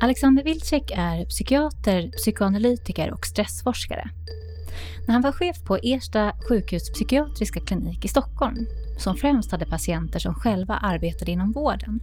Alexander 0.00 0.44
Wilczek 0.44 0.90
är 0.96 1.24
psykiater, 1.24 2.10
psykoanalytiker 2.10 3.12
och 3.12 3.26
stressforskare. 3.26 4.10
När 5.06 5.12
han 5.12 5.22
var 5.22 5.32
chef 5.32 5.64
på 5.64 5.76
Ersta 5.76 6.32
sjukhus 6.48 6.92
psykiatriska 6.92 7.60
klinik 7.60 8.04
i 8.04 8.08
Stockholm, 8.08 8.66
som 8.98 9.16
främst 9.16 9.52
hade 9.52 9.66
patienter 9.66 10.18
som 10.18 10.34
själva 10.34 10.74
arbetade 10.74 11.32
inom 11.32 11.52
vården, 11.52 12.00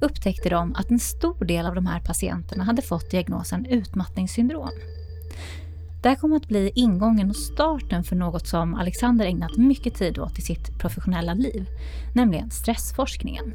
upptäckte 0.00 0.48
de 0.48 0.74
att 0.74 0.90
en 0.90 0.98
stor 0.98 1.44
del 1.44 1.66
av 1.66 1.74
de 1.74 1.86
här 1.86 2.00
patienterna 2.00 2.64
hade 2.64 2.82
fått 2.82 3.10
diagnosen 3.10 3.66
utmattningssyndrom. 3.66 4.70
Det 6.02 6.08
här 6.08 6.16
kom 6.16 6.32
att 6.32 6.48
bli 6.48 6.72
ingången 6.74 7.30
och 7.30 7.36
starten 7.36 8.04
för 8.04 8.16
något 8.16 8.46
som 8.46 8.74
Alexander 8.74 9.26
ägnat 9.26 9.56
mycket 9.56 9.94
tid 9.94 10.18
åt 10.18 10.38
i 10.38 10.42
sitt 10.42 10.78
professionella 10.78 11.34
liv, 11.34 11.66
nämligen 12.14 12.50
stressforskningen. 12.50 13.52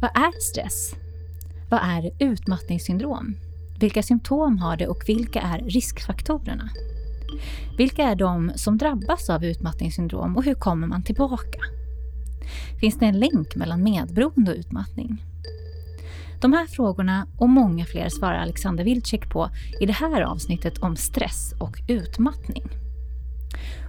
Vad 0.00 0.10
är 0.10 0.40
stress? 0.40 0.94
Vad 1.70 1.80
är 1.82 2.10
utmattningssyndrom? 2.18 3.34
Vilka 3.80 4.02
symptom 4.02 4.58
har 4.58 4.76
det 4.76 4.88
och 4.88 5.02
vilka 5.06 5.40
är 5.40 5.58
riskfaktorerna? 5.58 6.70
Vilka 7.78 8.02
är 8.02 8.14
de 8.14 8.52
som 8.54 8.78
drabbas 8.78 9.30
av 9.30 9.44
utmattningssyndrom 9.44 10.36
och 10.36 10.44
hur 10.44 10.54
kommer 10.54 10.86
man 10.86 11.02
tillbaka? 11.02 11.60
Finns 12.80 12.98
det 12.98 13.06
en 13.06 13.18
länk 13.18 13.56
mellan 13.56 13.82
medberoende 13.82 14.52
och 14.52 14.58
utmattning? 14.58 15.24
De 16.40 16.52
här 16.52 16.66
frågorna 16.66 17.26
och 17.38 17.48
många 17.48 17.84
fler 17.84 18.08
svarar 18.08 18.38
Alexander 18.38 18.84
Wilczek 18.84 19.30
på 19.30 19.50
i 19.80 19.86
det 19.86 19.92
här 19.92 20.22
avsnittet 20.22 20.78
om 20.78 20.96
stress 20.96 21.54
och 21.60 21.80
utmattning. 21.88 22.64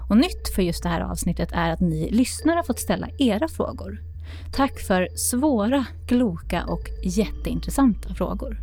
Och 0.10 0.18
nytt 0.18 0.48
för 0.56 0.62
just 0.62 0.84
det 0.84 0.90
här 0.90 1.02
avsnittet 1.02 1.52
är 1.52 1.70
att 1.70 1.80
ni 1.80 2.12
lyssnare 2.12 2.56
har 2.56 2.64
fått 2.64 2.80
ställa 2.80 3.10
era 3.18 3.48
frågor. 3.48 4.11
Tack 4.52 4.80
för 4.80 5.08
svåra, 5.16 5.86
kloka 6.08 6.64
och 6.68 6.90
jätteintressanta 7.04 8.14
frågor. 8.14 8.58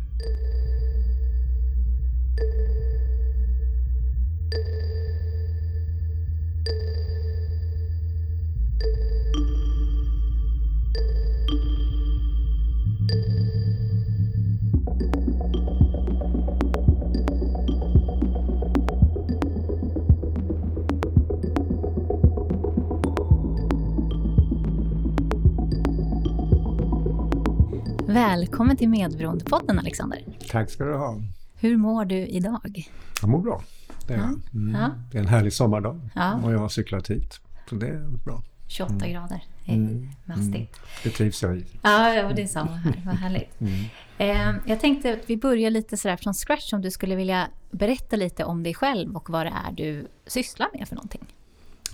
Välkommen 28.19 28.77
till 28.77 28.89
Medberoendepodden 28.89 29.79
Alexander. 29.79 30.23
Tack 30.49 30.69
ska 30.69 30.83
du 30.83 30.95
ha. 30.95 31.21
Hur 31.55 31.77
mår 31.77 32.05
du 32.05 32.15
idag? 32.15 32.89
Jag 33.21 33.29
mår 33.29 33.39
bra. 33.39 33.63
Det 34.07 34.13
är. 34.13 34.17
Mm. 34.53 34.81
Ja. 34.81 34.91
Det 35.11 35.17
är 35.17 35.21
en 35.21 35.27
härlig 35.27 35.53
sommardag 35.53 35.99
ja. 36.15 36.39
och 36.43 36.53
jag 36.53 36.59
har 36.59 36.69
cyklat 36.69 37.09
hit. 37.09 37.39
Så 37.69 37.75
det 37.75 37.87
är 37.87 38.07
bra. 38.25 38.43
28 38.67 38.93
mm. 38.93 39.11
grader. 39.11 39.43
Mm. 39.65 40.09
mastigt. 40.25 40.53
Mm. 40.53 40.67
Det 41.03 41.09
trivs 41.09 41.43
jag 41.43 41.57
i. 41.57 41.65
Ja, 41.81 42.31
det 42.35 42.41
är 42.41 42.47
samma 42.47 42.71
här. 42.71 43.03
Vad 43.05 43.15
härligt. 43.15 43.61
Mm. 43.61 43.73
Eh, 44.17 44.61
jag 44.65 44.79
tänkte 44.79 45.13
att 45.13 45.29
vi 45.29 45.37
börjar 45.37 45.69
lite 45.69 45.97
sådär 45.97 46.17
från 46.17 46.33
scratch 46.33 46.73
om 46.73 46.81
du 46.81 46.91
skulle 46.91 47.15
vilja 47.15 47.47
berätta 47.71 48.15
lite 48.15 48.43
om 48.43 48.63
dig 48.63 48.73
själv 48.73 49.15
och 49.15 49.29
vad 49.29 49.45
det 49.45 49.53
är 49.67 49.71
du 49.71 50.07
sysslar 50.27 50.67
med 50.73 50.87
för 50.87 50.95
någonting. 50.95 51.25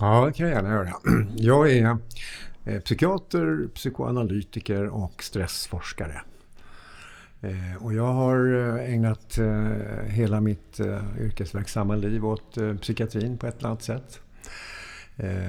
Ja, 0.00 0.26
det 0.26 0.32
kan 0.32 0.46
jag 0.46 0.54
gärna 0.54 0.70
göra. 0.70 0.92
Jag 1.36 1.72
är 1.72 1.98
Eh, 2.66 2.80
psykiater, 2.80 3.68
psykoanalytiker 3.74 4.86
och 4.86 5.22
stressforskare. 5.22 6.20
Eh, 7.40 7.76
och 7.84 7.94
jag 7.94 8.12
har 8.12 8.68
eh, 8.78 8.94
ägnat 8.94 9.38
hela 10.06 10.40
mitt 10.40 10.80
yrkesverksamma 11.20 11.96
liv 11.96 12.26
åt 12.26 12.58
psykiatrin 12.80 13.38
på 13.38 13.46
ett 13.46 13.58
eller 13.58 13.68
annat 13.68 13.82
sätt. 13.82 14.20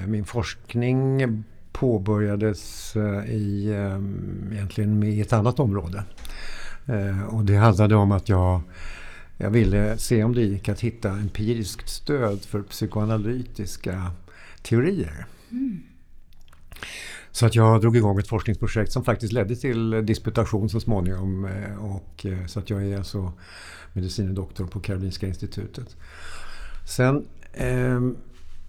Min 0.06 0.24
forskning 0.24 1.44
påbörjades 1.72 2.96
i, 3.26 3.68
egentligen 4.52 4.98
med 4.98 5.22
ett 5.22 5.32
annat 5.32 5.60
område. 5.60 6.04
Och 7.28 7.44
det 7.44 7.56
handlade 7.56 7.94
om 7.94 8.12
att 8.12 8.28
jag, 8.28 8.60
jag 9.36 9.50
ville 9.50 9.98
se 9.98 10.24
om 10.24 10.34
det 10.34 10.42
gick 10.42 10.68
att 10.68 10.80
hitta 10.80 11.10
empiriskt 11.10 11.88
stöd 11.88 12.40
för 12.40 12.62
psykoanalytiska 12.62 14.10
teorier. 14.62 15.26
Mm. 15.50 15.82
Så 17.38 17.46
att 17.46 17.54
jag 17.54 17.80
drog 17.80 17.96
igång 17.96 18.18
ett 18.18 18.28
forskningsprojekt 18.28 18.92
som 18.92 19.04
faktiskt 19.04 19.32
ledde 19.32 19.56
till 19.56 20.06
disputation 20.06 20.68
så 20.68 20.80
småningom. 20.80 21.44
Eh, 21.44 21.84
och, 21.84 22.26
eh, 22.26 22.46
så 22.46 22.58
att 22.58 22.70
jag 22.70 22.86
är 22.86 22.96
alltså 22.96 23.32
medicine 23.92 24.32
doktor 24.32 24.66
på 24.66 24.80
Karolinska 24.80 25.26
institutet. 25.26 25.96
Sen, 26.86 27.26
eh, 27.52 28.00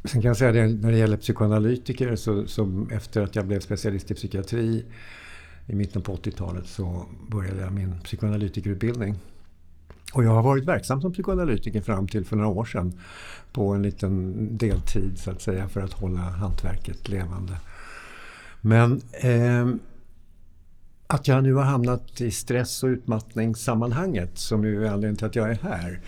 sen 0.04 0.22
kan 0.22 0.24
jag 0.24 0.38
säga 0.38 0.52
det 0.52 0.68
när 0.68 0.92
det 0.92 0.98
gäller 0.98 1.18
psykoanalytiker 1.18 2.16
så, 2.16 2.48
så 2.48 2.88
efter 2.92 3.22
att 3.22 3.36
jag 3.36 3.46
blev 3.46 3.60
specialist 3.60 4.12
i 4.12 4.14
psykiatri 4.14 4.86
i 5.68 5.76
mitten 5.76 6.02
på 6.02 6.16
80-talet 6.16 6.68
så 6.68 7.06
började 7.28 7.62
jag 7.62 7.74
min 7.74 8.00
psykoanalytikerutbildning. 8.00 9.16
Och 10.14 10.24
jag 10.24 10.32
har 10.32 10.44
varit 10.44 10.66
verksam 10.66 11.02
som 11.02 11.14
psykoanalytiker 11.14 11.82
fram 11.82 12.08
till 12.08 12.26
för 12.26 12.36
några 12.36 12.50
år 12.50 12.66
sedan 12.66 12.94
på 13.52 13.74
en 13.74 13.82
liten 13.82 14.48
deltid 14.58 15.20
så 15.20 15.32
att 15.32 15.42
säga 15.42 15.68
för 15.68 15.82
att 15.82 15.94
hålla 15.94 16.22
hantverket 16.22 17.10
levande. 17.10 17.54
Men 18.62 19.02
eh, 19.12 19.68
att 21.08 21.28
jag 21.28 21.44
nu 21.44 21.54
har 21.54 21.64
hamnat 21.64 22.22
i 22.22 22.32
stress 22.32 22.84
och 22.84 22.88
utmattningssammanhanget 22.88 24.38
som 24.38 24.64
ju 24.64 24.86
är 24.86 24.90
anledningen 24.90 25.16
till 25.16 25.28
att 25.28 25.36
jag 25.36 25.50
är 25.50 25.60
här. 25.64 26.00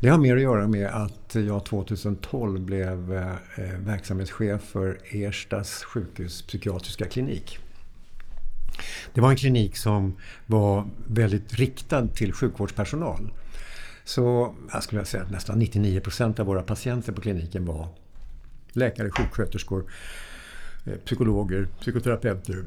Det 0.00 0.08
har 0.08 0.18
mer 0.18 0.36
att 0.36 0.42
göra 0.42 0.68
med 0.68 0.86
att 0.86 1.34
jag 1.34 1.64
2012 1.64 2.60
blev 2.60 3.14
eh, 3.56 3.78
verksamhetschef 3.78 4.62
för 4.62 4.98
Erstas 5.10 5.84
sjukhus 5.84 6.42
psykiatriska 6.42 7.04
klinik. 7.04 7.58
Det 9.14 9.20
var 9.20 9.30
en 9.30 9.36
klinik 9.36 9.76
som 9.76 10.16
var 10.46 10.86
väldigt 11.06 11.54
riktad 11.54 12.06
till 12.06 12.32
sjukvårdspersonal. 12.32 13.30
Så 14.04 14.54
jag 14.72 14.82
skulle 14.82 15.04
säga 15.04 15.22
att 15.22 15.30
nästan 15.30 15.58
99 15.58 16.00
procent 16.00 16.40
av 16.40 16.46
våra 16.46 16.62
patienter 16.62 17.12
på 17.12 17.20
kliniken 17.20 17.64
var 17.64 17.88
läkare, 18.72 19.10
sjuksköterskor, 19.10 19.84
Eh, 20.88 20.98
psykologer, 21.04 21.68
psykoterapeuter, 21.80 22.64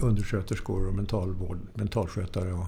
undersköterskor 0.00 0.88
och 0.88 0.94
mentalvård, 0.94 1.58
mentalskötare 1.74 2.52
och, 2.52 2.66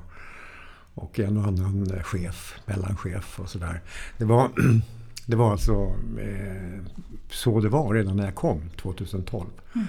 och 0.95 1.21
en 1.21 1.37
och 1.37 1.45
annan 1.45 1.91
eh, 1.91 2.03
chef, 2.03 2.55
mellanchef 2.67 3.41
och 3.41 3.49
sådär. 3.49 3.81
Det 4.19 4.25
var, 4.25 4.51
det 5.27 5.37
var 5.37 5.53
alltså 5.53 5.95
eh, 6.21 6.83
så 7.31 7.61
det 7.61 7.69
var 7.69 7.95
redan 7.95 8.17
när 8.17 8.25
jag 8.25 8.35
kom 8.35 8.61
2012. 8.77 9.47
Mm. 9.75 9.87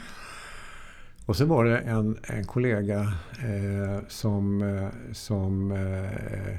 Och 1.26 1.38
sen 1.38 1.48
var 1.48 1.66
det 1.66 1.78
en, 1.78 2.18
en 2.24 2.46
kollega 2.46 3.00
eh, 3.40 4.08
som, 4.08 4.62
eh, 4.62 5.14
som 5.14 5.72
eh, 5.72 6.58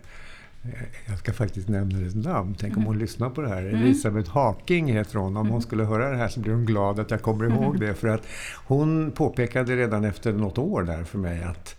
jag 1.07 1.19
ska 1.19 1.33
faktiskt 1.33 1.69
nämna 1.69 1.99
hennes 1.99 2.15
namn. 2.15 2.57
Tänk 2.59 2.77
om 2.77 2.83
hon 2.83 2.95
mm. 2.95 3.03
lyssnar 3.03 3.31
på 3.31 3.43
det 3.43 3.49
här. 3.49 3.63
Mm. 3.63 3.75
Elisabeth 3.75 4.31
Haking 4.31 4.93
heter 4.93 5.19
hon. 5.19 5.37
Om 5.37 5.37
hon 5.37 5.49
mm. 5.49 5.61
skulle 5.61 5.85
höra 5.85 6.11
det 6.11 6.17
här 6.17 6.29
så 6.29 6.41
blir 6.41 6.53
hon 6.53 6.67
glad 6.67 7.01
att 7.01 7.11
jag 7.11 7.23
kommer 7.23 7.45
ihåg 7.45 7.81
det. 7.81 7.95
För 7.95 8.09
att 8.09 8.27
hon 8.67 9.11
påpekade 9.11 9.77
redan 9.77 10.05
efter 10.05 10.33
något 10.33 10.59
år 10.59 10.83
där 10.83 11.05
för 11.05 11.19
mig 11.19 11.43
att 11.43 11.77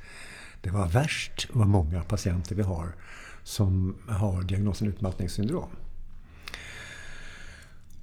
det 0.62 0.70
var 0.70 0.88
värst 0.88 1.48
vad 1.52 1.68
många 1.68 2.02
patienter 2.02 2.56
vi 2.56 2.64
har 2.64 2.88
som 3.44 3.96
har 4.08 4.42
diagnosen 4.42 4.88
utmattningssyndrom. 4.88 5.70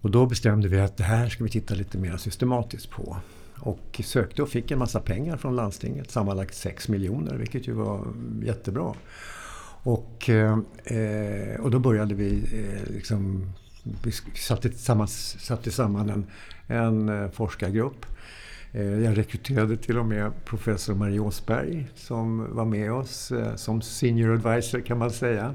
Och 0.00 0.10
då 0.10 0.26
bestämde 0.26 0.68
vi 0.68 0.80
att 0.80 0.96
det 0.96 1.04
här 1.04 1.28
ska 1.28 1.44
vi 1.44 1.50
titta 1.50 1.74
lite 1.74 1.98
mer 1.98 2.16
systematiskt 2.16 2.90
på. 2.90 3.16
Och 3.58 4.00
sökte 4.04 4.42
och 4.42 4.48
fick 4.48 4.70
en 4.70 4.78
massa 4.78 5.00
pengar 5.00 5.36
från 5.36 5.56
landstinget, 5.56 6.10
sammanlagt 6.10 6.54
6 6.54 6.88
miljoner, 6.88 7.34
vilket 7.34 7.68
ju 7.68 7.72
var 7.72 8.06
jättebra. 8.42 8.94
Och, 9.86 10.30
eh, 10.30 11.60
och 11.60 11.70
då 11.70 11.78
började 11.78 12.14
vi 12.14 12.44
eh, 12.52 12.92
liksom, 12.94 13.52
vi 14.02 14.12
satte, 14.34 14.68
tillsammans, 14.68 15.36
satte 15.40 15.70
samman 15.70 16.10
en, 16.10 16.26
en 16.66 17.08
eh, 17.08 17.30
forskargrupp. 17.30 18.06
Eh, 18.72 18.82
jag 18.82 19.18
rekryterade 19.18 19.76
till 19.76 19.98
och 19.98 20.06
med 20.06 20.44
professor 20.44 20.94
Marie 20.94 21.18
Åsberg 21.18 21.88
som 21.94 22.54
var 22.54 22.64
med 22.64 22.92
oss 22.92 23.32
eh, 23.32 23.54
som 23.54 23.82
senior 23.82 24.32
advisor 24.32 24.80
kan 24.80 24.98
man 24.98 25.10
säga. 25.10 25.54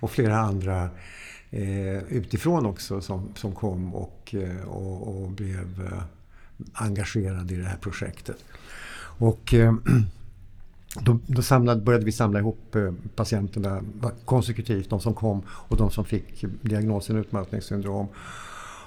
Och 0.00 0.10
flera 0.10 0.38
andra 0.38 0.88
utifrån 2.08 2.66
också 2.66 3.00
som, 3.00 3.34
som 3.34 3.54
kom 3.54 3.94
och, 3.94 4.34
och, 4.66 5.22
och 5.22 5.30
blev 5.30 5.90
engagerade 6.72 7.54
i 7.54 7.56
det 7.56 7.64
här 7.64 7.76
projektet. 7.76 8.44
Och 9.18 9.54
då, 10.98 11.18
då 11.26 11.42
samlade, 11.42 11.80
började 11.80 12.04
vi 12.04 12.12
samla 12.12 12.38
ihop 12.38 12.76
eh, 12.76 12.92
patienterna 13.14 13.82
konsekutivt, 14.24 14.90
de 14.90 15.00
som 15.00 15.14
kom 15.14 15.42
och 15.48 15.76
de 15.76 15.90
som 15.90 16.04
fick 16.04 16.44
diagnosen 16.62 17.16
utmattningssyndrom. 17.16 18.08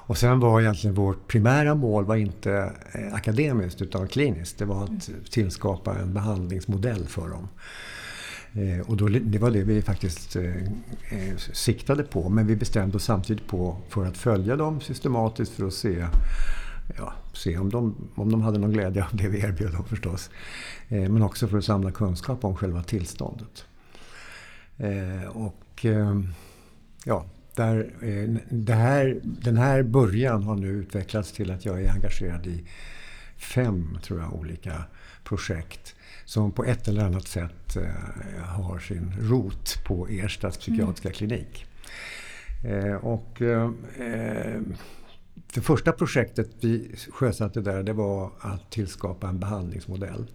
Och 0.06 0.18
sen 0.18 0.40
var 0.40 0.62
egentligen 0.62 0.96
vårt 0.96 1.28
primära 1.28 1.76
mål 1.76 2.06
var 2.06 2.16
inte 2.16 2.74
eh, 2.92 3.14
akademiskt 3.14 3.82
utan 3.82 4.08
kliniskt. 4.08 4.58
Det 4.58 4.66
var 4.66 4.84
att 4.84 5.10
tillskapa 5.32 5.96
en 5.96 6.14
behandlingsmodell 6.14 7.06
för 7.08 7.30
dem. 7.30 7.48
Eh, 8.54 8.90
och 8.90 8.98
då, 8.98 9.08
det 9.08 9.38
var 9.38 9.52
det 9.52 9.64
vi 9.64 9.82
faktiskt 9.82 10.36
eh, 10.36 11.36
siktade 11.54 12.04
på. 12.04 12.30
Men 12.30 12.48
vi 12.48 12.56
bestämde 12.56 12.98
oss 12.98 13.04
samtidigt 13.04 13.48
på 13.48 13.78
för 13.90 14.06
att 14.06 14.18
följa 14.18 14.56
dem 14.56 14.82
systematiskt 14.82 15.52
för 15.52 15.68
att 15.68 15.74
se, 15.74 16.06
ja, 16.98 17.14
se 17.34 17.58
om, 17.58 17.70
de, 17.70 17.96
om 18.16 18.32
de 18.32 18.42
hade 18.42 18.60
någon 18.60 18.72
glädje 18.72 19.04
av 19.04 19.16
det 19.16 19.28
vi 19.28 19.40
erbjöd 19.40 19.72
dem 19.72 19.86
förstås. 19.86 20.30
Eh, 20.88 21.10
men 21.10 21.22
också 21.22 21.48
för 21.48 21.58
att 21.58 21.66
samla 21.66 21.92
kunskap 21.92 22.44
om 22.46 22.56
själva 22.56 22.84
tillståndet. 22.84 23.66
Eh, 24.78 25.28
och 25.28 25.86
eh, 25.86 26.22
ja, 27.06 27.26
där, 27.56 27.94
här, 28.74 29.20
den 29.24 29.58
här 29.58 29.84
början 29.84 30.44
har 30.44 30.56
nu 30.56 30.68
utvecklats 30.68 31.32
till 31.32 31.52
att 31.52 31.66
jag 31.66 31.82
är 31.82 31.92
engagerad 31.92 32.48
i 32.48 32.64
fem, 33.38 33.98
tror 34.04 34.20
jag, 34.20 34.34
olika 34.34 34.84
projekt 35.24 35.96
som 36.26 36.52
på 36.52 36.64
ett 36.64 36.88
eller 36.88 37.06
annat 37.06 37.28
sätt 37.28 37.78
har 38.46 38.80
sin 38.80 39.14
rot 39.20 39.84
på 39.86 40.08
Erstas 40.08 40.58
psykiatriska 40.58 41.08
mm. 41.08 41.16
klinik. 41.16 41.66
Och, 43.02 43.42
det 45.54 45.62
första 45.62 45.92
projektet 45.92 46.50
vi 46.62 46.96
sjösatte 47.12 47.62
där 47.62 47.84
det 47.84 47.94
var 47.94 48.32
att 48.40 48.72
tillskapa 48.72 49.28
en 49.28 49.40
behandlingsmodell. 49.40 50.26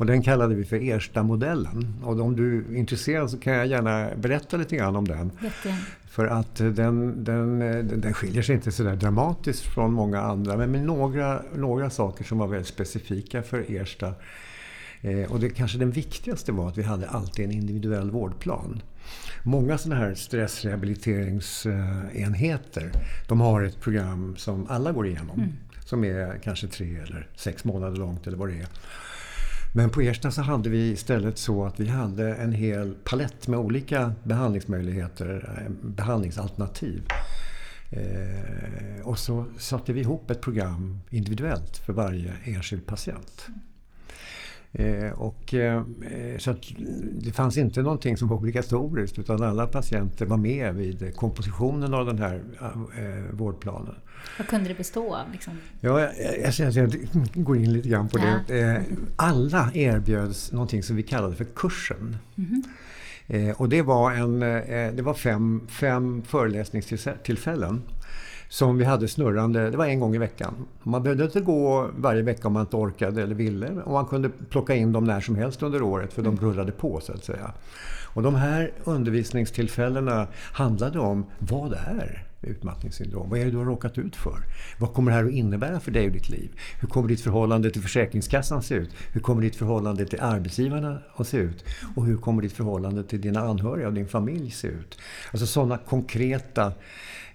Och 0.00 0.06
den 0.06 0.22
kallade 0.22 0.54
vi 0.54 0.64
för 0.64 0.76
Ersta-modellen. 0.76 1.94
Och 2.04 2.20
om 2.20 2.36
du 2.36 2.58
är 2.58 2.76
intresserad 2.76 3.30
så 3.30 3.38
kan 3.38 3.52
jag 3.52 3.66
gärna 3.66 4.10
berätta 4.16 4.56
lite 4.56 4.76
grann 4.76 4.96
om 4.96 5.08
den. 5.08 5.32
Jättegärna. 5.42 5.80
För 6.10 6.26
att 6.26 6.56
den, 6.56 7.24
den, 7.24 7.58
den 8.00 8.14
skiljer 8.14 8.42
sig 8.42 8.54
inte 8.54 8.72
sådär 8.72 8.96
dramatiskt 8.96 9.62
från 9.62 9.92
många 9.92 10.20
andra 10.20 10.56
men 10.56 10.70
med 10.70 10.82
några, 10.82 11.42
några 11.54 11.90
saker 11.90 12.24
som 12.24 12.38
var 12.38 12.46
väldigt 12.46 12.68
specifika 12.68 13.42
för 13.42 13.64
Ersta 13.68 14.14
och 15.28 15.40
det 15.40 15.50
kanske 15.50 15.78
den 15.78 15.90
viktigaste 15.90 16.52
var 16.52 16.68
att 16.68 16.78
vi 16.78 16.82
hade 16.82 17.08
alltid 17.08 17.44
en 17.44 17.50
individuell 17.50 18.10
vårdplan. 18.10 18.82
Många 19.42 19.78
sådana 19.78 20.00
här 20.00 20.14
stressrehabiliteringsenheter 20.14 22.92
de 23.28 23.40
har 23.40 23.62
ett 23.62 23.80
program 23.80 24.36
som 24.36 24.66
alla 24.68 24.92
går 24.92 25.06
igenom. 25.06 25.40
Mm. 25.40 25.52
Som 25.84 26.04
är 26.04 26.38
kanske 26.42 26.66
tre 26.66 26.96
eller 26.96 27.28
sex 27.36 27.64
månader 27.64 27.96
långt 27.96 28.26
eller 28.26 28.36
vad 28.36 28.48
det 28.48 28.60
är. 28.60 28.68
Men 29.74 29.90
på 29.90 30.00
Ersta 30.00 30.30
så 30.30 30.42
hade 30.42 30.70
vi 30.70 30.90
istället 30.90 31.38
så 31.38 31.64
att 31.64 31.80
vi 31.80 31.88
hade 31.88 32.34
en 32.34 32.52
hel 32.52 32.94
palett 33.04 33.48
med 33.48 33.58
olika 33.58 34.12
behandlingsmöjligheter, 34.22 35.58
eh, 35.58 35.70
behandlingsalternativ. 35.88 37.02
Eh, 37.90 39.06
och 39.06 39.18
så 39.18 39.44
satte 39.58 39.92
vi 39.92 40.00
ihop 40.00 40.30
ett 40.30 40.40
program 40.40 41.00
individuellt 41.10 41.76
för 41.76 41.92
varje 41.92 42.32
enskild 42.44 42.86
patient. 42.86 43.48
Eh, 44.72 45.12
och, 45.12 45.54
eh, 45.54 45.82
så 46.38 46.54
det 47.12 47.32
fanns 47.32 47.56
inte 47.56 47.82
någonting 47.82 48.16
som 48.16 48.28
var 48.28 48.36
obligatoriskt 48.36 49.18
utan 49.18 49.42
alla 49.42 49.66
patienter 49.66 50.26
var 50.26 50.36
med 50.36 50.74
vid 50.74 51.16
kompositionen 51.16 51.94
av 51.94 52.06
den 52.06 52.18
här 52.18 52.42
eh, 52.98 53.36
vårdplanen. 53.36 53.94
Vad 54.38 54.46
kunde 54.46 54.68
det 54.68 54.74
bestå 54.74 55.14
av? 55.14 55.32
Liksom? 55.32 55.52
Ja, 55.80 56.00
jag, 56.00 56.10
jag, 56.58 56.72
jag, 56.72 56.72
jag, 57.34 57.44
går 57.44 57.56
in 57.56 57.72
lite 57.72 57.88
grann 57.88 58.08
på 58.08 58.18
ja. 58.18 58.40
det. 58.46 58.60
Eh, 58.60 58.82
alla 59.16 59.70
erbjöds 59.74 60.52
någonting 60.52 60.82
som 60.82 60.96
vi 60.96 61.02
kallade 61.02 61.36
för 61.36 61.44
kursen. 61.44 62.16
Mm 62.36 62.62
-hmm. 63.28 63.52
och 63.52 63.68
det 63.68 63.82
var, 63.82 64.12
en, 64.12 64.42
eh, 64.42 64.92
det 64.92 65.02
var 65.02 65.14
fem, 65.14 65.66
fem 65.68 66.22
föreläsningstillfällen 66.22 67.82
som 68.50 68.78
vi 68.78 68.84
hade 68.84 69.08
snurrande, 69.08 69.70
det 69.70 69.76
var 69.76 69.86
en 69.86 70.00
gång 70.00 70.14
i 70.14 70.18
veckan. 70.18 70.54
Man 70.82 71.02
behövde 71.02 71.24
inte 71.24 71.40
gå 71.40 71.90
varje 71.96 72.22
vecka 72.22 72.48
om 72.48 72.52
man 72.54 72.62
inte 72.62 72.76
orkade 72.76 73.22
eller 73.22 73.34
ville. 73.34 73.68
Och 73.68 73.92
man 73.92 74.06
kunde 74.06 74.28
plocka 74.28 74.74
in 74.74 74.92
dem 74.92 75.04
när 75.04 75.20
som 75.20 75.36
helst 75.36 75.62
under 75.62 75.82
året 75.82 76.12
för 76.12 76.22
de 76.22 76.28
mm. 76.28 76.44
rullade 76.44 76.72
på 76.72 77.00
så 77.00 77.12
att 77.12 77.24
säga. 77.24 77.52
Och 78.14 78.22
de 78.22 78.34
här 78.34 78.72
undervisningstillfällena 78.84 80.26
handlade 80.52 80.98
om 80.98 81.24
vad 81.38 81.72
är 81.72 82.26
utmattningssyndrom? 82.42 83.30
Vad 83.30 83.38
är 83.38 83.44
det 83.44 83.50
du 83.50 83.56
har 83.56 83.64
råkat 83.64 83.98
ut 83.98 84.16
för? 84.16 84.38
Vad 84.78 84.92
kommer 84.92 85.10
det 85.10 85.16
här 85.16 85.24
att 85.24 85.32
innebära 85.32 85.80
för 85.80 85.90
dig 85.90 86.06
och 86.06 86.12
ditt 86.12 86.28
liv? 86.28 86.50
Hur 86.80 86.88
kommer 86.88 87.08
ditt 87.08 87.20
förhållande 87.20 87.70
till 87.70 87.82
Försäkringskassan 87.82 88.62
se 88.62 88.74
ut? 88.74 88.90
Hur 89.12 89.20
kommer 89.20 89.42
ditt 89.42 89.56
förhållande 89.56 90.06
till 90.06 90.20
arbetsgivarna 90.20 90.98
att 91.16 91.28
se 91.28 91.36
ut? 91.36 91.64
Och 91.96 92.04
hur 92.04 92.16
kommer 92.16 92.42
ditt 92.42 92.52
förhållande 92.52 93.04
till 93.04 93.20
dina 93.20 93.40
anhöriga 93.40 93.86
och 93.86 93.94
din 93.94 94.08
familj 94.08 94.50
se 94.50 94.68
ut? 94.68 94.98
Alltså 95.32 95.46
sådana 95.46 95.78
konkreta 95.78 96.72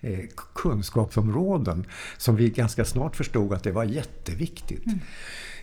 eh, 0.01 0.19
kunskapsområden 0.55 1.85
som 2.17 2.35
vi 2.35 2.49
ganska 2.49 2.85
snart 2.85 3.15
förstod 3.15 3.53
att 3.53 3.63
det 3.63 3.71
var 3.71 3.83
jätteviktigt. 3.83 4.85
Mm. 4.85 4.99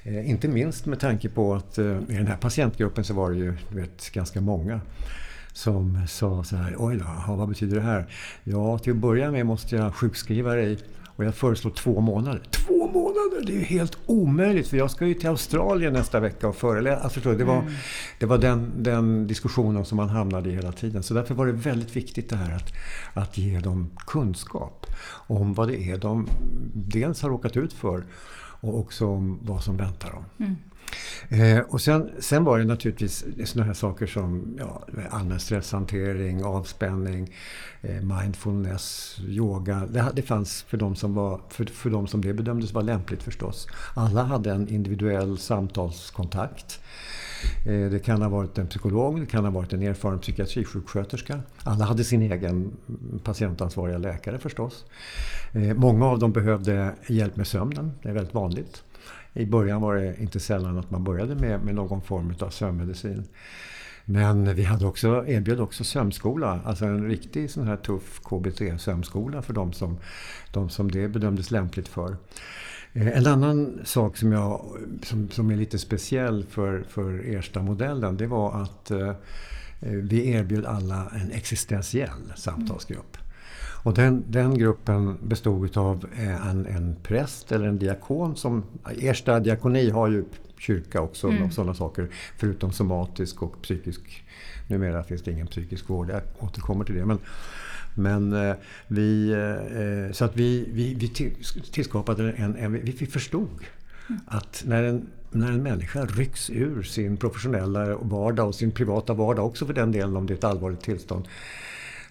Eh, 0.02 0.30
inte 0.30 0.48
minst 0.48 0.86
med 0.86 1.00
tanke 1.00 1.28
på 1.28 1.54
att 1.54 1.78
eh, 1.78 1.84
i 1.86 2.14
den 2.14 2.26
här 2.26 2.36
patientgruppen 2.36 3.04
så 3.04 3.14
var 3.14 3.30
det 3.30 3.36
ju 3.36 3.54
vet, 3.68 4.12
ganska 4.12 4.40
många 4.40 4.80
som 5.52 6.06
sa 6.08 6.44
så 6.44 6.56
här, 6.56 6.74
oj 6.78 6.96
då, 6.96 7.34
vad 7.34 7.48
betyder 7.48 7.76
det 7.76 7.82
här? 7.82 8.06
Ja, 8.44 8.78
till 8.78 8.92
att 8.92 8.98
börja 8.98 9.30
med 9.30 9.46
måste 9.46 9.76
jag 9.76 9.94
sjukskriva 9.94 10.54
dig 10.54 10.78
och 11.22 11.26
jag 11.26 11.34
föreslår 11.34 11.70
två 11.70 12.00
månader. 12.00 12.42
Två 12.50 12.86
månader! 12.86 13.46
Det 13.46 13.52
är 13.52 13.56
ju 13.56 13.62
helt 13.62 13.98
omöjligt 14.06 14.68
för 14.68 14.76
jag 14.76 14.90
ska 14.90 15.06
ju 15.06 15.14
till 15.14 15.28
Australien 15.28 15.92
nästa 15.92 16.20
vecka 16.20 16.48
och 16.48 16.56
föreläsa. 16.56 17.02
Alltså, 17.02 17.34
det 17.34 17.44
var, 17.44 17.58
mm. 17.58 17.72
det 18.18 18.26
var 18.26 18.38
den, 18.38 18.72
den, 18.76 19.26
diskussionen 19.26 19.84
som 19.84 19.96
man 19.96 20.08
hamnade 20.08 20.50
i 20.50 20.54
hela 20.54 20.72
tiden. 20.72 21.02
Så 21.02 21.14
därför 21.14 21.34
var 21.34 21.46
det 21.46 21.52
väldigt 21.52 21.96
viktigt 21.96 22.30
det 22.30 22.36
här 22.36 22.56
att, 22.56 22.72
att 23.14 23.38
ge 23.38 23.58
dem 23.58 23.90
kunskap 24.06 24.86
om 25.26 25.54
vad 25.54 25.68
det 25.68 25.90
är 25.90 25.98
de 25.98 26.28
dels 26.74 27.22
har 27.22 27.30
råkat 27.30 27.56
ut 27.56 27.72
för 27.72 28.04
och 28.62 28.78
också 28.78 29.06
om 29.06 29.38
vad 29.42 29.64
som 29.64 29.76
väntar 29.76 30.10
dem. 30.10 30.24
Mm. 30.38 30.56
Eh, 31.28 31.58
och 31.58 31.80
sen, 31.80 32.10
sen 32.18 32.44
var 32.44 32.58
det 32.58 32.64
naturligtvis 32.64 33.24
sådana 33.44 33.66
här 33.66 33.74
saker 33.74 34.06
som 34.06 34.56
ja, 34.58 34.82
allmän 35.10 35.40
stresshantering, 35.40 36.44
avspänning, 36.44 37.34
eh, 37.82 38.02
mindfulness, 38.02 39.16
yoga. 39.28 39.86
Det, 39.90 40.12
det 40.14 40.22
fanns 40.22 40.62
för 40.62 40.76
de, 40.76 40.96
som 40.96 41.14
var, 41.14 41.40
för, 41.48 41.64
för 41.64 41.90
de 41.90 42.06
som 42.06 42.20
det 42.20 42.32
bedömdes 42.32 42.72
vara 42.72 42.84
lämpligt 42.84 43.22
förstås. 43.22 43.66
Alla 43.94 44.22
hade 44.22 44.50
en 44.50 44.68
individuell 44.68 45.38
samtalskontakt. 45.38 46.80
Eh, 47.66 47.90
det 47.90 48.04
kan 48.04 48.22
ha 48.22 48.28
varit 48.28 48.58
en 48.58 48.66
psykolog, 48.66 49.20
det 49.20 49.26
kan 49.26 49.44
ha 49.44 49.50
varit 49.50 49.72
en 49.72 49.82
erfaren 49.82 50.18
psykiatrisjuksköterska. 50.18 51.40
Alla 51.64 51.84
hade 51.84 52.04
sin 52.04 52.22
egen 52.22 52.76
patientansvariga 53.24 53.98
läkare 53.98 54.38
förstås. 54.38 54.84
Eh, 55.52 55.74
många 55.74 56.06
av 56.06 56.18
dem 56.18 56.32
behövde 56.32 56.94
hjälp 57.08 57.36
med 57.36 57.46
sömnen, 57.46 57.92
det 58.02 58.08
är 58.08 58.12
väldigt 58.12 58.34
vanligt. 58.34 58.84
I 59.34 59.46
början 59.46 59.80
var 59.80 59.94
det 59.94 60.20
inte 60.20 60.40
sällan 60.40 60.78
att 60.78 60.90
man 60.90 61.04
började 61.04 61.34
med, 61.34 61.64
med 61.64 61.74
någon 61.74 62.02
form 62.02 62.34
av 62.40 62.50
sömnmedicin. 62.50 63.24
Men 64.04 64.54
vi 64.54 64.64
hade 64.64 64.86
också, 64.86 65.24
erbjöd 65.26 65.60
också 65.60 65.84
sömnskola, 65.84 66.60
alltså 66.64 66.84
en 66.84 67.08
riktig 67.08 67.50
sån 67.50 67.66
här 67.66 67.76
tuff 67.76 68.20
KBT-sömnskola 68.20 69.42
för 69.42 69.52
de 69.52 69.72
som, 69.72 69.98
de 70.52 70.68
som 70.70 70.90
det 70.90 71.08
bedömdes 71.08 71.50
lämpligt 71.50 71.88
för. 71.88 72.16
Eh, 72.92 73.18
en 73.18 73.26
annan 73.26 73.80
sak 73.84 74.16
som, 74.16 74.32
jag, 74.32 74.64
som, 75.02 75.30
som 75.30 75.50
är 75.50 75.56
lite 75.56 75.78
speciell 75.78 76.44
för, 76.44 76.84
för 76.88 77.34
Ersta-modellen 77.34 78.16
det 78.16 78.26
var 78.26 78.62
att 78.62 78.90
eh, 78.90 79.12
vi 79.80 80.30
erbjöd 80.30 80.66
alla 80.66 81.12
en 81.14 81.30
existentiell 81.30 82.32
samtalsgrupp. 82.36 83.16
Och 83.82 83.94
den, 83.94 84.24
den 84.28 84.58
gruppen 84.58 85.18
bestod 85.22 85.76
av 85.76 86.06
eh, 86.16 86.48
en, 86.48 86.66
en 86.66 86.96
präst 87.02 87.52
eller 87.52 87.66
en 87.66 87.78
diakon. 87.78 88.36
Som, 88.36 88.64
Ersta 88.98 89.40
diakoni 89.40 89.90
har 89.90 90.08
ju 90.08 90.24
kyrka 90.58 91.00
också 91.00 91.28
mm. 91.28 91.42
och 91.42 91.52
sådana 91.52 91.74
saker. 91.74 92.08
Förutom 92.36 92.72
somatisk 92.72 93.42
och 93.42 93.62
psykisk. 93.62 94.24
Numera 94.68 95.04
finns 95.04 95.22
det 95.22 95.30
ingen 95.30 95.46
psykisk 95.46 95.88
vård. 95.88 96.10
Jag 96.10 96.22
återkommer 96.38 96.84
till 96.84 96.94
det. 96.94 97.04
Men, 97.04 97.18
men 97.94 98.32
eh, 98.32 98.54
vi, 98.86 99.30
eh, 99.32 100.12
så 100.12 100.24
att 100.24 100.36
vi, 100.36 100.68
vi, 100.72 100.94
vi 100.94 101.08
tillskapade 101.72 102.32
en, 102.32 102.56
en 102.56 102.72
vi 102.72 102.92
förstod 102.92 103.66
att 104.26 104.62
när 104.66 104.82
en, 104.82 105.06
när 105.30 105.48
en 105.48 105.62
människa 105.62 106.04
rycks 106.04 106.50
ur 106.50 106.82
sin 106.82 107.16
professionella 107.16 107.96
vardag 107.96 108.48
och 108.48 108.54
sin 108.54 108.70
privata 108.70 109.14
vardag 109.14 109.46
också 109.46 109.66
för 109.66 109.74
den 109.74 109.92
delen 109.92 110.16
om 110.16 110.26
det 110.26 110.32
är 110.32 110.36
ett 110.36 110.44
allvarligt 110.44 110.80
tillstånd 110.80 111.28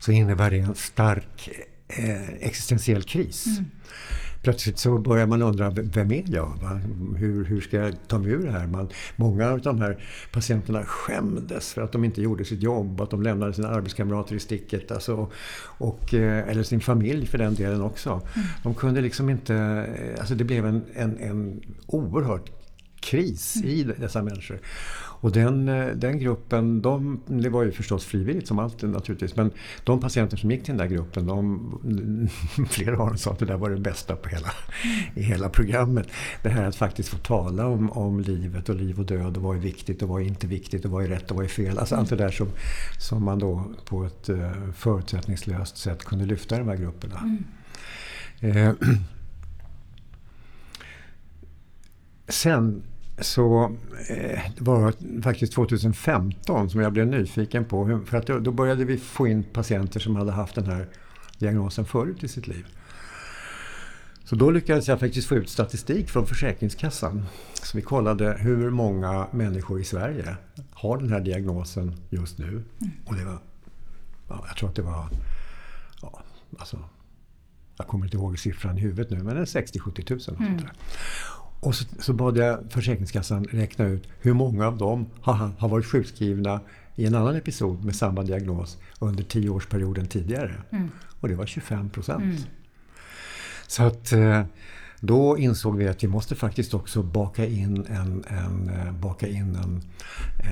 så 0.02 0.12
innebär 0.12 0.52
det 0.52 0.60
en 0.60 0.76
stark 0.76 1.50
eh, 1.88 2.30
existentiell 2.40 3.04
kris. 3.04 3.46
Mm. 3.48 3.66
Plötsligt 4.42 4.80
så 4.80 4.98
börjar 4.98 5.28
man 5.28 5.42
undra, 5.42 5.70
vem 5.70 6.12
är 6.12 6.24
jag? 6.28 6.54
Hur, 7.18 7.46
hur 7.46 7.62
ska 7.62 7.78
jag 7.78 7.96
ta 8.08 8.20
mig 8.20 8.32
ur 8.32 8.46
det 8.46 8.52
här? 8.52 8.68
Man, 8.68 8.90
många 9.16 9.50
av 9.50 9.62
de 9.62 9.82
här 9.82 10.04
patienterna 10.32 10.84
skämdes 10.84 11.74
för 11.74 11.82
att 11.82 11.92
de 11.92 12.04
inte 12.04 12.22
gjorde 12.22 12.46
sitt 12.46 12.64
jobb, 12.64 13.02
att 13.02 13.10
de 13.10 13.22
lämnade 13.22 13.54
sina 13.54 13.68
arbetskamrater 13.68 14.36
i 14.36 14.40
sticket. 14.40 14.92
Alltså, 14.92 15.32
och, 15.64 16.14
eh, 16.14 16.50
eller 16.50 16.64
sin 16.64 16.82
familj 16.82 17.26
för 17.26 17.38
den 17.38 17.56
delen 17.56 17.82
också. 17.82 18.10
Mm. 18.10 18.48
De 18.64 18.76
kunde 18.76 19.02
liksom 19.02 19.30
inte... 19.30 19.56
Eh, 19.56 20.20
alltså 20.20 20.36
det 20.36 20.44
blev 20.44 20.66
en, 20.66 20.84
en, 20.94 21.18
en 21.18 21.62
oerhört 21.86 22.52
kris 23.02 23.56
mm. 23.56 23.68
i 23.68 23.84
dessa 23.84 24.22
människor. 24.24 24.60
Och 25.22 25.32
den, 25.32 25.70
eh, 25.70 25.88
den 25.88 26.20
gruppen, 26.20 26.82
de, 26.82 27.22
det 27.28 27.50
var 27.50 27.64
ju 27.64 27.72
förstås 27.72 28.06
frivilligt 28.06 28.48
som 28.48 28.60
alltid 28.60 28.90
naturligtvis, 28.90 29.36
men 29.36 29.52
de 29.84 30.00
patienter 30.00 30.38
som 30.38 30.52
gick 30.52 30.64
till 30.64 30.78
den 30.78 30.88
där 30.88 30.96
gruppen, 30.96 31.26
de, 31.26 32.30
flera 32.70 32.98
av 32.98 33.08
dem 33.08 33.18
sa 33.18 33.32
att 33.32 33.40
det 33.40 33.46
där 33.46 33.58
var 33.58 33.70
det 33.70 33.80
bästa 33.80 34.16
på 34.16 34.30
hela, 34.30 34.52
i 35.16 35.22
hela 35.22 35.50
programmet. 35.50 36.08
Det 36.44 36.50
här 36.50 36.68
att 36.68 36.76
faktiskt 36.76 37.10
få 37.10 37.18
tala 37.18 37.68
om, 37.68 37.92
om 37.92 38.20
livet 38.20 38.70
och 38.70 38.76
liv 38.76 39.00
och 39.00 39.06
död 39.06 39.38
och 39.38 39.44
vad 39.44 39.56
är 39.56 39.62
viktigt 39.62 40.02
och 40.02 40.10
vad 40.10 40.22
är 40.22 40.26
inte 40.26 40.48
viktigt 40.48 40.86
och 40.86 40.92
vad 40.92 41.04
är 41.04 41.08
rätt 41.08 41.32
och 41.32 41.38
vad 41.38 41.46
är 41.46 41.50
fel. 41.50 41.78
Alltså 41.78 41.96
allt 41.96 42.10
det 42.10 42.16
där 42.16 42.32
som, 42.32 42.48
som 43.00 43.24
man 43.24 43.40
då 43.40 43.72
på 43.86 44.04
ett 44.06 44.30
uh, 44.30 44.72
förutsättningslöst 44.76 45.78
sätt 45.78 46.06
kunde 46.06 46.26
lyfta 46.26 46.56
i 46.56 46.60
de 46.60 46.68
här 46.68 46.76
grupperna. 46.76 47.20
Mm. 47.20 47.44
Eh, 48.42 48.74
sen 52.28 52.84
så 53.22 53.76
eh, 54.10 54.40
var 54.58 54.94
faktiskt 55.22 55.54
2015 55.54 56.70
som 56.70 56.82
jag 56.82 56.94
blev 56.94 57.08
nyfiken 57.08 57.66
på. 57.66 58.02
För 58.06 58.18
att 58.18 58.28
då, 58.28 58.40
då 58.40 58.52
började 58.52 58.86
vi 58.86 58.98
få 58.98 59.28
in 59.28 59.44
patienter 59.44 60.00
som 60.00 60.16
hade 60.16 60.32
haft 60.32 60.56
den 60.56 60.66
här 60.66 60.88
diagnosen 61.38 61.86
förut 61.86 62.24
i 62.24 62.28
sitt 62.28 62.48
liv. 62.48 62.66
Så 64.24 64.36
då 64.36 64.52
lyckades 64.52 64.88
jag 64.88 65.00
faktiskt 65.00 65.28
få 65.28 65.36
ut 65.36 65.50
statistik 65.50 66.10
från 66.10 66.26
Försäkringskassan. 66.26 67.26
Så 67.54 67.78
vi 67.78 67.82
kollade 67.82 68.38
hur 68.40 68.70
många 68.70 69.28
människor 69.32 69.82
i 69.82 69.84
Sverige 69.84 70.36
har 70.72 70.98
den 70.98 71.10
här 71.10 71.20
diagnosen 71.20 71.96
just 72.10 72.38
nu. 72.38 72.64
Och 73.06 73.16
det 73.16 73.26
var, 73.26 73.38
ja, 74.30 74.44
jag 74.48 74.58
tror 74.58 74.70
att 74.70 74.76
det 74.76 74.82
var, 74.82 75.10
ja, 76.02 76.22
alltså, 76.60 76.80
jag 77.78 77.88
kommer 77.88 78.06
inte 78.06 78.18
ihåg 78.18 78.40
siffran 78.40 78.78
i 78.78 78.82
huvudet 78.82 79.10
nu, 79.10 79.24
men 79.24 79.46
60-70 79.46 80.32
000. 80.40 80.50
Mm. 80.50 80.64
Och 81.62 81.76
så, 81.76 81.86
så 82.00 82.14
bad 82.14 82.38
jag 82.38 82.60
Försäkringskassan 82.70 83.44
räkna 83.44 83.86
ut 83.86 84.08
hur 84.20 84.34
många 84.34 84.68
av 84.68 84.78
dem 84.78 85.06
har, 85.22 85.34
har 85.58 85.70
varit 85.70 85.86
sjukskrivna 85.86 86.60
i 86.96 87.06
en 87.06 87.16
annan 87.16 87.36
episod 87.36 87.86
med 87.86 87.96
samma 87.96 88.24
diagnos 88.24 88.78
under 89.00 89.24
tioårsperioden 89.24 90.08
tidigare. 90.08 90.54
Mm. 90.72 90.92
Och 91.20 91.28
det 91.28 91.36
var 91.36 91.46
25 91.46 91.90
procent. 91.90 92.24
Mm. 92.24 92.38
Så 93.68 93.84
att 93.84 94.12
eh, 94.12 94.44
då 95.00 95.38
insåg 95.38 95.78
vi 95.78 95.88
att 95.88 96.04
vi 96.04 96.08
måste 96.08 96.36
faktiskt 96.36 96.74
också 96.74 97.04
baka 97.04 97.46
in 97.46 97.86
en, 97.86 98.24
en, 98.28 98.70
eh, 98.70 98.92
baka 98.92 99.28
in 99.28 99.56
en, 99.56 99.82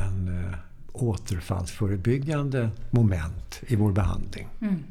en 0.01 0.27
eh, 0.27 0.53
återfallsförebyggande 0.93 2.69
moment 2.91 3.61
i 3.67 3.75
vår 3.75 3.91
behandling. 3.91 4.47
Mm. 4.61 4.83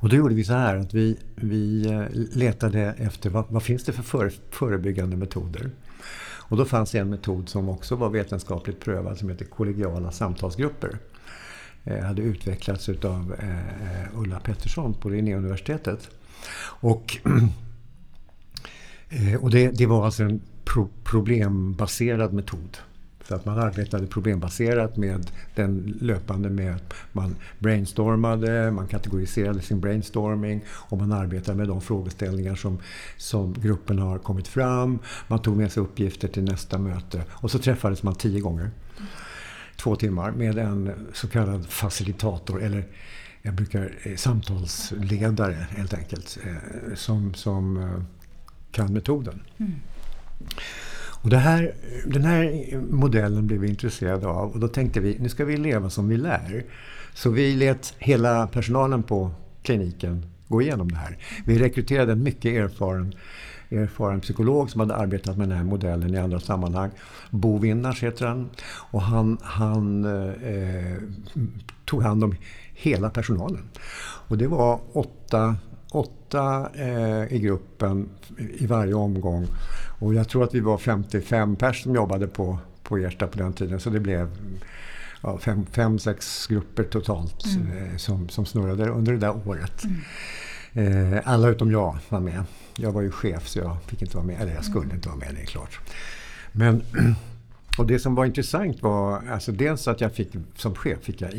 Och 0.00 0.08
då 0.08 0.16
gjorde 0.16 0.34
vi 0.34 0.44
så 0.44 0.52
här 0.52 0.76
att 0.76 0.94
vi, 0.94 1.16
vi 1.34 1.86
eh, 1.86 2.04
letade 2.12 2.94
efter 2.98 3.30
vad, 3.30 3.44
vad 3.48 3.62
finns 3.62 3.84
det 3.84 3.92
för 3.92 4.02
för 4.02 4.32
förebyggande 4.50 5.16
metoder. 5.16 5.70
Och 6.50 6.56
då 6.56 6.64
fanns 6.64 6.94
en 6.94 7.10
metod 7.10 7.48
som 7.48 7.68
också 7.68 7.96
var 7.96 8.10
vetenskapligt 8.10 8.80
prövad 8.80 9.18
som 9.18 9.28
heter 9.28 9.44
kollegiala 9.44 10.10
samtalsgrupper. 10.12 10.98
Eh, 11.84 12.04
hade 12.04 12.22
utvecklats 12.22 12.88
av 12.88 13.34
eh, 13.38 14.02
eh, 14.02 14.08
Ulla 14.14 14.40
Pettersson 14.40 14.94
på 14.94 15.08
Linnéuniversitetet. 15.08 16.10
Och, 16.62 17.16
eh, 19.08 19.34
och 19.42 19.50
det, 19.50 19.68
det, 19.68 19.86
var 19.86 20.04
alltså 20.04 20.22
en 20.22 20.40
pro 20.64 20.88
problembaserad 21.04 22.32
metod. 22.32 22.78
Så 23.30 23.36
att 23.36 23.44
man 23.44 23.58
arbetade 23.58 24.06
problembaserat 24.06 24.96
med 24.96 25.30
den 25.54 25.98
löpande 26.00 26.50
med 26.50 26.80
man 27.12 27.36
brainstormade, 27.58 28.70
man 28.70 28.86
kategoriserade 28.86 29.60
sin 29.60 29.80
brainstorming 29.80 30.64
och 30.68 30.98
man 30.98 31.12
arbetade 31.12 31.58
med 31.58 31.68
de 31.68 31.80
frågeställningar 31.80 32.54
som, 32.54 32.78
som 33.16 33.52
gruppen 33.52 33.98
har 33.98 34.18
kommit 34.18 34.48
fram. 34.48 34.98
Man 35.28 35.42
tog 35.42 35.56
med 35.56 35.72
sig 35.72 35.82
uppgifter 35.82 36.28
till 36.28 36.44
nästa 36.44 36.78
möte 36.78 37.22
och 37.30 37.50
så 37.50 37.58
träffades 37.58 38.02
man 38.02 38.14
tio 38.14 38.40
gånger. 38.40 38.70
Två 39.76 39.96
timmar 39.96 40.30
med 40.30 40.58
en 40.58 40.92
så 41.12 41.28
kallad 41.28 41.66
facilitator 41.66 42.62
eller 42.62 42.84
jag 43.42 43.54
brukar 43.54 43.94
eh, 44.02 44.16
samtalsledare 44.16 45.66
helt 45.70 45.94
enkelt 45.94 46.38
eh, 46.46 46.94
som, 46.94 47.34
som 47.34 47.76
eh, 47.76 48.02
kan 48.70 48.92
metoden. 48.92 49.42
Mm. 49.56 49.72
Och 51.22 51.30
det 51.30 51.38
här, 51.38 51.74
den 52.06 52.24
här 52.24 52.76
modellen 52.90 53.46
blev 53.46 53.60
vi 53.60 53.68
intresserade 53.68 54.26
av 54.26 54.50
och 54.50 54.60
då 54.60 54.68
tänkte 54.68 55.00
vi, 55.00 55.16
nu 55.18 55.28
ska 55.28 55.44
vi 55.44 55.56
leva 55.56 55.90
som 55.90 56.08
vi 56.08 56.16
lär. 56.16 56.64
Så 57.14 57.30
vi 57.30 57.56
lät 57.56 57.94
hela 57.98 58.46
personalen 58.46 59.02
på 59.02 59.30
kliniken 59.62 60.26
gå 60.48 60.62
igenom 60.62 60.90
det 60.90 60.96
här. 60.96 61.18
Vi 61.46 61.58
rekryterade 61.58 62.12
en 62.12 62.22
mycket 62.22 62.52
erfaren, 62.54 63.14
erfaren 63.70 64.20
psykolog 64.20 64.70
som 64.70 64.80
hade 64.80 64.94
arbetat 64.94 65.36
med 65.36 65.48
den 65.48 65.58
här 65.58 65.64
modellen 65.64 66.14
i 66.14 66.18
andra 66.18 66.40
sammanhang. 66.40 66.90
Bo 67.30 67.58
Winnars 67.58 68.02
heter 68.02 68.26
han. 68.26 68.50
Och 68.66 69.02
han, 69.02 69.38
han 69.42 70.04
eh, 70.04 70.96
tog 71.84 72.02
hand 72.02 72.24
om 72.24 72.34
hela 72.74 73.10
personalen. 73.10 73.62
Och 74.28 74.38
det 74.38 74.46
var 74.46 74.80
åtta, 74.92 75.56
åtta 76.30 76.70
eh, 76.74 77.32
i 77.32 77.38
gruppen 77.38 78.08
i 78.38 78.66
varje 78.66 78.94
omgång. 78.94 79.46
Och 79.98 80.14
jag 80.14 80.28
tror 80.28 80.44
att 80.44 80.54
vi 80.54 80.60
var 80.60 80.78
55 80.78 81.56
pers 81.56 81.82
som 81.82 81.94
jobbade 81.94 82.26
på, 82.26 82.58
på 82.82 82.98
Ersta 82.98 83.26
på 83.26 83.38
den 83.38 83.52
tiden. 83.52 83.80
Så 83.80 83.90
det 83.90 84.00
blev 84.00 84.30
ja, 85.22 85.38
fem, 85.38 85.66
fem, 85.72 85.98
sex 85.98 86.46
grupper 86.46 86.84
totalt 86.84 87.44
mm. 87.46 87.90
eh, 87.90 87.96
som, 87.96 88.28
som 88.28 88.46
snurrade 88.46 88.88
under 88.88 89.12
det 89.12 89.18
där 89.18 89.48
året. 89.48 89.84
Mm. 90.74 91.14
Eh, 91.14 91.22
alla 91.24 91.48
utom 91.48 91.72
jag 91.72 91.98
var 92.08 92.20
med. 92.20 92.44
Jag 92.76 92.92
var 92.92 93.02
ju 93.02 93.10
chef 93.10 93.48
så 93.48 93.58
jag 93.58 93.76
fick 93.86 94.02
inte 94.02 94.16
vara 94.16 94.26
med. 94.26 94.40
Eller 94.40 94.54
jag 94.54 94.64
skulle 94.64 94.84
mm. 94.84 94.96
inte 94.96 95.08
vara 95.08 95.18
med, 95.18 95.34
det 95.34 95.40
är 95.40 95.46
klart. 95.46 95.80
Men, 96.52 96.82
och 97.78 97.86
det 97.86 97.98
som 97.98 98.14
var 98.14 98.24
intressant 98.24 98.82
var 98.82 99.22
alltså 99.30 99.52
dels 99.52 99.88
att 99.88 100.00
jag 100.00 100.12
fick, 100.12 100.36
som 100.56 100.74
chef 100.74 100.98
fick 101.02 101.20
jag 101.20 101.34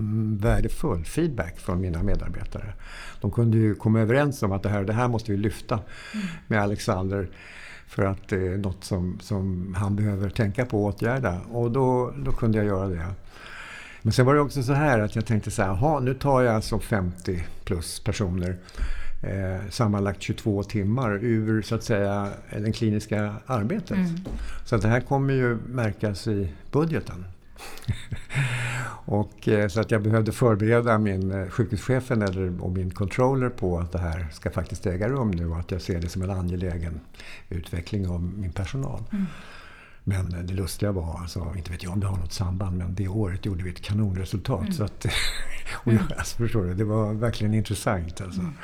jättevärdefull 0.00 1.04
feedback 1.04 1.58
från 1.58 1.80
mina 1.80 2.02
medarbetare 2.02 2.72
de 3.20 3.30
kunde 3.30 3.56
ju 3.56 3.74
komma 3.74 4.00
överens 4.00 4.42
om 4.42 4.52
att 4.52 4.62
det 4.62 4.68
här, 4.68 4.84
det 4.84 4.92
här 4.92 5.08
måste 5.08 5.32
vi 5.32 5.38
lyfta 5.38 5.80
med 6.46 6.62
Alexander. 6.62 7.28
För 7.86 8.02
att 8.02 8.28
det 8.28 8.46
är 8.46 8.58
något 8.58 8.84
som, 8.84 9.18
som 9.20 9.74
han 9.78 9.96
behöver 9.96 10.30
tänka 10.30 10.66
på 10.66 10.84
och 10.84 10.94
åtgärda. 10.94 11.40
Och 11.50 11.70
då, 11.70 12.14
då 12.24 12.32
kunde 12.32 12.58
jag 12.58 12.66
göra 12.66 12.88
det. 12.88 13.06
Men 14.02 14.12
sen 14.12 14.26
var 14.26 14.34
det 14.34 14.40
också 14.40 14.62
så 14.62 14.72
här 14.72 14.98
att 14.98 15.14
jag 15.14 15.26
tänkte 15.26 15.50
så 15.50 15.62
här, 15.62 16.00
nu 16.00 16.14
tar 16.14 16.42
jag 16.42 16.54
alltså 16.54 16.78
50 16.78 17.44
plus 17.64 18.00
personer 18.00 18.56
eh, 19.22 19.70
sammanlagt 19.70 20.22
22 20.22 20.62
timmar 20.62 21.24
ur 21.24 21.62
så 21.62 21.74
att 21.74 21.84
säga 21.84 22.28
det 22.58 22.72
kliniska 22.72 23.34
arbetet. 23.46 23.90
Mm. 23.90 24.20
Så 24.64 24.76
att 24.76 24.82
det 24.82 24.88
här 24.88 25.00
kommer 25.00 25.34
ju 25.34 25.58
märkas 25.66 26.26
i 26.26 26.52
budgeten. 26.72 27.24
och, 29.04 29.48
eh, 29.48 29.68
så 29.68 29.80
att 29.80 29.90
jag 29.90 30.02
behövde 30.02 30.32
förbereda 30.32 30.98
min 30.98 31.30
eh, 31.30 31.48
sjukhuschefen 31.48 32.22
eller, 32.22 32.62
och 32.62 32.70
min 32.70 32.90
controller 32.90 33.48
på 33.48 33.78
att 33.78 33.92
det 33.92 33.98
här 33.98 34.26
ska 34.32 34.50
faktiskt 34.50 34.86
äga 34.86 35.08
rum 35.08 35.30
nu 35.30 35.50
och 35.50 35.58
att 35.58 35.70
jag 35.70 35.82
ser 35.82 36.00
det 36.00 36.08
som 36.08 36.22
en 36.22 36.30
angelägen 36.30 37.00
utveckling 37.48 38.08
av 38.08 38.22
min 38.22 38.52
personal. 38.52 39.02
Mm. 39.12 39.26
Men 40.04 40.34
eh, 40.34 40.40
det 40.40 40.54
lustiga 40.54 40.92
var, 40.92 41.20
alltså, 41.20 41.54
inte 41.56 41.70
vet 41.70 41.82
jag 41.82 41.92
om 41.92 42.00
det 42.00 42.06
har 42.06 42.16
något 42.16 42.32
samband, 42.32 42.76
men 42.76 42.94
det 42.94 43.08
året 43.08 43.46
gjorde 43.46 43.64
vi 43.64 43.70
ett 43.70 43.82
kanonresultat. 43.82 44.60
Mm. 44.60 44.72
Så 44.72 44.84
att, 44.84 45.06
och 45.74 45.92
jag, 45.92 46.02
alltså, 46.18 46.36
förstår 46.36 46.64
du, 46.64 46.74
det 46.74 46.84
var 46.84 47.12
verkligen 47.12 47.54
intressant. 47.54 48.20
Alltså. 48.20 48.40
Mm. 48.40 48.54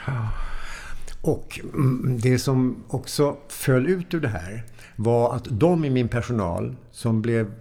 Och 1.20 1.60
mm, 1.74 2.18
det 2.20 2.38
som 2.38 2.84
också 2.88 3.36
föll 3.48 3.86
ut 3.86 4.14
ur 4.14 4.20
det 4.20 4.28
här 4.28 4.64
var 4.96 5.36
att 5.36 5.46
de 5.50 5.84
i 5.84 5.90
min 5.90 6.08
personal 6.08 6.76
som 6.90 7.22
blev 7.22 7.52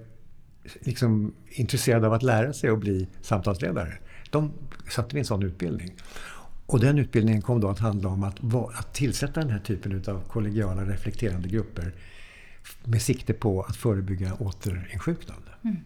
liksom 0.81 1.33
intresserade 1.49 2.07
av 2.07 2.13
att 2.13 2.23
lära 2.23 2.53
sig 2.53 2.69
att 2.69 2.79
bli 2.79 3.07
samtalsledare. 3.21 3.93
De 4.29 4.51
satte 4.89 5.15
vi 5.15 5.19
en 5.19 5.25
sån 5.25 5.43
utbildning. 5.43 5.95
Och 6.65 6.79
den 6.79 6.99
utbildningen 6.99 7.41
kom 7.41 7.61
då 7.61 7.69
att 7.69 7.79
handla 7.79 8.09
om 8.09 8.23
att, 8.23 8.39
att 8.79 8.93
tillsätta 8.93 9.39
den 9.39 9.49
här 9.49 9.59
typen 9.59 10.03
av 10.07 10.23
kollegiala 10.27 10.85
reflekterande 10.85 11.49
grupper 11.49 11.93
med 12.83 13.01
sikte 13.01 13.33
på 13.33 13.61
att 13.61 13.75
förebygga 13.75 14.33
återinsjuknande. 14.33 15.51
Mm. 15.61 15.77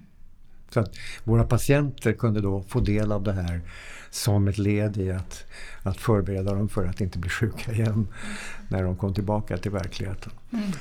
Så 0.70 0.80
att 0.80 0.96
våra 1.24 1.44
patienter 1.44 2.14
kunde 2.14 2.42
då 2.42 2.64
få 2.64 2.80
del 2.80 3.12
av 3.12 3.24
det 3.24 3.34
här 3.34 3.62
som 4.10 4.48
ett 4.48 4.58
led 4.58 4.98
i 4.98 5.12
att, 5.12 5.46
att 5.84 5.98
förbereda 5.98 6.54
dem 6.54 6.70
för 6.70 6.86
att 6.86 7.02
inte 7.02 7.20
bli 7.20 7.30
sjuka 7.30 7.72
igen 7.72 8.08
när 8.68 8.84
de 8.84 8.98
kom 8.98 9.14
tillbaka 9.14 9.58
till 9.58 9.72
verkligheten. 9.72 10.32
Mm. 10.54 10.72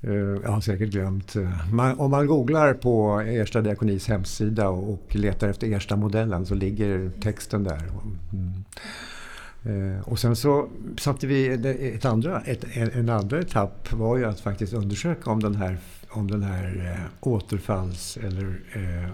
Eh, 0.00 0.12
jag 0.14 0.50
har 0.50 0.60
säkert 0.60 0.90
glömt. 0.90 1.36
Eh, 1.36 1.72
man, 1.72 1.98
om 1.98 2.10
man 2.10 2.26
googlar 2.26 2.74
på 2.74 3.20
Ersta 3.20 3.60
diakonis 3.60 4.08
hemsida 4.08 4.68
och, 4.68 5.14
letar 5.14 5.48
efter 5.48 5.72
Ersta-modellen 5.72 6.46
så 6.46 6.54
ligger 6.54 7.10
texten 7.20 7.64
där. 7.64 7.82
Mm. 8.32 8.64
Eh, 9.62 10.08
och 10.08 10.18
sen 10.18 10.36
så 10.36 10.68
satte 10.98 11.26
vi 11.26 11.48
ett 11.94 12.04
andra, 12.04 12.40
ett, 12.40 12.64
en 12.74 13.08
andra 13.08 13.40
etapp 13.40 13.92
var 13.92 14.16
ju 14.16 14.24
att 14.24 14.40
faktiskt 14.40 14.72
undersöka 14.72 15.30
om 15.30 15.40
den 15.40 15.54
här, 15.54 15.78
om 16.08 16.30
den 16.30 16.42
här 16.42 16.96
återfalls 17.20 18.16
eller 18.16 18.60
eh, 18.72 19.10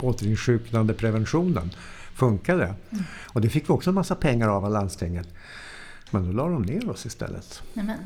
återinsjuknande 0.00 0.94
preventionen 0.94 1.70
funkade. 2.14 2.64
Mm. 2.64 3.04
Och 3.32 3.40
det 3.40 3.48
fick 3.48 3.68
vi 3.68 3.72
också 3.72 3.90
en 3.90 3.94
massa 3.94 4.14
pengar 4.14 4.48
av 4.48 4.64
av 4.64 4.72
landstinget. 4.72 5.28
Men 6.10 6.26
då 6.26 6.32
la 6.32 6.48
de 6.48 6.62
ner 6.62 6.90
oss 6.90 7.06
istället. 7.06 7.62
Amen. 7.76 7.98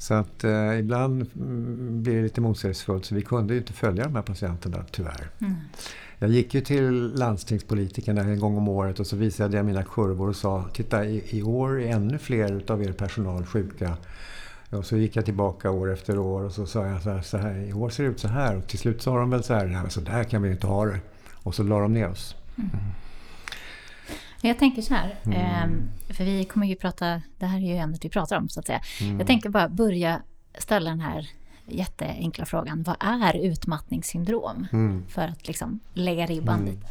Så 0.00 0.14
att 0.14 0.44
eh, 0.44 0.78
ibland 0.78 1.26
mm, 1.36 2.02
blir 2.02 2.16
det 2.16 2.22
lite 2.22 2.40
motsägelsefullt 2.40 3.04
så 3.04 3.14
vi 3.14 3.22
kunde 3.22 3.54
ju 3.54 3.60
inte 3.60 3.72
följa 3.72 4.04
de 4.04 4.14
här 4.14 4.22
patienterna 4.22 4.84
tyvärr. 4.90 5.30
Mm. 5.38 5.54
Jag 6.18 6.30
gick 6.30 6.54
ju 6.54 6.60
till 6.60 7.14
landstingspolitikerna 7.14 8.20
en 8.20 8.40
gång 8.40 8.56
om 8.56 8.68
året 8.68 9.00
och 9.00 9.06
så 9.06 9.16
visade 9.16 9.56
jag 9.56 9.66
mina 9.66 9.82
kurvor 9.82 10.28
och 10.28 10.36
sa 10.36 10.64
Titta 10.72 11.04
i, 11.04 11.38
i 11.38 11.42
år 11.42 11.80
är 11.80 11.90
ännu 11.90 12.18
fler 12.18 12.52
utav 12.52 12.82
er 12.82 12.92
personal 12.92 13.46
sjuka. 13.46 13.96
Och 14.70 14.86
så 14.86 14.96
gick 14.96 15.16
jag 15.16 15.24
tillbaka 15.24 15.70
år 15.70 15.92
efter 15.92 16.18
år 16.18 16.42
och 16.42 16.52
så 16.52 16.66
sa 16.66 16.86
jag 16.86 17.02
så 17.02 17.10
här, 17.10 17.22
så 17.22 17.38
här 17.38 17.54
i 17.68 17.72
år 17.72 17.90
ser 17.90 18.04
det 18.04 18.10
ut 18.10 18.20
så 18.20 18.28
här. 18.28 18.56
Och 18.56 18.66
till 18.66 18.78
slut 18.78 19.02
sa 19.02 19.18
de 19.18 19.30
väl 19.30 19.42
så 19.42 19.54
här, 19.54 19.88
så 19.88 20.00
där 20.00 20.24
kan 20.24 20.42
vi 20.42 20.50
inte 20.50 20.66
ha 20.66 20.86
det. 20.86 21.00
Och 21.32 21.54
så 21.54 21.62
la 21.62 21.80
de 21.80 21.92
ner 21.92 22.08
oss. 22.08 22.36
Mm. 22.56 22.70
Jag 24.42 24.58
tänker 24.58 24.82
så 24.82 24.94
här, 24.94 25.14
mm. 25.24 25.38
Ehm, 25.38 25.90
för 26.08 26.24
vi 26.24 26.44
kommer 26.44 26.66
ju 26.66 26.76
prata, 26.76 27.22
det 27.38 27.46
här 27.46 27.58
är 27.58 27.74
ju 27.74 27.76
ämnet 27.76 28.04
vi 28.04 28.08
pratar 28.08 28.36
om 28.36 28.48
så 28.48 28.60
att 28.60 28.66
säga. 28.66 28.80
Mm. 29.00 29.18
Jag 29.18 29.26
tänker 29.26 29.48
bara 29.48 29.68
börja 29.68 30.22
ställa 30.58 30.90
den 30.90 31.00
här 31.00 31.28
jätteenkla 31.66 32.44
frågan. 32.44 32.82
Vad 32.82 32.96
är 33.00 33.36
utmattningssyndrom? 33.36 34.66
Mm. 34.72 35.04
För 35.08 35.22
att 35.22 35.48
liksom 35.48 35.80
lägga 35.94 36.26
ribban 36.26 36.60
mm. 36.60 36.74
lite. 36.74 36.86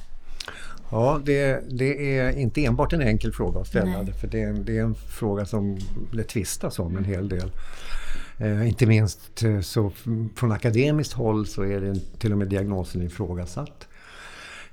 Ja, 0.92 1.22
det, 1.26 1.64
det, 1.70 2.18
är 2.18 2.38
inte 2.38 2.66
enbart 2.66 2.94
en 2.94 3.02
enkel 3.02 3.34
fråga 3.34 3.60
att 3.60 3.68
ställa. 3.68 4.06
För 4.06 4.28
det 4.28 4.42
är, 4.42 4.54
det 4.54 4.78
är, 4.78 4.84
en 4.84 4.96
fråga 4.96 5.46
som 5.46 5.78
det 6.14 6.24
tvistas 6.24 6.80
om 6.80 6.98
en 6.98 7.06
hel 7.06 7.30
del. 7.30 7.52
Eh, 8.38 8.68
inte 8.68 8.86
minst 8.86 9.44
eh, 9.44 9.60
så 9.60 9.92
från 10.36 10.52
akademiskt 10.52 11.14
håll 11.14 11.48
så 11.48 11.64
är 11.64 11.82
det 11.82 12.20
till 12.20 12.32
och 12.32 12.38
med 12.38 12.48
diagnosen 12.48 13.02
ifrågasatt. 13.02 13.88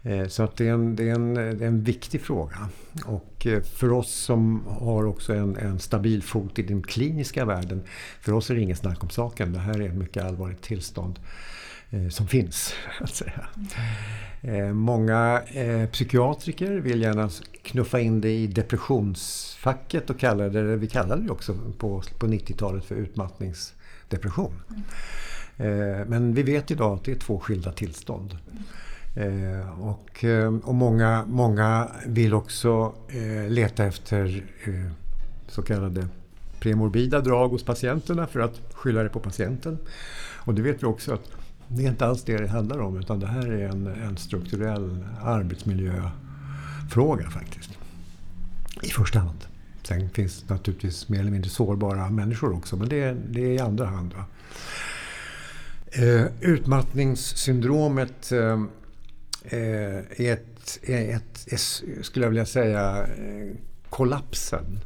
Eh, 0.06 0.26
så 0.28 0.42
att 0.42 0.56
det, 0.56 0.68
är 0.68 0.72
en, 0.72 0.96
det, 0.96 1.08
är 1.08 1.14
en, 1.14 1.34
det 1.34 1.40
är 1.40 1.68
en 1.68 1.82
viktig 1.82 2.20
fråga. 2.20 2.68
Och 3.04 3.46
eh, 3.46 3.62
för 3.62 3.92
oss 3.92 4.10
som 4.10 4.66
har 4.66 5.04
också 5.04 5.34
en, 5.34 5.56
en, 5.56 5.78
stabil 5.78 6.22
fot 6.22 6.58
i 6.58 6.62
den 6.62 6.82
kliniska 6.82 7.44
världen, 7.44 7.82
för 8.20 8.32
oss 8.32 8.50
är 8.50 8.54
det 8.54 8.60
inget 8.60 8.78
snack 8.78 9.02
om 9.02 9.10
saken. 9.10 9.52
Det 9.52 9.58
här 9.58 9.80
är 9.80 9.88
ett 9.88 9.94
mycket 9.94 10.24
allvarligt 10.24 10.62
tillstånd 10.62 11.18
eh, 11.90 12.08
som 12.08 12.28
finns. 12.28 12.74
Att 13.00 13.14
säga. 13.14 13.46
Många 14.72 15.42
psykiatriker 15.92 16.72
vill 16.72 17.02
gärna 17.02 17.30
knuffa 17.62 18.00
in 18.00 18.20
det 18.20 18.30
i 18.30 18.46
depressionsfacket 18.46 20.10
och 20.10 20.18
kalla 20.18 20.48
det, 20.48 20.76
vi 20.76 20.86
kallar 20.86 21.16
det 21.16 21.30
också 21.30 21.54
på, 21.78 22.02
på 22.18 22.26
90-talet 22.26 22.84
för 22.84 22.94
utmattningsdepression. 22.94 24.62
Eh, 25.56 26.06
men 26.06 26.34
vi 26.34 26.42
vet 26.42 26.70
idag 26.70 26.94
att 26.94 27.04
det 27.04 27.12
är 27.12 27.16
två 27.16 27.40
skilda 27.40 27.72
tillstånd. 27.72 28.38
Eh, 29.16 29.80
och, 29.80 30.24
eh, 30.24 30.54
och 30.54 30.74
många, 30.74 31.24
många 31.28 31.88
vill 32.06 32.34
också 32.34 32.94
eh, 33.08 33.50
leta 33.50 33.84
efter 33.84 34.44
eh, 34.64 34.90
så 35.48 35.62
kallade 35.62 36.08
premorbida 36.60 37.20
drag 37.20 37.48
hos 37.48 37.64
patienterna 37.64 38.26
för 38.26 38.40
att 38.40 38.60
skylla 38.72 39.02
det 39.02 39.08
på 39.08 39.20
patienten. 39.20 39.78
Och 40.34 40.54
det 40.54 40.62
vet 40.62 40.82
vi 40.82 40.86
också 40.86 41.14
att 41.14 41.30
det 41.68 41.84
är 41.84 41.88
inte 41.88 42.06
alls 42.06 42.22
det 42.22 42.36
det 42.36 42.48
handlar 42.48 42.78
om 42.78 42.98
utan 42.98 43.20
det 43.20 43.26
här 43.26 43.52
är 43.52 43.68
en, 43.68 43.86
en 43.86 44.16
strukturell 44.16 45.04
arbetsmiljöfråga 45.22 47.30
faktiskt. 47.30 47.70
I 48.82 48.88
första 48.88 49.18
hand. 49.18 49.38
Sen 49.82 50.10
finns 50.10 50.42
det 50.42 50.54
naturligtvis 50.54 51.08
mer 51.08 51.20
eller 51.20 51.30
mindre 51.30 51.50
sårbara 51.50 52.10
människor 52.10 52.56
också 52.56 52.76
men 52.76 52.88
det, 52.88 53.16
det 53.28 53.40
är 53.40 53.52
i 53.52 53.58
andra 53.58 53.86
hand. 53.86 54.14
Eh, 55.90 56.24
utmattningssyndromet 56.40 58.32
eh, 58.32 58.64
Eh, 59.48 60.26
är 60.26 60.32
ett, 60.32 60.78
ett, 60.82 61.52
ett, 61.52 61.60
skulle 62.02 62.24
jag 62.24 62.30
vilja 62.30 62.46
säga, 62.46 63.06
eh, 63.18 63.56
kollapsen 63.90 64.80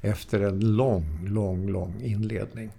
efter 0.00 0.40
en 0.40 0.76
lång, 0.76 1.26
lång, 1.28 1.68
lång 1.68 2.00
inledning. 2.02 2.70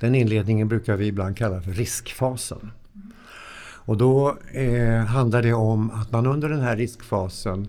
Den 0.00 0.14
inledningen 0.14 0.68
brukar 0.68 0.96
vi 0.96 1.06
ibland 1.06 1.36
kalla 1.36 1.62
för 1.62 1.70
riskfasen. 1.70 2.70
Och 3.88 3.96
då 3.96 4.38
eh, 4.52 5.04
handlar 5.04 5.42
det 5.42 5.52
om 5.52 5.90
att 5.90 6.12
man 6.12 6.26
under 6.26 6.48
den 6.48 6.60
här 6.60 6.76
riskfasen 6.76 7.68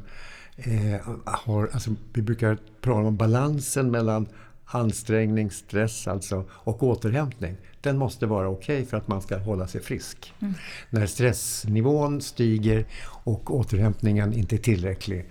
eh, 0.58 1.08
har, 1.26 1.70
alltså 1.74 1.96
vi 2.14 2.22
brukar 2.22 2.58
prata 2.82 3.08
om 3.08 3.18
balansen 3.18 3.92
mellan 3.92 4.28
ansträngning, 4.66 5.52
stress 5.52 6.08
alltså 6.08 6.46
och 6.52 6.84
återhämtning. 6.84 7.58
Den 7.82 7.98
måste 7.98 8.26
vara 8.26 8.50
okej 8.50 8.78
okay 8.78 8.90
för 8.90 8.98
att 8.98 9.08
man 9.08 9.22
ska 9.22 9.38
hålla 9.38 9.68
sig 9.68 9.82
frisk. 9.82 10.34
Mm. 10.40 10.54
När 10.90 11.06
stressnivån 11.06 12.22
stiger 12.22 12.86
och 13.04 13.56
återhämtningen 13.56 14.34
inte 14.34 14.56
är 14.56 14.58
tillräcklig, 14.58 15.30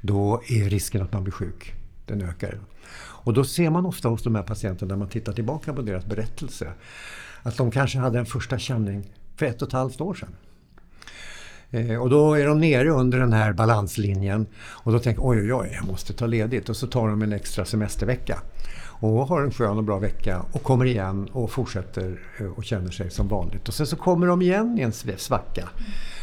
då 0.00 0.42
är 0.48 0.70
risken 0.70 1.02
att 1.02 1.12
man 1.12 1.22
blir 1.24 1.32
sjuk. 1.32 1.74
Den 2.06 2.22
ökar. 2.22 2.60
Och 2.98 3.34
då 3.34 3.44
ser 3.44 3.70
man 3.70 3.86
ofta 3.86 4.08
hos 4.08 4.22
de 4.22 4.34
här 4.34 4.42
patienterna, 4.42 4.88
när 4.88 4.98
man 4.98 5.08
tittar 5.08 5.32
tillbaka 5.32 5.72
på 5.72 5.82
deras 5.82 6.06
berättelse, 6.06 6.72
att 7.42 7.56
de 7.56 7.70
kanske 7.70 7.98
hade 7.98 8.18
en 8.18 8.26
första 8.26 8.58
känning 8.58 9.12
för 9.36 9.46
ett 9.46 9.62
och 9.62 9.68
ett 9.68 9.72
halvt 9.72 10.00
år 10.00 10.14
sedan. 10.14 10.36
Eh, 11.70 12.02
och 12.02 12.10
då 12.10 12.34
är 12.34 12.46
de 12.46 12.60
nere 12.60 12.90
under 12.90 13.18
den 13.18 13.32
här 13.32 13.52
balanslinjen 13.52 14.46
och 14.56 14.92
då 14.92 14.98
tänker 14.98 15.22
oj, 15.26 15.38
oj, 15.38 15.54
oj, 15.54 15.72
jag 15.74 15.86
måste 15.86 16.12
ta 16.12 16.26
ledigt. 16.26 16.68
Och 16.68 16.76
så 16.76 16.86
tar 16.86 17.08
de 17.08 17.22
en 17.22 17.32
extra 17.32 17.64
semestervecka 17.64 18.40
och 19.00 19.26
har 19.26 19.42
en 19.42 19.50
skön 19.50 19.78
och 19.78 19.84
bra 19.84 19.98
vecka 19.98 20.42
och 20.52 20.62
kommer 20.62 20.84
igen 20.84 21.28
och 21.32 21.50
fortsätter 21.50 22.20
eh, 22.38 22.46
och 22.46 22.64
känner 22.64 22.90
sig 22.90 23.10
som 23.10 23.28
vanligt. 23.28 23.68
Och 23.68 23.74
sen 23.74 23.86
så 23.86 23.96
kommer 23.96 24.26
de 24.26 24.42
igen 24.42 24.78
i 24.78 24.82
en 24.82 24.92
svacka. 25.16 25.68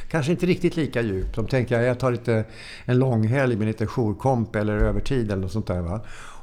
Kanske 0.09 0.31
inte 0.31 0.45
riktigt 0.45 0.75
lika 0.75 1.01
djup. 1.01 1.35
De 1.35 1.47
tänker 1.47 1.79
att 1.79 1.85
jag 1.85 1.99
tar 1.99 2.11
lite, 2.11 2.45
en 2.85 2.99
långhelg 2.99 3.55
med 3.55 3.67
lite 3.67 3.88
jourkomp 3.88 4.55
eller 4.55 4.77
övertid 4.77 5.31
eller 5.31 5.41
något 5.41 5.51
sånt 5.51 5.67
där. 5.67 5.81
Va? 5.81 6.01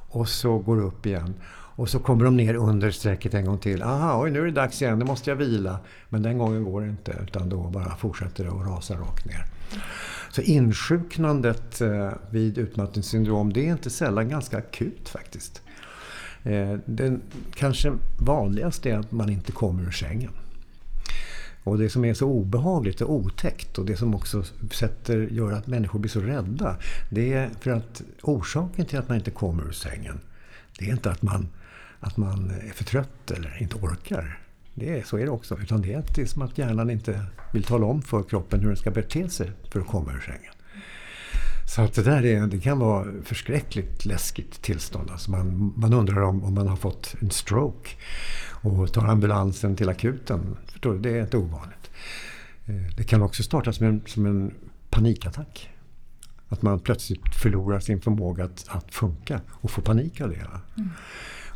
Och 0.09 0.29
så 0.29 0.59
går 0.59 0.77
det 0.77 0.83
upp 0.83 1.07
igen. 1.07 1.35
Och 1.75 1.89
så 1.89 1.99
kommer 1.99 2.25
de 2.25 2.37
ner 2.37 2.55
under 2.55 2.91
strecket 2.91 3.35
en 3.35 3.45
gång 3.45 3.59
till. 3.59 3.83
Aha, 3.83 4.23
oj, 4.23 4.31
nu 4.31 4.41
är 4.41 4.45
det 4.45 4.51
dags 4.51 4.83
igen, 4.83 4.99
nu 4.99 5.05
måste 5.05 5.31
jag 5.31 5.37
vila. 5.37 5.79
Men 6.09 6.23
den 6.23 6.39
gången 6.39 6.65
går 6.65 6.81
det 6.81 6.89
inte, 6.89 7.17
utan 7.23 7.49
då 7.49 7.63
bara 7.63 7.97
fortsätter 7.97 8.45
det 8.45 8.51
och 8.51 8.67
rasar 8.67 8.97
rakt 8.97 9.27
ner. 9.27 9.45
Så 10.31 10.43
insjuknandet 10.43 11.81
eh, 11.81 12.11
vid 12.31 12.59
utmattningssyndrom, 12.59 13.53
det 13.53 13.69
är 13.69 13.73
inte 13.73 13.91
sällan 13.91 14.29
ganska 14.29 14.59
akut 14.59 15.09
faktiskt. 15.09 15.63
Eh, 16.43 16.79
den 16.85 17.23
kanske 17.55 17.99
vanligaste 18.19 18.91
är 18.91 18.99
att 18.99 19.13
man 19.13 19.31
inte 19.31 19.53
kommer 19.53 19.83
ur 19.83 19.91
sängen. 19.91 20.31
Och 21.65 21.79
det 21.79 21.91
som 21.91 22.05
är 22.05 22.15
så 22.15 22.29
obehagligt 22.29 23.01
och 23.01 23.13
otäckt 23.13 23.79
och 23.79 23.87
det 23.87 23.97
som 23.97 24.15
också 24.15 24.45
sätter, 24.73 25.19
gör 25.19 25.53
att 25.53 25.67
människor 25.67 25.99
blir 25.99 26.11
så 26.11 26.21
rädda. 26.21 26.77
Det 27.11 27.33
är 27.33 27.51
för 27.61 27.71
att 27.71 28.03
orsaken 28.23 28.87
till 28.87 28.99
att 28.99 29.09
man 29.09 29.19
inte 29.19 29.31
kommer 29.31 29.69
ur 29.69 29.73
sängen, 29.73 30.21
det 30.79 30.89
är 30.89 30.93
inte 30.93 31.11
att 31.11 31.23
man, 31.23 31.49
att 32.01 32.17
man 32.17 32.51
är 32.51 32.73
för 32.73 32.85
trött 32.85 33.31
eller 33.31 33.63
inte 33.63 33.77
orkar. 33.77 34.39
Det 34.75 34.99
är, 34.99 35.03
så 35.03 35.17
är 35.17 35.25
det 35.25 35.31
också. 35.31 35.59
Utan 35.61 35.83
det 35.83 35.93
är, 35.93 36.05
det 36.15 36.23
är 36.23 36.27
som 36.27 36.43
att 36.43 36.59
hjärnan 36.59 36.91
inte 36.91 37.25
vill 37.53 37.65
tala 37.65 37.87
om 37.87 38.03
för 38.03 38.23
kroppen 38.23 38.61
hur 38.61 38.69
den 38.69 38.77
ska 38.77 38.91
bete 38.91 39.29
sig 39.29 39.51
för 39.71 39.81
att 39.81 39.87
komma 39.87 40.13
ur 40.13 40.21
sängen. 40.21 40.53
Så 41.67 41.83
att 41.83 41.95
det 41.95 42.03
där 42.03 42.25
är, 42.25 42.47
det 42.47 42.61
kan 42.61 42.79
vara 42.79 43.07
förskräckligt 43.25 44.05
läskigt 44.05 44.63
tillstånd. 44.63 45.11
Alltså 45.11 45.31
man, 45.31 45.73
man 45.77 45.93
undrar 45.93 46.23
om, 46.23 46.45
om 46.45 46.55
man 46.55 46.69
har 46.69 46.77
fått 46.77 47.15
en 47.21 47.31
stroke 47.31 47.91
och 48.63 48.93
tar 48.93 49.07
ambulansen 49.07 49.77
till 49.77 49.89
akuten. 49.89 50.57
Förstår 50.67 50.93
du? 50.93 50.99
Det 50.99 51.19
är 51.19 51.23
inte 51.23 51.37
ovanligt. 51.37 51.91
Eh, 52.67 52.97
det 52.97 53.05
kan 53.05 53.23
också 53.23 53.43
starta 53.43 53.73
som 53.73 53.87
en, 53.87 54.03
som 54.07 54.27
en 54.27 54.55
panikattack. 54.91 55.71
Att 56.49 56.63
man 56.63 56.81
plötsligt 56.81 57.35
förlorar 57.43 57.81
sin 57.81 58.01
förmåga 58.01 58.45
att, 58.45 58.67
att 58.69 58.95
funka 58.95 59.41
och 59.51 59.71
får 59.71 59.83
panik 59.83 60.21
av 60.21 60.29
det. 60.29 60.47
Mm. 60.77 60.91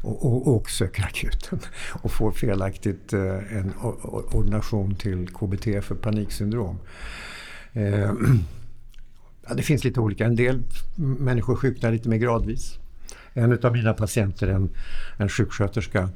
Och, 0.02 0.26
och, 0.26 0.56
och, 0.56 0.70
söker 0.70 1.02
akuten 1.02 1.58
och 2.02 2.12
får 2.12 2.32
felaktigt 2.32 3.12
eh, 3.12 3.56
en 3.56 3.72
ordination 4.32 4.94
till 4.94 5.28
KBT 5.28 5.64
för 5.84 5.94
paniksyndrom. 5.94 6.78
Eh, 7.72 8.12
Ja, 9.48 9.54
det 9.54 9.62
finns 9.62 9.84
lite 9.84 10.00
olika. 10.00 10.26
En 10.26 10.36
del 10.36 10.62
människor 10.96 11.56
sjuknar 11.56 11.92
lite 11.92 12.08
mer 12.08 12.16
gradvis. 12.16 12.78
En 13.32 13.64
av 13.64 13.72
mina 13.72 13.94
patienter, 13.94 14.48
en, 14.48 14.70
en 15.16 15.28
sjuksköterska, 15.28 16.08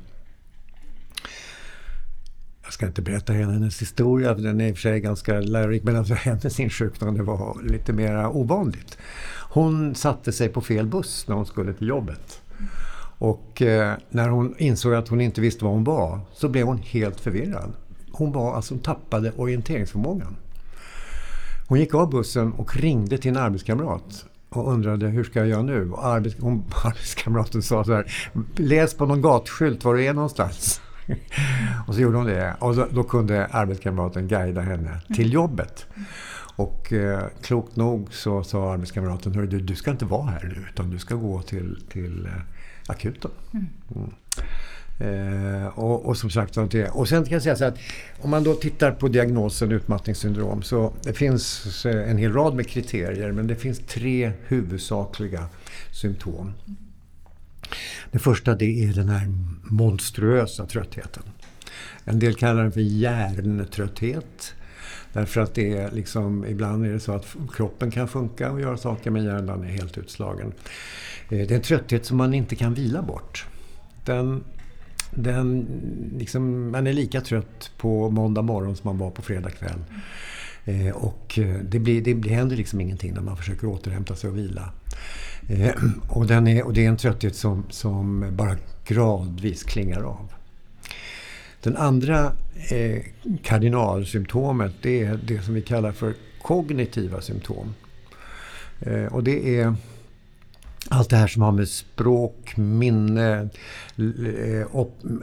jag 2.71 2.73
ska 2.73 2.87
inte 2.87 3.03
berätta 3.03 3.33
hela 3.33 3.53
hennes 3.53 3.83
historia, 3.83 4.35
den 4.35 4.61
är 4.61 4.69
i 4.69 4.73
och 4.73 4.77
för 4.77 4.83
sig 4.83 5.01
ganska 5.01 5.41
lärorik, 5.41 5.83
men 5.83 5.97
alltså 5.97 6.15
hennes 6.15 6.61
insjuknande 6.61 7.23
var 7.23 7.63
lite 7.63 7.93
mer 7.93 8.27
ovanligt. 8.27 8.99
Hon 9.51 9.95
satte 9.95 10.33
sig 10.33 10.49
på 10.49 10.61
fel 10.61 10.87
buss 10.87 11.29
när 11.29 11.35
hon 11.35 11.47
skulle 11.47 11.73
till 11.73 11.89
jobbet. 11.89 12.43
Och 13.19 13.63
eh, 13.63 13.95
när 14.11 14.29
hon 14.29 14.55
insåg 14.59 14.95
att 14.95 15.09
hon 15.09 15.21
inte 15.21 15.41
visste 15.41 15.65
var 15.65 15.73
hon 15.73 15.85
var 15.85 16.21
så 16.33 16.49
blev 16.49 16.67
hon 16.67 16.79
helt 16.79 17.21
förvirrad. 17.21 17.73
Hon 18.11 18.33
var 18.33 18.55
alltså, 18.55 18.75
hon 18.75 18.83
tappade 18.83 19.33
orienteringsförmågan. 19.37 20.37
Hon 21.71 21.79
gick 21.79 21.95
av 21.95 22.11
bussen 22.11 22.53
och 22.53 22.77
ringde 22.77 23.19
till 23.19 23.31
en 23.31 23.37
arbetskamrat 23.37 24.27
och 24.49 24.73
undrade 24.73 25.09
hur 25.09 25.25
ska 25.25 25.39
jag 25.39 25.49
göra 25.49 25.63
nu? 25.63 25.91
Och 25.91 26.07
arbets 26.07 26.37
hon, 26.41 26.65
arbetskamraten 26.85 27.63
sa 27.63 27.85
så 27.85 27.95
här, 27.95 28.13
läs 28.57 28.95
på 28.95 29.07
någon 29.07 29.23
gatskylt 29.23 29.85
var 29.85 29.95
du 29.95 30.05
är 30.05 30.15
någonstans. 30.15 30.81
och 31.87 31.95
så 31.95 32.01
gjorde 32.01 32.17
hon 32.17 32.27
det 32.27 32.57
och 32.59 32.75
så, 32.75 32.87
då 32.91 33.03
kunde 33.03 33.47
arbetskamraten 33.47 34.29
guida 34.29 34.61
henne 34.61 35.01
till 35.15 35.33
jobbet. 35.33 35.87
Och 36.57 36.93
eh, 36.93 37.23
klokt 37.43 37.77
nog 37.77 38.15
så 38.15 38.43
sa 38.43 38.73
arbetskamraten, 38.73 39.33
du, 39.33 39.61
du 39.61 39.75
ska 39.75 39.91
inte 39.91 40.05
vara 40.05 40.27
här 40.27 40.55
nu 40.57 40.65
utan 40.73 40.91
du 40.91 40.99
ska 40.99 41.15
gå 41.15 41.43
till, 41.43 41.83
till 41.93 42.27
eh, 42.27 42.33
akuten. 42.87 43.31
Mm. 43.53 44.11
Eh, 45.01 45.67
och, 45.79 46.07
och, 46.07 46.17
som 46.17 46.31
sagt, 46.31 46.57
och 46.93 47.09
sen 47.09 47.25
kan 47.25 47.33
jag 47.33 47.43
säga 47.43 47.57
så 47.57 47.65
att 47.65 47.79
om 48.21 48.31
man 48.31 48.45
då 48.45 48.55
tittar 48.55 48.93
på 48.93 49.09
diagnosen 49.09 49.73
utmattningssyndrom 49.73 50.63
så 50.63 50.93
det 51.03 51.13
finns 51.13 51.87
en 51.87 52.19
hel 52.19 52.33
rad 52.33 52.55
med 52.55 52.69
kriterier 52.69 53.33
men 53.33 53.47
det 53.47 53.57
finns 53.57 53.79
tre 53.79 54.33
huvudsakliga 54.47 55.45
symptom. 55.93 56.53
Det 58.11 58.19
första 58.19 58.55
det 58.55 58.85
är 58.85 58.93
den 58.93 59.09
här 59.09 59.33
monstruösa 59.63 60.67
tröttheten. 60.67 61.23
En 62.05 62.19
del 62.19 62.35
kallar 62.35 62.63
den 62.63 62.73
för 62.73 62.81
hjärntrötthet. 62.81 64.55
Därför 65.13 65.41
att 65.41 65.55
det 65.55 65.77
är 65.77 65.91
liksom, 65.91 66.47
ibland 66.47 66.87
är 66.87 66.91
det 66.93 67.01
så 67.01 67.13
att 67.13 67.37
kroppen 67.53 67.91
kan 67.91 68.09
funka 68.09 68.53
och 68.53 68.61
göra 68.61 68.77
saker 68.77 69.11
men 69.11 69.25
hjärnan 69.25 69.65
är 69.65 69.69
helt 69.69 69.99
utslagen. 69.99 70.53
Eh, 71.29 71.39
det 71.39 71.51
är 71.51 71.57
en 71.57 71.63
trötthet 71.63 72.07
som 72.07 72.17
man 72.17 72.35
inte 72.35 72.57
kan 72.57 72.75
vila 72.75 73.03
bort. 73.03 73.47
Den, 74.05 74.45
den, 75.15 75.67
liksom, 76.19 76.71
man 76.71 76.87
är 76.87 76.93
lika 76.93 77.21
trött 77.21 77.71
på 77.77 78.11
måndag 78.11 78.43
morgon 78.43 78.77
som 78.77 78.89
man 78.89 78.99
var 78.99 79.11
på 79.11 79.23
fredag 79.23 79.51
kväll. 79.51 79.81
Eh, 80.65 80.97
och 80.97 81.39
eh, 81.39 81.57
det, 81.63 81.79
blir, 81.79 82.15
det 82.15 82.29
händer 82.29 82.57
liksom 82.57 82.81
ingenting 82.81 83.15
när 83.15 83.21
man 83.21 83.37
försöker 83.37 83.67
återhämta 83.67 84.17
sig 84.17 84.31
och 84.31 84.39
vila. 84.39 84.73
Eh, 85.49 85.75
och, 86.09 86.27
den 86.27 86.47
är, 86.47 86.67
och 86.67 86.73
det 86.73 86.85
är 86.85 86.89
en 86.89 86.97
trötthet 86.97 87.37
som, 87.37 87.65
som 87.71 88.27
bara 88.33 88.57
gradvis 88.87 89.63
klingar 89.63 90.03
av. 90.03 90.33
Den 91.63 91.77
andra 91.77 92.33
eh, 92.71 93.03
kardinalsymptomet 93.43 94.73
det 94.83 95.03
är 95.03 95.21
det 95.27 95.43
som 95.43 95.55
vi 95.55 95.63
kallar 95.63 95.93
för 95.93 96.15
kognitiva 96.43 97.21
symptom. 97.21 97.75
Eh, 98.81 99.05
och 99.05 99.25
det 99.25 99.59
är 99.59 99.75
allt 100.93 101.11
det 101.11 101.17
här 101.17 101.27
som 101.27 101.43
har 101.43 101.53
med 101.53 101.69
språk, 101.69 102.57
minne, 102.57 103.49
eh, 103.99 104.67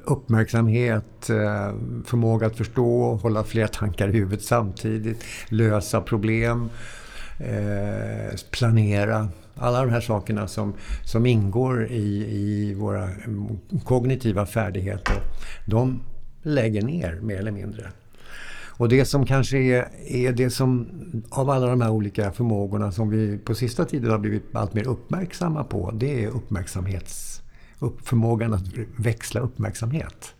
uppmärksamhet, 0.03 1.29
eh, 1.29 1.73
förmåga 2.05 2.47
att 2.47 2.55
förstå, 2.55 3.15
hålla 3.15 3.43
flera 3.43 3.67
tankar 3.67 4.09
i 4.09 4.11
huvudet 4.11 4.45
samtidigt, 4.45 5.23
lösa 5.49 6.01
problem, 6.01 6.69
eh, 7.39 8.35
planera. 8.51 9.29
Alla 9.55 9.81
de 9.81 9.91
här 9.91 10.01
sakerna 10.01 10.47
som, 10.47 10.73
som 11.05 11.25
ingår 11.25 11.87
i, 11.87 12.25
i 12.31 12.73
våra 12.73 13.09
kognitiva 13.83 14.45
färdigheter, 14.45 15.21
de 15.65 16.01
lägger 16.43 16.81
ner 16.81 17.19
mer 17.21 17.37
eller 17.37 17.51
mindre. 17.51 17.91
Och 18.77 18.89
det 18.89 19.05
som 19.05 19.25
kanske 19.25 19.57
är, 19.57 19.87
är 20.07 20.31
det 20.31 20.49
som 20.49 20.87
av 21.29 21.49
alla 21.49 21.67
de 21.67 21.81
här 21.81 21.89
olika 21.89 22.31
förmågorna 22.31 22.91
som 22.91 23.09
vi 23.09 23.37
på 23.37 23.55
sista 23.55 23.85
tiden 23.85 24.11
har 24.11 24.17
blivit 24.17 24.55
allt 24.55 24.73
mer 24.73 24.87
uppmärksamma 24.87 25.63
på, 25.63 25.91
det 25.91 26.23
är 26.23 26.27
uppmärksamhets, 26.27 27.41
förmågan 28.03 28.53
att 28.53 28.63
växla 28.97 29.41
uppmärksamhet. 29.41 30.33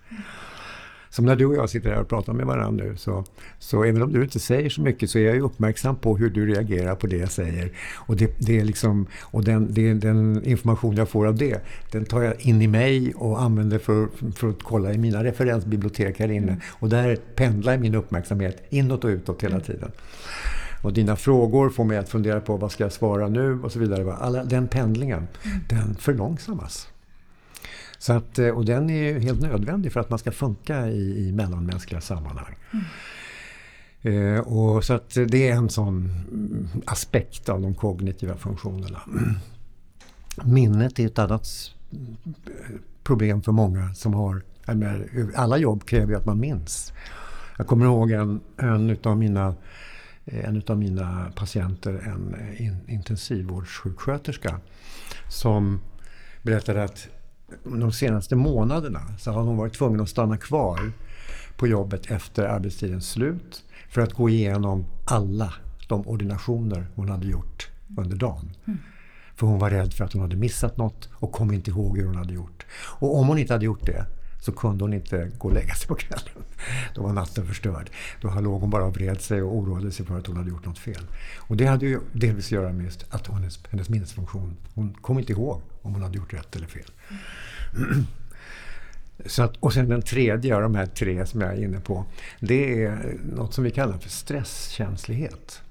Som 1.10 1.26
när 1.26 1.36
du 1.36 1.46
och 1.46 1.56
jag 1.56 1.70
sitter 1.70 1.89
här 1.89 2.02
och 2.02 2.08
pratar 2.10 2.34
med 2.34 2.46
varandra 2.46 2.86
nu 2.86 2.98
så, 2.98 3.24
så 3.60 3.84
även 3.84 4.02
om 4.02 4.13
du 4.13 4.24
inte 4.24 4.39
säger 4.39 4.70
så 4.70 4.82
mycket 4.82 5.10
så 5.10 5.17
är 5.20 5.26
jag 5.26 5.36
ju 5.36 5.41
uppmärksam 5.41 5.96
på 5.96 6.17
hur 6.17 6.30
du 6.30 6.46
reagerar 6.46 6.96
på 6.96 7.08
det 7.08 7.17
jag 7.17 7.32
säger. 7.32 7.72
Och, 7.96 8.15
det, 8.15 8.36
det 8.39 8.60
är 8.60 8.65
liksom, 8.65 9.08
och 9.22 9.43
den, 9.43 9.74
det, 9.74 9.93
den 9.93 10.46
information 10.46 10.96
jag 10.96 11.10
får 11.10 11.28
av 11.28 11.36
det, 11.36 11.62
den 11.91 12.06
tar 12.06 12.22
jag 12.22 12.41
in 12.41 12.62
i 12.62 12.67
mig 12.67 13.13
och 13.15 13.41
använder 13.41 13.80
för, 13.80 14.08
för 14.36 14.50
att 14.50 14.63
kolla 14.63 14.93
i 14.93 14.98
mina 14.98 15.24
referensbibliotek 15.24 16.20
här 16.20 16.32
inne. 16.32 16.52
Mm. 16.52 16.62
Och 16.70 16.89
där 16.89 17.15
pendlar 17.15 17.78
min 17.78 17.96
uppmärksamhet 17.96 18.63
inåt 18.70 19.04
och 19.04 19.10
utåt 19.10 19.43
hela 19.43 19.60
tiden. 19.60 19.91
Och 20.82 20.93
dina 20.93 21.15
frågor 21.15 21.70
får 21.70 21.84
mig 21.84 21.98
att 21.98 22.10
fundera 22.10 22.41
på 22.41 22.58
vad 22.58 22.72
ska 22.72 22.84
jag 22.84 22.93
svara 22.93 23.28
nu 23.28 23.60
och 23.62 23.72
så 23.72 23.80
vidare. 23.80 24.13
Alla, 24.13 24.43
den 24.43 24.67
pendlingen, 24.67 25.28
mm. 25.43 25.60
den 25.70 25.96
förlångsammas. 25.96 26.88
Så 27.99 28.13
att, 28.13 28.39
eh, 28.39 28.49
och 28.49 28.65
den 28.65 28.89
är 28.89 29.03
ju 29.03 29.19
helt 29.19 29.41
nödvändig 29.41 29.91
för 29.91 29.99
att 29.99 30.10
man 30.10 30.19
ska 30.19 30.31
funka 30.31 30.88
i, 30.88 31.27
i 31.27 31.31
mellanmänskliga 31.31 32.01
sammanhang. 32.01 32.55
Mm. 32.71 34.36
Eh, 34.36 34.39
och 34.39 34.83
så 34.83 34.93
att 34.93 35.17
det 35.27 35.49
är 35.49 35.53
en 35.53 35.69
sån 35.69 36.12
aspekt 36.86 37.49
av 37.49 37.62
de 37.62 37.75
kognitiva 37.75 38.38
funktionerna. 38.38 39.01
Minnet 40.43 40.99
är 40.99 41.05
ett 41.05 41.19
annat 41.19 41.47
problem 43.03 43.41
för 43.41 43.51
många 43.51 43.93
som 43.93 44.13
har... 44.13 44.41
Alla 45.36 45.57
jobb 45.57 45.86
kräver 45.86 46.07
ju 46.07 46.15
att 46.15 46.25
man 46.25 46.39
minns. 46.39 46.93
Jag 47.57 47.67
kommer 47.67 47.86
ihåg 47.86 48.12
en, 48.12 48.39
en 48.57 48.89
utav 48.89 49.17
mina 49.17 49.55
en 50.31 50.63
av 50.67 50.77
mina 50.77 51.31
patienter, 51.36 51.93
en 51.93 52.36
in, 52.57 52.77
intensivvårdssjuksköterska, 52.88 54.60
som 55.29 55.79
berättade 56.41 56.83
att 56.83 57.07
de 57.63 57.91
senaste 57.91 58.36
månaderna 58.36 59.01
så 59.19 59.31
har 59.31 59.41
hon 59.41 59.57
varit 59.57 59.73
tvungen 59.73 60.01
att 60.01 60.10
stanna 60.10 60.38
kvar 60.38 60.91
på 61.57 61.67
jobbet 61.67 62.12
efter 62.12 62.43
arbetstidens 62.43 63.10
slut 63.10 63.63
för 63.89 64.01
att 64.01 64.13
gå 64.13 64.29
igenom 64.29 64.86
alla 65.05 65.53
de 65.88 66.07
ordinationer 66.07 66.88
hon 66.95 67.10
hade 67.10 67.27
gjort 67.27 67.69
under 67.97 68.17
dagen. 68.17 68.51
Mm. 68.67 68.79
För 69.36 69.47
hon 69.47 69.60
var 69.60 69.69
rädd 69.69 69.93
för 69.93 70.05
att 70.05 70.13
hon 70.13 70.21
hade 70.21 70.36
missat 70.36 70.77
något 70.77 71.10
och 71.13 71.31
kom 71.31 71.53
inte 71.53 71.71
ihåg 71.71 71.97
hur 71.97 72.05
hon 72.05 72.15
hade 72.15 72.33
gjort. 72.33 72.65
Och 72.73 73.17
om 73.19 73.27
hon 73.27 73.38
inte 73.38 73.53
hade 73.53 73.65
gjort 73.65 73.86
det 73.86 74.05
så 74.47 74.51
kunde 74.51 74.83
hon 74.83 74.93
inte 74.93 75.31
gå 75.38 75.47
och 75.47 75.53
lägga 75.53 75.73
sig 75.73 75.88
på 75.88 75.95
kvällen. 75.95 76.43
Då 76.95 77.03
var 77.03 77.13
natten 77.13 77.47
förstörd. 77.47 77.89
Då 78.21 78.39
låg 78.39 78.62
hon 78.62 78.69
bara 78.69 78.86
och 78.86 78.95
vred 78.95 79.21
sig 79.21 79.41
och 79.41 79.55
oroade 79.55 79.91
sig 79.91 80.05
för 80.05 80.17
att 80.17 80.27
hon 80.27 80.38
hade 80.38 80.49
gjort 80.49 80.65
något 80.65 80.79
fel. 80.79 81.01
Och 81.38 81.57
det 81.57 81.65
hade 81.65 81.86
ju 81.86 81.99
delvis 82.13 82.45
att 82.45 82.51
göra 82.51 82.73
med 82.73 83.03
att 83.10 83.27
hennes, 83.27 83.60
hennes 83.69 83.89
minnesfunktion, 83.89 84.57
hon 84.73 84.93
kom 84.93 85.19
inte 85.19 85.31
ihåg 85.31 85.62
om 85.81 85.93
hon 85.93 86.03
hade 86.03 86.17
gjort 86.17 86.33
rätt 86.33 86.55
eller 86.55 86.67
fel. 86.67 86.91
Så 89.25 89.43
att, 89.43 89.57
och 89.60 89.73
sen 89.73 89.89
den 89.89 90.01
tredje 90.01 90.55
av 90.55 90.62
de 90.62 90.75
här 90.75 90.86
tre 90.86 91.25
som 91.25 91.41
jag 91.41 91.53
är 91.53 91.63
inne 91.63 91.79
på, 91.79 92.05
det 92.39 92.83
är 92.83 93.17
något 93.36 93.53
som 93.53 93.63
vi 93.63 93.71
kallar 93.71 93.97
för 93.97 94.10
stresskänslighet. 94.10 95.62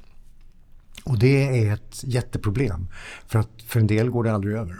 Och 1.04 1.18
det 1.18 1.66
är 1.66 1.72
ett 1.72 2.04
jätteproblem, 2.04 2.86
för 3.26 3.38
att 3.38 3.62
för 3.66 3.80
en 3.80 3.86
del 3.86 4.10
går 4.10 4.24
det 4.24 4.32
aldrig 4.32 4.56
över. 4.56 4.76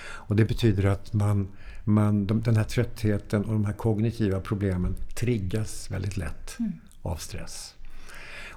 Och 0.00 0.36
det 0.36 0.44
betyder 0.44 0.84
att 0.84 1.12
man, 1.12 1.48
man, 1.84 2.26
de, 2.26 2.40
den 2.40 2.56
här 2.56 2.64
tröttheten 2.64 3.44
och 3.44 3.52
de 3.52 3.64
här 3.64 3.72
kognitiva 3.72 4.40
problemen 4.40 4.96
triggas 5.14 5.90
väldigt 5.90 6.16
lätt 6.16 6.56
mm. 6.58 6.72
av 7.02 7.16
stress. 7.16 7.74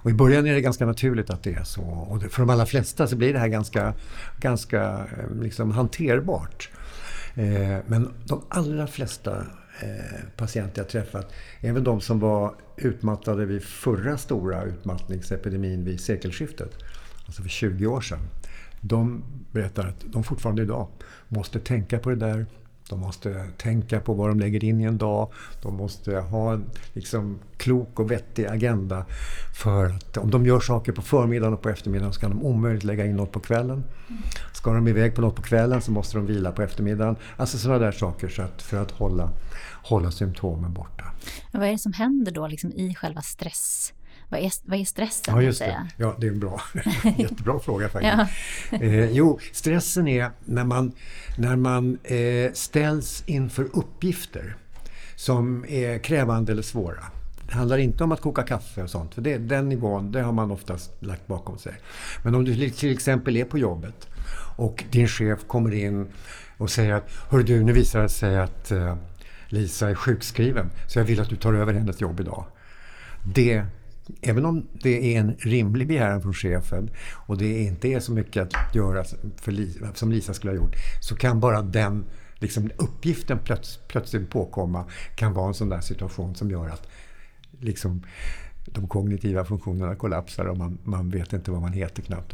Och 0.03 0.09
I 0.09 0.13
början 0.13 0.45
är 0.47 0.53
det 0.53 0.61
ganska 0.61 0.85
naturligt 0.85 1.29
att 1.29 1.43
det 1.43 1.53
är 1.53 1.63
så. 1.63 1.81
Och 1.81 2.21
för 2.21 2.41
de 2.41 2.49
allra 2.49 2.65
flesta 2.65 3.07
så 3.07 3.15
blir 3.15 3.33
det 3.33 3.39
här 3.39 3.47
ganska, 3.47 3.93
ganska 4.39 5.07
eh, 5.17 5.35
liksom 5.41 5.71
hanterbart. 5.71 6.69
Eh, 7.35 7.77
men 7.87 8.13
de 8.25 8.41
allra 8.49 8.87
flesta 8.87 9.37
eh, 9.81 10.25
patienter 10.37 10.81
jag 10.81 10.89
träffat, 10.89 11.33
även 11.59 11.83
de 11.83 12.01
som 12.01 12.19
var 12.19 12.55
utmattade 12.77 13.45
vid 13.45 13.63
förra 13.63 14.17
stora 14.17 14.63
utmattningsepidemin 14.63 15.85
vid 15.85 15.99
sekelskiftet, 15.99 16.77
alltså 17.25 17.41
för 17.41 17.49
20 17.49 17.87
år 17.87 18.01
sedan, 18.01 18.19
de 18.81 19.23
berättar 19.51 19.87
att 19.87 20.03
de 20.05 20.23
fortfarande 20.23 20.61
idag 20.61 20.87
måste 21.27 21.59
tänka 21.59 21.99
på 21.99 22.09
det 22.09 22.15
där 22.15 22.45
de 22.89 22.99
måste 22.99 23.45
tänka 23.57 23.99
på 23.99 24.13
vad 24.13 24.29
de 24.29 24.39
lägger 24.39 24.63
in 24.63 24.81
i 24.81 24.83
en 24.83 24.97
dag. 24.97 25.31
De 25.61 25.75
måste 25.75 26.15
ha 26.15 26.53
en 26.53 26.65
liksom, 26.93 27.39
klok 27.57 27.99
och 27.99 28.11
vettig 28.11 28.45
agenda. 28.45 29.05
För 29.55 29.85
att 29.85 30.17
om 30.17 30.31
de 30.31 30.45
gör 30.45 30.59
saker 30.59 30.91
på 30.91 31.01
förmiddagen 31.01 31.53
och 31.53 31.61
på 31.61 31.69
eftermiddagen 31.69 32.13
så 32.13 32.19
kan 32.19 32.29
de 32.29 32.43
omöjligt 32.43 32.83
lägga 32.83 33.05
in 33.05 33.15
något 33.15 33.31
på 33.31 33.39
kvällen. 33.39 33.83
Ska 34.53 34.73
de 34.73 34.87
iväg 34.87 35.15
på 35.15 35.21
något 35.21 35.35
på 35.35 35.41
kvällen 35.41 35.81
så 35.81 35.91
måste 35.91 36.17
de 36.17 36.25
vila 36.25 36.51
på 36.51 36.61
eftermiddagen. 36.61 37.15
Alltså 37.37 37.57
sådana 37.57 37.79
där 37.79 37.91
saker 37.91 38.29
så 38.29 38.41
att, 38.41 38.61
för 38.61 38.77
att 38.77 38.91
hålla, 38.91 39.29
hålla 39.83 40.11
symptomen 40.11 40.73
borta. 40.73 41.03
Men 41.51 41.61
vad 41.61 41.69
är 41.69 41.71
det 41.71 41.79
som 41.79 41.93
händer 41.93 42.31
då 42.31 42.47
liksom 42.47 42.71
i 42.71 42.95
själva 42.95 43.21
stress? 43.21 43.93
Vad 44.33 44.41
är, 44.41 44.51
vad 44.63 44.79
är 44.79 44.85
stressen? 44.85 45.35
Ja, 45.35 45.41
just 45.41 45.59
det. 45.59 45.87
Ja, 45.97 46.15
det 46.19 46.27
är 46.27 46.31
en 46.31 46.39
bra, 46.39 46.61
jättebra 47.17 47.59
fråga 47.59 47.89
faktiskt. 47.89 48.13
Ja. 48.71 48.77
Eh, 48.77 49.11
jo, 49.11 49.39
stressen 49.51 50.07
är 50.07 50.31
när 50.45 50.63
man, 50.63 50.91
när 51.37 51.55
man 51.55 51.97
eh, 52.03 52.51
ställs 52.53 53.23
inför 53.25 53.63
uppgifter 53.73 54.55
som 55.15 55.65
är 55.67 55.97
krävande 55.97 56.51
eller 56.51 56.61
svåra. 56.61 57.03
Det 57.47 57.53
handlar 57.53 57.77
inte 57.77 58.03
om 58.03 58.11
att 58.11 58.21
koka 58.21 58.43
kaffe 58.43 58.83
och 58.83 58.89
sånt, 58.89 59.13
för 59.13 59.21
det, 59.21 59.37
den 59.37 59.69
nivån 59.69 60.11
det 60.11 60.21
har 60.21 60.31
man 60.31 60.51
oftast 60.51 60.91
lagt 60.99 61.27
bakom 61.27 61.57
sig. 61.57 61.73
Men 62.23 62.35
om 62.35 62.45
du 62.45 62.69
till 62.69 62.91
exempel 62.91 63.37
är 63.37 63.45
på 63.45 63.57
jobbet 63.57 64.07
och 64.55 64.83
din 64.91 65.07
chef 65.07 65.39
kommer 65.47 65.73
in 65.73 66.07
och 66.57 66.69
säger 66.69 66.93
att 66.93 67.11
Hör 67.29 67.43
du, 67.43 67.63
nu 67.63 67.73
visar 67.73 68.01
det 68.01 68.09
sig 68.09 68.39
att 68.39 68.71
eh, 68.71 68.95
Lisa 69.47 69.89
är 69.89 69.95
sjukskriven, 69.95 70.69
så 70.87 70.99
jag 70.99 71.05
vill 71.05 71.19
att 71.19 71.29
du 71.29 71.35
tar 71.35 71.53
över 71.53 71.73
hennes 71.73 72.01
jobb 72.01 72.19
idag. 72.19 72.45
Det 73.35 73.65
även 74.21 74.45
om 74.45 74.67
det 74.81 75.15
är 75.15 75.19
en 75.19 75.35
rimlig 75.39 75.87
begäran 75.87 76.21
från 76.21 76.33
chefen 76.33 76.89
och 77.27 77.37
det 77.37 77.63
inte 77.63 77.87
är 77.87 77.99
så 77.99 78.11
mycket 78.11 78.55
att 78.55 78.75
göra 78.75 79.03
för 79.41 79.51
Lisa, 79.51 79.93
som 79.93 80.11
Lisa 80.11 80.33
skulle 80.33 80.51
ha 80.51 80.57
gjort, 80.57 80.75
så 81.01 81.15
kan 81.15 81.39
bara 81.39 81.61
den 81.61 82.05
liksom, 82.39 82.69
uppgiften 82.77 83.39
plöts, 83.39 83.79
plötsligt 83.87 84.29
påkomma 84.29 84.85
kan 85.15 85.33
vara 85.33 85.47
en 85.47 85.53
sån 85.53 85.69
där 85.69 85.81
situation 85.81 86.35
som 86.35 86.51
gör 86.51 86.69
att 86.69 86.87
liksom, 87.59 88.03
de 88.65 88.87
kognitiva 88.87 89.45
funktionerna 89.45 89.95
kollapsar 89.95 90.45
och 90.45 90.57
man, 90.57 90.77
man 90.83 91.09
vet 91.09 91.33
inte 91.33 91.51
vad 91.51 91.61
man 91.61 91.73
heter 91.73 92.01
knappt. 92.01 92.33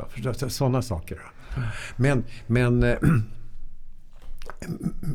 Sådana 0.52 0.82
saker. 0.82 1.22
Men, 1.96 2.24
men 2.48 2.84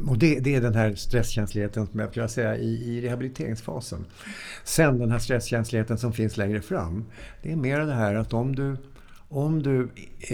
och 0.09 0.19
det, 0.19 0.41
det, 0.41 0.55
är 0.55 0.61
den 0.61 0.75
här 0.75 0.95
stresskänsligheten 0.95 1.87
som 1.87 2.01
jag 2.01 2.11
skulle 2.11 2.29
säga 2.29 2.57
i, 2.57 2.97
i 2.97 3.01
rehabiliteringsfasen. 3.01 4.05
Sen 4.65 4.99
den 4.99 5.11
här 5.11 5.19
stresskänsligheten 5.19 5.99
som 5.99 6.13
finns 6.13 6.37
längre 6.37 6.61
fram. 6.61 7.05
Det 7.43 7.53
är 7.53 7.57
mer 7.57 7.81
det 7.81 7.95
här 7.95 8.15
att 8.15 8.33
om 8.33 8.57
du, 8.57 8.77
om 9.29 9.63
du 9.63 9.89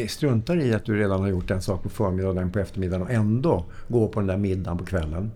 struntar 0.09 0.57
i 0.57 0.75
att 0.75 0.85
du 0.85 0.99
redan 0.99 1.21
har 1.21 1.29
gjort 1.29 1.51
en 1.51 1.63
sak 1.63 1.83
på 1.83 1.89
förmiddagen 1.89 2.37
och 2.37 2.43
en 2.43 2.53
på 2.53 2.59
eftermiddagen 2.59 3.03
och 3.03 3.11
ändå 3.11 3.65
går 3.89 4.09
på 4.09 4.21
den 4.21 4.27
där 4.27 4.37
middagen 4.37 4.79
på 4.79 4.85
kvällen. 4.85 5.31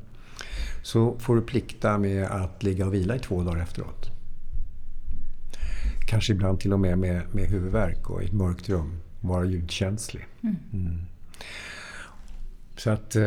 Så 0.83 1.19
får 1.19 1.37
du 1.37 1.43
plikta 1.43 1.99
med 1.99 2.25
att 2.25 2.63
ligga 2.63 2.87
och 2.87 2.95
vila 2.95 3.17
i 3.17 3.19
två 3.19 3.43
dagar 3.43 3.63
efteråt. 3.63 4.11
Kanske 6.07 6.33
ibland 6.33 6.61
till 6.61 6.73
och 6.73 6.81
med 6.81 6.99
med, 6.99 7.23
med 7.35 7.45
huvudvärk 7.45 8.11
och 8.11 8.23
i 8.23 8.27
ett 8.27 8.33
mörkt 8.33 8.69
rum. 8.69 9.01
Vara 9.21 9.45
ljudkänslig. 9.45 10.27
Mm. 10.43 10.99
Så 12.77 12.91
att, 12.91 13.17
eh, 13.17 13.23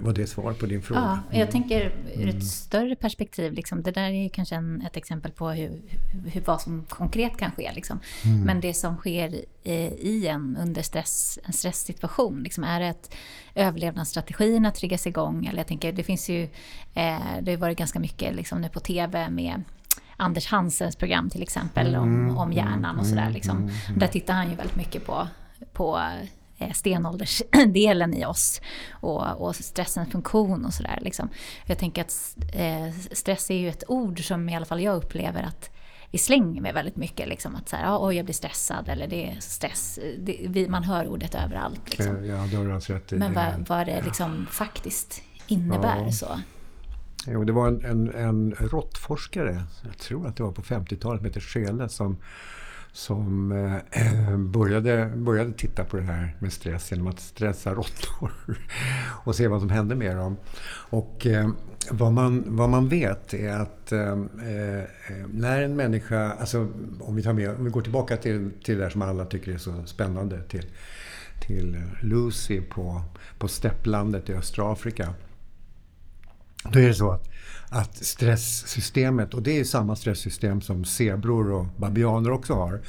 var 0.00 0.12
det 0.12 0.26
svar 0.26 0.52
på 0.52 0.66
din 0.66 0.82
fråga? 0.82 1.00
Ja, 1.00 1.18
jag 1.30 1.40
mm. 1.40 1.52
tänker 1.52 1.80
ur 2.14 2.28
ett 2.28 2.34
mm. 2.34 2.40
större 2.40 2.96
perspektiv. 2.96 3.52
Liksom, 3.52 3.82
det 3.82 3.90
där 3.90 4.10
är 4.10 4.28
kanske 4.28 4.54
en, 4.54 4.82
ett 4.82 4.96
exempel 4.96 5.32
på 5.32 5.50
hur, 5.50 5.80
hur, 6.32 6.40
vad 6.40 6.60
som 6.60 6.84
konkret 6.88 7.36
kan 7.36 7.50
ske. 7.50 7.72
Liksom. 7.74 8.00
Mm. 8.24 8.40
Men 8.40 8.60
det 8.60 8.74
som 8.74 8.96
sker 8.96 9.44
i 9.64 10.26
en 10.26 10.56
under 10.62 10.82
stress, 10.82 11.38
en 11.44 11.52
stresssituation. 11.52 12.42
Liksom, 12.42 12.64
är 12.64 12.80
det 12.80 12.88
att 12.88 13.14
överlevnadsstrategierna 13.54 14.70
triggas 14.70 15.06
igång? 15.06 15.46
Eller 15.46 15.58
jag 15.58 15.66
tänker, 15.66 15.92
det 15.92 16.02
finns 16.02 16.28
ju, 16.28 16.42
eh, 16.94 17.18
det 17.42 17.50
har 17.50 17.56
varit 17.56 17.78
ganska 17.78 18.00
mycket 18.00 18.34
liksom, 18.34 18.60
nu 18.60 18.68
på 18.68 18.80
TV 18.80 19.30
med 19.30 19.62
Anders 20.16 20.46
Hansens 20.46 20.96
program 20.96 21.30
till 21.30 21.42
exempel 21.42 21.96
om, 21.96 22.08
mm. 22.08 22.38
om 22.38 22.52
hjärnan 22.52 22.98
och 22.98 23.06
sådär. 23.06 23.30
Liksom. 23.30 23.70
Där 23.96 24.06
tittar 24.06 24.34
han 24.34 24.50
ju 24.50 24.56
väldigt 24.56 24.76
mycket 24.76 25.06
på, 25.06 25.28
på 25.72 25.98
Eh, 25.98 26.28
stenåldersdelen 26.74 28.14
i 28.14 28.24
oss 28.24 28.60
och, 28.90 29.48
och 29.48 29.56
stressens 29.56 30.10
funktion 30.10 30.64
och 30.64 30.74
sådär. 30.74 30.98
Liksom. 31.02 31.28
Jag 31.66 31.78
tänker 31.78 32.02
att 32.02 32.36
eh, 32.52 32.90
stress 33.12 33.50
är 33.50 33.54
ju 33.54 33.68
ett 33.68 33.84
ord 33.88 34.24
som 34.24 34.48
i 34.48 34.56
alla 34.56 34.66
fall 34.66 34.80
jag 34.80 34.96
upplever 34.96 35.42
att 35.42 35.70
vi 36.10 36.18
slänger 36.18 36.60
med 36.60 36.74
väldigt 36.74 36.96
mycket. 36.96 37.28
Liksom, 37.28 37.56
att 37.56 37.68
så 37.68 37.76
här, 37.76 37.98
oj 38.00 38.16
jag 38.16 38.24
blir 38.24 38.34
stressad 38.34 38.88
eller 38.88 39.06
det 39.06 39.30
är 39.30 39.40
stress. 39.40 39.98
Det, 40.18 40.46
vi, 40.48 40.68
man 40.68 40.84
hör 40.84 41.08
ordet 41.08 41.34
överallt. 41.34 41.98
Liksom. 41.98 42.24
Ja, 42.24 42.36
det 42.50 42.56
har 42.56 42.64
du 42.64 42.94
rätt 42.94 43.12
i. 43.12 43.16
Men 43.16 43.34
vad, 43.34 43.68
vad 43.68 43.86
det 43.86 44.02
liksom 44.02 44.46
faktiskt 44.50 45.22
innebär. 45.46 46.02
Ja. 46.04 46.12
så. 46.12 46.40
Jo, 47.26 47.44
det 47.44 47.52
var 47.52 47.68
en, 47.68 47.84
en, 47.84 48.14
en 48.14 48.54
råttforskare, 48.54 49.62
jag 49.84 49.98
tror 49.98 50.26
att 50.26 50.36
det 50.36 50.42
var 50.42 50.52
på 50.52 50.62
50-talet, 50.62 51.20
som 51.20 51.26
heter 51.26 51.40
Schele 51.40 51.88
som 51.88 52.16
som 52.92 53.52
eh, 53.52 54.36
började, 54.36 55.12
började 55.16 55.52
titta 55.52 55.84
på 55.84 55.96
det 55.96 56.02
här 56.02 56.36
med 56.38 56.52
stress 56.52 56.90
genom 56.90 57.06
att 57.06 57.20
stressa 57.20 57.74
råttor 57.74 58.32
och 59.24 59.36
se 59.36 59.48
vad 59.48 59.60
som 59.60 59.70
hände 59.70 59.94
med 59.94 60.16
dem. 60.16 60.36
Och 60.90 61.26
eh, 61.26 61.48
vad, 61.90 62.12
man, 62.12 62.44
vad 62.46 62.68
man 62.68 62.88
vet 62.88 63.34
är 63.34 63.52
att 63.52 63.92
eh, 63.92 64.12
eh 64.12 64.84
när 65.32 65.62
en 65.62 65.76
människa, 65.76 66.32
alltså 66.32 66.68
om 67.00 67.16
vi, 67.16 67.22
tar 67.22 67.32
med, 67.32 67.50
om 67.50 67.64
vi 67.64 67.70
går 67.70 67.82
tillbaka 67.82 68.16
till, 68.16 68.50
till 68.64 68.78
det 68.78 68.90
som 68.90 69.02
alla 69.02 69.24
tycker 69.24 69.52
är 69.52 69.58
så 69.58 69.84
spännande, 69.86 70.42
till, 70.42 70.66
till 71.46 71.82
Lucy 72.00 72.60
på, 72.60 73.02
på 73.38 73.48
stepplandet 73.48 74.28
i 74.28 74.34
östra 74.34 74.72
Afrika. 74.72 75.14
Då 76.64 76.78
är 76.78 76.88
det 76.88 76.94
så 76.94 77.10
att 77.10 77.29
att 77.70 78.04
stresssystemet, 78.04 79.34
och 79.34 79.42
det 79.42 79.60
är 79.60 79.64
samma 79.64 79.96
stresssystem 79.96 80.60
som 80.60 80.84
zebror 80.84 81.52
och 81.52 81.66
babianer 81.76 82.30
också 82.30 82.54
har, 82.54 82.80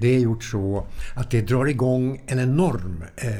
det 0.00 0.08
är 0.08 0.18
gjort 0.18 0.44
så 0.44 0.86
att 1.14 1.30
det 1.30 1.40
drar 1.40 1.66
igång 1.66 2.22
en 2.26 2.38
enorm 2.38 3.04
eh, 3.16 3.30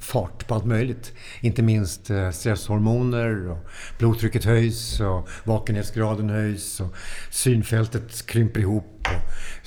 fart 0.00 0.46
på 0.46 0.54
allt 0.54 0.64
möjligt. 0.64 1.12
Inte 1.40 1.62
minst 1.62 2.10
eh, 2.10 2.30
stresshormoner, 2.30 3.48
och 3.48 3.58
blodtrycket 3.98 4.44
höjs 4.44 5.00
och 5.00 5.28
vakenhetsgraden 5.44 6.30
höjs 6.30 6.80
och 6.80 6.94
synfältet 7.30 8.26
krymper 8.26 8.60
ihop 8.60 9.08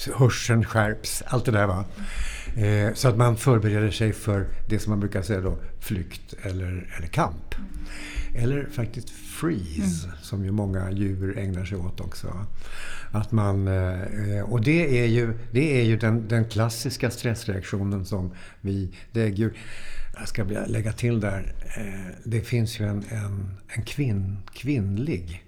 och 0.07 0.19
hörseln 0.19 0.65
skärps. 0.65 1.23
Allt 1.27 1.45
det 1.45 1.51
där. 1.51 1.67
Va? 1.67 1.85
Eh, 2.57 2.93
så 2.93 3.07
att 3.07 3.17
man 3.17 3.37
förbereder 3.37 3.91
sig 3.91 4.13
för 4.13 4.47
det 4.69 4.79
som 4.79 4.89
man 4.89 4.99
brukar 4.99 5.21
säga 5.21 5.41
då, 5.41 5.57
flykt 5.79 6.33
eller, 6.41 6.93
eller 6.97 7.07
kamp. 7.07 7.55
Eller 8.35 8.65
faktiskt 8.71 9.09
freeze, 9.09 10.07
mm. 10.07 10.17
som 10.21 10.45
ju 10.45 10.51
många 10.51 10.91
djur 10.91 11.37
ägnar 11.37 11.65
sig 11.65 11.77
åt 11.77 12.01
också. 12.01 12.45
Att 13.11 13.31
man, 13.31 13.67
eh, 13.67 14.41
och 14.41 14.61
det 14.61 14.99
är 14.99 15.05
ju, 15.05 15.33
det 15.51 15.81
är 15.81 15.83
ju 15.83 15.97
den, 15.97 16.27
den 16.27 16.45
klassiska 16.45 17.11
stressreaktionen 17.11 18.05
som 18.05 18.31
vi 18.61 18.91
däggdjur... 19.11 19.57
Jag 20.19 20.27
ska 20.27 20.43
lägga 20.43 20.91
till 20.91 21.19
där, 21.19 21.53
eh, 21.77 22.15
det 22.23 22.41
finns 22.41 22.79
ju 22.79 22.85
en, 22.85 23.03
en, 23.09 23.57
en 23.67 23.83
kvinn, 23.83 24.37
kvinnlig 24.53 25.43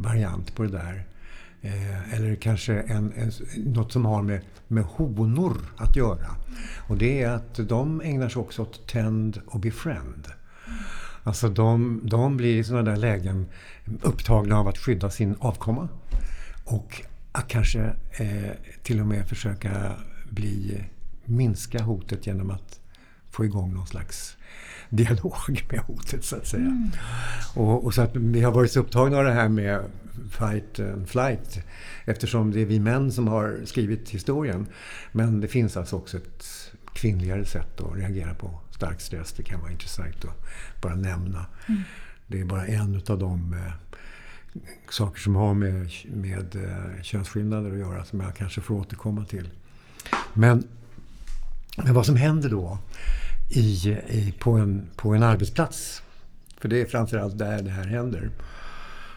variant 0.00 0.54
på 0.54 0.62
det 0.62 0.68
där. 0.68 1.06
Eh, 1.60 2.14
eller 2.14 2.34
kanske 2.34 2.74
en, 2.74 3.12
en, 3.12 3.32
något 3.56 3.92
som 3.92 4.04
har 4.04 4.22
med, 4.22 4.40
med 4.68 4.84
honor 4.84 5.56
att 5.76 5.96
göra. 5.96 6.36
Och 6.88 6.96
det 6.98 7.22
är 7.22 7.30
att 7.30 7.68
de 7.68 8.00
ägnar 8.00 8.28
sig 8.28 8.40
också 8.40 8.62
åt 8.62 8.88
tend 8.88 9.40
och 9.46 9.60
befriend. 9.60 10.26
Alltså 11.28 11.48
de, 11.48 12.00
de 12.02 12.36
blir 12.36 12.56
i 12.56 12.64
sådana 12.64 12.90
där 12.90 12.96
lägen 12.96 13.46
upptagna 14.02 14.58
av 14.58 14.68
att 14.68 14.78
skydda 14.78 15.10
sin 15.10 15.34
avkomma. 15.38 15.88
Och 16.64 17.02
att 17.32 17.48
kanske 17.48 17.80
eh, 18.18 18.50
till 18.82 19.00
och 19.00 19.06
med 19.06 19.28
försöka 19.28 19.92
bli, 20.30 20.84
minska 21.24 21.82
hotet 21.82 22.26
genom 22.26 22.50
att 22.50 22.80
få 23.30 23.44
igång 23.44 23.74
någon 23.74 23.86
slags 23.86 24.36
dialog 24.88 25.34
med 25.70 25.80
hotet 25.80 26.24
så 26.24 26.36
att 26.36 26.46
säga. 26.46 26.62
Mm. 26.62 26.90
Och, 27.54 27.84
och, 27.84 27.94
så 27.94 28.02
att 28.02 28.16
vi 28.16 28.40
har 28.40 28.52
varit 28.52 28.72
så 28.72 28.80
upptagna 28.80 29.18
av 29.18 29.24
det 29.24 29.32
här 29.32 29.48
med 29.48 29.80
fight 30.30 30.80
and 30.80 31.08
flight 31.08 31.58
eftersom 32.04 32.50
det 32.50 32.60
är 32.60 32.66
vi 32.66 32.80
män 32.80 33.12
som 33.12 33.28
har 33.28 33.60
skrivit 33.64 34.10
historien. 34.10 34.66
Men 35.12 35.40
det 35.40 35.48
finns 35.48 35.76
alltså 35.76 35.96
också 35.96 36.16
ett 36.16 36.44
kvinnligare 36.92 37.44
sätt 37.44 37.80
att 37.80 37.96
reagera 37.96 38.34
på 38.34 38.60
stark 38.78 39.00
stress. 39.00 39.32
Det 39.32 39.42
kan 39.42 39.60
vara 39.60 39.70
intressant 39.70 40.24
att 40.24 40.46
bara 40.82 40.94
nämna. 40.94 41.46
Mm. 41.68 41.82
Det 42.26 42.40
är 42.40 42.44
bara 42.44 42.66
en 42.66 43.02
av 43.08 43.18
de 43.18 43.52
eh, 43.52 43.72
saker 44.90 45.20
som 45.20 45.36
har 45.36 45.54
med, 45.54 45.90
med 46.04 46.56
eh, 46.56 47.02
könsskillnader 47.02 47.72
att 47.72 47.78
göra 47.78 48.04
som 48.04 48.20
jag 48.20 48.36
kanske 48.36 48.60
får 48.60 48.74
återkomma 48.74 49.24
till. 49.24 49.50
Men, 50.34 50.68
men 51.76 51.94
vad 51.94 52.06
som 52.06 52.16
händer 52.16 52.50
då 52.50 52.78
i, 53.50 53.88
i, 54.08 54.34
på, 54.38 54.52
en, 54.52 54.88
på 54.96 55.14
en 55.14 55.22
arbetsplats, 55.22 56.02
för 56.60 56.68
det 56.68 56.80
är 56.80 56.86
framförallt 56.86 57.38
där 57.38 57.62
det 57.62 57.70
här 57.70 57.86
händer. 57.86 58.30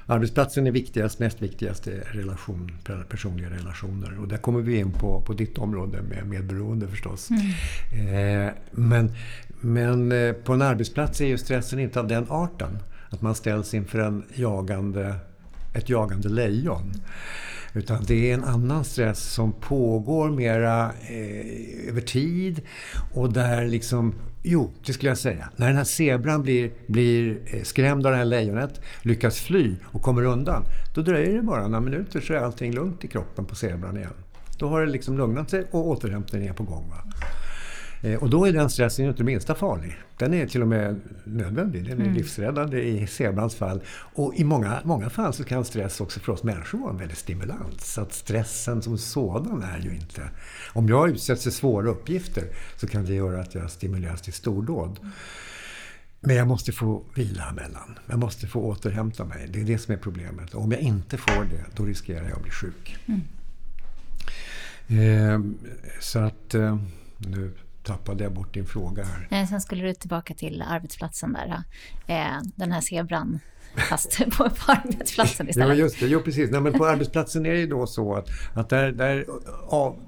Arbetsplatsen 0.06 0.68
är 0.68 0.72
viktigast, 0.72 1.20
näst 1.20 1.42
viktigast 1.42 1.88
är 1.88 2.02
relation, 2.12 2.72
personliga 3.10 3.50
relationer. 3.50 4.20
Och 4.20 4.28
där 4.28 4.38
kommer 4.38 4.62
vi 4.62 4.78
in 4.78 4.92
på, 4.92 5.22
på 5.22 5.34
ditt 5.34 5.58
område 5.58 6.02
med 6.02 6.28
medberoende 6.28 6.88
förstås. 6.88 7.30
Mm. 7.30 8.48
Eh, 8.48 8.54
men, 8.72 9.12
men 9.62 10.12
eh, 10.12 10.34
på 10.34 10.54
en 10.54 10.62
arbetsplats 10.62 11.22
är 11.22 11.26
ju 11.26 11.38
stressen 11.38 11.80
inte 11.80 12.00
av 12.00 12.08
den 12.08 12.26
arten. 12.30 12.78
Att 13.10 13.22
man 13.22 13.36
ställs 13.36 13.74
inför 13.74 14.00
en 14.00 14.24
jagande, 14.34 15.16
ett 15.74 15.90
jagande 15.90 16.30
lejon. 16.30 16.94
Utan 17.74 18.04
det 18.04 18.32
är 18.32 18.34
en 18.34 18.44
annan 18.44 18.84
stress 18.84 19.34
som 19.34 19.54
pågår 19.54 20.30
mera 20.30 20.92
eh, 21.10 21.90
över 21.90 22.02
tid 22.02 22.62
och 23.14 23.34
där 23.34 23.66
liksom 23.66 24.14
Jo, 24.44 24.72
det 24.86 24.94
skulle 24.94 25.10
jag 25.10 25.18
säga. 25.18 25.50
När 25.56 25.68
den 25.68 25.78
här 25.78 25.84
zebran 25.84 26.42
blir, 26.42 26.72
blir 26.88 27.40
eh, 27.46 27.64
skrämd 27.64 28.06
av 28.06 28.12
det 28.12 28.18
här 28.18 28.26
lejonet, 28.26 28.82
lyckas 29.02 29.40
fly 29.40 29.76
och 29.84 30.02
kommer 30.02 30.24
undan, 30.24 30.64
då 30.96 31.02
dröjer 31.02 31.34
det 31.34 31.42
bara 31.42 31.68
några 31.68 31.82
minuter 31.82 32.22
så 32.22 32.34
är 32.34 32.38
allting 32.38 32.74
lugnt 32.74 33.04
i 33.04 33.08
kroppen 33.08 33.46
på 33.46 33.56
zebran 33.56 33.98
igen. 33.98 34.14
Då 34.58 34.68
har 34.68 34.86
det 34.86 34.92
liksom 34.92 35.18
lugnat 35.18 35.50
sig 35.50 35.66
och 35.72 35.88
återhämtningen 35.88 36.50
är 36.50 36.54
på 36.54 36.64
gång. 36.64 36.90
Va? 36.90 37.04
Eh, 38.02 38.24
och 38.24 38.30
då 38.30 38.46
är 38.46 38.54
den 38.54 38.70
stressen 38.70 39.06
inte 39.06 39.18
det 39.18 39.24
minsta 39.24 39.56
farlig. 39.56 39.98
Den 40.18 40.34
är 40.34 40.48
till 40.48 40.62
och 40.62 40.68
med 40.68 41.02
nödvändig. 41.24 41.84
Den 41.84 42.00
är 42.00 42.04
mm. 42.04 42.14
livsräddande 42.14 42.82
i 42.82 43.08
zebrans 43.08 43.56
fall. 43.56 43.82
Och 43.92 44.36
i 44.36 44.44
många, 44.44 44.82
många 44.84 45.10
fall 45.10 45.34
så 45.34 45.44
kan 45.44 45.66
stress 45.66 46.02
också 46.02 46.20
för 46.20 46.32
oss 46.32 46.44
människor 46.44 46.80
vara 46.80 46.92
en 46.92 46.98
väldig 46.98 47.18
stimulans. 47.18 47.94
Så 47.94 48.02
att 48.02 48.14
stressen 48.14 48.82
som 48.82 48.98
sådan 48.98 49.64
är 49.64 49.80
ju 49.80 49.96
inte... 49.96 50.30
Om 50.74 50.90
jag 50.90 51.10
utsätts 51.10 51.44
för 51.44 51.52
svåra 51.52 51.90
uppgifter 51.90 52.44
så 52.78 52.88
kan 52.88 53.06
det 53.06 53.14
göra 53.14 53.42
att 53.42 53.56
jag 53.56 53.72
stimuleras 53.72 54.22
till 54.22 54.34
stordåd. 54.34 55.00
Men 56.20 56.36
jag 56.36 56.48
måste 56.48 56.72
få 56.72 57.04
vila 57.16 57.50
emellan. 57.50 58.00
Jag 58.08 58.20
måste 58.20 58.48
få 58.48 58.60
återhämta 58.60 59.26
mig. 59.26 59.48
Det 59.50 59.62
är 59.62 59.66
det 59.66 59.78
som 59.78 59.94
är 59.94 59.98
problemet. 59.98 60.54
Och 60.54 60.64
om 60.64 60.72
jag 60.72 60.82
inte 60.82 61.18
får 61.18 61.44
det, 61.44 61.66
då 61.76 61.86
riskerar 61.86 62.24
jag 62.24 62.34
att 62.34 62.44
bli 62.44 62.52
sjuk. 62.52 62.98
Mm. 63.06 63.22
Eh, 64.88 65.40
så 66.00 66.20
att... 66.20 66.54
Eh, 66.54 66.78
nu 67.18 67.52
tappade 67.84 68.24
jag 68.24 68.34
bort 68.34 68.54
din 68.54 68.66
fråga 68.66 69.04
här. 69.04 69.46
sen 69.46 69.62
skulle 69.62 69.84
du 69.84 69.94
tillbaka 69.94 70.34
till 70.34 70.62
arbetsplatsen 70.62 71.34
där. 71.34 71.64
Eh, 72.08 72.42
den 72.56 72.72
här 72.72 72.82
zebran 72.82 73.40
fast 73.90 74.18
på, 74.38 74.50
på 74.50 74.72
arbetsplatsen 74.72 75.50
istället. 75.50 75.78
Ja, 75.78 75.84
just 75.84 76.00
det. 76.00 76.08
Jo, 76.08 76.22
precis. 76.22 76.52
Nej, 76.52 76.62
men 76.62 76.74
på 76.74 76.86
arbetsplatsen 76.86 77.46
är 77.46 77.52
det 77.52 77.60
ju 77.60 77.68
då 77.68 77.88
så 77.88 78.16
att, 78.16 78.30
att 78.54 78.70
där, 78.70 78.92
där, 78.92 79.26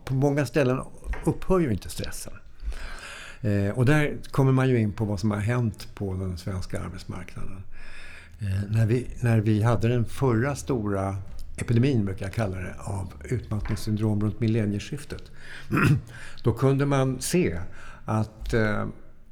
på 0.05 0.13
många 0.13 0.45
ställen 0.45 0.81
upphör 1.23 1.59
ju 1.59 1.71
inte 1.71 1.89
stressen. 1.89 2.33
Eh, 3.41 3.69
och 3.69 3.85
där 3.85 4.17
kommer 4.31 4.51
man 4.51 4.69
ju 4.69 4.79
in 4.79 4.93
på 4.93 5.05
vad 5.05 5.19
som 5.19 5.31
har 5.31 5.37
hänt 5.37 5.87
på 5.95 6.13
den 6.13 6.37
svenska 6.37 6.81
arbetsmarknaden. 6.81 7.63
Eh, 8.39 8.71
när, 8.71 8.85
vi, 8.85 9.07
när 9.21 9.39
vi 9.39 9.63
hade 9.63 9.87
den 9.87 10.05
förra 10.05 10.55
stora 10.55 11.17
epidemin, 11.57 12.05
brukar 12.05 12.25
jag 12.25 12.33
kalla 12.33 12.57
det, 12.57 12.75
av 12.79 13.13
utmattningssyndrom 13.23 14.21
runt 14.21 14.39
millennieskiftet. 14.39 15.31
Då 16.43 16.53
kunde 16.53 16.85
man 16.85 17.21
se 17.21 17.59
att 18.05 18.53
eh, 18.53 18.87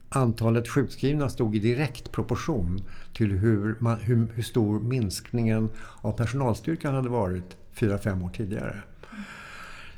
antalet 0.10 0.68
sjukskrivna 0.68 1.30
stod 1.30 1.56
i 1.56 1.60
direkt 1.60 2.12
proportion 2.12 2.82
till 3.14 3.32
hur, 3.32 3.76
man, 3.80 4.00
hur, 4.00 4.28
hur 4.34 4.44
stor 4.44 4.80
minskningen 4.80 5.70
av 6.02 6.12
personalstyrkan 6.12 6.96
hade 6.96 7.10
varit 7.10 7.58
fyra 7.74 7.98
fem 7.98 8.24
år 8.24 8.30
tidigare. 8.30 8.82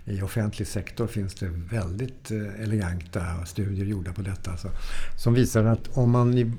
I 0.06 0.22
offentlig 0.22 0.68
sektor 0.68 1.08
finns 1.08 1.34
det 1.34 1.48
väldigt 1.48 2.32
eh, 2.32 2.62
eleganta 2.64 3.46
studier 3.46 3.86
gjorda 3.86 4.14
på 4.14 4.22
detta. 4.22 4.52
Alltså, 4.52 4.70
som 5.18 5.34
visar 5.34 5.64
att 5.64 5.98
om 5.98 6.12
man 6.12 6.38
i, 6.38 6.52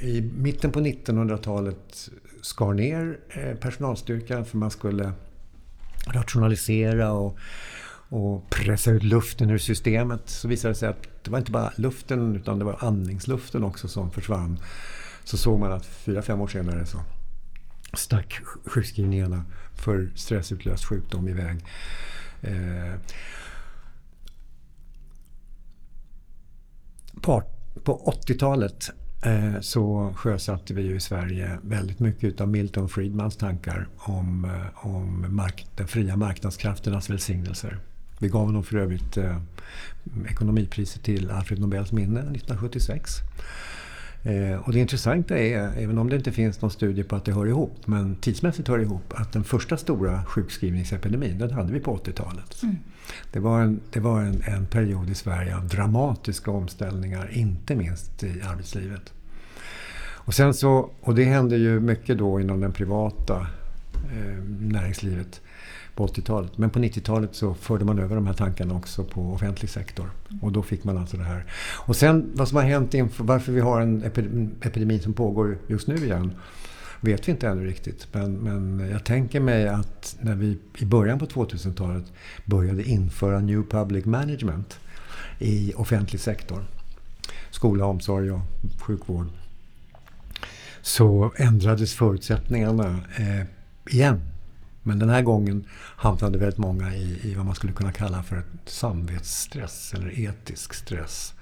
i 0.00 0.30
mitten 0.36 0.72
på 0.72 0.80
1900-talet 0.80 2.10
skar 2.40 2.72
ner 2.72 3.18
eh, 3.28 3.54
personalstyrkan 3.54 4.44
för 4.44 4.58
man 4.58 4.70
skulle 4.70 5.12
rationalisera 6.06 7.12
och, 7.12 7.38
och 8.08 8.50
pressa 8.50 8.90
ut 8.90 9.02
luften 9.02 9.50
ur 9.50 9.58
systemet 9.58 10.28
så 10.28 10.48
visade 10.48 10.74
det 10.74 10.78
sig 10.78 10.88
att 10.88 11.08
det 11.22 11.30
var 11.30 11.38
inte 11.38 11.52
bara 11.52 11.72
luften 11.76 12.36
utan 12.36 12.58
det 12.58 12.64
var 12.64 12.76
andningsluften 12.80 13.64
också 13.64 13.88
som 13.88 14.10
försvann. 14.10 14.58
Så 15.24 15.36
såg 15.36 15.60
man 15.60 15.72
att 15.72 15.86
fyra, 15.86 16.22
fem 16.22 16.40
år 16.40 16.48
senare 16.48 16.86
så 16.86 16.98
stack 17.92 18.40
sjukskrivningarna 18.64 19.44
för 19.74 20.10
stressutlöst 20.14 20.84
sjukdom 20.84 21.28
iväg. 21.28 21.64
Eh, 22.42 22.94
på, 27.20 27.42
på 27.84 28.12
80-talet 28.26 28.90
eh, 29.24 29.60
så 29.60 30.12
sjösatte 30.16 30.74
vi 30.74 30.82
ju 30.82 30.96
i 30.96 31.00
Sverige 31.00 31.58
väldigt 31.62 32.00
mycket 32.00 32.40
av 32.40 32.48
Milton 32.48 32.88
Friedmans 32.88 33.36
tankar 33.36 33.88
om, 33.96 34.44
eh, 34.44 34.86
om 34.86 35.26
mark, 35.28 35.66
den 35.74 35.88
fria 35.88 36.16
marknadskrafternas 36.16 37.10
välsignelser. 37.10 37.78
Vi 38.18 38.28
gav 38.28 38.46
honom 38.46 38.64
för 38.64 38.76
övrigt 38.76 39.16
eh, 39.16 39.38
ekonomipriset 40.30 41.02
till 41.02 41.30
Alfred 41.30 41.58
Nobels 41.60 41.92
minne 41.92 42.20
1976. 42.20 43.10
Eh, 44.26 44.58
och 44.58 44.72
det 44.72 44.78
intressanta 44.78 45.38
är, 45.38 45.72
även 45.76 45.98
om 45.98 46.08
det 46.08 46.16
inte 46.16 46.32
finns 46.32 46.62
någon 46.62 46.70
studie 46.70 47.02
på 47.02 47.16
att 47.16 47.24
det 47.24 47.32
hör 47.32 47.46
ihop, 47.46 47.86
men 47.86 48.16
tidsmässigt 48.16 48.68
hör 48.68 48.78
det 48.78 48.84
ihop, 48.84 49.12
att 49.14 49.32
den 49.32 49.44
första 49.44 49.76
stora 49.76 50.24
sjukskrivningsepidemin, 50.24 51.38
den 51.38 51.50
hade 51.50 51.72
vi 51.72 51.80
på 51.80 51.96
80-talet. 51.96 52.62
Mm. 52.62 52.76
Det 53.32 53.40
var, 53.40 53.60
en, 53.60 53.80
det 53.90 54.00
var 54.00 54.20
en, 54.20 54.42
en, 54.46 54.66
period 54.66 55.10
i 55.10 55.14
Sverige 55.14 55.56
av 55.56 55.68
dramatiska 55.68 56.50
omställningar, 56.50 57.30
inte 57.32 57.76
minst 57.76 58.22
i 58.22 58.42
arbetslivet. 58.42 59.12
Och, 59.98 60.34
sen 60.34 60.54
så, 60.54 60.90
och 61.00 61.14
det 61.14 61.24
hände 61.24 61.56
ju 61.56 61.80
mycket 61.80 62.18
då 62.18 62.40
inom 62.40 62.60
den 62.60 62.72
privata 62.72 63.46
eh, 63.94 64.42
näringslivet 64.60 65.40
på 65.96 66.06
80-talet. 66.06 66.58
Men 66.58 66.70
på 66.70 66.78
90-talet 66.78 67.34
så 67.34 67.54
förde 67.54 67.84
man 67.84 67.98
över 67.98 68.14
de 68.14 68.26
här 68.26 68.34
tankarna 68.34 68.74
också 68.74 69.04
på 69.04 69.32
offentlig 69.32 69.70
sektor. 69.70 70.10
Och 70.42 70.52
då 70.52 70.62
fick 70.62 70.84
man 70.84 70.98
alltså 70.98 71.16
det 71.16 71.24
här. 71.24 71.44
Och 71.76 71.96
sen 71.96 72.30
vad 72.34 72.48
som 72.48 72.56
har 72.56 72.64
hänt 72.64 72.94
inför, 72.94 73.24
varför 73.24 73.52
vi 73.52 73.60
har 73.60 73.80
en 73.80 74.02
epidemi 74.62 74.98
som 74.98 75.12
pågår 75.12 75.58
just 75.66 75.86
nu 75.86 75.96
igen 75.96 76.32
vet 77.00 77.28
vi 77.28 77.32
inte 77.32 77.48
ännu 77.48 77.66
riktigt. 77.66 78.06
Men, 78.12 78.32
men 78.32 78.90
jag 78.90 79.04
tänker 79.04 79.40
mig 79.40 79.68
att 79.68 80.16
när 80.20 80.34
vi 80.34 80.58
i 80.78 80.84
början 80.84 81.18
på 81.18 81.26
2000-talet 81.26 82.12
började 82.44 82.82
införa 82.82 83.40
New 83.40 83.62
Public 83.62 84.04
Management 84.04 84.78
i 85.38 85.72
offentlig 85.76 86.20
sektor. 86.20 86.64
Skola, 87.50 87.86
omsorg 87.86 88.30
och 88.30 88.40
sjukvård. 88.80 89.26
Så 90.82 91.32
ändrades 91.36 91.94
förutsättningarna 91.94 93.00
eh, 93.16 93.46
igen 93.94 94.20
men 94.86 94.98
den 94.98 95.08
här 95.08 95.22
gången 95.22 95.66
hamnade 95.96 96.38
väldigt 96.38 96.58
många 96.58 96.94
i, 96.94 97.20
i 97.22 97.34
vad 97.34 97.46
man 97.46 97.54
skulle 97.54 97.72
kunna 97.72 97.92
kalla 97.92 98.22
för 98.22 98.42
samvetsstress 98.64 99.94
eller 99.94 100.20
etisk 100.20 100.74
stress. 100.74 101.34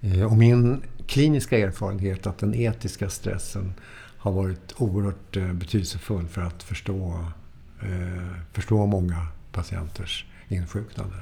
Eh, 0.00 0.22
och 0.22 0.36
min 0.36 0.82
kliniska 1.06 1.58
erfarenhet 1.58 2.26
att 2.26 2.38
den 2.38 2.54
etiska 2.54 3.10
stressen 3.10 3.74
har 4.18 4.32
varit 4.32 4.74
oerhört 4.76 5.36
eh, 5.36 5.52
betydelsefull 5.52 6.28
för 6.28 6.42
att 6.42 6.62
förstå, 6.62 7.24
eh, 7.82 8.42
förstå 8.52 8.86
många 8.86 9.26
patienters 9.52 10.26
insjuknande. 10.48 11.16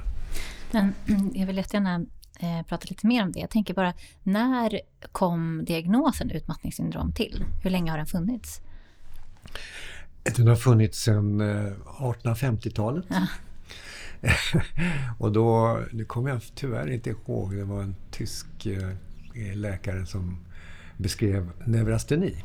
Men 0.71 0.93
mm, 1.07 1.31
jag 1.35 1.47
vill 1.47 1.57
jättegärna 1.57 2.05
eh, 2.39 2.65
prata 2.67 2.85
lite 2.89 3.07
mer 3.07 3.23
om 3.23 3.31
det. 3.31 3.39
Jag 3.39 3.49
tänker 3.49 3.73
bara, 3.73 3.93
när 4.23 4.79
kom 5.11 5.65
diagnosen 5.65 6.31
utmattningssyndrom 6.31 7.13
till? 7.13 7.43
Hur 7.63 7.69
länge 7.69 7.91
har 7.91 7.97
den 7.97 8.07
funnits? 8.07 8.61
Den 10.35 10.47
har 10.47 10.55
funnits 10.55 10.99
sedan 10.99 11.41
1850-talet. 11.41 13.05
Eh, 13.11 13.17
ja. 14.53 14.61
och 15.17 15.31
då, 15.31 15.79
nu 15.91 16.05
kommer 16.05 16.29
jag 16.29 16.41
tyvärr 16.55 16.91
inte 16.91 17.09
ihåg, 17.09 17.55
det 17.55 17.63
var 17.63 17.81
en 17.81 17.95
tysk 18.11 18.65
eh, 18.65 19.55
läkare 19.55 20.05
som 20.05 20.37
beskrev 20.97 21.51
neurasteni 21.65 22.43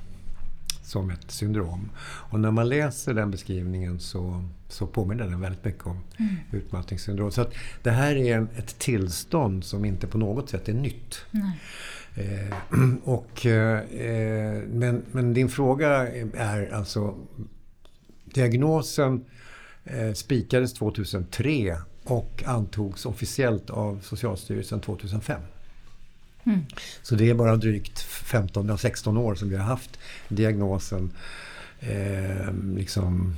som 0.82 1.10
ett 1.10 1.30
syndrom. 1.30 1.90
Och 2.00 2.40
när 2.40 2.50
man 2.50 2.68
läser 2.68 3.14
den 3.14 3.30
beskrivningen 3.30 4.00
så, 4.00 4.44
så 4.68 4.86
påminner 4.86 5.24
den 5.24 5.40
väldigt 5.40 5.64
mycket 5.64 5.86
om 5.86 6.00
mm. 6.16 6.36
utmattningssyndrom. 6.50 7.30
Så 7.30 7.40
att 7.40 7.54
det 7.82 7.90
här 7.90 8.16
är 8.16 8.36
en, 8.36 8.48
ett 8.56 8.78
tillstånd 8.78 9.64
som 9.64 9.84
inte 9.84 10.06
på 10.06 10.18
något 10.18 10.50
sätt 10.50 10.68
är 10.68 10.74
nytt. 10.74 11.24
Eh, 12.14 12.56
och, 13.04 13.46
eh, 13.46 13.82
men, 14.68 15.02
men 15.12 15.34
din 15.34 15.48
fråga 15.48 15.88
är 16.34 16.74
alltså 16.74 17.14
Diagnosen 18.34 19.24
eh, 19.84 20.12
spikades 20.12 20.72
2003 20.72 21.76
och 22.04 22.42
antogs 22.46 23.06
officiellt 23.06 23.70
av 23.70 24.00
Socialstyrelsen 24.02 24.80
2005. 24.80 25.40
Mm. 26.44 26.60
Så 27.02 27.14
det 27.14 27.30
är 27.30 27.34
bara 27.34 27.56
drygt 27.56 27.98
15-16 28.08 29.18
år 29.18 29.34
som 29.34 29.48
vi 29.48 29.56
har 29.56 29.64
haft 29.64 29.98
diagnosen 30.28 31.12
eh, 31.80 32.52
liksom, 32.76 33.36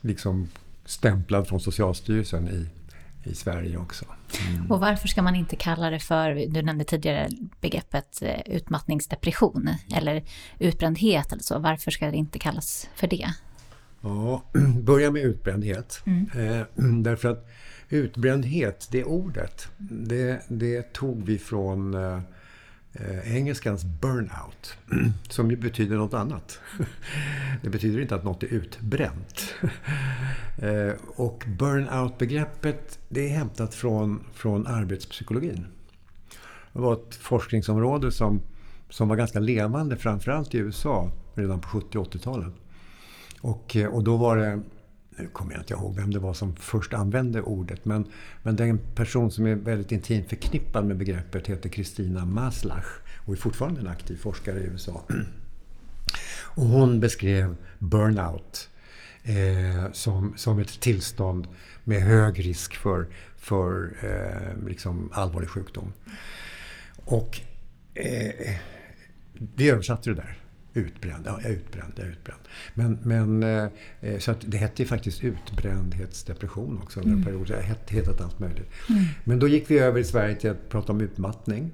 liksom 0.00 0.48
stämplad 0.84 1.48
från 1.48 1.60
Socialstyrelsen 1.60 2.48
i, 2.48 2.68
i 3.30 3.34
Sverige 3.34 3.76
också. 3.76 4.04
Mm. 4.48 4.70
Och 4.70 4.80
varför 4.80 5.08
ska 5.08 5.22
man 5.22 5.36
inte 5.36 5.56
kalla 5.56 5.90
det 5.90 6.00
för, 6.00 6.46
du 6.48 6.62
nämnde 6.62 6.84
tidigare 6.84 7.28
begreppet 7.60 8.22
eh, 8.22 8.40
utmattningsdepression 8.46 9.70
eller 9.94 10.24
utbrändhet 10.58 11.32
eller 11.32 11.42
så. 11.42 11.58
Varför 11.58 11.90
ska 11.90 12.10
det 12.10 12.16
inte 12.16 12.38
kallas 12.38 12.88
för 12.94 13.06
det? 13.06 13.28
Ja, 14.02 14.42
börja 14.82 15.10
med 15.10 15.22
utbrändhet. 15.22 16.02
Mm. 16.06 16.26
Eh, 16.34 16.66
därför 17.02 17.28
att 17.28 17.48
utbrändhet, 17.88 18.88
det 18.90 19.04
ordet, 19.04 19.68
det, 19.78 20.42
det 20.48 20.92
tog 20.92 21.26
vi 21.26 21.38
från 21.38 21.94
eh, 21.94 22.20
eh 22.92 23.36
engelskans 23.36 23.84
burnout, 23.84 24.76
som 25.28 25.50
ju 25.50 25.56
betyder 25.56 25.96
något 25.96 26.14
annat. 26.14 26.60
Det 27.62 27.70
betyder 27.70 28.00
inte 28.00 28.14
att 28.14 28.24
något 28.24 28.42
är 28.42 28.46
utbränt. 28.46 29.54
Eh, 30.58 30.92
och 31.16 31.44
burnout-begreppet, 31.58 32.98
det 33.08 33.26
är 33.26 33.28
hämtat 33.28 33.74
från, 33.74 34.24
från 34.32 34.66
arbetspsykologin. 34.66 35.66
Det 36.72 36.78
var 36.78 36.92
ett 36.92 37.14
forskningsområde 37.14 38.12
som, 38.12 38.40
som 38.88 39.08
var 39.08 39.16
ganska 39.16 39.40
levande, 39.40 39.96
framförallt 39.96 40.54
i 40.54 40.58
USA, 40.58 41.10
redan 41.34 41.60
på 41.60 41.68
70 41.68 41.98
80-talet. 41.98 42.52
Och, 42.52 42.60
eh, 42.60 42.61
Eh, 43.42 43.86
och 43.86 44.04
då 44.04 44.16
var 44.16 44.36
det, 44.36 44.60
nu 45.16 45.28
kommer 45.32 45.52
jag 45.52 45.62
inte 45.62 45.74
ihåg 45.74 45.96
vem 45.96 46.10
det 46.10 46.18
var 46.18 46.34
som 46.34 46.56
först 46.56 46.94
använde 46.94 47.42
ordet, 47.42 47.84
men, 47.84 48.06
men 48.42 48.56
den 48.56 48.78
person 48.94 49.30
som 49.30 49.46
är 49.46 49.54
väldigt 49.54 49.92
intimt 49.92 50.28
förknippad 50.28 50.84
med 50.84 50.96
begreppet 50.96 51.46
heter 51.46 51.68
Kristina 51.68 52.24
Maslach 52.24 52.86
och 53.26 53.32
är 53.32 53.36
fortfarande 53.36 53.80
en 53.80 53.88
aktiv 53.88 54.16
forskare 54.16 54.60
i 54.60 54.64
USA. 54.64 55.02
Och 56.54 56.66
hon 56.66 57.00
beskrev 57.00 57.56
burnout 57.78 58.68
eh, 59.22 59.92
som, 59.92 60.32
som 60.36 60.58
ett 60.58 60.80
tillstånd 60.80 61.48
med 61.84 62.02
hög 62.02 62.46
risk 62.46 62.76
för, 62.76 63.06
för 63.36 63.96
eh, 64.02 64.68
liksom 64.68 65.10
allvarlig 65.12 65.48
sjukdom. 65.48 65.92
Och 67.04 67.40
eh, 67.94 68.54
vi 69.34 69.70
översatte 69.70 70.10
det 70.10 70.16
där 70.16 70.41
Utbränd, 70.74 71.26
ja 71.26 71.38
jag 71.42 71.50
är 71.50 71.54
utbränd, 71.54 71.92
jag 71.96 72.06
är 72.06 72.10
utbränd. 72.10 72.40
Men, 72.74 72.98
men, 73.02 73.42
eh, 74.00 74.18
så 74.18 74.30
att 74.30 74.44
det 74.46 74.56
hette 74.56 74.82
ju 74.82 74.88
faktiskt 74.88 75.24
utbrändhetsdepression 75.24 76.80
också 76.82 77.00
under 77.00 77.12
mm. 77.12 77.18
en 77.20 77.24
period. 77.24 77.48
Det 77.48 77.62
hette 77.62 77.94
hetat 77.94 78.20
allt 78.20 78.38
möjligt. 78.38 78.70
Mm. 78.88 79.04
Men 79.24 79.38
då 79.38 79.48
gick 79.48 79.70
vi 79.70 79.78
över 79.78 80.00
i 80.00 80.04
Sverige 80.04 80.34
till 80.34 80.50
att 80.50 80.68
prata 80.68 80.92
om 80.92 81.00
utmattning. 81.00 81.70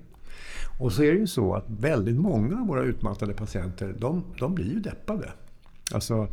Och 0.79 0.93
så 0.93 1.03
är 1.03 1.13
det 1.13 1.19
ju 1.19 1.27
så 1.27 1.55
att 1.55 1.65
väldigt 1.67 2.17
många 2.17 2.61
av 2.61 2.67
våra 2.67 2.83
utmattade 2.83 3.35
patienter, 3.35 3.95
de, 3.99 4.25
de 4.39 4.55
blir 4.55 4.73
ju 4.73 4.81
deppade. 4.81 5.33
Alltså 5.93 6.29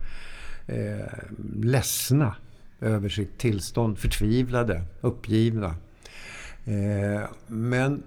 eh, 0.68 1.06
ledsna 1.54 2.36
över 2.82 3.10
sitt 3.10 3.38
tillstånd, 3.38 3.98
förtvivlade, 3.98 4.84
uppgivna. 5.02 5.76
Eh, 6.66 7.24
men 7.48 8.04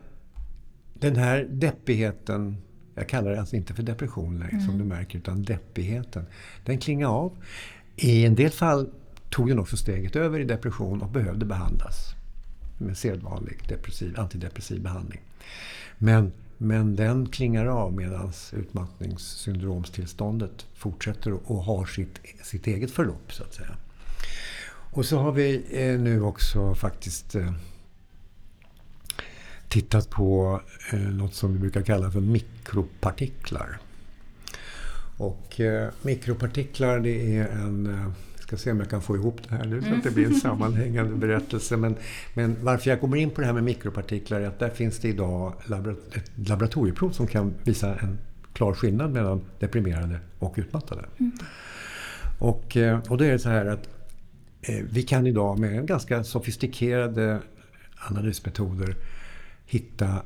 den 0.94 1.16
här 1.16 1.46
deppigheten, 1.50 2.56
jag 2.98 3.08
kallar 3.08 3.30
det 3.30 3.40
alltså 3.40 3.56
inte 3.56 3.74
för 3.74 3.82
depression 3.82 4.38
längre, 4.38 4.52
mm. 4.52 4.66
som 4.66 4.78
du 4.78 4.84
märker, 4.84 5.18
utan 5.18 5.42
deppigheten, 5.42 6.26
den 6.64 6.78
klingar 6.78 7.08
av. 7.08 7.36
I 7.96 8.24
en 8.24 8.34
del 8.34 8.50
fall 8.50 8.90
tog 9.30 9.48
den 9.48 9.58
också 9.58 9.76
steget 9.76 10.16
över 10.16 10.40
i 10.40 10.44
depression 10.44 11.02
och 11.02 11.10
behövde 11.10 11.46
behandlas 11.46 12.14
med 12.78 12.96
sedvanlig 12.96 13.58
depressiv, 13.68 14.20
antidepressiv 14.20 14.82
behandling. 14.82 15.20
Men, 15.98 16.32
men 16.58 16.96
den 16.96 17.26
klingar 17.26 17.66
av 17.66 17.92
medan 17.92 18.32
utmattningssyndromstillståndet 18.52 20.66
fortsätter 20.74 21.32
och 21.32 21.64
har 21.64 21.86
sitt, 21.86 22.20
sitt 22.42 22.66
eget 22.66 22.90
förlopp 22.90 23.32
så 23.32 23.42
att 23.42 23.54
säga. 23.54 23.76
Och 24.90 25.06
så 25.06 25.18
har 25.18 25.32
vi 25.32 25.64
eh, 25.70 26.00
nu 26.00 26.22
också 26.22 26.74
faktiskt 26.74 27.34
eh, 27.34 27.52
tittat 29.68 30.10
på 30.10 30.60
eh, 30.92 30.98
något 30.98 31.34
som 31.34 31.52
vi 31.52 31.58
brukar 31.58 31.82
kalla 31.82 32.10
för 32.10 32.20
mikropartiklar. 32.20 33.78
Och 35.16 35.60
eh, 35.60 35.88
mikropartiklar 36.02 36.98
det 36.98 37.36
är 37.36 37.48
en 37.48 37.86
eh, 37.86 38.12
ska 38.48 38.56
se 38.56 38.70
om 38.70 38.80
jag 38.80 38.90
kan 38.90 39.02
få 39.02 39.16
ihop 39.16 39.40
det 39.48 39.54
här 39.54 39.64
nu 39.64 39.82
så 39.82 39.94
att 39.94 40.02
det 40.02 40.10
blir 40.10 40.26
en 40.26 40.34
sammanhängande 40.40 41.16
berättelse. 41.16 41.76
Men, 41.76 41.96
men 42.34 42.56
varför 42.62 42.90
jag 42.90 43.00
kommer 43.00 43.16
in 43.16 43.30
på 43.30 43.40
det 43.40 43.46
här 43.46 43.54
med 43.54 43.64
mikropartiklar 43.64 44.40
är 44.40 44.46
att 44.46 44.58
där 44.58 44.70
finns 44.70 44.98
det 44.98 45.08
idag 45.08 45.52
ett 46.14 46.48
laboratorieprov 46.48 47.10
som 47.10 47.26
kan 47.26 47.54
visa 47.64 47.94
en 47.94 48.18
klar 48.52 48.74
skillnad 48.74 49.10
mellan 49.10 49.40
deprimerade 49.58 50.20
och 50.38 50.54
utmattade. 50.56 51.04
Mm. 51.18 51.32
Och, 52.38 52.76
eh, 52.76 52.98
och 53.08 53.18
då 53.18 53.24
är 53.24 53.32
det 53.32 53.38
så 53.38 53.48
här 53.48 53.66
att 53.66 53.88
vi 54.90 55.02
kan 55.02 55.26
idag 55.26 55.58
med 55.58 55.86
ganska 55.86 56.24
sofistikerade 56.24 57.38
analysmetoder 58.10 58.94
hitta 59.68 60.22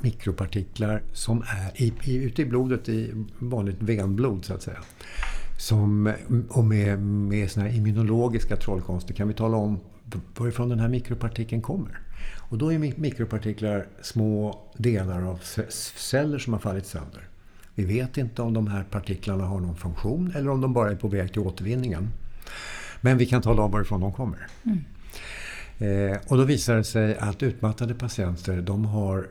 mikropartiklar 0.00 1.02
som 1.12 1.42
är 1.42 1.82
i, 1.82 1.92
i, 2.04 2.14
ute 2.14 2.42
i 2.42 2.44
blodet, 2.44 2.88
i 2.88 3.24
vanligt 3.38 3.82
venblod 3.82 4.44
så 4.44 4.54
att 4.54 4.62
säga. 4.62 4.78
Som, 5.58 6.12
och 6.48 6.64
med, 6.64 6.98
med 7.02 7.50
såna 7.50 7.66
här 7.66 7.76
immunologiska 7.76 8.56
trollkonster 8.56 9.14
kan 9.14 9.28
vi 9.28 9.34
tala 9.34 9.56
om 9.56 9.80
varifrån 10.36 10.68
den 10.68 10.80
här 10.80 10.88
mikropartikeln 10.88 11.62
kommer. 11.62 12.00
Och 12.38 12.58
då 12.58 12.72
är 12.72 13.00
mikropartiklar 13.00 13.86
små 14.02 14.62
delar 14.76 15.22
av 15.22 15.40
celler 15.96 16.38
som 16.38 16.52
har 16.52 16.60
fallit 16.60 16.86
sönder. 16.86 17.28
Vi 17.74 17.84
vet 17.84 18.18
inte 18.18 18.42
om 18.42 18.54
de 18.54 18.66
här 18.66 18.84
partiklarna 18.90 19.44
har 19.44 19.60
någon 19.60 19.76
funktion 19.76 20.32
eller 20.36 20.50
om 20.50 20.60
de 20.60 20.72
bara 20.72 20.90
är 20.90 20.96
på 20.96 21.08
väg 21.08 21.32
till 21.32 21.40
återvinningen. 21.40 22.08
Men 23.00 23.18
vi 23.18 23.26
kan 23.26 23.42
tala 23.42 23.62
om 23.62 23.70
varifrån 23.70 24.00
de 24.00 24.12
kommer. 24.12 24.46
Mm. 24.64 24.78
Eh, 25.84 26.18
och 26.28 26.36
då 26.36 26.44
visar 26.44 26.76
det 26.76 26.84
sig 26.84 27.16
att 27.16 27.42
utmattade 27.42 27.94
patienter 27.94 28.60
de 28.60 28.84
har 28.84 29.28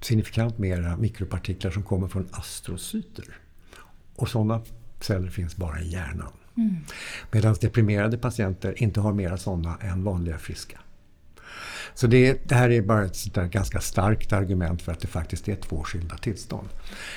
signifikant 0.00 0.58
mera 0.58 0.96
mikropartiklar 0.96 1.70
som 1.70 1.82
kommer 1.82 2.08
från 2.08 2.28
astrocyter. 2.32 3.24
Och 4.16 4.28
sådana 4.28 4.62
celler 5.00 5.28
finns 5.28 5.56
bara 5.56 5.80
i 5.80 5.92
hjärnan. 5.92 6.32
Mm. 6.56 6.76
Medan 7.30 7.56
deprimerade 7.60 8.18
patienter 8.18 8.82
inte 8.82 9.00
har 9.00 9.12
mera 9.12 9.36
sådana 9.36 9.78
än 9.80 10.04
vanliga 10.04 10.38
friska. 10.38 10.80
Så 11.94 12.06
det, 12.06 12.48
det, 12.48 12.54
här 12.54 12.70
är 12.70 12.82
bara 12.82 13.04
ett 13.04 13.34
ganska 13.34 13.80
starkt 13.80 14.32
argument 14.32 14.82
för 14.82 14.92
att 14.92 15.00
det 15.00 15.06
faktiskt 15.06 15.48
är 15.48 15.56
två 15.56 15.82
skilda 15.84 16.16
tillstånd. 16.16 16.68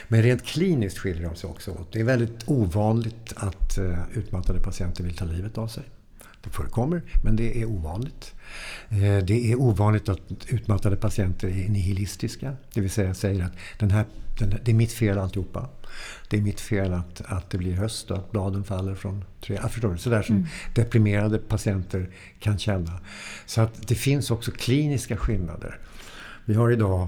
Men 0.08 0.24
rent 0.24 0.46
kliniskt 0.46 0.98
skiljer 0.98 1.30
de 1.30 1.36
sig 1.36 1.50
också 1.50 1.72
åt. 1.72 1.94
Det 1.94 2.00
är 2.00 2.04
väldigt 2.04 2.44
ovanligt 2.50 3.34
att 3.36 3.78
uh, 3.78 3.98
utmattade 4.14 4.60
patienter 4.60 5.04
vill 5.04 5.18
ta 5.18 5.26
livet 5.26 5.58
av 5.58 5.68
sig. 5.68 5.84
Det 6.48 6.54
förekommer, 6.54 7.02
men 7.24 7.36
det 7.36 7.62
är 7.62 7.66
ovanligt. 7.66 8.36
Eh, 8.90 9.18
det 9.18 9.52
är 9.52 9.56
ovanligt 9.56 10.10
att 10.10 10.20
utmattade 10.48 10.96
patienter 10.96 11.48
är 11.48 11.70
nihilistiska. 11.70 12.56
Det 12.74 12.82
vill 12.82 12.90
säga 12.90 13.14
säger 13.14 13.44
att 13.44 13.52
den 13.80 13.92
här, 13.92 14.06
den, 14.40 14.50
det 14.64 14.72
är 14.72 14.76
mitt 14.76 14.92
fel 14.92 15.18
alltihopa. 15.18 15.70
Det 16.30 16.38
är 16.38 16.42
mitt 16.42 16.60
fel 16.60 16.94
att, 16.94 17.22
att 17.26 17.50
det 17.50 17.58
blir 17.58 17.74
höst 17.74 18.12
och 18.12 18.18
att 18.18 18.32
bladen 18.32 18.64
faller 18.64 18.96
från 18.96 19.26
träd. 19.42 19.60
Jag 19.64 19.72
förstår 19.72 19.92
du? 19.92 19.98
Sådär 19.98 20.22
som 20.22 20.36
mm. 20.36 20.48
deprimerade 20.76 21.38
patienter 21.38 22.10
kan 22.40 22.60
känna. 22.60 23.00
Så 23.46 23.62
att 23.62 23.88
det 23.88 23.96
finns 23.96 24.32
också 24.32 24.52
kliniska 24.52 25.18
skillnader. 25.18 25.80
Vi 26.46 26.54
har 26.54 26.72
idag 26.72 27.08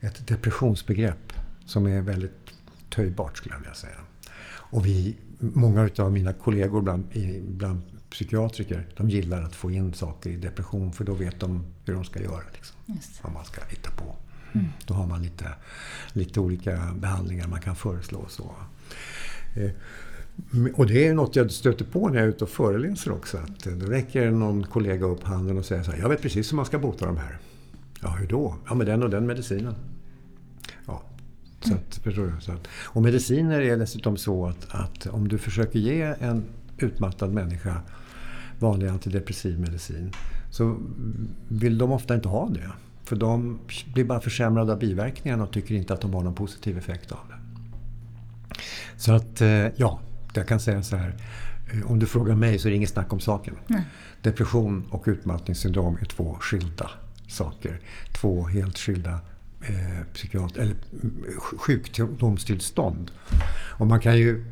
ett 0.00 0.26
depressionsbegrepp 0.26 1.32
som 1.66 1.86
är 1.86 2.00
väldigt 2.00 2.52
töjbart 2.90 3.36
skulle 3.36 3.54
jag 3.54 3.60
vilja 3.60 3.74
säga. 3.74 3.98
Och 4.44 4.86
vi, 4.86 5.16
många 5.38 5.90
av 5.98 6.12
mina 6.12 6.32
kollegor 6.32 6.80
bland, 6.80 7.04
bland 7.42 7.82
psykiatriker, 8.12 8.86
de 8.96 9.10
gillar 9.10 9.42
att 9.42 9.54
få 9.54 9.70
in 9.70 9.94
saker 9.94 10.30
i 10.30 10.36
depression 10.36 10.92
för 10.92 11.04
då 11.04 11.14
vet 11.14 11.40
de 11.40 11.64
hur 11.84 11.94
de 11.94 12.04
ska 12.04 12.22
göra. 12.22 12.42
Liksom, 12.52 12.76
vad 13.22 13.32
man 13.32 13.44
ska 13.44 13.60
hitta 13.68 13.90
på. 13.90 14.16
Mm. 14.52 14.66
Då 14.86 14.94
har 14.94 15.06
man 15.06 15.22
lite, 15.22 15.54
lite 16.12 16.40
olika 16.40 16.94
behandlingar 16.96 17.48
man 17.48 17.60
kan 17.60 17.76
föreslå. 17.76 18.26
Så. 18.28 18.54
Eh, 19.54 19.70
och 20.74 20.86
det 20.86 21.06
är 21.06 21.14
något 21.14 21.36
jag 21.36 21.50
stöter 21.50 21.84
på 21.84 22.08
när 22.08 22.16
jag 22.16 22.24
är 22.24 22.28
ute 22.28 22.44
och 22.44 22.50
föreläser 22.50 23.12
också. 23.12 23.38
Att 23.38 23.66
eh, 23.66 23.72
då 23.72 23.86
räcker 23.86 24.30
någon 24.30 24.64
kollega 24.64 25.06
upp 25.06 25.24
handen 25.24 25.58
och 25.58 25.64
säger 25.64 25.82
så 25.82 25.90
här, 25.90 25.98
jag 25.98 26.08
vet 26.08 26.22
precis 26.22 26.52
hur 26.52 26.56
man 26.56 26.66
ska 26.66 26.78
bota 26.78 27.06
de 27.06 27.16
här. 27.16 27.38
Ja, 28.00 28.08
hur 28.08 28.26
då? 28.26 28.56
Ja, 28.68 28.74
med 28.74 28.86
den 28.86 29.02
och 29.02 29.10
den 29.10 29.26
medicinen. 29.26 29.74
Ja, 30.86 31.02
så 31.60 31.74
att, 31.74 31.96
förstår 31.96 32.26
du? 32.26 32.40
Så 32.40 32.52
att, 32.52 32.68
och 32.72 33.02
mediciner 33.02 33.60
är 33.60 33.76
dessutom 33.76 34.16
så 34.16 34.46
att, 34.46 34.66
att 34.70 35.06
om 35.06 35.28
du 35.28 35.38
försöker 35.38 35.78
ge 35.78 36.14
en 36.20 36.44
utmattad 36.78 37.32
människa 37.32 37.82
vanlig 38.62 38.88
antidepressiv 38.88 39.60
medicin 39.60 40.12
så 40.50 40.78
vill 41.48 41.78
de 41.78 41.92
ofta 41.92 42.14
inte 42.14 42.28
ha 42.28 42.48
det. 42.48 42.70
För 43.04 43.16
de 43.16 43.60
blir 43.94 44.04
bara 44.04 44.20
försämrade 44.20 44.72
av 44.72 44.78
biverkningarna 44.78 45.44
och 45.44 45.52
tycker 45.52 45.74
inte 45.74 45.94
att 45.94 46.00
de 46.00 46.14
har 46.14 46.22
någon 46.22 46.34
positiv 46.34 46.78
effekt 46.78 47.12
av 47.12 47.18
det. 47.28 47.34
Så 48.96 49.12
att, 49.12 49.40
eh, 49.40 49.66
ja, 49.76 50.00
jag 50.34 50.48
kan 50.48 50.60
säga 50.60 50.82
så 50.82 50.96
här. 50.96 51.14
Eh, 51.72 51.90
om 51.90 51.98
du 51.98 52.06
frågar 52.06 52.34
mig 52.34 52.58
så 52.58 52.68
är 52.68 52.70
det 52.70 52.76
inget 52.76 52.90
snack 52.90 53.12
om 53.12 53.20
saken. 53.20 53.54
Nej. 53.66 53.82
Depression 54.22 54.86
och 54.90 55.04
utmattningssyndrom 55.06 55.98
är 56.00 56.04
två 56.04 56.36
skilda 56.40 56.90
saker. 57.28 57.80
Två 58.12 58.46
helt 58.46 58.78
skilda 58.78 59.18
eh, 59.60 60.00
eller 60.56 60.76
sjukdomstillstånd. 61.58 63.10
Och 63.78 63.86
man 63.86 64.00
kan 64.00 64.18
ju 64.18 64.44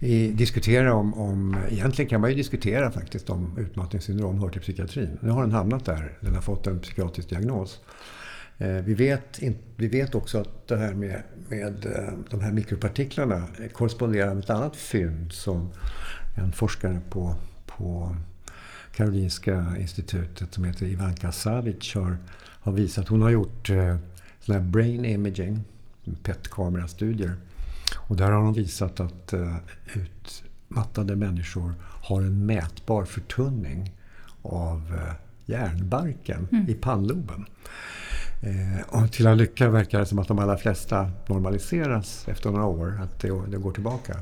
i, 0.00 0.32
diskutera 0.32 0.94
om, 0.94 1.14
om... 1.14 1.56
Egentligen 1.70 2.08
kan 2.08 2.20
man 2.20 2.30
ju 2.30 2.36
diskutera 2.36 2.90
faktiskt 2.90 3.30
om 3.30 3.58
utmattningssyndrom 3.58 4.38
hör 4.38 4.48
till 4.48 4.60
psykiatrin. 4.60 5.18
Nu 5.20 5.30
har 5.30 5.42
den 5.42 5.52
hamnat 5.52 5.84
där. 5.84 6.18
Den 6.20 6.34
har 6.34 6.42
fått 6.42 6.66
en 6.66 6.80
psykiatrisk 6.80 7.28
diagnos. 7.28 7.80
Eh, 8.58 8.68
vi, 8.68 8.94
vet 8.94 9.38
in, 9.38 9.58
vi 9.76 9.88
vet 9.88 10.14
också 10.14 10.38
att 10.38 10.68
det 10.68 10.76
här 10.76 10.94
med, 10.94 11.22
med 11.48 11.86
eh, 11.86 12.12
de 12.30 12.40
här 12.40 12.52
mikropartiklarna 12.52 13.44
korresponderar 13.72 14.34
med 14.34 14.44
ett 14.44 14.50
annat 14.50 14.76
fynd 14.76 15.32
som 15.32 15.70
en 16.36 16.52
forskare 16.52 17.00
på, 17.10 17.34
på 17.66 18.16
Karolinska 18.94 19.74
institutet 19.78 20.54
som 20.54 20.64
heter 20.64 20.86
Ivanka 20.86 21.32
Savic 21.32 21.94
har, 21.94 22.16
har 22.60 22.72
visat. 22.72 23.08
Hon 23.08 23.22
har 23.22 23.30
gjort 23.30 23.70
eh, 23.70 23.96
sån 24.40 24.54
här 24.54 24.62
brain 24.62 25.04
imaging, 25.04 25.64
PET-kamerastudier 26.22 27.32
och 28.10 28.16
där 28.16 28.30
har 28.30 28.42
de 28.42 28.52
visat 28.52 29.00
att 29.00 29.34
uh, 29.34 29.56
utmattade 29.94 31.16
människor 31.16 31.74
har 31.82 32.22
en 32.22 32.46
mätbar 32.46 33.04
förtunning 33.04 33.92
av 34.42 35.00
hjärnbarken 35.46 36.48
mm. 36.52 36.68
i 36.68 36.74
pannloben. 36.74 37.46
Eh, 38.42 39.02
och 39.02 39.12
till 39.12 39.26
all 39.26 39.36
lycka 39.36 39.68
verkar 39.68 39.98
det 39.98 40.06
som 40.06 40.18
att 40.18 40.28
de 40.28 40.38
allra 40.38 40.56
flesta 40.56 41.10
normaliseras 41.26 42.28
efter 42.28 42.50
några 42.50 42.64
år, 42.64 43.00
att 43.02 43.20
det, 43.20 43.42
det 43.48 43.56
går 43.56 43.72
tillbaka. 43.72 44.20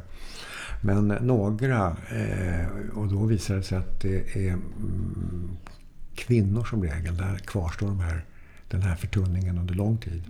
Men 0.83 1.09
några, 1.09 1.97
eh, 2.11 2.67
och 2.95 3.09
då 3.09 3.25
visar 3.25 3.57
det 3.57 3.63
sig 3.63 3.79
att 3.79 4.01
det 4.01 4.37
är 4.37 4.53
mm, 4.53 5.57
kvinnor 6.15 6.65
som 6.65 6.83
regel, 6.83 7.17
där 7.17 7.39
kvarstår 7.39 7.87
de 7.87 8.01
här, 8.01 8.25
den 8.69 8.83
här 8.83 8.97
förtunningen 8.97 9.59
under 9.59 9.75
lång 9.75 9.99
tid. 9.99 10.23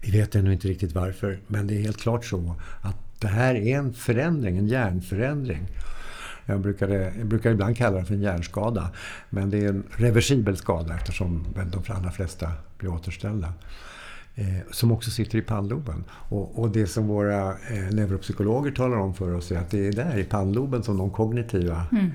Vi 0.00 0.10
vet 0.10 0.34
ännu 0.34 0.52
inte 0.52 0.68
riktigt 0.68 0.92
varför, 0.92 1.38
men 1.46 1.66
det 1.66 1.74
är 1.74 1.82
helt 1.82 2.00
klart 2.00 2.24
så 2.24 2.54
att 2.82 2.96
det 3.18 3.28
här 3.28 3.54
är 3.54 3.78
en 3.78 3.92
förändring, 3.92 4.58
en 4.58 4.68
hjärnförändring. 4.68 5.66
Jag, 6.46 6.60
brukar, 6.60 6.88
jag 6.88 7.26
brukar 7.26 7.50
ibland 7.50 7.76
kalla 7.76 7.98
det 7.98 8.04
för 8.04 8.14
en 8.14 8.20
hjärnskada, 8.20 8.90
men 9.30 9.50
det 9.50 9.58
är 9.58 9.68
en 9.68 9.84
reversibel 9.90 10.56
skada 10.56 10.94
eftersom 10.94 11.46
de 11.54 11.92
allra 11.92 12.10
flesta 12.10 12.52
blir 12.78 12.90
återställda. 12.90 13.52
Eh, 14.34 14.70
som 14.70 14.92
också 14.92 15.10
sitter 15.10 15.38
i 15.38 15.42
pannloben. 15.42 16.04
Och, 16.10 16.58
och, 16.58 16.70
det 16.70 16.86
som 16.86 17.06
våra 17.06 17.50
eh, 17.50 17.90
neuropsykologer 17.90 18.70
talar 18.70 18.96
om 18.96 19.14
för 19.14 19.34
oss 19.34 19.52
är 19.52 19.58
att 19.58 19.70
det 19.70 19.86
är 19.86 19.92
där 19.92 20.18
i 20.18 20.24
pannloben 20.24 20.82
som 20.82 20.98
de 20.98 21.10
kognitiva 21.10 21.86
mm. 21.92 22.10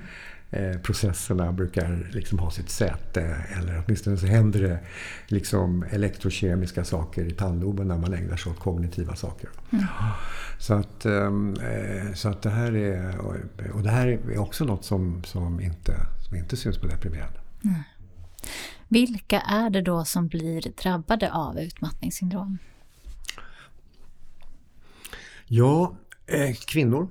Eh, 0.54 0.80
processerna 0.80 1.52
brukar 1.52 2.10
liksom 2.12 2.40
ha 2.40 2.52
sitt 2.52 2.70
säte. 2.70 3.22
Eller 3.58 3.84
åtminstone 3.86 4.18
så 4.18 4.26
händer 4.26 4.62
det 4.62 4.80
liksom 5.28 5.86
elektrokemiska 5.92 6.86
saker 6.86 7.26
i 7.26 7.34
pannloben 7.34 7.88
när 7.88 7.98
man 7.98 8.14
ägnar 8.14 8.38
sig 8.38 8.52
åt 8.52 8.60
kognitiva 8.60 9.16
saker. 9.16 9.50
Mm. 9.72 9.86
Så, 10.60 10.74
att, 10.74 11.06
ehm, 11.06 11.54
eh, 11.54 12.14
så 12.14 12.30
att 12.30 12.42
det 12.42 12.50
här 12.50 12.76
är, 12.76 13.18
och 13.74 13.84
det 13.84 13.90
här 13.90 14.08
är 14.08 14.38
också 14.38 14.66
något 14.66 14.86
som, 14.86 15.24
som, 15.24 15.62
inte, 15.62 15.96
som 16.28 16.38
inte 16.38 16.58
syns 16.58 16.78
på 16.78 16.88
deprimerande. 16.88 17.40
Mm. 17.64 17.84
Vilka 18.88 19.40
är 19.40 19.70
det 19.70 19.82
då 19.82 20.06
som 20.06 20.28
blir 20.28 20.82
drabbade 20.84 21.32
av 21.32 21.60
utmattningssyndrom? 21.60 22.58
Ja, 25.46 25.96
eh, 26.26 26.56
kvinnor. 26.68 27.08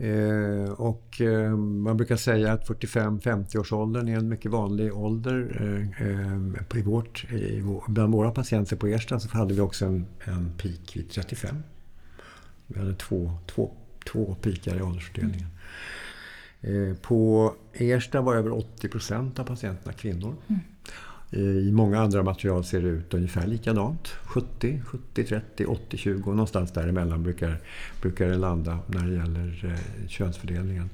Eh, 0.00 0.70
och 0.70 1.20
eh, 1.20 1.56
man 1.56 1.96
brukar 1.96 2.16
säga 2.16 2.52
att 2.52 2.68
45-50-årsåldern 2.68 4.08
är 4.08 4.16
en 4.16 4.28
mycket 4.28 4.50
vanlig 4.50 4.94
ålder. 4.96 5.56
Eh, 5.60 6.08
eh, 6.08 6.78
i 6.78 6.82
vårt, 6.82 7.32
i, 7.32 7.64
bland 7.88 8.12
våra 8.12 8.30
patienter 8.30 8.76
på 8.76 8.86
Ersta 8.86 9.20
så 9.20 9.28
hade 9.28 9.54
vi 9.54 9.60
också 9.60 9.86
en, 9.86 10.06
en 10.24 10.52
peak 10.58 10.96
vid 10.96 11.10
35. 11.10 11.56
Vi 12.66 12.78
hade 12.78 12.94
två, 12.94 13.32
två, 13.46 13.72
två 14.12 14.34
pikar 14.34 14.76
i 14.76 14.82
åldersfördelningen. 14.82 15.48
Mm. 16.60 16.96
på 16.96 17.54
Ersta 17.72 18.20
var 18.20 18.36
över 18.36 18.52
80 18.52 18.88
procent 18.88 19.38
av 19.38 19.44
patienterna 19.44 19.92
kvinnor. 19.92 20.34
Mm. 20.48 20.60
Eh, 21.30 21.40
I 21.40 21.72
många 21.72 22.00
andra 22.00 22.22
material 22.22 22.64
ser 22.64 22.82
det 22.82 22.88
ut 22.88 23.14
ungefär 23.14 23.46
likadant. 23.46 24.08
70, 24.08 24.82
70, 24.86 25.24
30, 25.24 25.66
80, 25.66 25.96
20. 25.96 26.30
Någonstans 26.30 26.72
däremellan 26.72 27.22
brukar, 27.22 27.60
brukar 28.00 28.28
det 28.28 28.36
landa 28.36 28.78
när 28.86 29.06
det 29.06 29.14
gäller 29.14 29.64
eh, 29.64 30.08
könsfördelningen. 30.08 30.90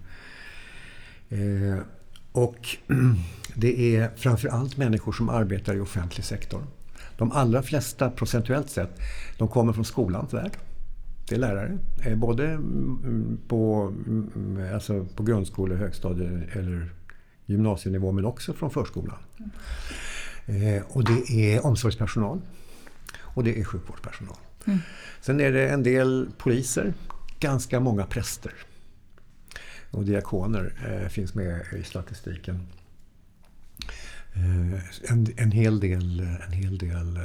Eh, 1.28 1.78
och 2.32 2.68
det 3.54 3.96
är 3.96 4.10
framförallt 4.16 4.76
människor 4.76 5.12
som 5.12 5.28
arbetar 5.28 5.74
i 5.74 5.80
offentlig 5.80 6.24
sektor. 6.24 6.62
De 7.18 7.32
allra 7.32 7.62
flesta, 7.62 8.10
procentuellt 8.10 8.70
sett, 8.70 8.98
de 9.38 9.48
kommer 9.48 9.72
från 9.72 9.84
skolans 9.84 10.34
värld. 10.34 10.52
Det 11.28 11.34
är 11.34 11.38
lärare, 11.38 11.78
eh, 12.04 12.16
både 12.16 12.46
mm, 12.46 13.38
på, 13.48 13.92
mm, 14.06 14.74
alltså 14.74 15.06
på 15.16 15.22
grundskole-, 15.22 15.76
högstadie 15.76 16.42
eller 16.52 16.90
gymnasienivå 17.46 18.12
men 18.12 18.24
också 18.24 18.52
från 18.52 18.70
förskolan. 18.70 19.18
Eh, 20.46 20.82
och 20.88 21.04
det 21.04 21.30
är 21.30 21.66
omsorgspersonal 21.66 22.40
och 23.18 23.44
det 23.44 23.60
är 23.60 23.64
sjukvårdspersonal. 23.64 24.36
Mm. 24.66 24.78
Sen 25.20 25.40
är 25.40 25.52
det 25.52 25.68
en 25.68 25.82
del 25.82 26.28
poliser, 26.38 26.94
ganska 27.40 27.80
många 27.80 28.06
präster 28.06 28.52
och 29.90 30.04
diakoner 30.04 30.72
eh, 30.86 31.08
finns 31.08 31.34
med 31.34 31.66
i 31.76 31.82
statistiken. 31.82 32.66
Eh, 34.34 35.10
en, 35.10 35.26
en, 35.36 35.52
hel 35.52 35.80
del, 35.80 36.20
en 36.20 36.52
hel 36.52 36.78
del 36.78 37.18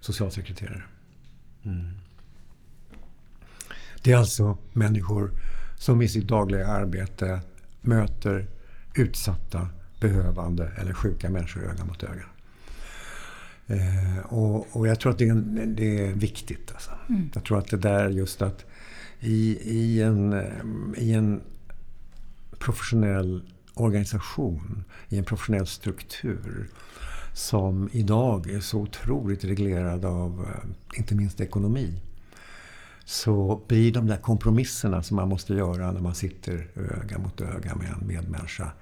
socialsekreterare. 0.00 0.82
Mm. 1.62 1.90
Det 4.02 4.12
är 4.12 4.16
alltså 4.16 4.58
människor 4.72 5.30
som 5.78 6.02
i 6.02 6.08
sitt 6.08 6.28
dagliga 6.28 6.66
arbete 6.66 7.40
möter 7.80 8.46
utsatta, 8.94 9.68
behövande 10.00 10.72
eller 10.76 10.92
sjuka 10.92 11.30
människor 11.30 11.64
öga 11.64 11.84
mot 11.84 12.02
öga. 12.02 12.24
Eh, 13.66 14.18
och, 14.18 14.76
och, 14.76 14.88
jag 14.88 15.00
tror 15.00 15.12
att 15.12 15.18
det 15.18 15.28
är, 15.28 15.66
det 15.66 16.06
är 16.06 16.12
viktigt. 16.12 16.72
Alltså. 16.72 16.90
Mm. 17.08 17.30
Jag 17.34 17.44
tror 17.44 17.58
att 17.58 17.70
det 17.70 17.76
där 17.76 18.08
just 18.08 18.42
att 18.42 18.64
i, 19.20 19.58
i, 19.62 20.02
en, 20.02 20.44
i 20.96 21.12
en 21.12 21.40
professionell 22.58 23.42
organisation, 23.74 24.84
i 25.08 25.18
en 25.18 25.24
professionell 25.24 25.66
struktur 25.66 26.68
som 27.32 27.88
idag 27.92 28.50
är 28.50 28.60
så 28.60 28.78
otroligt 28.80 29.44
reglerad 29.44 30.04
av 30.04 30.46
eh, 30.48 30.98
inte 30.98 31.14
minst 31.14 31.40
ekonomi 31.40 32.00
så 33.10 33.62
blir 33.68 33.92
de 33.92 34.06
där 34.06 34.16
kompromisserna 34.16 35.02
som 35.02 35.16
man 35.16 35.28
måste 35.28 35.54
göra 35.54 35.92
när 35.92 36.00
man 36.00 36.14
sitter 36.14 36.68
öga 36.74 37.18
mot 37.18 37.40
öga 37.40 37.74
med 37.74 37.86
en 38.00 38.06
medmänniska 38.06 38.72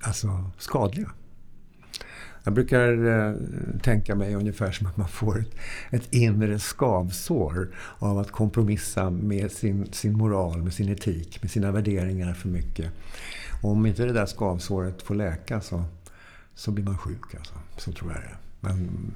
alltså 0.00 0.50
skadliga. 0.58 1.10
Jag 2.44 2.54
brukar 2.54 3.06
eh, 3.06 3.34
tänka 3.82 4.14
mig 4.14 4.34
ungefär 4.34 4.72
som 4.72 4.86
att 4.86 4.96
man 4.96 5.08
får 5.08 5.40
ett, 5.40 5.54
ett 5.90 6.14
inre 6.14 6.58
skavsår 6.58 7.68
av 7.98 8.18
att 8.18 8.30
kompromissa 8.30 9.10
med 9.10 9.50
sin, 9.50 9.92
sin 9.92 10.18
moral, 10.18 10.62
med 10.62 10.72
sin 10.72 10.88
etik, 10.88 11.42
med 11.42 11.50
sina 11.50 11.72
värderingar 11.72 12.34
för 12.34 12.48
mycket. 12.48 12.92
Och 13.62 13.70
om 13.70 13.86
inte 13.86 14.04
det 14.04 14.12
där 14.12 14.26
skavsåret 14.26 15.02
får 15.02 15.14
läka 15.14 15.60
så, 15.60 15.84
så 16.58 16.70
blir 16.70 16.84
man 16.84 16.98
sjuk. 16.98 17.34
Alltså. 17.38 17.54
Så 17.76 17.92
tror 17.92 18.12
jag 18.12 18.20
det 18.20 18.26
är. 18.26 18.38
Men, 18.60 18.72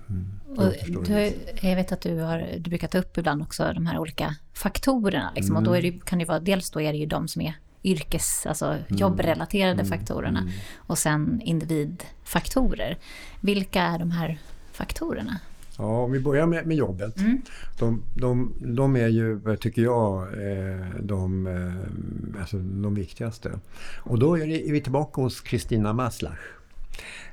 mm, 0.08 0.40
och 0.56 1.04
du, 1.04 1.32
jag 1.68 1.76
vet 1.76 1.92
att 1.92 2.00
du, 2.00 2.18
har, 2.20 2.48
du 2.58 2.70
brukar 2.70 2.88
ta 2.88 2.98
upp 2.98 3.18
ibland 3.18 3.42
också 3.42 3.72
de 3.74 3.86
här 3.86 3.98
olika 3.98 4.36
faktorerna. 4.52 5.32
Liksom, 5.34 5.56
mm. 5.56 5.68
Och 5.68 5.74
då 5.74 5.80
det, 5.80 6.04
kan 6.04 6.18
det 6.18 6.24
vara, 6.24 6.40
dels 6.40 6.70
då 6.70 6.80
är 6.80 6.92
det 6.92 6.98
ju 6.98 7.06
de 7.06 7.28
som 7.28 7.42
är 7.42 7.54
yrkes, 7.84 8.46
alltså 8.46 8.66
mm. 8.66 8.82
jobbrelaterade 8.88 9.72
mm. 9.72 9.86
faktorerna 9.86 10.40
mm. 10.40 10.52
och 10.76 10.98
sen 10.98 11.40
individfaktorer. 11.44 12.98
Vilka 13.40 13.82
är 13.82 13.98
de 13.98 14.10
här 14.10 14.38
faktorerna? 14.72 15.40
Ja, 15.78 16.02
om 16.02 16.12
vi 16.12 16.20
börjar 16.20 16.46
med, 16.46 16.66
med 16.66 16.76
jobbet. 16.76 17.18
Mm. 17.18 17.42
De, 17.78 18.02
de, 18.14 18.54
de, 18.60 18.96
är 18.96 19.08
ju, 19.08 19.56
tycker 19.56 19.82
jag, 19.82 20.22
eh, 20.22 20.86
de, 21.00 21.46
eh, 21.46 22.40
alltså 22.40 22.56
de 22.56 22.94
viktigaste. 22.94 23.58
Och 23.96 24.18
då 24.18 24.38
är, 24.38 24.72
vi 24.72 24.80
tillbaka 24.80 25.20
hos 25.20 25.40
Kristina 25.40 25.92
Maslach. 25.92 26.38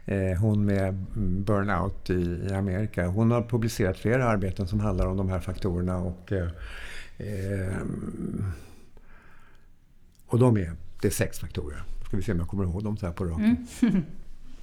Eh, 0.09 0.37
hon 0.39 0.65
med 0.65 0.93
burnout 1.45 2.09
i, 2.09 2.53
Amerika. 2.53 3.07
Hon 3.07 3.31
har 3.31 3.41
publicerat 3.41 3.97
flera 3.97 4.25
arbeten 4.25 4.67
som 4.67 4.79
handlar 4.79 5.07
om 5.07 5.17
de 5.17 5.29
här 5.29 5.39
faktorerna. 5.39 5.97
och 5.97 6.31
och 10.27 10.39
de 10.39 10.57
är, 10.57 10.75
det 11.01 11.07
är 11.07 11.11
sex 11.11 11.39
faktorer. 11.39 11.83
Ska 12.05 12.17
vi 12.17 12.23
se 12.23 12.31
om 12.31 12.39
jag 12.39 12.47
kommer 12.47 12.63
ihåg 12.63 12.83
dem 12.83 12.97
så 12.97 13.05
här 13.05 13.13
på 13.13 13.25
raken. 13.25 13.67
Mm. 13.81 14.05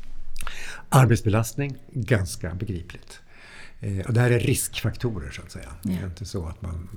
Arbetsbelastning, 0.89 1.77
ganska 1.93 2.55
begripligt. 2.55 3.21
Eh, 3.81 4.07
och 4.07 4.13
det 4.13 4.21
här 4.21 4.31
är 4.31 4.41
riskfaktorer 4.41 5.31
så 5.31 5.43
att 5.43 5.51
säga. 5.51 5.65
Yeah. 5.65 5.99
Det 5.99 6.05
är 6.05 6.09
inte 6.09 6.25
så 6.25 6.47
att 6.47 6.63
man, 6.63 6.89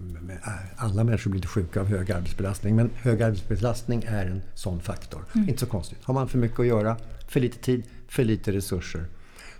alla 0.76 1.04
människor 1.04 1.32
blir 1.32 1.38
inte 1.38 1.47
sjuka 1.47 1.82
av 1.82 1.88
hög 1.88 2.12
arbetsbelastning. 2.12 2.76
Men 2.76 2.89
hög 2.95 3.22
arbetsbelastning 3.22 4.04
är 4.08 4.26
en 4.26 4.41
sån 4.54 4.82
faktor. 4.82 5.26
Mm. 5.36 5.50
Inte 5.50 5.60
så 5.60 5.66
konstigt. 5.66 6.00
Har 6.04 6.14
man 6.14 6.28
för 6.28 6.38
mycket 6.38 6.60
att 6.60 6.68
göra, 6.68 6.97
för 7.28 7.39
lite 7.39 7.58
tid, 7.58 7.84
för 8.10 8.24
lite 8.24 8.51
resurser 8.51 9.05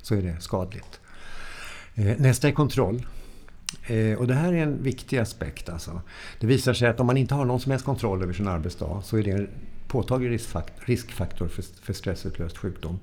så 0.02 0.16
är 0.16 0.22
det 0.22 0.42
skadligt. 0.42 1.00
Eh, 1.96 2.18
nästa 2.18 2.48
är 2.48 2.52
kontroll. 2.52 3.06
Eh, 3.88 4.18
och 4.18 4.28
det 4.28 4.34
här 4.34 4.54
är 4.54 4.64
en 4.64 4.84
viktig 4.84 5.18
aspekt. 5.18 5.70
Alltså. 5.70 6.02
Det 6.40 6.48
visar 6.48 6.74
sig 6.74 6.88
att 6.88 7.00
om 7.00 7.08
man 7.08 7.18
inte 7.18 7.36
har 7.36 7.46
någon 7.46 7.60
som 7.60 7.72
helst 7.72 7.86
kontroll 7.86 8.24
över 8.24 8.34
sin 8.34 8.48
arbetsdag 8.48 9.02
så 9.04 9.18
är 9.18 9.24
det 9.24 9.32
en 9.32 9.50
påtaglig 9.88 10.40
riskfaktor, 10.86 11.48
för, 11.82 11.94
stressutlöst 11.94 12.58
sjukdom. 12.58 13.00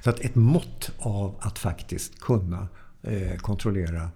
Så 0.00 0.10
att 0.10 0.20
ett 0.20 0.34
mått 0.34 0.90
av 0.98 1.34
att 1.40 1.58
faktiskt 1.58 2.20
kunna 2.20 2.68
eh, 3.02 3.36
kontrollera 3.36 4.10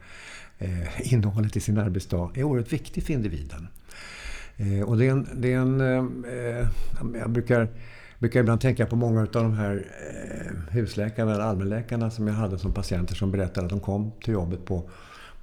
innehållet 1.02 1.56
i 1.56 1.60
sin 1.60 1.78
arbetsdag 1.78 2.30
är 2.34 2.42
oerhört 2.42 2.72
viktigt 2.72 3.06
för 3.06 3.12
individen. 3.12 3.68
Och 4.86 4.98
det 4.98 5.06
är 5.06 5.10
en, 5.10 5.28
det 5.34 5.52
är 5.52 5.58
en 5.58 5.80
jag 7.14 7.30
brukar 7.30 7.68
brukar 8.24 8.40
ibland 8.40 8.60
tänka 8.60 8.86
på 8.86 8.96
många 8.96 9.20
av 9.20 9.28
de 9.32 9.52
här 9.52 9.86
eh, 10.10 10.74
husläkarna 10.74 11.32
eller 11.34 11.44
allmänläkarna 11.44 12.10
som 12.10 12.26
jag 12.26 12.34
hade 12.34 12.58
som 12.58 12.72
patienter 12.72 13.14
som 13.14 13.30
berättade 13.30 13.66
att 13.66 13.70
de 13.70 13.80
kom 13.80 14.12
till 14.20 14.34
jobbet 14.34 14.64
på 14.64 14.82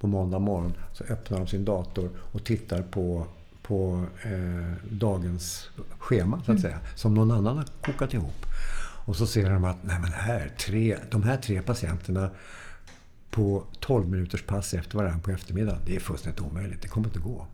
på 0.02 0.06
måndag 0.06 0.38
morgon 0.38 0.74
så 0.92 1.04
öppnar 1.04 1.38
de 1.38 1.46
sin 1.46 1.64
dator 1.64 2.10
och 2.32 2.44
tittar 2.44 2.82
på, 2.82 3.26
på 3.62 4.04
eh, 4.22 4.72
dagens 4.90 5.68
schema 5.98 6.36
så 6.36 6.42
att 6.42 6.48
mm. 6.48 6.62
säga. 6.62 6.78
Som 6.94 7.14
någon 7.14 7.30
annan 7.30 7.56
har 7.56 7.66
kokat 7.80 8.14
ihop. 8.14 8.46
Och 9.04 9.16
så 9.16 9.26
ser 9.26 9.50
de 9.50 9.64
att 9.64 9.76
nej 9.82 9.98
men 10.00 10.12
här, 10.12 10.52
tre, 10.58 10.98
de 11.10 11.22
här 11.22 11.36
tre 11.36 11.62
patienterna 11.62 12.30
på 13.30 13.64
12 13.80 14.08
minuters 14.08 14.42
pass 14.42 14.74
efter 14.74 14.98
varandra 14.98 15.18
på 15.18 15.30
eftermiddagen. 15.30 15.80
Det 15.86 15.96
är 15.96 16.00
fullständigt 16.00 16.40
omöjligt. 16.40 16.82
Det 16.82 16.88
kommer 16.88 17.06
inte 17.06 17.20
gå. 17.20 17.46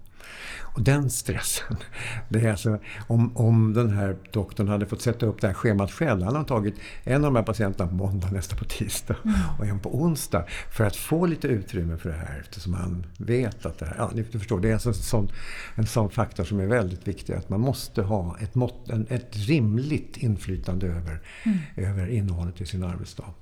Och 0.78 0.82
den 0.84 1.10
stressen, 1.10 1.76
det 2.28 2.40
är 2.40 2.50
alltså, 2.50 2.78
om, 3.06 3.36
om 3.36 3.74
den 3.74 3.90
här 3.90 4.16
doktorn 4.32 4.68
hade 4.68 4.86
fått 4.86 5.02
sätta 5.02 5.26
upp 5.26 5.40
det 5.40 5.46
här 5.46 5.54
schemat 5.54 5.90
själv. 5.90 6.22
Han 6.22 6.36
har 6.36 6.44
tagit 6.44 6.74
en 7.04 7.24
av 7.24 7.32
de 7.32 7.36
här 7.36 7.42
patienterna 7.42 7.88
på 7.90 7.94
måndag, 7.94 8.30
nästa 8.30 8.56
på 8.56 8.64
tisdag 8.64 9.16
mm. 9.24 9.36
och 9.58 9.66
en 9.66 9.80
på 9.80 9.94
onsdag. 9.94 10.44
För 10.70 10.84
att 10.84 10.96
få 10.96 11.26
lite 11.26 11.48
utrymme 11.48 11.96
för 11.96 12.08
det 12.08 12.16
här 12.16 12.38
eftersom 12.40 12.74
han 12.74 13.06
vet 13.18 13.66
att 13.66 13.78
det 13.78 13.86
här, 13.86 13.94
ja 13.98 14.10
ni 14.14 14.24
förstår, 14.24 14.60
det 14.60 14.68
är 14.68 14.72
alltså 14.72 14.88
en 14.88 14.94
sån, 14.94 15.30
en 15.74 15.86
sån 15.86 16.10
faktor 16.10 16.44
som 16.44 16.60
är 16.60 16.66
väldigt 16.66 17.08
viktig. 17.08 17.34
Att 17.34 17.48
man 17.48 17.60
måste 17.60 18.02
ha 18.02 18.36
ett, 18.40 18.54
mått, 18.54 18.88
en, 18.88 19.06
ett 19.10 19.36
rimligt 19.36 20.16
inflytande 20.16 20.86
över, 20.86 21.20
mm. 21.42 21.58
över 21.76 22.08
innehållet 22.08 22.60
i 22.60 22.66
sin 22.66 22.84
arbetsdag. 22.84 23.34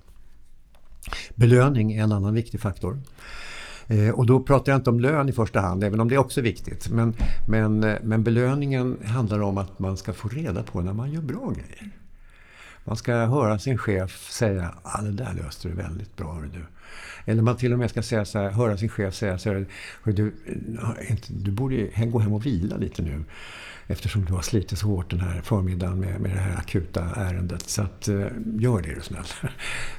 Belöning 1.34 1.92
är 1.92 2.02
en 2.02 2.12
annan 2.12 2.34
viktig 2.34 2.60
faktor. 2.60 3.00
Eh, 3.88 4.10
och 4.10 4.26
då 4.26 4.40
pratar 4.40 4.72
jag 4.72 4.78
inte 4.78 4.90
om 4.90 5.00
lön 5.00 5.28
i 5.28 5.32
första 5.32 5.60
hand, 5.60 5.84
även 5.84 6.00
om 6.00 6.08
det 6.08 6.18
också 6.18 6.40
är 6.40 6.44
viktigt. 6.44 6.88
Men, 6.88 7.14
men, 7.48 7.84
eh, 7.84 7.96
men 8.02 8.22
belöningen 8.22 8.96
handlar 9.04 9.40
om 9.40 9.58
att 9.58 9.78
man 9.78 9.96
ska 9.96 10.12
få 10.12 10.28
reda 10.28 10.62
på 10.62 10.80
när 10.80 10.92
man 10.92 11.12
gör 11.12 11.22
bra 11.22 11.50
grejer. 11.50 11.90
Man 12.84 12.96
ska 12.96 13.14
höra 13.14 13.58
sin 13.58 13.78
chef 13.78 14.30
säga 14.30 14.74
ah, 14.82 15.02
det 15.02 15.12
där 15.12 15.34
löste 15.34 15.68
du 15.68 15.74
väldigt 15.74 16.16
bra. 16.16 16.42
Du. 16.52 16.66
Eller 17.32 17.42
man 17.42 17.56
till 17.56 17.72
och 17.72 17.78
med 17.78 17.90
ska 17.90 18.02
säga 18.02 18.24
så 18.24 18.38
här, 18.38 18.50
höra 18.50 18.76
sin 18.76 18.88
chef 18.88 19.14
säga 19.14 19.38
så 19.38 19.52
här, 19.52 19.66
du, 20.04 20.26
eh, 21.08 21.16
du 21.28 21.50
borde 21.50 22.06
gå 22.06 22.18
hem 22.18 22.32
och 22.32 22.46
vila 22.46 22.76
lite 22.76 23.02
nu. 23.02 23.24
Eftersom 23.88 24.24
du 24.24 24.32
har 24.32 24.42
slitit 24.42 24.78
så 24.78 24.86
hårt 24.86 25.10
den 25.10 25.20
här 25.20 25.40
förmiddagen 25.42 26.00
med, 26.00 26.20
med 26.20 26.30
det 26.30 26.38
här 26.38 26.56
akuta 26.56 27.04
ärendet. 27.16 27.68
Så 27.68 27.82
att, 27.82 28.08
uh, 28.08 28.26
gör 28.58 28.82
det 28.82 28.88
är 28.88 28.94
du 28.94 29.00
snäll. 29.00 29.24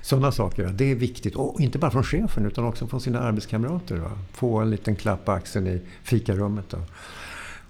Sådana 0.02 0.32
saker, 0.32 0.68
det 0.68 0.92
är 0.92 0.96
viktigt. 0.96 1.36
Och 1.36 1.62
inte 1.62 1.80
bara 1.80 1.92
från 1.92 2.04
chefen 2.04 2.46
utan 2.46 2.66
också 2.66 2.88
från 2.88 3.02
sina 3.02 3.20
arbetskamrater. 3.20 3.96
Va? 3.96 4.12
Få 4.34 4.60
en 4.60 4.70
liten 4.70 4.96
klapp 4.96 5.26
på 5.26 5.32
axeln 5.32 5.68
i 5.68 5.82
fikarummet. 6.04 6.66
Då. 6.70 6.78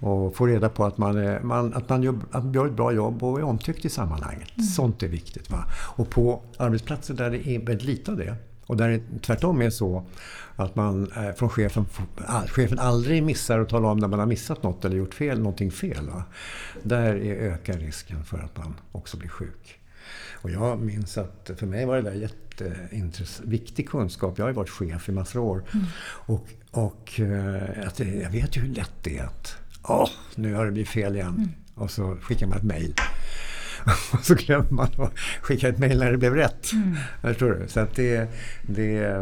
Och 0.00 0.36
få 0.36 0.46
reda 0.46 0.68
på 0.68 0.84
att 0.84 0.98
man, 0.98 1.16
är, 1.16 1.40
man, 1.40 1.74
att 1.74 1.88
man 1.88 2.02
gör, 2.02 2.18
att 2.30 2.44
man 2.44 2.52
gör 2.52 2.66
ett 2.66 2.72
bra 2.72 2.92
jobb 2.92 3.22
och 3.22 3.38
är 3.38 3.42
omtyckt 3.42 3.84
i 3.84 3.88
sammanhanget. 3.88 4.56
Mm. 4.56 4.66
Sånt 4.66 5.02
är 5.02 5.08
viktigt. 5.08 5.50
Va? 5.50 5.64
Och 5.72 6.10
på 6.10 6.42
arbetsplatser 6.56 7.14
där 7.14 7.30
det 7.30 7.48
är 7.48 7.58
väldigt 7.58 7.82
lite 7.82 8.10
av 8.10 8.16
det 8.16 8.36
och 8.68 8.76
där 8.76 8.88
det 8.88 9.22
tvärtom 9.22 9.62
är 9.62 9.70
så 9.70 10.04
att 10.56 10.76
man 10.76 11.12
eh, 11.12 11.32
från 11.32 11.48
chefen, 11.48 11.86
chefen 12.48 12.78
aldrig 12.78 13.22
missar 13.22 13.58
att 13.58 13.68
tala 13.68 13.88
om 13.88 13.98
när 13.98 14.08
man 14.08 14.18
har 14.18 14.26
missat 14.26 14.62
något 14.62 14.84
eller 14.84 14.96
gjort 14.96 15.14
fel, 15.14 15.38
någonting 15.38 15.70
fel. 15.70 16.10
Va? 16.10 16.24
Där 16.82 17.14
är, 17.14 17.34
ökar 17.34 17.78
risken 17.78 18.24
för 18.24 18.38
att 18.38 18.56
man 18.56 18.74
också 18.92 19.16
blir 19.16 19.28
sjuk. 19.28 19.80
Och 20.32 20.50
jag 20.50 20.80
minns 20.80 21.18
att 21.18 21.50
för 21.56 21.66
mig 21.66 21.86
var 21.86 21.96
det 21.96 22.02
där 22.02 22.14
jätteviktig 22.14 23.88
kunskap. 23.88 24.38
Jag 24.38 24.44
har 24.44 24.50
ju 24.50 24.56
varit 24.56 24.70
chef 24.70 25.08
i 25.08 25.12
massor 25.12 25.40
av 25.40 25.46
år. 25.46 25.64
Mm. 25.74 25.86
Och, 26.02 26.48
och 26.70 27.20
eh, 27.20 27.86
att 27.86 28.00
jag 28.00 28.30
vet 28.30 28.56
ju 28.56 28.60
hur 28.60 28.74
lätt 28.74 28.92
det 29.02 29.18
är 29.18 29.24
att 29.24 29.56
Åh, 29.82 30.08
nu 30.34 30.54
har 30.54 30.64
det 30.64 30.72
blivit 30.72 30.90
fel 30.90 31.14
igen. 31.14 31.28
Mm. 31.28 31.48
Och 31.74 31.90
så 31.90 32.16
skickar 32.22 32.46
man 32.46 32.58
ett 32.58 32.64
mejl. 32.64 32.94
och 34.12 34.24
så 34.24 34.34
glömmer 34.34 34.70
man 34.70 34.88
att 34.96 35.18
skicka 35.42 35.68
ett 35.68 35.78
mejl 35.78 35.98
när 35.98 36.12
det 36.12 36.18
blev 36.18 36.34
rätt. 36.34 36.72
Mm. 36.72 36.96
Förstår 37.22 37.50
du? 37.50 37.68
Så 37.68 37.80
att 37.80 37.94
det, 37.94 38.30
det, 38.62 39.16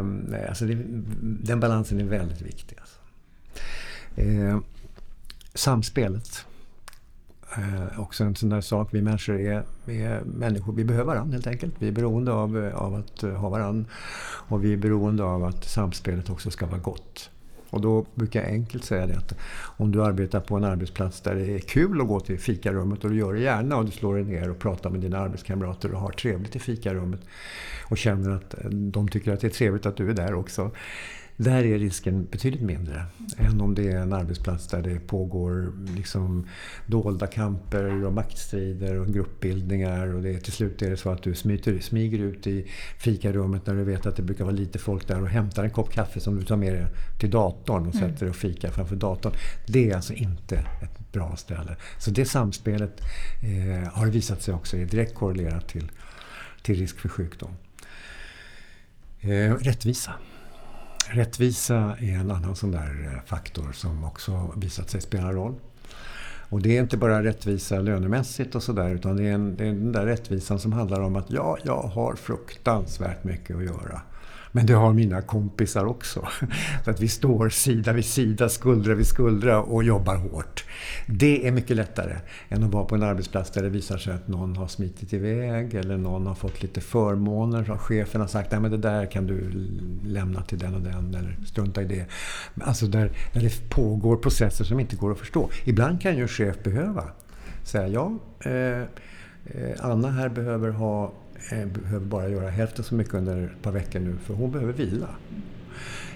alltså 0.49 0.65
det, 0.65 0.77
den 1.21 1.59
balansen 1.59 1.99
är 1.99 2.03
väldigt 2.03 2.41
viktig. 2.41 2.77
Alltså. 2.79 2.99
Eh, 4.21 4.59
samspelet. 5.53 6.45
Eh, 7.57 7.99
också 7.99 8.23
en 8.23 8.35
sån 8.35 8.49
där 8.49 8.61
sak. 8.61 8.89
Vi 8.91 9.01
människor 9.01 9.39
är, 9.39 9.63
är 9.85 10.21
människor. 10.21 10.73
Vi 10.73 10.83
behöver 10.83 11.13
varandra 11.13 11.33
helt 11.33 11.47
enkelt. 11.47 11.73
Vi 11.79 11.87
är 11.87 11.91
beroende 11.91 12.31
av, 12.31 12.71
av 12.75 12.95
att 12.95 13.21
ha 13.21 13.49
varandra. 13.49 13.89
Och 14.49 14.63
vi 14.63 14.73
är 14.73 14.77
beroende 14.77 15.23
av 15.23 15.43
att 15.43 15.63
samspelet 15.63 16.29
också 16.29 16.51
ska 16.51 16.65
vara 16.65 16.79
gott. 16.79 17.29
Och 17.69 17.81
då 17.81 18.05
brukar 18.15 18.41
jag 18.41 18.49
enkelt 18.49 18.83
säga 18.83 19.07
det 19.07 19.17
att 19.17 19.33
om 19.77 19.91
du 19.91 20.03
arbetar 20.03 20.39
på 20.39 20.55
en 20.55 20.63
arbetsplats 20.63 21.21
där 21.21 21.35
det 21.35 21.55
är 21.55 21.59
kul 21.59 22.01
att 22.01 22.07
gå 22.07 22.19
till 22.19 22.39
fikarummet 22.39 23.03
och 23.03 23.09
du 23.09 23.17
gör 23.17 23.33
det 23.33 23.39
gärna 23.39 23.77
och 23.77 23.85
du 23.85 23.91
slår 23.91 24.15
dig 24.15 24.23
ner 24.23 24.49
och 24.49 24.59
pratar 24.59 24.89
med 24.89 25.01
dina 25.01 25.17
arbetskamrater 25.17 25.93
och 25.93 25.99
har 25.99 26.11
trevligt 26.11 26.55
i 26.55 26.59
fikarummet 26.59 27.21
och 27.89 27.97
känner 27.97 28.29
att 28.29 28.55
de 28.71 29.07
tycker 29.07 29.33
att 29.33 29.41
det 29.41 29.47
är 29.47 29.51
trevligt 29.51 29.85
att 29.85 29.97
du 29.97 30.09
är 30.09 30.13
där 30.13 30.33
också. 30.33 30.71
Där 31.37 31.63
är 31.63 31.79
risken 31.79 32.25
betydligt 32.25 32.61
mindre 32.61 33.05
än 33.37 33.61
om 33.61 33.75
det 33.75 33.91
är 33.91 33.97
en 33.97 34.13
arbetsplats 34.13 34.67
där 34.67 34.81
det 34.81 34.99
pågår 34.99 35.73
liksom 35.95 36.47
dolda 36.85 37.27
kamper 37.27 38.03
och 38.05 38.13
maktstrider 38.13 38.99
och 38.99 39.07
gruppbildningar. 39.07 40.13
Och 40.13 40.21
det, 40.21 40.39
till 40.39 40.53
slut 40.53 40.81
är 40.81 40.89
det 40.89 40.97
så 40.97 41.09
att 41.09 41.23
du 41.23 41.35
smyter, 41.35 41.79
smyger 41.79 42.19
ut 42.19 42.47
i 42.47 42.67
fikarummet 42.97 43.67
när 43.67 43.75
du 43.75 43.83
vet 43.83 44.05
att 44.05 44.15
det 44.15 44.23
brukar 44.23 44.43
vara 44.43 44.55
lite 44.55 44.79
folk 44.79 45.07
där 45.07 45.21
och 45.21 45.29
hämtar 45.29 45.63
en 45.63 45.69
kopp 45.69 45.91
kaffe 45.91 46.19
som 46.19 46.35
du 46.35 46.45
tar 46.45 46.57
med 46.57 46.73
dig 46.73 46.87
till 47.19 47.31
datorn 47.31 47.87
och 47.87 47.95
mm. 47.95 48.09
sätter 48.09 48.25
dig 48.25 48.29
och 48.29 48.35
fikar 48.35 48.71
framför 48.71 48.95
datorn. 48.95 49.33
Det 49.67 49.91
är 49.91 49.95
alltså 49.95 50.13
inte 50.13 50.55
ett 50.55 51.11
bra 51.11 51.35
ställe. 51.35 51.75
Så 51.99 52.11
det 52.11 52.25
samspelet 52.25 53.01
eh, 53.43 53.89
har 53.93 54.07
visat 54.07 54.41
sig 54.41 54.53
också 54.53 54.77
är 54.77 54.85
direkt 54.85 55.15
korrelerat 55.15 55.67
till, 55.67 55.91
till 56.61 56.75
risk 56.75 56.99
för 56.99 57.09
sjukdom. 57.09 57.51
Eh, 59.21 59.53
rättvisa. 59.53 60.13
Rättvisa 61.09 61.95
är 61.99 62.13
en 62.13 62.31
annan 62.31 62.55
sån 62.55 62.71
där 62.71 63.11
eh, 63.13 63.21
faktor 63.25 63.71
som 63.71 64.03
också 64.03 64.53
visat 64.55 64.89
sig 64.89 65.01
spela 65.01 65.33
roll. 65.33 65.55
Och 66.49 66.61
det 66.61 66.77
är 66.77 66.81
inte 66.81 66.97
bara 66.97 67.23
rättvisa 67.23 67.79
lönemässigt 67.79 68.55
och 68.55 68.63
sådär 68.63 68.89
utan 68.89 69.17
det 69.17 69.23
är, 69.23 69.33
en, 69.33 69.55
det 69.55 69.63
är 69.63 69.67
den 69.67 69.91
där 69.91 70.05
rättvisan 70.05 70.59
som 70.59 70.73
handlar 70.73 71.01
om 71.01 71.15
att 71.15 71.31
ja, 71.31 71.57
jag 71.63 71.81
har 71.81 72.15
fruktansvärt 72.15 73.23
mycket 73.23 73.55
att 73.55 73.63
göra. 73.63 74.01
Men 74.51 74.65
det 74.65 74.73
har 74.73 74.93
mina 74.93 75.21
kompisar 75.21 75.85
också. 75.85 76.27
Så 76.85 76.91
att 76.91 76.99
vi 76.99 77.07
står 77.07 77.49
sida 77.49 77.93
vid 77.93 78.05
sida, 78.05 78.49
skuldra 78.49 78.95
vid 78.95 79.07
skuldra 79.07 79.61
och 79.61 79.83
jobbar 79.83 80.15
hårt. 80.15 80.65
Det 81.07 81.47
är 81.47 81.51
mycket 81.51 81.75
lättare 81.77 82.15
än 82.49 82.63
att 82.63 82.71
vara 82.71 82.85
på 82.85 82.95
en 82.95 83.03
arbetsplats 83.03 83.51
där 83.51 83.63
det 83.63 83.69
visar 83.69 83.97
sig 83.97 84.13
att 84.13 84.27
någon 84.27 84.55
har 84.55 84.67
smitit 84.67 85.13
iväg 85.13 85.73
eller 85.73 85.97
någon 85.97 86.27
har 86.27 86.35
fått 86.35 86.61
lite 86.61 86.81
förmåner. 86.81 87.77
Chefen 87.77 88.21
har 88.21 88.27
sagt 88.27 88.53
att 88.53 88.71
det 88.71 88.77
där 88.77 89.11
kan 89.11 89.27
du 89.27 89.49
lämna 90.05 90.41
till 90.41 90.59
den 90.59 90.75
och 90.75 90.81
den 90.81 91.15
eller 91.15 91.37
strunta 91.45 91.81
i 91.81 91.85
det. 91.85 92.05
Alltså 92.61 92.85
där, 92.85 93.11
där 93.33 93.41
det 93.41 93.69
pågår 93.69 94.17
processer 94.17 94.65
som 94.65 94.79
inte 94.79 94.95
går 94.95 95.11
att 95.11 95.19
förstå. 95.19 95.49
Ibland 95.65 96.01
kan 96.01 96.15
ju 96.15 96.21
en 96.21 96.27
chef 96.27 96.63
behöva 96.63 97.03
säga 97.63 97.87
ja, 97.87 98.19
eh, 98.39 98.81
eh 98.81 98.85
Anna 99.79 100.11
här 100.11 100.29
behöver 100.29 100.69
ha 100.69 101.13
Eh, 101.51 101.65
behöver 101.65 102.05
bara 102.05 102.29
göra 102.29 102.49
hälften 102.49 102.83
så 102.83 102.95
mycket 102.95 103.13
under 103.13 103.43
ett 103.43 103.61
par 103.61 103.71
veckor 103.71 103.99
nu 103.99 104.15
för 104.23 104.33
hon 104.33 104.51
behöver 104.51 104.73
vila. 104.73 105.09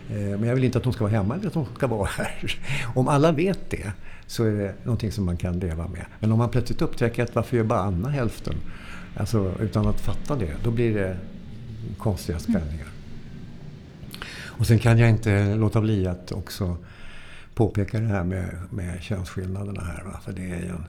Eh, 0.09 0.15
men 0.17 0.43
jag 0.43 0.55
vill 0.55 0.63
inte 0.63 0.77
att 0.77 0.85
hon 0.85 0.93
ska 0.93 1.03
vara 1.03 1.13
hemma 1.13 1.35
eller 1.35 1.47
att 1.47 1.53
hon 1.53 1.65
ska 1.75 1.87
vara 1.87 2.09
här. 2.17 2.59
Om 2.95 3.07
alla 3.07 3.31
vet 3.31 3.69
det 3.69 3.91
så 4.27 4.43
är 4.43 4.51
det 4.51 4.73
någonting 4.83 5.11
som 5.11 5.25
man 5.25 5.37
kan 5.37 5.59
leva 5.59 5.87
med. 5.87 6.05
Men 6.19 6.31
om 6.31 6.37
man 6.37 6.49
plötsligt 6.49 6.81
upptäcker 6.81 7.23
att 7.23 7.35
varför 7.35 7.57
gör 7.57 7.63
bara 7.63 7.79
Anna 7.79 8.09
hälften? 8.09 8.55
Alltså 9.17 9.53
utan 9.59 9.87
att 9.87 10.01
fatta 10.01 10.35
det, 10.35 10.55
då 10.63 10.71
blir 10.71 10.95
det 10.95 11.17
konstiga 11.97 12.39
spänningar. 12.39 12.87
Och 14.61 14.67
sen 14.67 14.79
kan 14.79 14.97
jag 14.97 15.09
inte 15.09 15.55
låta 15.55 15.81
bli 15.81 16.07
att 16.07 16.31
också 16.31 16.77
påpeka 17.53 17.99
det 17.99 18.07
här 18.07 18.23
med, 18.23 18.57
med 18.69 19.01
könsskillnaderna 19.01 19.81
här. 19.81 20.03
Va? 20.03 20.19
För 20.25 20.31
det 20.31 20.51
är 20.51 20.59
ju 20.59 20.69
en, 20.69 20.85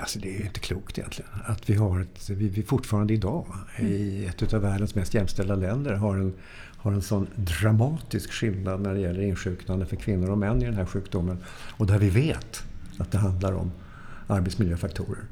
Alltså 0.00 0.18
det 0.18 0.28
är 0.34 0.38
ju 0.38 0.44
inte 0.44 0.60
klokt 0.60 0.98
egentligen. 0.98 1.30
Att 1.46 1.70
vi 1.70 1.74
har 1.74 2.00
ett, 2.00 2.30
vi, 2.30 2.48
vi 2.48 2.62
fortfarande 2.62 3.14
idag 3.14 3.46
i 3.78 4.26
ett 4.26 4.54
av 4.54 4.62
världens 4.62 4.94
mest 4.94 5.14
jämställda 5.14 5.54
länder 5.54 5.94
har 5.94 6.16
en, 6.16 6.34
har 6.76 6.92
en 6.92 7.02
sån 7.02 7.26
dramatisk 7.34 8.32
skillnad 8.32 8.80
när 8.80 8.94
det 8.94 9.00
gäller 9.00 9.22
insjuknande 9.22 9.86
för 9.86 9.96
kvinnor 9.96 10.30
och 10.30 10.38
män 10.38 10.62
i 10.62 10.64
den 10.64 10.74
här 10.74 10.86
sjukdomen. 10.86 11.38
Och 11.76 11.86
där 11.86 11.98
vi 11.98 12.10
vet 12.10 12.62
att 12.98 13.12
det 13.12 13.18
handlar 13.18 13.52
om 13.52 13.72
arbetsmiljöfaktorer. 14.26 15.24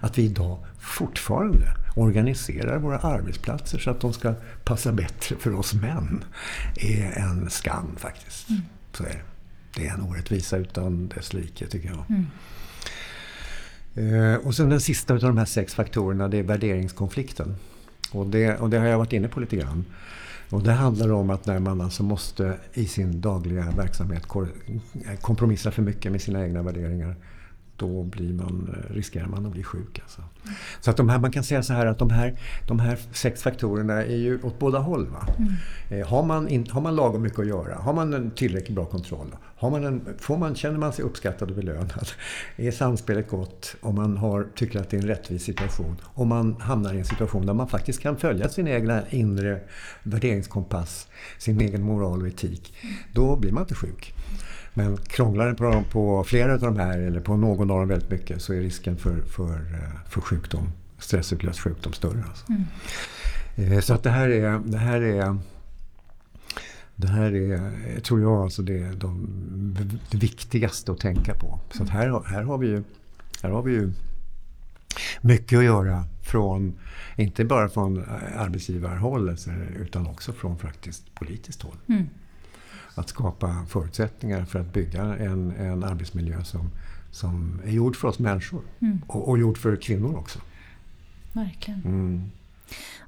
Att 0.00 0.18
vi 0.18 0.22
idag 0.22 0.58
fortfarande 0.78 1.66
organiserar 1.96 2.78
våra 2.78 2.98
arbetsplatser 2.98 3.78
så 3.78 3.90
att 3.90 4.00
de 4.00 4.12
ska 4.12 4.34
passa 4.64 4.92
bättre 4.92 5.36
för 5.36 5.54
oss 5.54 5.74
män 5.74 6.24
är 6.76 7.18
en 7.18 7.50
skam 7.50 7.96
faktiskt. 7.96 8.50
Mm. 8.50 8.62
Så 8.92 9.04
är 9.04 9.08
det. 9.08 9.20
Det 9.76 9.86
är 9.86 9.94
en 9.94 10.02
orättvisa 10.02 10.56
utan 10.56 11.08
dess 11.08 11.32
like 11.32 11.66
tycker 11.66 11.88
jag. 11.88 12.04
Mm. 12.08 12.26
Eh, 13.94 14.46
och 14.46 14.54
sen 14.54 14.68
den 14.68 14.80
sista 14.80 15.14
av 15.14 15.20
de 15.20 15.38
här 15.38 15.44
sex 15.44 15.74
faktorerna 15.74 16.28
det 16.28 16.38
är 16.38 16.42
värderingskonflikten. 16.42 17.56
Och 18.12 18.26
det, 18.26 18.56
och 18.56 18.70
det 18.70 18.78
har 18.78 18.86
jag 18.86 18.98
varit 18.98 19.12
inne 19.12 19.28
på 19.28 19.40
lite 19.40 19.56
grann. 19.56 19.84
Och 20.50 20.62
det 20.62 20.72
handlar 20.72 21.12
om 21.12 21.30
att 21.30 21.46
när 21.46 21.58
man 21.58 21.80
alltså 21.80 22.02
måste 22.02 22.56
i 22.74 22.86
sin 22.86 23.20
dagliga 23.20 23.70
verksamhet 23.76 24.26
kompromissa 25.20 25.70
för 25.70 25.82
mycket 25.82 26.12
med 26.12 26.22
sina 26.22 26.44
egna 26.44 26.62
värderingar 26.62 27.16
då 27.76 28.02
blir 28.02 28.32
man, 28.32 28.74
eh, 28.76 28.94
riskerar 28.94 29.26
man 29.26 29.46
att 29.46 29.52
bli 29.52 29.62
sjuk. 29.62 30.00
Alltså. 30.02 30.22
Så 30.80 30.90
att 30.90 30.96
de 30.96 31.08
här, 31.08 31.18
man 31.18 31.32
kan 31.32 31.44
säga 31.44 31.62
så 31.62 31.72
här 31.72 31.86
att 31.86 31.98
de 31.98 32.10
här, 32.10 32.38
de 32.68 32.80
här 32.80 32.98
sex 33.12 33.42
faktorerna 33.42 34.02
är 34.02 34.16
ju 34.16 34.42
åt 34.42 34.58
båda 34.58 34.78
håll. 34.78 35.06
Mm. 35.38 35.52
Eh, 35.90 36.08
har, 36.08 36.22
man 36.22 36.48
in, 36.48 36.66
har 36.70 36.80
man 36.80 36.96
lagom 36.96 37.22
mycket 37.22 37.38
att 37.38 37.46
göra, 37.46 37.74
har 37.74 37.92
man 37.92 38.14
en 38.14 38.30
tillräckligt 38.30 38.74
bra 38.74 38.84
kontroll, 38.84 39.36
har 39.56 39.70
man 39.70 39.84
en, 39.84 40.06
får 40.18 40.38
man, 40.38 40.54
känner 40.54 40.78
man 40.78 40.92
sig 40.92 41.04
uppskattad 41.04 41.50
och 41.50 41.56
belönad, 41.56 42.10
är 42.56 42.70
samspelet 42.70 43.28
gott 43.28 43.76
och 43.80 43.94
man 43.94 44.16
har, 44.16 44.46
tycker 44.54 44.80
att 44.80 44.90
det 44.90 44.96
är 44.96 45.02
en 45.02 45.08
rättvis 45.08 45.42
situation 45.42 45.96
och 46.04 46.26
man 46.26 46.56
hamnar 46.60 46.94
i 46.94 46.98
en 46.98 47.04
situation 47.04 47.46
där 47.46 47.54
man 47.54 47.68
faktiskt 47.68 48.00
kan 48.00 48.16
följa 48.16 48.48
sin 48.48 48.68
egna 48.68 49.08
inre 49.10 49.60
värderingskompass, 50.02 51.08
sin 51.38 51.60
egen 51.60 51.82
moral 51.82 52.22
och 52.22 52.28
etik, 52.28 52.74
då 53.12 53.36
blir 53.36 53.52
man 53.52 53.62
inte 53.62 53.74
sjuk. 53.74 54.13
Men 54.74 54.96
krånglar 54.96 55.48
det 55.48 55.54
på, 55.54 55.84
på 55.90 56.24
flera 56.24 56.52
av 56.52 56.60
de 56.60 56.76
här 56.76 56.98
eller 56.98 57.20
på 57.20 57.36
någon 57.36 57.70
av 57.70 57.78
dem 57.78 57.88
väldigt 57.88 58.10
mycket 58.10 58.42
så 58.42 58.52
är 58.52 58.60
risken 58.60 58.96
för, 58.96 59.20
för, 59.20 59.54
eh, 59.54 60.10
för 60.10 60.20
sjukdom, 60.20 60.68
stressutlöst 60.98 61.60
sjukdom 61.60 61.92
större. 61.92 62.24
Alltså. 62.28 62.46
Mm. 62.48 63.72
Eh, 63.72 63.80
så 63.80 63.94
att 63.94 64.02
det 64.02 64.10
här 64.10 64.28
är, 64.28 64.60
det 64.64 64.78
här 64.78 65.00
är 65.00 65.38
det 66.96 67.08
här 67.08 67.34
är, 67.34 68.00
tror 68.00 68.20
jag, 68.20 68.42
alltså 68.42 68.62
det, 68.62 68.92
de, 68.92 69.28
det 70.10 70.18
viktigaste 70.18 70.92
att 70.92 71.00
tänka 71.00 71.34
på. 71.34 71.60
Så 71.70 71.82
att 71.82 71.88
här, 71.88 72.22
här, 72.26 72.42
har 72.42 72.58
vi 72.58 72.66
ju, 72.66 72.82
här 73.42 73.50
har 73.50 73.62
vi 73.62 73.72
ju 73.72 73.92
mycket 75.20 75.58
att 75.58 75.64
göra 75.64 76.04
från, 76.22 76.78
inte 77.16 77.44
bara 77.44 77.68
från 77.68 78.04
arbetsgivarhåll 78.36 79.36
utan 79.80 80.06
också 80.06 80.32
från 80.32 80.58
faktiskt 80.58 81.14
politiskt 81.14 81.62
håll. 81.62 81.76
Mm 81.88 82.08
att 82.94 83.08
skapa 83.08 83.66
förutsättningar 83.68 84.44
för 84.44 84.60
att 84.60 84.72
bygga 84.72 85.02
en, 85.02 85.50
en 85.50 85.84
arbetsmiljö 85.84 86.44
som, 86.44 86.70
som 87.10 87.60
är 87.64 87.70
gjord 87.70 87.96
för 87.96 88.08
oss 88.08 88.18
människor. 88.18 88.62
Mm. 88.80 89.00
Och, 89.06 89.28
och 89.28 89.38
gjord 89.38 89.58
för 89.58 89.76
kvinnor 89.76 90.16
också. 90.16 90.38
Verkligen. 91.32 91.82
Mm. 91.84 92.30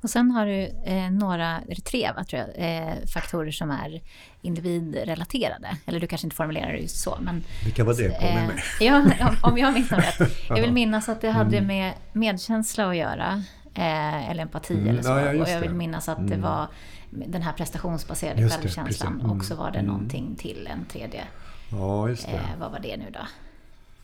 Och 0.02 0.10
sen 0.10 0.30
har 0.30 0.46
du 0.46 0.72
eh, 0.84 1.10
några, 1.10 1.60
eller 1.60 1.82
tre 1.82 2.12
va, 2.16 2.24
tror 2.24 2.42
jag, 2.42 2.50
eh, 2.56 2.94
faktorer 3.14 3.50
som 3.50 3.70
är 3.70 4.00
individrelaterade. 4.42 5.76
Eller 5.86 6.00
du 6.00 6.06
kanske 6.06 6.26
inte 6.26 6.36
formulerar 6.36 6.72
det 6.72 6.78
just 6.78 7.00
så. 7.00 7.18
Men, 7.20 7.44
Vilka 7.64 7.84
var 7.84 7.94
det? 7.94 8.06
Eh, 8.06 8.50
ja, 8.80 9.34
om 9.42 9.58
jag 9.58 9.74
minns 9.74 9.92
rätt. 9.92 10.32
Jag 10.48 10.60
vill 10.60 10.72
minnas 10.72 11.08
att 11.08 11.20
det 11.20 11.30
hade 11.30 11.56
mm. 11.56 11.66
med 11.66 11.92
medkänsla 12.12 12.88
att 12.88 12.96
göra. 12.96 13.42
Eh, 13.74 14.30
eller 14.30 14.42
empati 14.42 14.74
mm, 14.74 14.88
eller 14.88 15.02
så. 15.02 15.08
Ja, 15.08 15.42
och 15.42 15.48
jag 15.48 15.60
vill 15.60 15.74
minnas 15.74 16.08
att 16.08 16.18
mm. 16.18 16.30
det 16.30 16.36
var 16.36 16.68
den 17.10 17.42
här 17.42 17.52
prestationsbaserade 17.52 18.42
just 18.42 18.56
självkänslan. 18.56 19.20
Mm. 19.20 19.30
Och 19.30 19.44
så 19.44 19.54
var 19.54 19.70
det 19.70 19.78
mm. 19.78 19.90
någonting 19.90 20.36
till 20.36 20.68
en 20.72 20.84
tredje. 20.84 21.24
Ja, 21.70 22.08
just 22.08 22.26
det. 22.26 22.32
Eh, 22.32 22.60
vad 22.60 22.72
var 22.72 22.78
det 22.78 22.96
nu 22.96 23.04
då? 23.12 23.26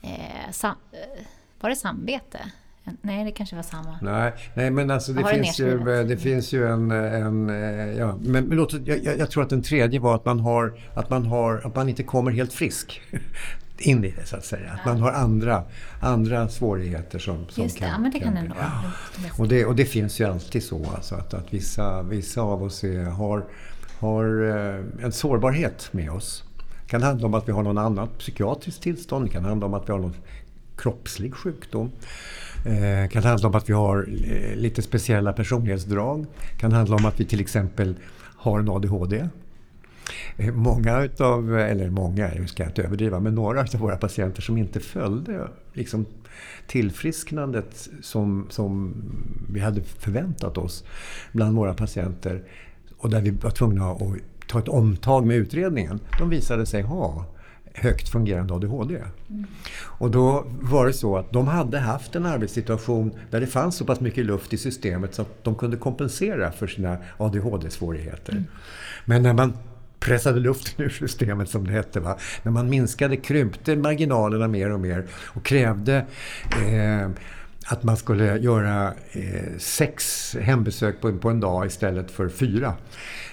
Eh, 0.09 0.49
eh, 0.49 0.73
var 1.61 1.71
det 1.71 1.77
samvete? 1.77 2.39
Nej, 3.01 3.25
det 3.25 3.31
kanske 3.31 3.57
var 3.57 3.63
samma. 3.63 3.99
Nej, 4.03 4.33
nej 4.55 4.71
men 4.71 4.91
alltså 4.91 5.13
det, 5.13 5.25
finns 5.27 5.61
ju, 5.61 5.79
det 6.05 6.17
finns 6.17 6.53
ju 6.53 6.69
en... 6.69 6.91
en 6.91 7.51
eh, 7.51 7.99
ja, 7.99 8.19
men, 8.21 8.45
men 8.45 8.57
låt, 8.57 8.73
jag, 8.73 9.19
jag, 9.19 9.31
tror 9.31 9.43
att 9.43 9.51
den 9.51 9.63
tredje 9.63 10.01
var 10.01 10.15
att 10.15 10.25
man, 10.25 10.41
har, 10.41 10.79
att, 10.95 11.11
man 11.11 11.27
har, 11.27 11.67
att 11.67 11.77
man 11.77 11.89
inte 11.89 12.03
kommer 12.03 12.31
helt 12.31 12.53
frisk 12.53 13.03
in 13.79 14.05
i 14.05 14.15
det 14.17 14.27
så 14.27 14.37
att 14.37 14.45
säga. 14.45 14.73
Att 14.73 14.87
man 14.87 15.01
har 15.01 15.13
andra, 15.13 15.63
andra 16.01 16.49
svårigheter 16.49 17.19
som, 17.19 17.47
som 17.49 17.63
Just 17.63 17.75
det, 17.75 17.81
kan... 17.81 17.89
Ja, 17.89 17.99
men 17.99 18.11
det 18.11 18.21
kan, 18.21 18.37
kan 18.37 18.53
ja. 18.59 19.31
Och 19.39 19.49
det, 19.49 19.65
och 19.65 19.77
det 19.77 19.85
finns 19.85 20.21
ju 20.21 20.25
alltid 20.25 20.63
så 20.63 20.87
alltså, 20.95 21.15
att, 21.15 21.35
att 21.35 21.55
vissa, 21.55 22.03
vissa 22.03 22.43
av 22.43 22.63
oss 22.63 22.85
är, 22.85 23.05
har, 23.05 23.45
har 23.99 24.45
eh, 24.45 25.05
en 25.05 25.13
sårbarhet 25.13 25.89
med 25.93 26.11
oss. 26.11 26.45
Det 26.83 26.89
kan 26.89 27.03
handla 27.03 27.27
om 27.27 27.35
att 27.35 27.49
vi 27.49 27.53
har 27.53 27.63
någon 27.63 27.79
annat 27.79 28.19
psykiatriskt 28.19 28.83
tillstånd. 28.83 29.27
Det 29.27 29.31
kan 29.31 29.45
handla 29.45 29.67
om 29.67 29.75
att 29.75 29.89
vi 29.89 29.93
har 29.93 29.99
någon 29.99 30.17
kroppslig 30.77 31.35
sjukdom. 31.35 31.91
Det 32.65 32.89
eh, 32.89 33.09
kan 33.09 33.23
handla 33.23 33.49
om 33.49 33.55
att 33.55 33.69
vi 33.69 33.73
har 33.73 34.09
eh, 34.25 34.57
lite 34.57 34.83
speciella 34.83 35.33
personlighetsdrag. 35.33 36.27
Det 36.53 36.59
kan 36.59 36.73
handla 36.73 36.97
om 36.97 37.05
att 37.05 37.21
vi 37.21 37.25
till 37.25 37.41
exempel 37.41 37.95
har 38.37 38.59
en 38.59 38.69
ADHD. 38.69 39.29
Många 40.53 41.03
utav, 41.03 41.59
eller 41.59 41.91
många, 41.91 42.35
jag 42.35 42.49
ska 42.49 42.65
inte 42.65 42.83
överdriva, 42.83 43.21
men 43.21 43.35
några 43.35 43.61
av 43.61 43.81
våra 43.81 43.97
patienter 43.97 44.43
som 44.43 44.59
inte 44.59 44.81
följde 44.81 45.49
liksom, 45.73 46.07
tillfrisknandet 46.67 47.89
som, 48.03 48.47
som 48.51 48.95
vi 49.51 49.61
hade 49.61 49.83
förväntat 49.83 50.59
oss 50.59 50.85
bland 51.33 51.57
våra 51.57 51.75
patienter 51.75 52.43
och 52.99 53.11
där 53.11 53.21
vi 53.21 53.31
var 53.31 53.51
tvungna 53.51 53.91
att 53.91 54.01
ta 54.47 54.59
ett 54.59 54.69
omtag 54.69 55.27
med 55.27 55.37
utredningen. 55.37 56.01
De 56.19 56.31
visade 56.31 56.67
sig 56.67 56.83
ha 56.83 57.25
högt 57.75 58.09
fungerande 58.09 58.55
ADHD. 58.55 58.95
Mm. 59.31 59.47
Och 59.83 60.11
då 60.11 60.45
var 60.61 60.87
det 60.87 60.93
så 60.93 61.17
att 61.17 61.33
de 61.33 61.47
hade 61.47 61.79
haft 61.79 62.17
en 62.17 62.27
arbetssituation 62.27 63.13
där 63.31 63.41
det 63.41 63.47
fanns 63.47 63.77
så 63.77 63.85
pass 63.85 64.01
mycket 64.01 64.27
luft 64.27 64.53
i 64.53 64.59
systemet 64.59 65.15
så 65.15 65.23
att 65.23 65.45
de 65.45 65.55
kunde 65.55 65.77
kompensera 65.77 66.53
för 66.53 66.67
sina 66.67 66.97
ADHD-svårigheter. 67.19 68.33
Mm. 68.33 68.45
Men 69.05 69.23
när 69.23 69.33
man 69.33 69.53
pressade 70.03 70.41
luften 70.41 70.85
ur 70.85 70.89
systemet 70.89 71.49
som 71.49 71.67
det 71.67 71.73
hette. 71.73 72.01
Va? 72.01 72.19
När 72.43 72.53
man 72.53 72.71
minskade, 72.71 73.17
krympte 73.17 73.77
marginalerna 73.77 74.49
mer 74.49 74.73
och 74.73 74.81
mer 74.81 75.07
och 75.13 75.45
krävde 75.45 76.07
eh, 76.67 77.11
att 77.67 77.83
man 77.83 77.97
skulle 77.97 78.39
göra 78.39 78.95
eh, 79.13 79.59
sex 79.59 80.37
hembesök 80.41 81.01
på, 81.01 81.19
på, 81.19 81.31
en 81.31 81.41
dag 81.41 81.67
istället 81.67 82.11
för 82.11 82.29
fyra. 82.29 82.75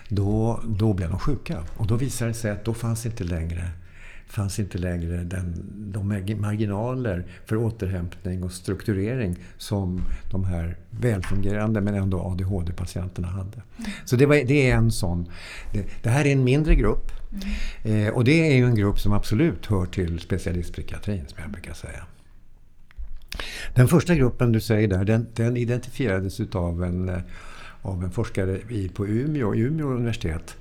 Då, 0.08 0.60
då 0.66 0.94
blev 0.94 1.10
de 1.10 1.20
sjuka. 1.20 1.64
Och 1.78 1.88
då 1.88 1.96
visade 1.96 2.32
det 2.32 2.36
sig 2.36 2.52
att 2.52 2.66
då 2.66 2.74
fanns 2.74 3.06
inte 3.06 3.24
längre 3.24 3.62
fanns 4.30 4.60
inte 4.60 4.78
längre 4.78 5.24
den, 5.24 5.64
de 5.76 6.08
marginaler 6.40 7.26
för 7.46 7.56
återhämtning 7.56 8.44
och 8.44 8.52
strukturering 8.52 9.36
som 9.58 10.02
de 10.32 10.44
här 10.44 10.78
välfungerande 10.90 11.82
men 11.82 11.96
ändå 11.96 12.22
ADHD-patienterna 12.22 13.28
hade. 13.28 13.62
Så 14.06 14.16
det, 14.16 14.26
var, 14.26 14.36
det, 14.36 14.70
är 14.70 14.76
en 14.76 14.92
sån. 14.92 15.30
Det, 15.74 15.86
det, 16.04 16.10
här 16.10 16.26
är 16.26 16.32
en 16.32 16.44
mindre 16.44 16.76
grupp 16.76 17.12
mm. 17.84 18.08
eh, 18.08 18.14
och 18.14 18.24
det 18.24 18.52
är 18.52 18.56
ju 18.56 18.66
en 18.66 18.76
grupp 18.76 19.00
som 19.00 19.14
absolut 19.14 19.66
hör 19.66 19.86
till 19.86 20.20
specialistpsykiatrin 20.20 21.26
som 21.28 21.38
jag 21.42 21.52
brukar 21.52 21.74
säga. 21.74 22.06
Den 23.76 23.88
första 23.88 24.16
gruppen 24.16 24.52
du 24.52 24.60
säger 24.60 24.88
där, 24.88 25.06
den, 25.06 25.28
den 25.36 25.58
identifierades 25.58 26.40
utav 26.40 26.84
en, 26.84 27.10
eh, 27.10 27.20
av 27.82 28.04
en 28.04 28.12
forskare 28.12 28.60
i, 28.70 28.90
på 28.90 29.08
Umeå, 29.08 29.56
Umeå 29.56 29.88
universitet 29.88 30.58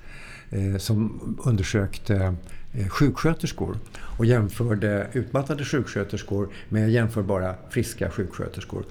eh, 0.49 0.77
som 0.77 1.19
undersökte 1.45 2.35
Eh, 2.73 2.87
sjuksköterskor 2.87 3.77
och 4.17 4.25
jämförde 4.25 5.07
utmattade 5.13 5.65
sjuksköterskor 5.65 6.49
med 6.69 6.89
jämförbara 6.89 7.55
friska 7.69 8.11
sjuksköterskor 8.11 8.85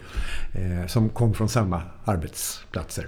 eh, 0.52 0.86
som 0.86 1.08
kom 1.08 1.34
från 1.34 1.48
samma 1.48 1.82
arbetsplatser. 2.04 3.06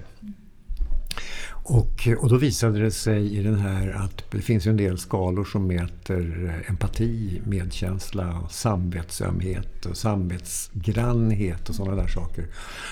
Och, 1.64 2.08
och 2.18 2.28
då 2.28 2.36
visade 2.36 2.78
det 2.78 2.90
sig 2.90 3.38
i 3.38 3.42
den 3.42 3.58
här 3.58 3.90
att 3.90 4.30
det 4.30 4.40
finns 4.40 4.66
en 4.66 4.76
del 4.76 4.98
skalor 4.98 5.44
som 5.44 5.66
mäter 5.66 6.44
eh, 6.46 6.70
empati, 6.70 7.42
medkänsla, 7.44 8.48
samvetsömhet 8.50 9.86
och 9.86 9.96
samvetsgrannhet 9.96 11.68
och 11.68 11.74
sådana 11.74 12.02
där 12.02 12.08
saker. 12.08 12.46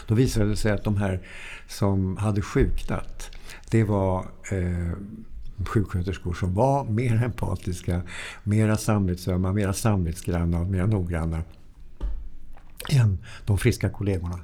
Då 0.06 0.14
visade 0.14 0.48
det 0.48 0.56
sig 0.56 0.72
att 0.72 0.84
de 0.84 0.96
här 0.96 1.20
som 1.68 2.16
hade 2.16 2.42
sjuknat, 2.42 3.30
det 3.70 3.84
var 3.84 4.26
eh, 4.52 4.92
sjuksköterskor 5.66 6.34
som 6.34 6.54
var 6.54 6.84
mer 6.84 7.24
empatiska, 7.24 8.02
mera 8.44 8.76
samvetsömma, 8.76 9.52
mera 9.52 9.72
samvetsgranna 9.72 10.60
och 10.60 10.66
mer 10.66 10.86
noggranna 10.86 11.42
än 12.88 13.18
de 13.46 13.58
friska 13.58 13.90
kollegorna. 13.90 14.40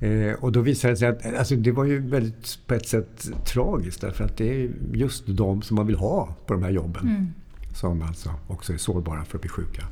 Eh, 0.00 0.32
och 0.32 0.52
då 0.52 0.60
visade 0.60 0.92
det 0.92 0.96
sig 0.96 1.08
att 1.08 1.38
alltså, 1.38 1.56
det 1.56 1.72
var 1.72 1.84
ju 1.84 1.98
väldigt 1.98 2.58
på 2.66 2.74
ett 2.74 2.88
sätt 2.88 3.28
tragiskt 3.46 4.00
därför 4.00 4.24
att 4.24 4.36
det 4.36 4.64
är 4.64 4.70
just 4.92 5.24
de 5.26 5.62
som 5.62 5.76
man 5.76 5.86
vill 5.86 5.96
ha 5.96 6.34
på 6.46 6.52
de 6.52 6.62
här 6.62 6.70
jobben 6.70 7.02
mm. 7.02 7.32
som 7.74 8.02
alltså 8.02 8.34
också 8.46 8.72
är 8.72 8.76
sårbara 8.76 9.24
för 9.24 9.38
att 9.38 9.42
bli 9.42 9.50
sjuka. 9.50 9.86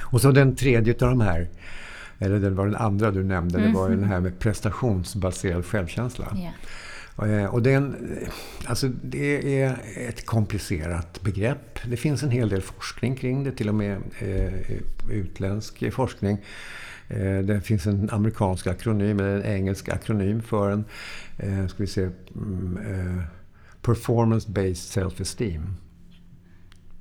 Och 0.00 0.20
så 0.20 0.30
den 0.30 0.56
tredje 0.56 0.92
av 0.92 1.10
de 1.10 1.20
här, 1.20 1.48
eller 2.18 2.40
det 2.40 2.50
var 2.50 2.66
den 2.66 2.76
andra 2.76 3.10
du 3.10 3.24
nämnde, 3.24 3.58
mm. 3.58 3.72
det 3.72 3.78
var 3.78 3.90
ju 3.90 3.96
den 3.96 4.04
här 4.04 4.20
med 4.20 4.38
prestationsbaserad 4.38 5.64
självkänsla. 5.64 6.36
Yeah. 6.36 6.52
Eh, 7.22 7.44
och 7.44 7.62
den, 7.62 7.96
alltså 8.66 8.88
det 8.88 9.60
är 9.62 9.78
ett 9.96 10.26
komplicerat 10.26 11.22
begrepp. 11.22 11.78
Det 11.84 11.96
finns 11.96 12.22
en 12.22 12.30
hel 12.30 12.48
del 12.48 12.62
forskning 12.62 13.16
kring 13.16 13.44
det, 13.44 13.52
till 13.52 13.68
och 13.68 13.74
med 13.74 13.98
eh, 14.18 14.54
utländsk 15.10 15.92
forskning. 15.92 16.38
Eh, 17.08 17.38
det 17.38 17.60
finns 17.60 17.86
en 17.86 18.10
amerikansk 18.10 18.66
akronym, 18.66 19.20
eller 19.20 19.36
en 19.36 19.44
engelsk 19.44 19.88
akronym 19.88 20.42
för 20.42 20.70
en, 20.70 20.84
ska 21.68 21.78
vi 21.78 21.86
se, 21.86 22.08
mm, 22.34 23.22
Performance 23.82 24.50
Based 24.50 24.76
Self-Esteem. 24.76 25.74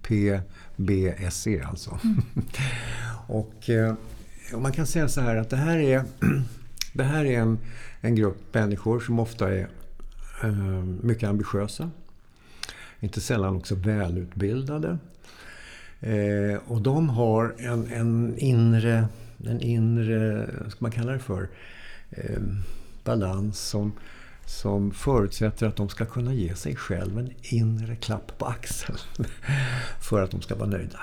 PBSE 0.02 1.64
alltså. 1.66 2.00
Mm. 2.04 2.22
och, 3.28 3.70
och 4.54 4.62
man 4.62 4.72
kan 4.72 4.88
säga 4.88 5.08
så 5.08 5.22
här 5.22 5.36
att 5.36 5.50
det 5.50 5.58
här 5.58 5.78
är, 5.78 6.04
det 6.94 7.04
här 7.04 7.26
är 7.26 7.40
en, 7.40 7.60
en 8.02 8.16
grupp 8.16 8.54
människor 8.54 9.00
som 9.00 9.20
ofta 9.20 9.54
är 9.54 9.68
Eh, 9.68 9.83
Ehm, 10.44 11.00
mycket 11.04 11.30
ambitiösa. 11.30 11.90
Inte 13.00 13.22
sällan 13.22 13.56
också 13.56 13.76
välutbildade. 13.76 14.98
Ehm, 16.02 16.60
och 16.68 16.82
de 16.82 17.10
har 17.10 17.56
en, 17.58 17.88
en 17.92 18.38
inre, 18.38 19.08
en 19.46 19.62
inre, 19.62 20.50
vad 20.64 20.72
ska 20.72 20.78
man 20.80 20.92
kalla 20.92 21.12
det 21.12 21.20
för, 21.20 21.50
ehm, 22.12 22.58
balans 23.04 23.60
som, 23.60 23.92
som 24.46 24.92
förutsätter 24.92 25.68
att 25.68 25.76
de 25.76 25.90
ska 25.90 26.06
kunna 26.06 26.34
ge 26.34 26.56
sig 26.56 26.76
själv 26.76 27.20
en 27.20 27.32
inre 27.42 27.96
klapp 27.96 28.38
på 28.38 28.46
axeln 28.46 28.98
för 30.02 30.22
att 30.22 30.32
de 30.32 30.42
ska 30.42 30.56
vara 30.56 30.70
nöjda. 30.70 31.00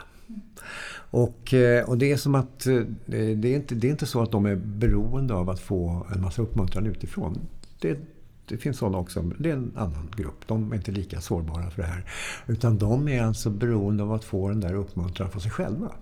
Och, 1.12 1.54
eh, 1.54 1.88
och 1.88 1.98
det 1.98 2.12
är 2.12 2.16
som 2.16 2.34
att 2.34 2.66
eh, 2.66 2.80
det 3.06 3.48
är, 3.48 3.56
inte, 3.56 3.74
det 3.74 3.86
är 3.86 3.90
inte 3.90 4.06
så 4.06 4.22
att 4.22 4.30
de 4.30 4.46
är 4.46 4.56
beroende 4.56 5.34
av 5.34 5.50
att 5.50 5.60
få 5.60 6.06
en 6.14 6.20
massa 6.20 6.42
uppmuntran 6.42 6.86
utifrån. 6.86 7.38
Det, 7.80 7.98
det 8.50 8.56
finns 8.56 8.78
sådana 8.78 8.98
också, 8.98 9.22
men 9.22 9.36
det 9.38 9.50
är 9.50 9.54
en 9.54 9.72
annan 9.76 10.08
grupp. 10.16 10.46
De 10.46 10.72
är 10.72 10.76
inte 10.76 10.90
lika 10.90 11.20
sårbara 11.20 11.70
för 11.70 11.82
det 11.82 11.88
här. 11.88 12.04
Utan 12.46 12.78
de 12.78 13.08
är 13.08 13.22
alltså 13.22 13.50
beroende 13.50 14.02
av 14.02 14.12
att 14.12 14.24
få 14.24 14.48
den 14.48 14.60
där 14.60 14.74
uppmuntran 14.74 15.30
från 15.30 15.42
sig 15.42 15.50
själva. 15.50 15.92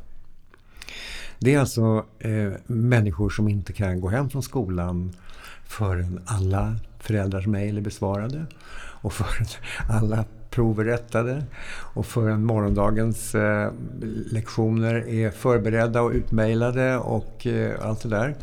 Det 1.39 1.55
är 1.55 1.59
alltså 1.59 2.05
eh, 2.19 2.53
människor 2.67 3.31
som 3.31 3.49
inte 3.49 3.73
kan 3.73 4.01
gå 4.01 4.09
hem 4.09 4.31
från 4.31 4.43
skolan 4.43 5.13
förrän 5.67 6.21
alla 6.25 6.77
föräldrars 6.99 7.47
mejl 7.47 7.77
är 7.77 7.81
besvarade 7.81 8.47
och 9.01 9.13
förrän 9.13 9.47
alla 9.89 10.25
prov 10.51 10.81
är 10.81 10.85
rättade 10.85 11.45
och 11.95 12.07
förrän 12.07 12.45
morgondagens 12.45 13.35
eh, 13.35 13.73
lektioner 14.33 15.09
är 15.09 15.31
förberedda 15.31 16.03
och 16.03 16.11
utmejlade 16.11 16.99
och 16.99 17.47
eh, 17.47 17.87
allt 17.89 18.03
det 18.03 18.09
där. 18.09 18.37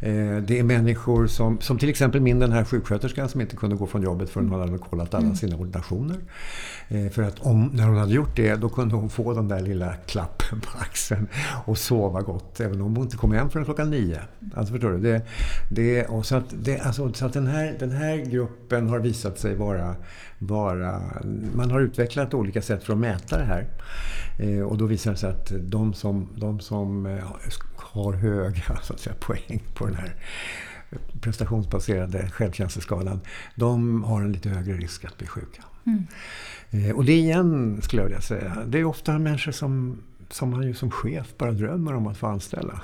Eh, 0.00 0.36
det 0.36 0.58
är 0.58 0.62
människor 0.62 1.26
som, 1.26 1.60
som 1.60 1.78
till 1.78 1.88
exempel 1.88 2.20
min 2.20 2.38
den 2.38 2.52
här 2.52 2.64
sjuksköterskan 2.64 3.28
som 3.28 3.40
inte 3.40 3.56
kunde 3.56 3.76
gå 3.76 3.86
från 3.86 4.02
jobbet 4.02 4.30
förrän 4.30 4.48
hon 4.48 4.60
hade 4.60 4.78
kollat 4.78 5.14
alla 5.14 5.24
mm. 5.24 5.36
sina 5.36 5.56
ordinationer. 5.56 6.16
Eh, 6.88 7.08
för 7.08 7.22
att 7.22 7.38
om, 7.38 7.70
när 7.72 7.84
hon 7.84 7.96
hade 7.96 8.12
gjort 8.12 8.36
det 8.36 8.54
då 8.54 8.68
kunde 8.68 8.94
hon 8.94 9.10
få 9.10 9.34
den 9.34 9.48
där 9.48 9.60
lilla 9.60 9.94
klappen 9.94 10.60
på 10.60 10.78
axeln 10.78 11.26
och 11.64 11.78
sova 11.78 12.20
gott 12.20 12.60
även 12.60 12.80
om 12.80 12.96
hon 12.96 13.04
inte 13.04 13.16
kom 13.16 13.32
hem 13.32 13.50
förrän 13.50 13.64
klockan 13.64 13.90
nio. 13.90 14.20
Alltså 14.54 14.72
förstår 14.72 14.90
du? 14.90 14.98
Det, 14.98 15.22
det, 15.70 16.04
och 16.04 16.26
så 16.26 16.36
att, 16.36 16.54
det, 16.60 16.80
alltså, 16.80 17.12
så 17.12 17.26
att 17.26 17.32
den, 17.32 17.46
här, 17.46 17.76
den 17.78 17.90
här 17.90 18.16
gruppen 18.16 18.88
har 18.88 18.98
visat 18.98 19.38
sig 19.38 19.54
vara, 19.54 19.94
vara... 20.38 21.02
Man 21.54 21.70
har 21.70 21.80
utvecklat 21.80 22.34
olika 22.34 22.62
sätt 22.62 22.84
för 22.84 22.92
att 22.92 22.98
mäta 22.98 23.38
det 23.38 23.44
här. 23.44 23.66
Eh, 24.38 24.60
och 24.60 24.78
då 24.78 24.86
visar 24.86 25.10
det 25.10 25.16
sig 25.16 25.30
att 25.30 25.52
de 25.60 25.94
som, 25.94 26.28
de 26.36 26.60
som 26.60 27.06
har 27.96 28.12
höga 28.12 28.78
så 28.82 28.92
att 28.92 29.00
säga, 29.00 29.16
poäng 29.20 29.62
på 29.74 29.86
den 29.86 29.94
här 29.94 30.14
prestationsbaserade 31.20 32.30
självkänsleskalan, 32.30 33.20
de 33.54 34.04
har 34.04 34.22
en 34.22 34.32
lite 34.32 34.48
högre 34.48 34.76
risk 34.76 35.04
att 35.04 35.18
bli 35.18 35.26
sjuka. 35.26 35.62
Mm. 35.86 36.06
Eh, 36.70 36.96
och 36.96 37.04
det 37.04 37.12
igen, 37.12 37.82
skulle 37.82 38.02
jag 38.02 38.06
vilja 38.06 38.20
säga, 38.20 38.56
det 38.66 38.78
är 38.78 38.84
ofta 38.84 39.18
människor 39.18 39.52
som 39.52 39.98
som 40.30 40.50
man 40.50 40.62
ju 40.62 40.74
som 40.74 40.90
chef 40.90 41.34
bara 41.38 41.52
drömmer 41.52 41.94
om 41.94 42.06
att 42.06 42.16
få 42.16 42.26
anställa. 42.26 42.80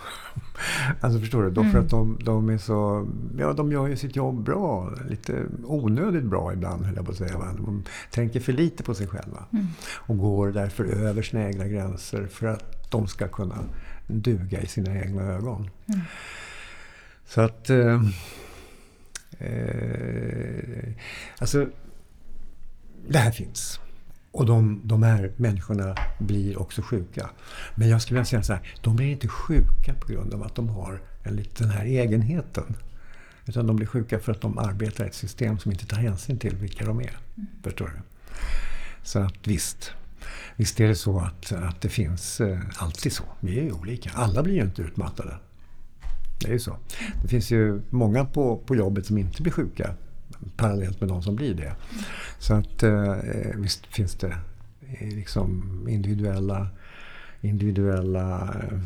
alltså 1.00 1.20
förstår 1.20 1.42
du? 1.42 1.50
Då 1.50 1.60
mm. 1.60 1.72
för 1.72 1.78
att 1.78 1.90
de, 1.90 2.18
de, 2.24 2.50
är 2.50 2.58
så... 2.58 3.08
Ja, 3.38 3.52
de 3.52 3.72
gör 3.72 3.86
ju 3.86 3.96
sitt 3.96 4.16
jobb 4.16 4.44
bra. 4.44 4.92
Lite 5.08 5.46
onödigt 5.64 6.24
bra 6.24 6.52
ibland, 6.52 6.86
höll 6.86 6.96
jag 6.96 7.04
på 7.04 7.10
att 7.10 7.18
säga. 7.18 7.38
De 7.56 7.84
tänker 8.10 8.40
för 8.40 8.52
lite 8.52 8.82
på 8.82 8.94
sig 8.94 9.06
själva. 9.06 9.44
Mm. 9.52 9.66
Och 9.96 10.18
går 10.18 10.52
därför 10.52 10.84
över 10.84 11.22
sina 11.22 11.46
egna 11.46 11.66
gränser 11.66 12.26
för 12.26 12.46
att 12.46 12.90
de 12.90 13.06
ska 13.06 13.28
kunna 13.28 13.58
duga 14.06 14.60
i 14.60 14.66
sina 14.66 14.98
egna 14.98 15.22
ögon. 15.22 15.70
Mm. 15.86 16.00
Så 17.26 17.40
att... 17.40 17.70
Eh, 17.70 18.02
eh, 19.38 20.92
alltså, 21.38 21.66
det 23.08 23.18
här 23.18 23.30
finns. 23.30 23.80
Och 24.32 24.46
de, 24.46 24.80
de 24.84 25.02
här 25.02 25.32
människorna 25.36 25.94
blir 26.18 26.60
också 26.60 26.82
sjuka. 26.82 27.30
Men 27.74 27.88
jag 27.88 28.02
skulle 28.02 28.16
vilja 28.18 28.24
säga 28.24 28.42
så 28.42 28.52
här, 28.52 28.74
de 28.80 28.96
blir 28.96 29.06
inte 29.06 29.28
sjuka 29.28 29.94
på 29.94 30.12
grund 30.12 30.34
av 30.34 30.42
att 30.42 30.54
de 30.54 30.68
har 30.68 31.02
en 31.22 31.36
liten 31.36 31.68
den 31.68 31.76
här 31.76 31.84
egenheten. 31.84 32.76
Utan 33.46 33.66
de 33.66 33.76
blir 33.76 33.86
sjuka 33.86 34.18
för 34.18 34.32
att 34.32 34.40
de 34.40 34.58
arbetar 34.58 35.04
i 35.04 35.06
ett 35.06 35.14
system 35.14 35.58
som 35.58 35.72
inte 35.72 35.86
tar 35.86 35.96
hänsyn 35.96 36.38
till 36.38 36.56
vilka 36.56 36.84
de 36.84 37.00
är. 37.00 37.18
Mm. 37.36 37.46
Förstår 37.62 37.86
du? 37.86 38.00
Så 39.02 39.18
att 39.18 39.46
visst, 39.46 39.92
visst 40.56 40.80
är 40.80 40.88
det 40.88 40.94
så 40.94 41.18
att, 41.18 41.52
att 41.52 41.80
det 41.80 41.88
finns 41.88 42.40
eh, 42.40 42.58
alltid 42.76 43.12
så. 43.12 43.24
Vi 43.40 43.58
är 43.58 43.62
ju 43.62 43.72
olika. 43.72 44.10
Alla 44.14 44.42
blir 44.42 44.54
ju 44.54 44.62
inte 44.62 44.82
utmattade. 44.82 45.36
Det 46.40 46.48
är 46.48 46.52
ju 46.52 46.58
så. 46.58 46.76
Det 47.22 47.28
finns 47.28 47.50
ju 47.50 47.82
många 47.90 48.24
på, 48.24 48.56
på 48.56 48.76
jobbet 48.76 49.06
som 49.06 49.18
inte 49.18 49.42
blir 49.42 49.52
sjuka 49.52 49.94
parallellt 50.56 51.00
med 51.00 51.08
de 51.08 51.22
som 51.22 51.36
blir 51.36 51.54
det. 51.54 51.74
Så 52.38 52.54
att 52.54 52.82
eh, 52.82 53.16
visst 53.54 53.86
finns 53.86 54.14
det 54.14 54.36
eh, 54.80 55.08
liksom 55.08 55.62
individuella, 55.88 56.68
individuella 57.40 58.54
eh, 58.62 58.80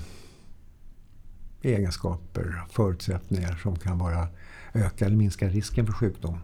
egenskaper, 1.63 2.63
förutsättningar 2.71 3.61
som 3.63 3.77
kan 3.77 3.99
vara 3.99 4.29
öka 4.75 5.07
eller 5.07 5.17
minska 5.17 5.49
risken 5.49 5.87
för 5.87 5.93
sjukdom. 5.93 6.39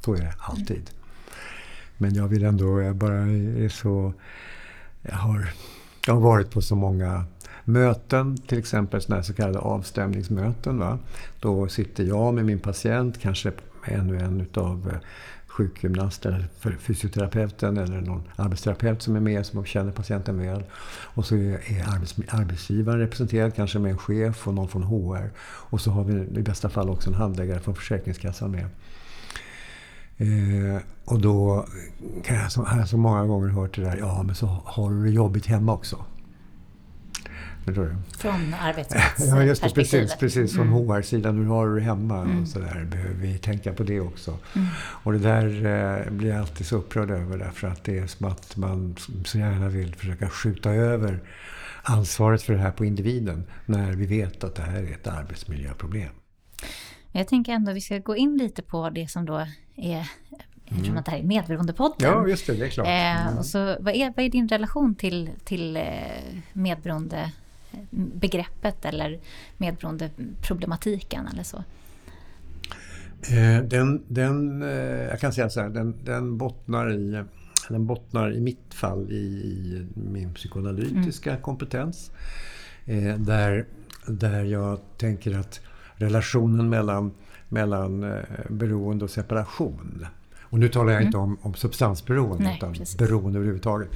Så 0.00 0.14
är 0.14 0.20
det 0.20 0.34
alltid. 0.38 0.90
Men 1.98 2.14
jag 2.14 2.28
vill 2.28 2.44
ändå, 2.44 2.82
jag 2.82 2.96
bara 2.96 3.14
är 3.14 3.68
så... 3.68 4.12
Jag 5.02 5.16
har, 5.16 5.48
jag 6.06 6.14
har 6.14 6.20
varit 6.20 6.50
på 6.50 6.62
så 6.62 6.76
många 6.76 7.24
möten, 7.64 8.36
till 8.36 8.58
exempel 8.58 9.02
sådana 9.02 9.22
så 9.22 9.34
kallade 9.34 9.58
avstämningsmöten. 9.58 10.78
Va? 10.78 10.98
Då 11.40 11.68
sitter 11.68 12.04
jag 12.04 12.34
med 12.34 12.44
min 12.44 12.58
patient, 12.58 13.20
kanske 13.20 13.52
ännu 13.84 14.18
en 14.18 14.40
utav 14.40 14.90
eh, 14.92 14.98
sjukgymnast 15.46 16.26
eller 16.26 16.48
fysioterapeuten 16.78 17.76
eller 17.76 18.00
någon 18.00 18.22
arbetsterapeut 18.36 19.02
som 19.02 19.16
är 19.16 19.20
med 19.20 19.46
som 19.46 19.64
känner 19.64 19.92
patienten 19.92 20.38
väl. 20.38 20.64
Och 20.88 21.26
så 21.26 21.36
är 21.36 21.84
arbets, 21.94 22.16
arbetsgivaren 22.28 23.00
representerad, 23.00 23.54
kanske 23.54 23.78
med 23.78 23.90
en 23.90 23.98
chef 23.98 24.48
och 24.48 24.54
någon 24.54 24.68
från 24.68 24.82
HR. 24.82 25.30
Och 25.40 25.80
så 25.80 25.90
har 25.90 26.04
vi 26.04 26.38
i 26.38 26.42
bästa 26.42 26.68
fall 26.68 26.90
också 26.90 27.10
en 27.10 27.16
handläggare 27.16 27.60
från 27.60 27.74
Försäkringskassan 27.74 28.50
med. 28.50 28.68
Eh, 30.18 30.82
och 31.04 31.20
då 31.20 31.66
kan 32.24 32.36
jag, 32.36 32.52
så, 32.52 32.62
har 32.62 32.78
jag 32.78 32.88
så 32.88 32.96
många 32.96 33.24
gånger 33.24 33.48
hört 33.48 33.74
det 33.74 33.82
där, 33.82 33.96
ja 33.96 34.22
men 34.22 34.34
så 34.34 34.46
har 34.64 34.90
du 34.90 35.04
det 35.04 35.10
jobbigt 35.10 35.46
hemma 35.46 35.72
också. 35.72 36.04
Från 38.18 38.54
arbetsplatsperspektivet? 38.54 39.36
Ja, 39.36 39.42
just 39.42 39.62
det, 39.62 39.70
precis, 39.74 40.16
precis 40.16 40.54
från 40.54 40.66
mm. 40.66 40.88
HR-sidan. 40.88 41.38
Hur 41.38 41.46
har 41.46 41.66
du 41.66 41.74
det 41.74 41.80
hemma? 41.80 42.20
Mm. 42.20 42.42
Och 42.42 42.48
så 42.48 42.58
där, 42.58 42.84
behöver 42.84 43.14
vi 43.14 43.38
tänka 43.38 43.72
på 43.72 43.82
det 43.82 44.00
också. 44.00 44.38
Mm. 44.54 44.68
Och 44.78 45.12
det 45.12 45.18
där 45.18 45.46
eh, 45.46 46.10
blir 46.10 46.30
jag 46.30 46.40
alltid 46.40 46.66
så 46.66 46.76
upprörd 46.76 47.10
över 47.10 47.38
därför 47.38 47.68
att 47.68 47.84
det 47.84 47.98
är 47.98 48.06
som 48.06 48.26
att 48.26 48.56
man 48.56 48.96
så 49.24 49.38
gärna 49.38 49.68
vill 49.68 49.94
försöka 49.94 50.28
skjuta 50.28 50.70
över 50.70 51.20
ansvaret 51.82 52.42
för 52.42 52.52
det 52.52 52.58
här 52.58 52.70
på 52.70 52.84
individen 52.84 53.44
när 53.66 53.92
vi 53.92 54.06
vet 54.06 54.44
att 54.44 54.54
det 54.54 54.62
här 54.62 54.82
är 54.82 54.92
ett 54.92 55.06
arbetsmiljöproblem. 55.06 56.10
Jag 57.18 57.28
tänker 57.28 57.52
ändå 57.52 57.70
att 57.70 57.76
vi 57.76 57.80
ska 57.80 57.98
gå 57.98 58.16
in 58.16 58.36
lite 58.36 58.62
på 58.62 58.90
det 58.90 59.10
som 59.10 59.24
då 59.24 59.46
är 59.76 60.08
Eftersom 60.68 60.84
mm. 60.84 60.98
att 60.98 61.04
det 61.04 61.10
här 61.10 61.18
är 61.18 61.22
Medberoendepodden. 61.22 62.10
Ja, 62.10 62.28
just 62.28 62.46
det. 62.46 62.54
Det 62.54 62.66
är 62.66 62.68
klart. 62.68 62.86
Eh, 62.86 63.26
mm. 63.26 63.38
och 63.38 63.46
så, 63.46 63.76
vad, 63.80 63.94
är, 63.94 64.12
vad 64.16 64.24
är 64.24 64.30
din 64.30 64.48
relation 64.48 64.94
till, 64.94 65.30
till 65.44 65.76
eh, 65.76 65.82
medberoende 66.52 67.32
begreppet 67.90 68.84
eller 68.84 69.20
medberoendeproblematiken 69.56 71.28
eller 71.32 71.42
så? 71.42 71.56
Eh, 73.30 73.62
den, 73.62 74.02
den, 74.08 74.62
eh, 74.62 74.68
jag 75.08 75.20
kan 75.20 75.32
säga 75.32 75.50
så 75.50 75.60
här, 75.60 75.68
den, 75.68 75.94
den, 76.04 76.38
bottnar 76.38 76.92
i, 76.92 77.24
den 77.68 77.86
bottnar 77.86 78.32
i 78.32 78.40
mitt 78.40 78.74
fall 78.74 79.10
i, 79.10 79.14
i 79.16 79.86
min 79.94 80.34
psykoanalytiska 80.34 81.30
mm. 81.30 81.42
kompetens. 81.42 82.10
Eh, 82.84 83.14
där, 83.16 83.66
där 84.06 84.44
jag 84.44 84.78
tänker 84.96 85.38
att 85.38 85.60
relationen 85.96 86.68
mellan, 86.68 87.12
mellan 87.48 88.22
beroende 88.48 89.04
och 89.04 89.10
separation 89.10 90.06
och 90.42 90.58
nu 90.58 90.68
talar 90.68 90.92
jag 90.92 90.96
mm. 90.96 91.06
inte 91.06 91.18
om, 91.18 91.38
om 91.42 91.54
substansberoende 91.54 92.44
Nej, 92.44 92.56
utan 92.56 92.72
precis. 92.72 92.96
beroende 92.98 93.38
överhuvudtaget 93.38 93.90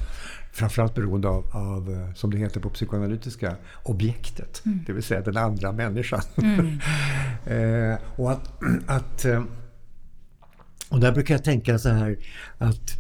framförallt 0.53 0.95
beroende 0.95 1.29
av, 1.29 1.45
av, 1.53 1.91
eh, 1.91 2.15
som 2.15 2.31
det 2.31 2.39
heter 2.39 2.61
på 2.61 2.71
psykoanalytiska, 2.71 3.57
objektet. 3.83 4.63
Mm. 4.67 4.81
Det 4.87 4.93
vill 4.93 5.03
säga 5.03 5.21
den 5.21 5.37
andra 5.37 5.73
människan. 5.73 6.21
Mm. 6.37 6.79
eh, 7.93 7.99
och 8.17 8.33
att, 8.33 8.53
att 8.87 9.25
eh, 9.25 9.43
och 10.89 11.01
där 11.01 11.13
brukar 11.13 11.35
jag 11.35 11.45
tänka 11.45 11.79
så 11.79 11.89
här 11.89 12.17
att 12.59 12.97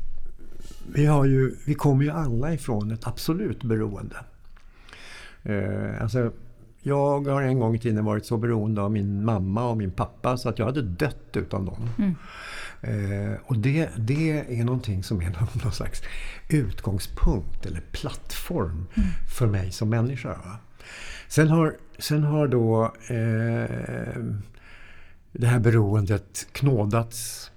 vi, 0.94 1.06
har 1.06 1.24
ju, 1.24 1.56
vi 1.66 1.74
kommer 1.74 2.04
ju 2.04 2.10
alla 2.10 2.54
ifrån 2.54 2.90
ett 2.90 3.06
absolut 3.06 3.62
beroende. 3.62 4.16
Eh, 5.42 6.02
alltså, 6.02 6.32
jag 6.82 7.28
har 7.28 7.42
en 7.42 7.58
gång 7.58 7.74
i 7.74 7.78
tiden 7.78 8.04
varit 8.04 8.26
så 8.26 8.36
beroende 8.36 8.82
av 8.82 8.92
min 8.92 9.24
mamma 9.24 9.68
och 9.68 9.76
min 9.76 9.90
pappa 9.90 10.36
så 10.36 10.48
att 10.48 10.58
jag 10.58 10.66
hade 10.66 10.82
dött 10.82 11.36
utan 11.36 11.64
dem. 11.64 11.88
Mm. 11.98 12.14
Eh, 12.80 13.38
och 13.44 13.58
det, 13.58 13.88
det 13.96 14.58
är 14.60 14.64
någonting 14.64 15.02
som 15.02 15.20
är 15.20 15.30
någon 15.64 15.72
slags 15.72 16.02
utgångspunkt 16.48 17.66
eller 17.66 17.82
plattform 17.92 18.86
mm. 18.94 19.08
för 19.36 19.46
mig 19.46 19.72
som 19.72 19.88
människa. 19.88 20.28
Va? 20.28 20.58
Sen 21.28 21.48
har, 21.48 21.76
sen 21.98 22.22
har 22.22 22.48
då 22.48 22.84
eh, 23.08 24.24
det 25.32 25.46
här 25.46 25.58
beroendet 25.58 26.46
knådats 26.52 27.50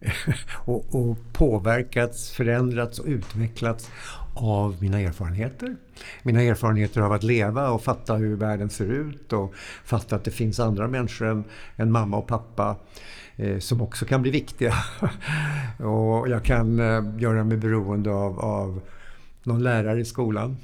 och, 0.50 0.94
och, 0.94 1.18
påverkats, 1.32 2.30
förändrats 2.30 2.98
och 2.98 3.06
utvecklats 3.06 3.90
av 4.34 4.76
mina 4.80 5.00
erfarenheter. 5.00 5.76
Mina 6.22 6.42
erfarenheter 6.42 7.00
av 7.00 7.12
att 7.12 7.22
leva 7.22 7.70
och 7.70 7.82
fatta 7.82 8.14
hur 8.14 8.36
världen 8.36 8.70
ser 8.70 8.86
ut 8.86 9.32
och 9.32 9.54
fatta 9.84 10.16
att 10.16 10.24
det 10.24 10.30
finns 10.30 10.60
andra 10.60 10.88
människor 10.88 11.28
än, 11.28 11.44
än 11.76 11.92
mamma 11.92 12.16
och 12.16 12.26
pappa 12.26 12.76
eh, 13.36 13.58
som 13.58 13.80
också 13.80 14.04
kan 14.04 14.22
bli 14.22 14.30
viktiga. 14.30 14.74
och 15.78 16.28
jag 16.28 16.44
kan 16.44 16.80
eh, 16.80 17.02
göra 17.18 17.44
mig 17.44 17.56
beroende 17.56 18.10
av, 18.10 18.40
av 18.40 18.80
någon 19.42 19.62
lärare 19.62 20.00
i 20.00 20.04
skolan. 20.04 20.56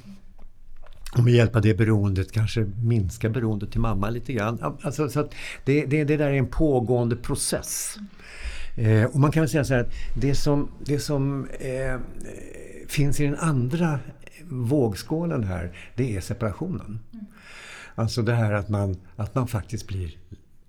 Och 1.17 1.23
med 1.23 1.33
hjälp 1.33 1.55
av 1.55 1.61
det 1.61 1.73
beroendet 1.73 2.31
kanske 2.31 2.65
minska 2.83 3.29
beroendet 3.29 3.71
till 3.71 3.81
mamma 3.81 4.09
lite 4.09 4.33
grann. 4.33 4.77
Alltså, 4.81 5.09
så 5.09 5.29
det, 5.65 5.85
det, 5.85 6.03
det 6.03 6.17
där 6.17 6.27
är 6.27 6.33
en 6.33 6.47
pågående 6.47 7.15
process. 7.15 7.97
Eh, 8.75 9.03
och 9.03 9.19
man 9.19 9.31
kan 9.31 9.41
väl 9.41 9.49
säga 9.49 9.63
så 9.63 9.73
här 9.73 9.81
att 9.81 9.93
det 10.15 10.35
som, 10.35 10.69
det 10.85 10.99
som 10.99 11.47
eh, 11.59 11.95
finns 12.91 13.19
i 13.19 13.25
den 13.25 13.35
andra 13.35 13.99
vågskålen 14.49 15.43
här, 15.43 15.77
det 15.95 16.17
är 16.17 16.21
separationen. 16.21 16.99
Mm. 17.13 17.25
Alltså 17.95 18.21
det 18.21 18.33
här 18.33 18.53
att 18.53 18.69
man, 18.69 18.97
att 19.15 19.35
man 19.35 19.47
faktiskt 19.47 19.87
blir 19.87 20.17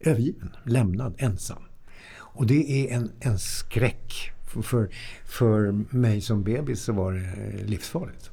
övergiven, 0.01 0.51
lämnad, 0.65 1.15
ensam. 1.19 1.63
Och 2.15 2.47
det 2.47 2.71
är 2.71 2.97
en, 2.97 3.13
en 3.21 3.39
skräck. 3.39 4.33
För, 4.63 4.89
för 5.25 5.73
mig 5.97 6.21
som 6.21 6.43
bebis 6.43 6.83
så 6.83 6.93
var 6.93 7.13
det 7.13 7.65
livsfarligt. 7.65 8.31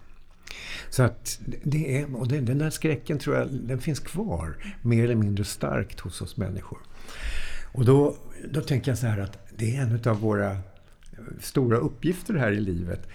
Så 0.90 1.04
att 1.04 1.40
det 1.64 1.98
är, 1.98 2.16
och 2.16 2.28
den 2.28 2.58
där 2.58 2.70
skräcken 2.70 3.20
tror 3.20 3.36
jag 3.36 3.50
den 3.52 3.82
finns 3.82 4.00
kvar 4.00 4.76
mer 4.82 5.04
eller 5.04 5.16
mindre 5.16 5.46
starkt 5.46 6.00
hos 6.00 6.22
oss 6.22 6.38
människor. 6.38 6.80
Och 7.72 7.86
då, 7.86 8.16
då 8.52 8.62
tänker 8.62 8.92
jag 8.92 8.98
så 8.98 9.08
här 9.08 9.18
att 9.18 9.38
det 9.58 9.76
är 9.76 9.82
en 9.82 10.02
av 10.06 10.20
våra 10.20 10.58
stora 11.40 11.78
uppgifter 11.78 12.34
här 12.34 12.52
i 12.52 12.60
livet. 12.60 13.08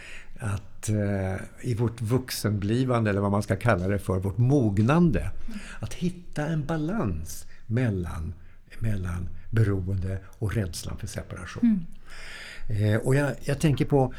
Att 0.45 0.88
eh, 0.88 1.34
i 1.61 1.74
vårt 1.74 2.01
vuxenblivande, 2.01 3.11
eller 3.11 3.20
vad 3.20 3.30
man 3.30 3.42
ska 3.42 3.57
kalla 3.57 3.88
det 3.88 3.99
för, 3.99 4.18
vårt 4.18 4.38
mognande. 4.38 5.30
Att 5.80 5.95
hitta 5.95 6.47
en 6.47 6.66
balans 6.66 7.47
mellan, 7.66 8.34
mellan 8.78 9.28
beroende 9.51 10.18
och 10.38 10.55
rädslan 10.55 10.97
för 10.99 11.07
separation. 11.07 11.84
Mm. 12.68 12.95
Eh, 12.95 13.01
och 13.01 13.14
jag, 13.14 13.32
jag 13.45 13.61
tänker 13.61 13.84
på 13.84 14.14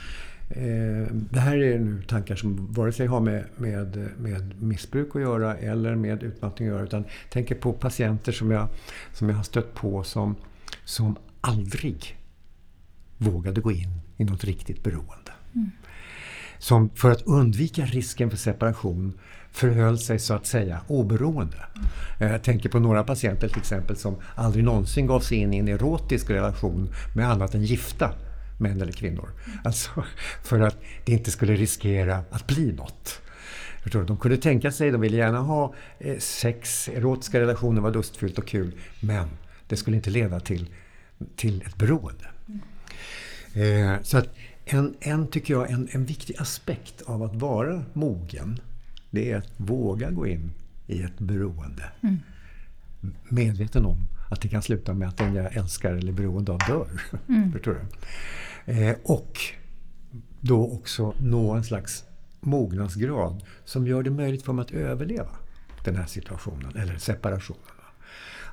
Eh, 0.50 1.08
det 1.12 1.40
här 1.40 1.58
är 1.58 1.80
nu 1.80 2.02
tankar 2.02 2.36
som 2.36 2.74
vare 2.74 2.92
sig 2.92 3.08
har 3.08 3.20
med, 3.20 3.46
med, 3.58 4.10
med 4.18 4.62
missbruk 4.62 5.16
att 5.16 5.22
göra 5.22 5.58
eller 5.58 5.96
med 5.96 6.24
utmattning 6.24 6.68
att 6.68 6.74
göra. 6.74 6.84
Utan 6.84 7.04
tänker 7.30 7.56
på 7.56 7.74
patienter 7.74 8.32
som 8.32 8.52
jag, 8.52 8.68
som 9.14 9.30
jag 9.30 9.36
har 9.36 9.44
stött 9.44 9.74
på 9.74 10.04
som, 10.04 10.36
som 10.84 11.16
aldrig 11.42 12.18
vågade 13.18 13.62
gå 13.62 13.72
in 13.72 13.90
i 14.18 14.24
något 14.24 14.44
riktigt 14.44 14.84
beroende. 14.84 15.32
Mm. 15.56 15.72
Som 16.66 16.90
för 16.90 17.12
att 17.12 17.22
undvika 17.22 17.86
risken 17.86 18.30
för 18.30 18.38
separation 18.38 19.14
förhöll 19.52 20.00
sig 20.00 20.20
så 20.20 20.34
att 20.34 20.46
säga 20.46 20.82
oberoende. 20.88 21.58
Mm. 22.20 22.32
Jag 22.32 22.44
tänker 22.44 22.70
på 22.70 22.80
några 22.80 23.04
patienter 23.04 23.48
till 23.48 23.58
exempel 23.58 23.96
som 23.96 24.16
aldrig 24.36 24.64
någonsin 24.64 25.08
gav 25.08 25.20
sig 25.20 25.38
in 25.38 25.54
i 25.54 25.58
en 25.58 25.68
erotisk 25.68 26.30
relation 26.30 26.90
med 27.16 27.30
annat 27.30 27.56
än 27.56 27.64
gifta 27.64 28.12
män 28.60 28.82
eller 28.82 28.92
kvinnor. 28.92 29.30
Alltså 29.64 30.04
för 30.44 30.60
att 30.60 30.78
det 31.06 31.12
inte 31.12 31.32
skulle 31.32 31.56
riskera 31.56 32.24
att 32.30 32.48
bli 32.48 32.72
något. 32.72 33.22
De 34.08 34.18
kunde 34.18 34.38
tänka 34.38 34.72
sig, 34.72 34.92
de 34.92 35.02
ville 35.02 35.18
gärna 35.18 35.40
ha 35.40 35.74
eh, 36.00 36.18
sex, 36.18 36.90
erotiska 36.90 37.40
relationer 37.40 37.82
var 37.82 37.92
lustfyllt 37.92 38.38
och 38.38 38.48
kul, 38.48 38.72
men 39.00 39.28
det 39.68 39.76
skulle 39.76 39.98
inte 39.98 40.10
leda 40.10 40.40
till, 40.40 40.70
till 41.36 41.62
ett 41.62 41.78
beroende. 41.78 42.26
Mm. 43.56 44.04
så 44.04 44.18
att 44.18 44.30
en, 44.66 44.96
en, 45.00 45.28
tycker 45.28 45.54
jag, 45.54 45.72
en, 45.72 45.88
en 45.92 46.06
viktig 46.06 46.36
aspekt 46.40 47.02
av 47.02 47.24
att 47.24 47.36
vara 47.36 47.84
mogen, 47.94 48.60
det 49.10 49.32
är 49.32 49.38
att 49.38 49.52
våga 49.58 50.12
gå 50.12 50.28
in 50.28 50.52
i 50.88 51.02
ett 51.02 51.20
beroende. 51.20 51.84
Mm. 52.02 52.18
Medveten 53.30 53.86
om 53.86 53.98
att 54.32 54.42
det 54.42 54.48
kan 54.48 54.62
sluta 54.62 54.94
med 54.94 55.08
att 55.08 55.18
den 55.18 55.36
jag 55.36 55.56
älskar 55.56 55.94
eller 55.94 56.12
är 56.12 56.16
beroende 56.16 56.52
av 56.52 56.60
dör. 56.68 56.88
Mm. 57.28 57.52
Förstår 57.54 57.74
du? 58.66 58.74
Eh, 58.74 58.96
och 59.04 59.40
då 60.42 60.72
också 60.72 61.14
nå 61.20 61.52
en 61.52 61.64
slags 61.64 62.04
mognadsgrad 62.40 63.44
som 63.66 63.88
gör 63.88 64.04
det 64.04 64.10
möjligt 64.10 64.44
för 64.44 64.54
mig 64.54 64.64
att 64.64 64.72
överleva 64.72 65.30
den 65.84 65.96
här 65.96 66.06
situationen, 66.06 66.76
eller 66.76 66.98
separationen. 66.98 67.62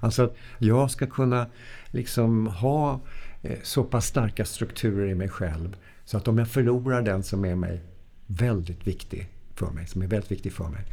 Alltså 0.00 0.24
att 0.24 0.36
jag 0.58 0.90
ska 0.90 1.06
kunna 1.06 1.46
liksom 1.86 2.46
ha 2.46 3.00
eh, 3.42 3.58
så 3.62 3.84
pass 3.84 4.06
starka 4.06 4.44
strukturer 4.44 5.08
i 5.08 5.14
mig 5.14 5.28
själv 5.28 5.76
så 6.05 6.16
att 6.16 6.28
om 6.28 6.38
jag 6.38 6.48
förlorar 6.48 7.03
den 7.03 7.22
som 7.22 7.44
är 7.44 7.55
mig 7.55 7.80
väldigt 8.26 8.86
viktig 8.86 9.28
för 9.55 9.70
mig, 9.70 9.86
som 9.86 10.03
är 10.03 10.07
väldigt 10.07 10.30
viktig 10.30 10.53
för 10.53 10.68
mig, 10.68 10.84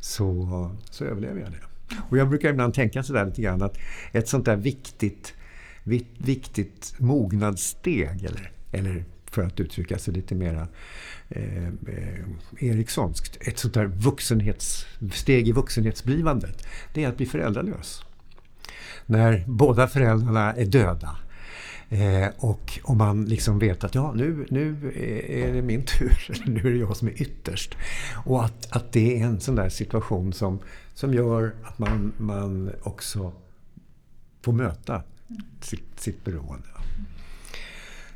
så, 0.00 0.70
så 0.90 1.04
överlever 1.04 1.40
jag 1.40 1.50
det. 1.50 1.96
Och 2.08 2.18
jag 2.18 2.28
brukar 2.28 2.50
ibland 2.50 2.74
tänka 2.74 3.02
sådär 3.02 3.26
lite 3.26 3.42
grann 3.42 3.62
att 3.62 3.78
ett 4.12 4.28
sånt 4.28 4.44
där 4.44 4.56
viktigt 4.56 5.34
viktigt 6.18 6.94
mognadssteg. 6.98 8.24
Eller, 8.24 8.52
eller 8.72 9.04
för 9.30 9.42
att 9.42 9.60
uttrycka 9.60 9.98
sig 9.98 10.14
lite 10.14 10.34
mera 10.34 10.68
eh, 11.28 11.66
eh, 11.66 12.24
Erikssonskt. 12.58 13.38
Ett 13.40 13.58
sånt 13.58 13.74
där 13.74 13.86
vuxenhetssteg 13.86 15.48
i 15.48 15.52
vuxenhetsblivandet. 15.52 16.66
Det 16.94 17.04
är 17.04 17.08
att 17.08 17.16
bli 17.16 17.26
föräldralös. 17.26 18.02
När 19.06 19.44
båda 19.46 19.88
föräldrarna 19.88 20.54
är 20.54 20.66
döda. 20.66 21.16
Eh, 21.92 22.28
och 22.38 22.80
om 22.82 22.98
man 22.98 23.24
liksom 23.24 23.58
vet 23.58 23.84
att 23.84 23.94
ja, 23.94 24.12
nu, 24.12 24.46
nu 24.50 24.92
är 25.26 25.52
det 25.52 25.62
min 25.62 25.84
tur, 25.84 26.42
nu 26.46 26.60
är 26.60 26.70
det 26.70 26.78
jag 26.78 26.96
som 26.96 27.08
är 27.08 27.22
ytterst. 27.22 27.76
Och 28.24 28.44
att, 28.44 28.76
att 28.76 28.92
det 28.92 29.20
är 29.20 29.26
en 29.26 29.40
sån 29.40 29.54
där 29.54 29.68
situation 29.68 30.32
som, 30.32 30.58
som 30.94 31.14
gör 31.14 31.54
att 31.64 31.78
man, 31.78 32.12
man 32.16 32.72
också 32.82 33.32
får 34.42 34.52
möta 34.52 35.02
sitt, 35.60 36.00
sitt 36.00 36.24
beroende. 36.24 36.68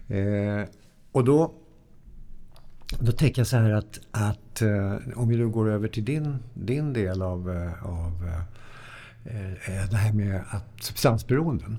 Eh, 0.08 0.68
och 1.12 1.24
då, 1.24 1.52
då 3.00 3.12
tänker 3.12 3.40
jag 3.40 3.46
så 3.46 3.56
här 3.56 3.70
att, 3.70 4.00
att 4.10 4.62
eh, 4.62 4.96
om 5.16 5.28
vi 5.28 5.36
nu 5.36 5.48
går 5.48 5.70
över 5.70 5.88
till 5.88 6.04
din, 6.04 6.38
din 6.54 6.92
del 6.92 7.22
av, 7.22 7.50
eh, 7.50 7.86
av 7.86 8.28
eh, 9.24 9.52
eh, 9.52 9.90
det 9.90 9.96
här 9.96 10.12
med 10.12 10.44
att 10.48 10.82
substansberoenden. 10.82 11.78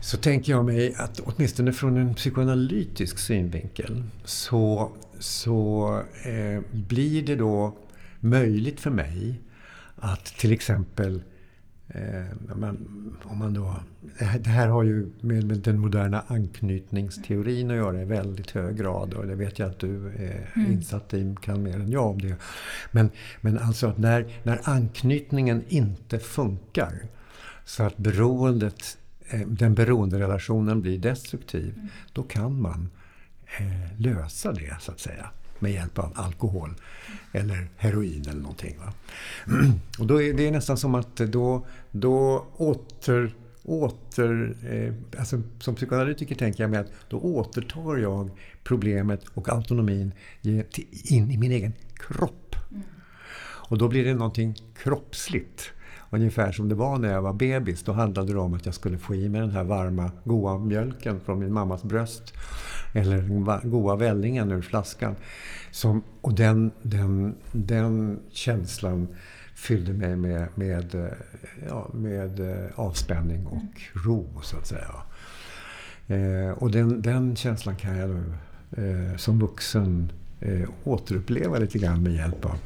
Så 0.00 0.16
tänker 0.16 0.52
jag 0.52 0.64
mig 0.64 0.94
att 0.94 1.20
åtminstone 1.20 1.72
från 1.72 1.96
en 1.96 2.14
psykoanalytisk 2.14 3.18
synvinkel 3.18 4.02
så, 4.24 4.92
så 5.18 6.02
eh, 6.24 6.60
blir 6.72 7.22
det 7.22 7.36
då 7.36 7.76
möjligt 8.20 8.80
för 8.80 8.90
mig 8.90 9.40
att 9.96 10.24
till 10.24 10.52
exempel 10.52 11.22
Eh, 11.90 12.56
man, 12.56 12.76
om 13.22 13.38
man 13.38 13.54
då, 13.54 13.74
det 14.18 14.50
här 14.50 14.68
har 14.68 14.82
ju 14.82 15.10
med, 15.20 15.44
med, 15.44 15.58
den 15.58 15.78
moderna 15.78 16.24
anknytningsteorin 16.26 17.70
att 17.70 17.76
göra 17.76 18.02
i 18.02 18.04
väldigt 18.04 18.50
hög 18.50 18.76
grad 18.76 19.14
och 19.14 19.26
det 19.26 19.34
vet 19.34 19.58
jag 19.58 19.70
att 19.70 19.78
du 19.78 20.08
är 20.08 20.50
mm. 20.54 20.72
insatt 20.72 21.14
i, 21.14 21.36
kan 21.42 21.62
mer 21.62 21.74
än 21.74 21.90
jag 21.90 22.06
om 22.06 22.20
det. 22.20 22.36
Men, 22.90 23.10
men 23.40 23.58
alltså 23.58 23.86
att 23.86 23.98
när, 23.98 24.26
när 24.42 24.60
anknytningen 24.64 25.64
inte 25.68 26.18
funkar 26.18 26.92
så 27.64 27.82
att 27.82 27.96
beroendet, 27.96 28.98
eh, 29.00 29.07
den 29.46 29.74
beroenderelationen 29.74 30.82
blir 30.82 30.98
destruktiv, 30.98 31.74
mm. 31.76 31.88
då 32.12 32.22
kan 32.22 32.60
man 32.60 32.88
eh, 33.58 34.00
lösa 34.00 34.52
det 34.52 34.76
så 34.80 34.92
att 34.92 35.00
säga 35.00 35.30
med 35.58 35.72
hjälp 35.72 35.98
av 35.98 36.12
alkohol 36.14 36.74
eller 37.32 37.68
heroin 37.76 38.22
eller 38.28 38.40
någonting. 38.40 38.76
Va? 38.78 38.92
Och 39.98 40.06
då 40.06 40.22
är 40.22 40.32
det 40.34 40.50
nästan 40.50 40.76
som 40.76 40.94
att 40.94 41.16
då, 41.16 41.66
då 41.90 42.46
åter 42.56 43.34
åter, 43.68 44.56
eh, 44.70 45.20
alltså 45.20 45.42
som 45.58 45.74
psykoanalytiker 45.74 46.34
tänker 46.34 46.64
jag 46.64 46.70
mig 46.70 46.80
att 46.80 46.92
då 47.08 47.18
återtar 47.18 47.96
jag 47.96 48.30
problemet 48.64 49.24
och 49.34 49.48
autonomin 49.48 50.12
in 51.04 51.30
i 51.30 51.38
min 51.38 51.52
egen 51.52 51.72
kropp. 51.94 52.56
Mm. 52.70 52.82
Och 53.40 53.78
då 53.78 53.88
blir 53.88 54.04
det 54.04 54.14
någonting 54.14 54.54
kroppsligt. 54.82 55.72
Ungefär 56.10 56.52
som 56.52 56.68
det 56.68 56.74
var 56.74 56.98
när 56.98 57.12
jag 57.12 57.22
var 57.22 57.32
bebis. 57.32 57.82
Då 57.82 57.92
handlade 57.92 58.32
det 58.32 58.38
om 58.38 58.54
att 58.54 58.66
jag 58.66 58.74
skulle 58.74 58.98
få 58.98 59.14
i 59.14 59.28
mig 59.28 59.40
den 59.40 59.50
här 59.50 59.64
varma, 59.64 60.10
goda 60.24 60.58
mjölken 60.58 61.20
från 61.20 61.38
min 61.38 61.52
mammas 61.52 61.82
bröst. 61.82 62.32
Eller 62.94 63.16
den 63.16 63.70
goda 63.70 63.96
vällingen 63.96 64.52
ur 64.52 64.62
flaskan. 64.62 65.16
Som, 65.70 66.02
och 66.20 66.34
den, 66.34 66.70
den, 66.82 67.34
den 67.52 68.18
känslan 68.30 69.08
fyllde 69.54 69.92
mig 69.92 70.16
med, 70.16 70.48
med, 70.54 71.10
ja, 71.68 71.90
med 71.94 72.40
avspänning 72.74 73.46
och 73.46 74.02
ro, 74.04 74.26
så 74.42 74.56
att 74.56 74.66
säga. 74.66 74.94
Eh, 76.08 76.50
och 76.50 76.70
den, 76.70 77.02
den 77.02 77.36
känslan 77.36 77.76
kan 77.76 77.98
jag 77.98 78.10
nu 78.10 78.32
eh, 78.76 79.16
som 79.16 79.38
vuxen 79.38 80.12
eh, 80.40 80.68
återuppleva 80.84 81.58
lite 81.58 81.78
grann 81.78 82.02
med 82.02 82.12
hjälp 82.12 82.44
av 82.44 82.58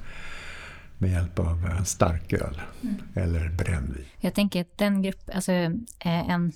med 1.03 1.11
hjälp 1.11 1.39
av 1.39 1.85
starköl 1.85 2.61
mm. 2.83 2.97
eller 3.15 3.49
brännvin. 3.49 4.05
Jag 4.21 4.35
tänker 4.35 4.61
att 4.61 4.79
den 4.79 5.03
gruppen, 5.03 5.35
alltså 5.35 5.53
eh, 5.53 6.31
en, 6.31 6.53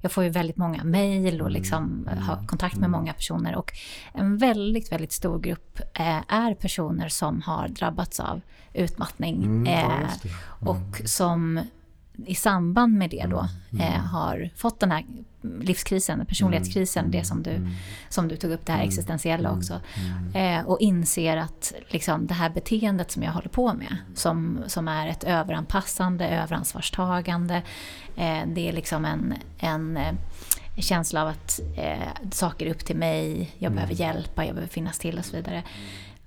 jag 0.00 0.12
får 0.12 0.24
ju 0.24 0.30
väldigt 0.30 0.56
många 0.56 0.84
mejl 0.84 1.42
och 1.42 1.50
liksom 1.50 2.08
mm. 2.12 2.22
har 2.22 2.46
kontakt 2.46 2.74
med 2.74 2.86
mm. 2.86 2.90
många 2.90 3.12
personer 3.12 3.56
och 3.56 3.72
en 4.12 4.38
väldigt, 4.38 4.92
väldigt 4.92 5.12
stor 5.12 5.38
grupp 5.38 5.80
eh, 5.94 6.22
är 6.28 6.54
personer 6.54 7.08
som 7.08 7.42
har 7.42 7.68
drabbats 7.68 8.20
av 8.20 8.40
utmattning 8.72 9.44
mm, 9.44 9.66
eh, 9.66 10.08
och 10.68 10.76
mm. 10.76 11.06
som 11.06 11.60
i 12.26 12.34
samband 12.34 12.92
med 12.92 13.10
det 13.10 13.26
då 13.30 13.48
mm. 13.72 13.86
eh, 13.86 14.00
har 14.00 14.50
fått 14.56 14.80
den 14.80 14.90
här 14.90 15.04
livskrisen, 15.60 16.26
personlighetskrisen, 16.26 17.04
mm. 17.04 17.10
det 17.10 17.24
som 17.24 17.42
du, 17.42 17.50
mm. 17.50 17.70
som 18.08 18.28
du 18.28 18.36
tog 18.36 18.50
upp, 18.50 18.66
det 18.66 18.72
här 18.72 18.78
mm. 18.78 18.88
existentiella 18.88 19.52
också. 19.52 19.80
Mm. 20.34 20.58
Eh, 20.60 20.66
och 20.66 20.80
inser 20.80 21.36
att 21.36 21.72
liksom, 21.88 22.26
det 22.26 22.34
här 22.34 22.50
beteendet 22.50 23.10
som 23.10 23.22
jag 23.22 23.32
håller 23.32 23.48
på 23.48 23.74
med, 23.74 23.96
som, 24.14 24.58
som 24.66 24.88
är 24.88 25.08
ett 25.08 25.24
överanpassande, 25.24 26.28
överansvarstagande, 26.28 27.62
eh, 28.16 28.40
det 28.46 28.68
är 28.68 28.72
liksom 28.72 29.04
en, 29.04 29.34
en 29.58 29.96
eh, 29.96 30.14
känsla 30.78 31.22
av 31.22 31.28
att 31.28 31.60
eh, 31.76 32.30
saker 32.30 32.66
är 32.66 32.70
upp 32.70 32.84
till 32.84 32.96
mig, 32.96 33.50
jag 33.58 33.72
behöver 33.72 33.94
hjälpa, 33.94 34.44
jag 34.44 34.54
behöver 34.54 34.72
finnas 34.72 34.98
till 34.98 35.18
och 35.18 35.24
så 35.24 35.36
vidare. 35.36 35.62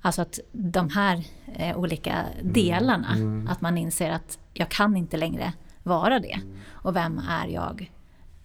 Alltså 0.01 0.21
att 0.21 0.39
de 0.51 0.89
här 0.89 1.23
eh, 1.55 1.77
olika 1.77 2.25
delarna, 2.43 3.07
att 3.49 3.61
man 3.61 3.77
inser 3.77 4.11
att 4.11 4.39
jag 4.53 4.69
kan 4.69 4.97
inte 4.97 5.17
längre 5.17 5.53
vara 5.83 6.19
det. 6.19 6.39
Och 6.71 6.95
vem 6.95 7.17
är 7.17 7.47
jag 7.47 7.91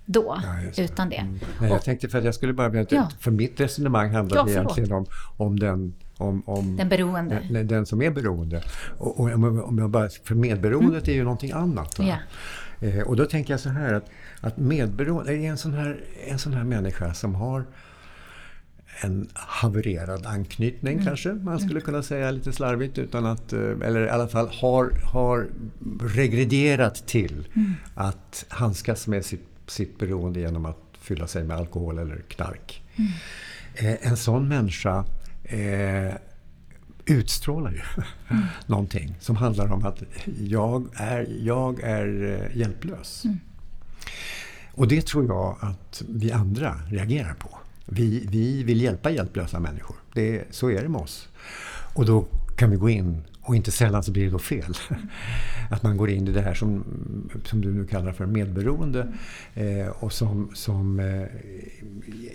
då, 0.07 0.41
ja, 0.43 0.82
utan 0.82 1.09
det? 1.09 1.26
Nej, 1.61 1.70
jag 1.70 1.82
tänkte 1.82 2.09
för 2.09 2.22
jag 2.22 2.34
skulle 2.34 2.53
bara 2.53 2.87
ja. 2.91 3.09
för 3.20 3.30
mitt 3.30 3.61
resonemang 3.61 4.14
handlade 4.14 4.51
ja, 4.51 4.59
egentligen 4.59 4.93
om, 4.93 5.07
om 5.37 5.59
den 5.59 5.95
om, 6.18 6.43
om 6.47 6.76
den 6.76 6.89
beroende. 6.89 7.43
Den, 7.51 7.66
den, 7.66 7.87
som 7.87 8.03
är 8.03 8.11
beroende. 8.11 8.62
Och, 8.99 9.20
och 9.20 9.32
om 9.68 9.78
jag 9.78 9.91
bara, 9.91 10.09
för 10.09 10.34
medberoendet 10.34 11.03
mm. 11.03 11.11
är 11.11 11.14
ju 11.14 11.22
någonting 11.24 11.53
annat. 11.53 11.99
Ja. 11.99 12.16
Eh, 12.80 13.01
och 13.01 13.16
då 13.16 13.24
tänker 13.24 13.53
jag 13.53 13.61
så 13.61 13.68
här 13.68 13.95
att, 13.95 14.11
att 14.41 14.57
medberoende 14.57 15.32
är 15.32 15.51
en 15.51 15.59
sån, 15.59 15.74
här, 15.74 16.05
en 16.26 16.39
sån 16.39 16.53
här 16.53 16.64
människa 16.64 17.14
som 17.14 17.34
har 17.34 17.66
en 19.01 19.28
havererad 19.34 20.26
anknytning 20.26 20.92
mm. 20.92 21.05
kanske, 21.05 21.32
man 21.32 21.61
skulle 21.61 21.80
kunna 21.80 22.03
säga 22.03 22.30
lite 22.30 22.53
slarvigt. 22.53 22.99
Utan 22.99 23.26
att, 23.26 23.53
eh, 23.53 23.61
eller 23.61 24.07
i 24.07 24.11
alla 24.11 24.28
fall 24.28 24.49
har, 24.53 24.90
har 25.05 25.49
regrederat 26.01 27.07
till 27.07 27.49
mm. 27.55 27.74
att 27.94 28.44
handskas 28.49 29.07
med 29.07 29.24
sitt, 29.24 29.49
sitt 29.66 29.99
beroende 29.99 30.40
genom 30.40 30.66
att 30.66 30.78
fylla 31.01 31.26
sig 31.26 31.44
med 31.44 31.57
alkohol 31.57 31.99
eller 31.99 32.16
knark. 32.28 32.82
Mm. 32.97 33.11
Eh, 33.74 34.09
en 34.09 34.16
sån 34.16 34.49
människa 34.49 35.05
eh, 35.44 36.14
utstrålar 37.07 37.70
ju 37.70 38.03
mm. 38.28 38.44
någonting 38.66 39.16
som 39.20 39.36
handlar 39.36 39.72
om 39.72 39.84
att 39.84 40.03
jag 40.38 40.88
är, 40.94 41.26
jag 41.40 41.80
är 41.80 42.24
eh, 42.24 42.57
hjälplös. 42.59 43.24
Mm. 43.24 43.38
Och 44.72 44.88
det 44.88 45.07
tror 45.07 45.26
jag 45.26 45.57
att 45.61 46.03
vi 46.09 46.32
andra 46.32 46.80
reagerar 46.88 47.34
på. 47.34 47.55
Vi, 47.87 48.26
vi 48.30 48.62
vill 48.62 48.80
hjälpa 48.80 49.11
hjälplösa 49.11 49.61
människor. 49.61 49.97
Det, 50.14 50.45
så 50.51 50.70
är 50.70 50.82
det 50.82 50.89
med 50.89 51.01
oss. 51.01 51.28
Och 51.95 52.07
då 52.07 52.26
kan 52.57 52.70
vi 52.70 52.76
gå 52.76 52.91
in 52.91 53.22
och 53.41 53.57
inte 53.57 53.70
sällan 53.70 54.03
så 54.03 54.12
blir 54.12 54.24
det 54.24 54.30
då 54.30 54.39
fel. 54.39 54.74
Att 55.70 55.82
man 55.82 55.97
går 55.97 56.11
in 56.11 56.28
i 56.28 56.30
det 56.30 56.41
här 56.41 56.55
som, 56.55 56.84
som 57.45 57.61
du 57.61 57.72
nu 57.72 57.87
kallar 57.87 58.12
för 58.12 58.26
medberoende. 58.26 59.12
Eh, 59.55 59.89
och 59.89 60.12
som, 60.12 60.51
som 60.55 61.01
eh, 61.01 61.22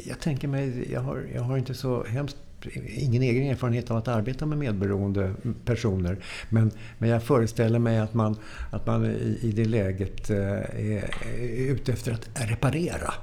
jag 0.07 0.19
tänker 0.19 0.47
mig, 0.47 0.91
jag 0.91 1.01
har, 1.01 1.23
jag 1.33 1.41
har 1.41 1.57
inte 1.57 1.73
så 1.73 2.03
hemskt 2.03 2.37
ingen 2.85 3.21
egen 3.21 3.43
erfarenhet 3.43 3.91
av 3.91 3.97
att 3.97 4.07
arbeta 4.07 4.45
med 4.45 4.57
medberoende 4.57 5.33
personer. 5.65 6.17
Men, 6.49 6.71
men 6.97 7.09
jag 7.09 7.23
föreställer 7.23 7.79
mig 7.79 7.99
att 7.99 8.13
man, 8.13 8.35
att 8.71 8.85
man 8.85 9.05
i, 9.05 9.39
i 9.41 9.51
det 9.51 9.65
läget 9.65 10.29
eh, 10.29 10.37
är, 10.37 11.09
är 11.39 11.71
ute 11.71 11.93
efter 11.93 12.11
att 12.11 12.29
reparera 12.33 13.13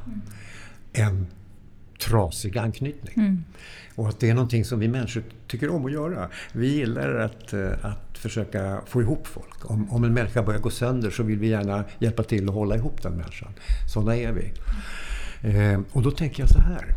en 0.93 1.27
trasig 1.99 2.59
anknytning. 2.59 3.15
Mm. 3.17 3.45
Och 3.95 4.09
att 4.09 4.21
det 4.21 4.31
är 4.31 4.35
någonting 4.35 4.65
som 4.65 4.79
vi 4.79 4.89
människor 4.89 5.23
tycker 5.47 5.71
om 5.71 5.87
att 5.87 5.93
göra. 5.93 6.29
Vi 6.53 6.75
gillar 6.75 7.15
att, 7.15 7.53
eh, 7.53 7.69
att 7.83 8.19
försöka 8.19 8.81
få 8.87 9.03
ihop 9.03 9.27
folk. 9.27 9.71
Om, 9.71 9.91
om 9.91 10.05
en 10.05 10.15
människa 10.15 10.43
börjar 10.43 10.61
gå 10.61 10.71
sönder 10.71 11.11
så 11.11 11.23
vill 11.23 11.39
vi 11.39 11.49
gärna 11.49 11.85
hjälpa 11.99 12.23
till 12.23 12.49
att 12.49 12.55
hålla 12.55 12.77
ihop 12.77 13.03
den 13.03 13.13
människan. 13.13 13.53
Sådana 13.93 14.17
är 14.17 14.33
vi. 14.33 14.53
Eh, 15.49 15.81
och 15.93 16.03
då 16.03 16.11
tänker 16.11 16.43
jag 16.43 16.49
så 16.49 16.61
här. 16.61 16.95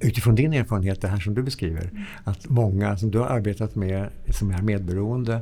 Utifrån 0.00 0.34
din 0.34 0.52
erfarenhet, 0.52 1.00
det 1.00 1.08
här 1.08 1.20
som 1.20 1.34
du 1.34 1.42
beskriver, 1.42 1.82
mm. 1.82 2.02
att 2.24 2.48
många 2.48 2.96
som 2.96 3.10
du 3.10 3.18
har 3.18 3.26
arbetat 3.26 3.74
med 3.74 4.08
som 4.30 4.50
är 4.50 4.62
medberoende 4.62 5.40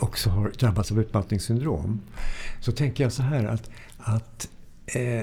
också 0.00 0.30
har 0.30 0.52
drabbats 0.58 0.92
av 0.92 1.00
utmattningssyndrom. 1.00 2.00
Så 2.60 2.72
tänker 2.72 3.04
jag 3.04 3.12
så 3.12 3.22
här 3.22 3.44
att, 3.44 3.70
att 3.98 4.48
eh, 4.86 5.22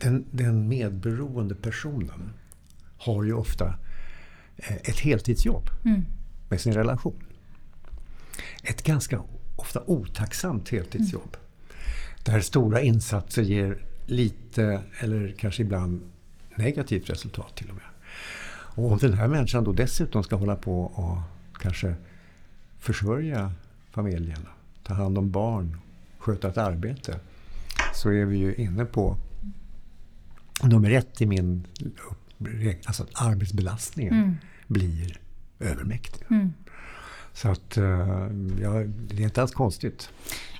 den, 0.00 0.24
den 0.30 0.68
medberoende 0.68 1.54
personen 1.54 2.32
har 2.98 3.24
ju 3.24 3.32
ofta 3.32 3.74
eh, 4.56 4.76
ett 4.76 4.98
heltidsjobb 4.98 5.70
mm. 5.84 6.04
med 6.48 6.60
sin 6.60 6.72
relation. 6.72 7.22
Ett 8.62 8.82
ganska 8.82 9.22
ofta 9.56 9.82
otacksamt 9.86 10.68
heltidsjobb. 10.68 11.36
Mm. 11.36 11.46
Där 12.24 12.40
stora 12.40 12.80
insatser 12.80 13.42
ger 13.42 13.78
lite, 14.06 14.82
eller 14.98 15.34
kanske 15.38 15.62
ibland 15.62 16.00
negativt 16.54 17.10
resultat 17.10 17.56
till 17.56 17.68
och 17.68 17.74
med. 17.74 17.84
Och 18.48 18.92
om 18.92 18.98
den 18.98 19.14
här 19.14 19.28
människan 19.28 19.64
då 19.64 19.72
dessutom 19.72 20.24
ska 20.24 20.36
hålla 20.36 20.56
på 20.56 20.82
och 20.82 21.18
kanske 21.60 21.94
försörja 22.78 23.52
familjen, 23.90 24.46
ta 24.82 24.94
hand 24.94 25.18
om 25.18 25.30
barn, 25.30 25.80
sköta 26.18 26.48
ett 26.48 26.58
arbete, 26.58 27.20
så 27.94 28.10
är 28.10 28.24
vi 28.24 28.36
ju 28.36 28.54
inne 28.54 28.84
på 28.84 29.16
nummer 30.62 30.90
ett 30.90 31.20
i 31.20 31.26
min 31.26 31.66
alltså 32.86 33.02
att 33.02 33.22
arbetsbelastningen 33.22 34.14
mm. 34.14 34.36
blir 34.66 35.20
övermäktig. 35.60 36.26
Mm. 36.30 36.52
Så 37.32 37.48
att, 37.48 37.76
eh, 37.76 37.84
ja, 38.60 38.70
det 38.86 39.16
är 39.16 39.20
inte 39.20 39.42
alls 39.42 39.52
konstigt. 39.52 40.10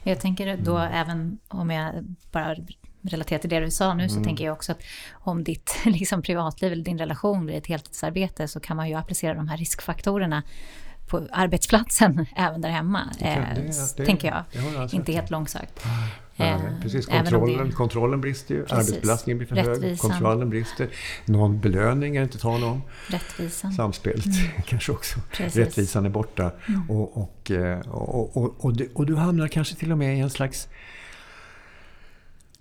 Jag 0.03 0.21
tänker 0.21 0.57
då 0.57 0.79
mm. 0.79 0.93
även 0.93 1.39
om 1.49 1.71
jag 1.71 2.05
bara 2.33 2.57
relaterar 3.03 3.39
till 3.39 3.51
det 3.51 3.61
du 3.61 3.71
sa 3.71 3.95
nu, 3.95 4.09
så 4.09 4.15
mm. 4.15 4.25
tänker 4.25 4.45
jag 4.45 4.53
också 4.53 4.73
att 4.73 4.83
om 5.13 5.45
ditt 5.45 5.75
liksom, 5.85 6.23
privatliv 6.23 6.73
eller 6.73 6.85
din 6.85 6.99
relation 6.99 7.47
blir 7.47 7.57
ett 7.57 7.67
heltidsarbete 7.67 8.49
så 8.49 8.61
kan 8.61 8.77
man 8.77 8.89
ju 8.89 8.95
applicera 8.95 9.35
de 9.35 9.49
här 9.49 9.57
riskfaktorerna 9.57 10.43
på 11.07 11.29
arbetsplatsen 11.33 12.27
även 12.37 12.61
där 12.61 12.71
hemma. 12.71 13.01
Det, 13.19 13.25
det, 13.25 13.61
eh, 13.61 13.75
det, 13.97 14.05
tänker 14.07 14.29
jag. 14.29 14.95
Inte 14.95 15.13
helt 15.13 15.31
långsökt. 15.31 15.87
Eh, 16.37 16.61
precis, 16.83 17.07
kontrollen, 17.07 17.73
kontrollen 17.73 18.21
brister 18.21 18.55
ju. 18.55 18.65
Precis. 18.65 18.89
Arbetsbelastningen 18.89 19.39
blir 19.39 19.49
för 19.49 19.57
Rättvisan. 19.57 19.85
hög. 19.85 19.99
Kontrollen 19.99 20.51
brister. 20.51 20.89
Någon 21.25 21.61
belöning 21.61 22.17
är 22.17 22.21
det 22.21 22.25
inte 22.25 22.39
tal 22.39 22.65
om. 22.65 22.83
Rättvisan. 23.09 23.73
Samspelet 23.73 24.27
mm. 24.27 24.37
kanske 24.67 24.93
också. 24.93 25.21
Precis. 25.33 25.57
Rättvisan 25.57 26.07
är 26.07 26.11
borta. 26.11 26.51
Mm. 26.69 26.91
Och, 26.91 27.17
och, 27.17 27.51
eh, 27.51 27.81
och, 27.81 28.37
och, 28.37 28.65
och, 28.65 28.77
du, 28.77 28.91
och, 28.95 29.07
du, 29.07 29.17
hamnar 29.17 29.49
kanske 29.49 29.75
till 29.75 29.93
och 29.93 29.99
med 29.99 30.17
i 30.17 30.21
en 30.21 30.31
slags... 30.31 30.69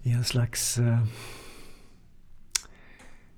I 0.04 0.12
en 0.12 0.24
slags... 0.24 0.80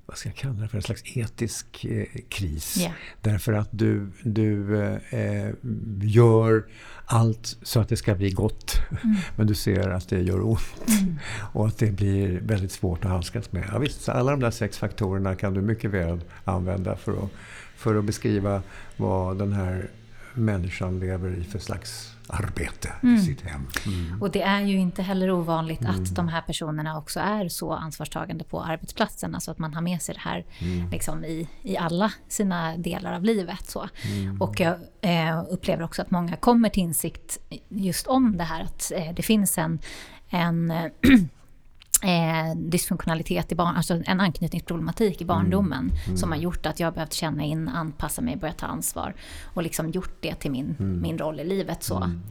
Vad 0.07 0.17
ska 0.17 0.29
jag 0.29 0.35
kalla 0.35 0.53
det 0.53 0.67
för, 0.67 0.77
en 0.77 0.83
slags 0.83 1.17
etisk 1.17 1.85
eh, 1.85 2.05
kris. 2.29 2.77
Yeah. 2.77 2.93
Därför 3.21 3.53
att 3.53 3.69
du, 3.71 4.11
du 4.23 4.81
eh, 5.09 5.49
gör 6.01 6.65
allt 7.05 7.57
så 7.61 7.79
att 7.79 7.89
det 7.89 7.97
ska 7.97 8.15
bli 8.15 8.29
gott. 8.29 8.81
Mm. 9.03 9.15
Men 9.35 9.47
du 9.47 9.55
ser 9.55 9.89
att 9.89 10.09
det 10.09 10.21
gör 10.21 10.41
ont. 10.41 10.59
Mm. 10.87 11.15
Och 11.53 11.67
att 11.67 11.77
det 11.77 11.91
blir 11.91 12.39
väldigt 12.39 12.71
svårt 12.71 13.05
att 13.05 13.11
handskas 13.11 13.51
med. 13.51 13.69
Ja, 13.71 13.79
visst, 13.79 14.09
alla 14.09 14.31
de 14.31 14.39
där 14.39 14.51
sex 14.51 14.77
faktorerna 14.77 15.35
kan 15.35 15.53
du 15.53 15.61
mycket 15.61 15.91
väl 15.91 16.19
använda 16.43 16.95
för 16.95 17.11
att, 17.11 17.31
för 17.75 17.95
att 17.95 18.05
beskriva 18.05 18.61
vad 18.97 19.37
den 19.37 19.53
här 19.53 19.89
människan 20.33 20.99
lever 20.99 21.37
i 21.37 21.43
för 21.43 21.59
slags 21.59 22.16
arbete 22.29 22.93
mm. 23.03 23.15
i 23.15 23.19
sitt 23.19 23.41
hem. 23.41 23.67
Mm. 23.85 24.21
Och 24.21 24.31
det 24.31 24.41
är 24.41 24.61
ju 24.61 24.77
inte 24.77 25.01
heller 25.01 25.31
ovanligt 25.31 25.81
mm. 25.81 25.95
att 25.95 26.15
de 26.15 26.27
här 26.27 26.41
personerna 26.41 26.97
också 26.97 27.19
är 27.19 27.49
så 27.49 27.73
ansvarstagande 27.73 28.43
på 28.43 28.61
arbetsplatsen. 28.61 29.35
Alltså 29.35 29.51
att 29.51 29.59
man 29.59 29.73
har 29.73 29.81
med 29.81 30.01
sig 30.01 30.15
det 30.15 30.21
här 30.21 30.45
mm. 30.59 30.89
liksom 30.89 31.25
i, 31.25 31.47
i 31.61 31.77
alla 31.77 32.11
sina 32.27 32.77
delar 32.77 33.13
av 33.13 33.23
livet. 33.23 33.69
Så. 33.69 33.89
Mm. 34.05 34.41
Och 34.41 34.59
jag 34.59 34.75
eh, 35.01 35.43
upplever 35.49 35.83
också 35.83 36.01
att 36.01 36.11
många 36.11 36.35
kommer 36.35 36.69
till 36.69 36.83
insikt 36.83 37.39
just 37.69 38.07
om 38.07 38.37
det 38.37 38.43
här 38.43 38.63
att 38.63 38.91
eh, 38.95 39.13
det 39.15 39.23
finns 39.23 39.57
en, 39.57 39.79
en 40.29 40.73
eh, 42.03 42.55
dysfunktionalitet 42.55 43.51
i 43.51 43.55
barn, 43.55 43.75
alltså 43.75 44.01
en 44.05 44.19
anknytningsproblematik 44.19 45.21
i 45.21 45.23
mm. 45.23 45.35
barndomen 45.35 45.79
mm. 45.79 45.95
Mm. 46.05 46.17
som 46.17 46.31
har 46.31 46.37
gjort 46.37 46.65
att 46.65 46.79
jag 46.79 46.93
behövt 46.93 47.13
känna 47.13 47.43
in, 47.43 47.69
anpassa 47.69 48.21
mig, 48.21 48.35
börja 48.35 48.53
ta 48.53 48.65
ansvar 48.65 49.15
och 49.43 49.63
liksom 49.63 49.89
gjort 49.89 50.17
det 50.21 50.35
till 50.35 50.51
min, 50.51 50.75
mm. 50.79 51.01
min 51.01 51.17
roll 51.17 51.39
i 51.39 51.43
livet. 51.43 51.83
Så. 51.83 51.97
Mm. 51.97 52.21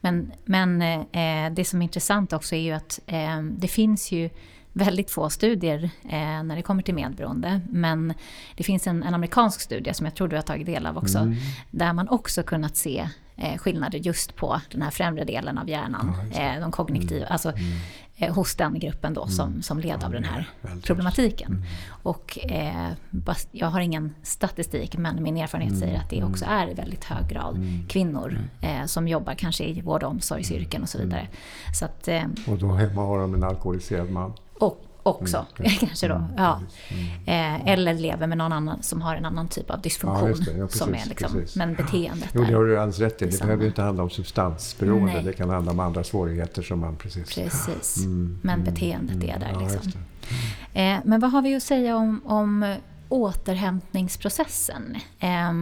Men, 0.00 0.32
men 0.44 0.82
eh, 0.82 1.52
det 1.52 1.64
som 1.64 1.82
är 1.82 1.84
intressant 1.84 2.32
också 2.32 2.54
är 2.54 2.60
ju 2.60 2.72
att 2.72 3.00
eh, 3.06 3.42
det 3.42 3.68
finns 3.68 4.12
ju 4.12 4.30
väldigt 4.74 5.10
få 5.10 5.30
studier 5.30 5.90
eh, 6.04 6.42
när 6.42 6.56
det 6.56 6.62
kommer 6.62 6.82
till 6.82 6.94
medberoende. 6.94 7.60
Men 7.70 8.14
det 8.56 8.64
finns 8.64 8.86
en, 8.86 9.02
en, 9.02 9.14
amerikansk 9.14 9.60
studie 9.60 9.94
som 9.94 10.06
jag 10.06 10.14
tror 10.14 10.28
du 10.28 10.36
har 10.36 10.42
tagit 10.42 10.66
del 10.66 10.86
av 10.86 10.98
också. 10.98 11.18
Mm. 11.18 11.34
Där 11.70 11.92
man 11.92 12.08
också 12.08 12.42
kunnat 12.42 12.76
se 12.76 13.08
eh, 13.36 13.58
skillnader 13.58 13.98
just 13.98 14.36
på 14.36 14.60
den 14.70 14.82
här 14.82 14.90
främre 14.90 15.24
delen 15.24 15.58
av 15.58 15.68
hjärnan. 15.68 16.12
Ja, 16.32 16.40
eh, 16.40 16.60
de 16.60 16.72
kognitiva, 16.72 17.20
mm. 17.20 17.32
alltså 17.32 17.48
mm. 17.50 17.62
Eh, 18.16 18.34
hos 18.34 18.54
den 18.54 18.78
gruppen 18.78 19.14
då 19.14 19.22
mm. 19.22 19.32
som, 19.32 19.62
som 19.62 19.80
led 19.80 20.04
av 20.04 20.12
den 20.12 20.24
här 20.24 20.48
problematiken. 20.82 21.52
Mm. 21.52 21.62
Och 22.02 22.38
eh, 22.42 22.92
jag 23.50 23.66
har 23.66 23.80
ingen 23.80 24.14
statistik 24.22 24.96
men 24.96 25.22
min 25.22 25.36
erfarenhet 25.36 25.72
mm. 25.72 25.80
säger 25.80 26.00
att 26.00 26.10
det 26.10 26.24
också 26.24 26.44
är 26.44 26.70
i 26.70 26.74
väldigt 26.74 27.04
hög 27.04 27.28
grad 27.28 27.58
kvinnor 27.88 28.38
eh, 28.60 28.84
som 28.86 29.08
jobbar 29.08 29.34
kanske 29.34 29.64
i 29.64 29.80
vård 29.80 30.02
och 30.02 30.10
omsorgsyrken 30.10 30.82
och 30.82 30.88
så 30.88 30.98
vidare. 30.98 31.28
Så 31.78 31.84
att, 31.84 32.08
eh, 32.08 32.24
och 32.46 32.58
då 32.58 32.72
hemma 32.72 33.02
har 33.02 33.18
de 33.18 33.34
en 33.34 33.44
alkoholiserad 33.44 34.10
man? 34.10 34.32
Och, 34.60 34.83
också, 35.04 35.46
mm, 35.58 35.70
kanske 35.80 36.08
då. 36.08 36.14
Mm, 36.14 36.30
ja. 36.36 36.60
Mm. 36.88 37.60
Eh, 37.64 37.72
eller 37.72 37.94
lever 37.94 38.26
med 38.26 38.38
någon 38.38 38.52
annan 38.52 38.82
som 38.82 39.02
har 39.02 39.16
en 39.16 39.24
annan 39.24 39.48
typ 39.48 39.70
av 39.70 39.80
dysfunktion. 39.80 40.28
Ja, 40.28 40.52
ja, 40.58 40.66
precis, 40.66 40.78
som 40.78 40.94
är 40.94 41.06
liksom, 41.08 41.44
men 41.56 41.74
beteendet 41.74 42.30
Jo, 42.32 42.44
det 42.44 42.54
har 42.54 42.64
du 42.64 42.78
alldeles 42.78 42.98
rätt 42.98 43.22
i. 43.22 43.26
Det 43.26 43.40
behöver 43.40 43.62
ju 43.62 43.68
inte 43.68 43.82
handla 43.82 44.02
om 44.02 44.10
substansberoende. 44.10 45.12
Nej. 45.12 45.24
Det 45.24 45.32
kan 45.32 45.50
handla 45.50 45.72
om 45.72 45.80
andra 45.80 46.04
svårigheter 46.04 46.62
som 46.62 46.78
man 46.78 46.96
precis... 46.96 47.34
Precis. 47.34 47.96
Mm, 47.96 48.38
men 48.42 48.60
mm, 48.60 48.74
beteendet 48.74 49.24
är 49.24 49.38
där 49.38 49.60
liksom. 49.60 49.92
Eh, 50.72 50.98
men 51.04 51.20
vad 51.20 51.30
har 51.30 51.42
vi 51.42 51.54
att 51.54 51.62
säga 51.62 51.96
om, 51.96 52.20
om 52.24 52.76
återhämtningsprocessen? 53.08 54.96
Eh, 55.18 55.52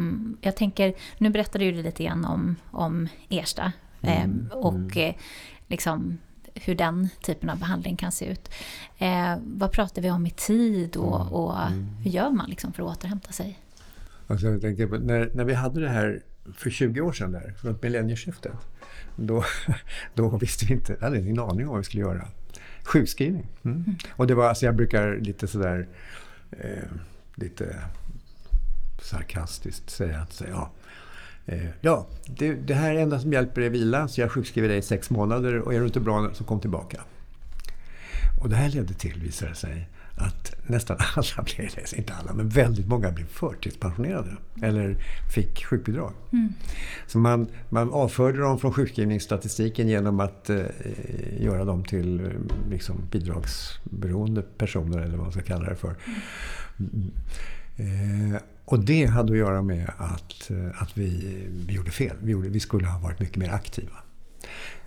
jag 0.40 0.56
tänker, 0.56 0.94
nu 1.18 1.30
berättade 1.30 1.64
du 1.64 1.82
lite 1.82 2.04
grann 2.04 2.24
om, 2.24 2.56
om 2.70 3.08
Ersta. 3.28 3.72
Eh, 4.02 4.28
och 4.52 4.96
eh, 4.96 5.14
liksom 5.68 6.18
hur 6.54 6.74
den 6.74 7.08
typen 7.22 7.50
av 7.50 7.58
behandling 7.58 7.96
kan 7.96 8.12
se 8.12 8.24
ut. 8.24 8.50
Eh, 8.98 9.36
vad 9.44 9.72
pratar 9.72 10.02
vi 10.02 10.10
om 10.10 10.26
i 10.26 10.30
tid 10.30 10.96
och, 10.96 11.20
mm. 11.20 11.32
och 11.32 11.66
mm. 11.66 11.88
hur 12.02 12.10
gör 12.10 12.30
man 12.30 12.50
liksom 12.50 12.72
för 12.72 12.82
att 12.82 12.96
återhämta 12.96 13.32
sig? 13.32 13.58
Alltså 14.26 14.46
jag 14.46 14.60
tänker 14.60 14.86
på, 14.86 14.96
när, 14.96 15.30
när 15.34 15.44
vi 15.44 15.54
hade 15.54 15.80
det 15.80 15.88
här 15.88 16.22
för 16.54 16.70
20 16.70 17.00
år 17.00 17.12
sedan, 17.12 17.32
där, 17.32 17.54
runt 17.60 17.82
millennieskiftet, 17.82 18.52
då, 19.16 19.44
då 20.14 20.36
visste 20.36 20.66
vi 20.66 20.74
inte, 20.74 20.96
hade 21.00 21.20
ingen 21.20 21.38
aning 21.38 21.66
om 21.66 21.70
vad 21.70 21.78
vi 21.78 21.84
skulle 21.84 22.02
göra. 22.02 22.28
Sjukskrivning. 22.84 23.46
Mm. 23.62 23.76
Mm. 23.76 23.96
Och 24.10 24.26
det 24.26 24.34
var, 24.34 24.48
alltså 24.48 24.66
jag 24.66 24.76
brukar 24.76 25.16
lite 25.16 25.46
sådär, 25.48 25.88
eh, 26.50 26.88
lite 27.34 27.76
sarkastiskt 29.02 29.90
säga 29.90 30.18
att 30.18 30.42
ja, 30.50 30.62
eh, 30.62 30.68
ja 31.80 32.06
det, 32.26 32.54
det, 32.54 32.74
här 32.74 32.94
är 32.94 32.98
enda 32.98 33.20
som 33.20 33.32
hjälper 33.32 33.60
är 33.60 33.70
vila, 33.70 34.08
så 34.08 34.20
jag 34.20 34.30
sjukskriver 34.30 34.68
dig 34.68 34.78
i 34.78 34.82
sex 34.82 35.10
månader 35.10 35.58
och 35.58 35.74
är 35.74 35.80
du 35.80 35.86
inte 35.86 36.00
bra 36.00 36.30
så 36.32 36.44
kom 36.44 36.60
tillbaka. 36.60 37.00
Och 38.42 38.48
det 38.48 38.56
här 38.56 38.68
ledde 38.68 38.94
till, 38.94 39.20
visade 39.20 39.50
det 39.50 39.56
sig, 39.56 39.88
att 40.16 40.54
nästan 40.66 40.96
alla 41.16 41.44
blev, 41.56 41.68
inte 41.96 42.14
alla, 42.14 42.32
men 42.32 42.48
väldigt 42.48 42.88
många 42.88 43.12
blev 43.12 43.26
förtidspensionerade. 43.26 44.36
Eller 44.62 44.96
fick 45.34 45.64
sjukbidrag. 45.64 46.12
Mm. 46.32 46.52
Så 47.06 47.18
man, 47.18 47.46
man 47.68 47.92
avförde 47.92 48.38
dem 48.38 48.58
från 48.58 48.72
sjukskrivningsstatistiken 48.72 49.88
genom 49.88 50.20
att 50.20 50.50
eh, 50.50 50.64
göra 51.38 51.64
dem 51.64 51.84
till 51.84 52.20
eh, 52.20 52.30
liksom, 52.70 52.96
bidragsberoende 53.10 54.42
personer, 54.42 54.98
eller 54.98 55.16
vad 55.16 55.24
man 55.24 55.32
ska 55.32 55.42
kalla 55.42 55.68
det 55.68 55.76
för. 55.76 55.94
Mm. 56.78 57.10
Eh, 57.76 58.40
och 58.64 58.80
det 58.80 59.06
hade 59.06 59.32
att 59.32 59.38
göra 59.38 59.62
med 59.62 59.90
att, 59.96 60.50
eh, 60.50 60.82
att 60.82 60.98
vi, 60.98 61.38
vi 61.66 61.74
gjorde 61.74 61.90
fel. 61.90 62.16
Vi, 62.22 62.32
gjorde, 62.32 62.48
vi 62.48 62.60
skulle 62.60 62.86
ha 62.86 62.98
varit 62.98 63.20
mycket 63.20 63.36
mer 63.36 63.50
aktiva. 63.50 63.92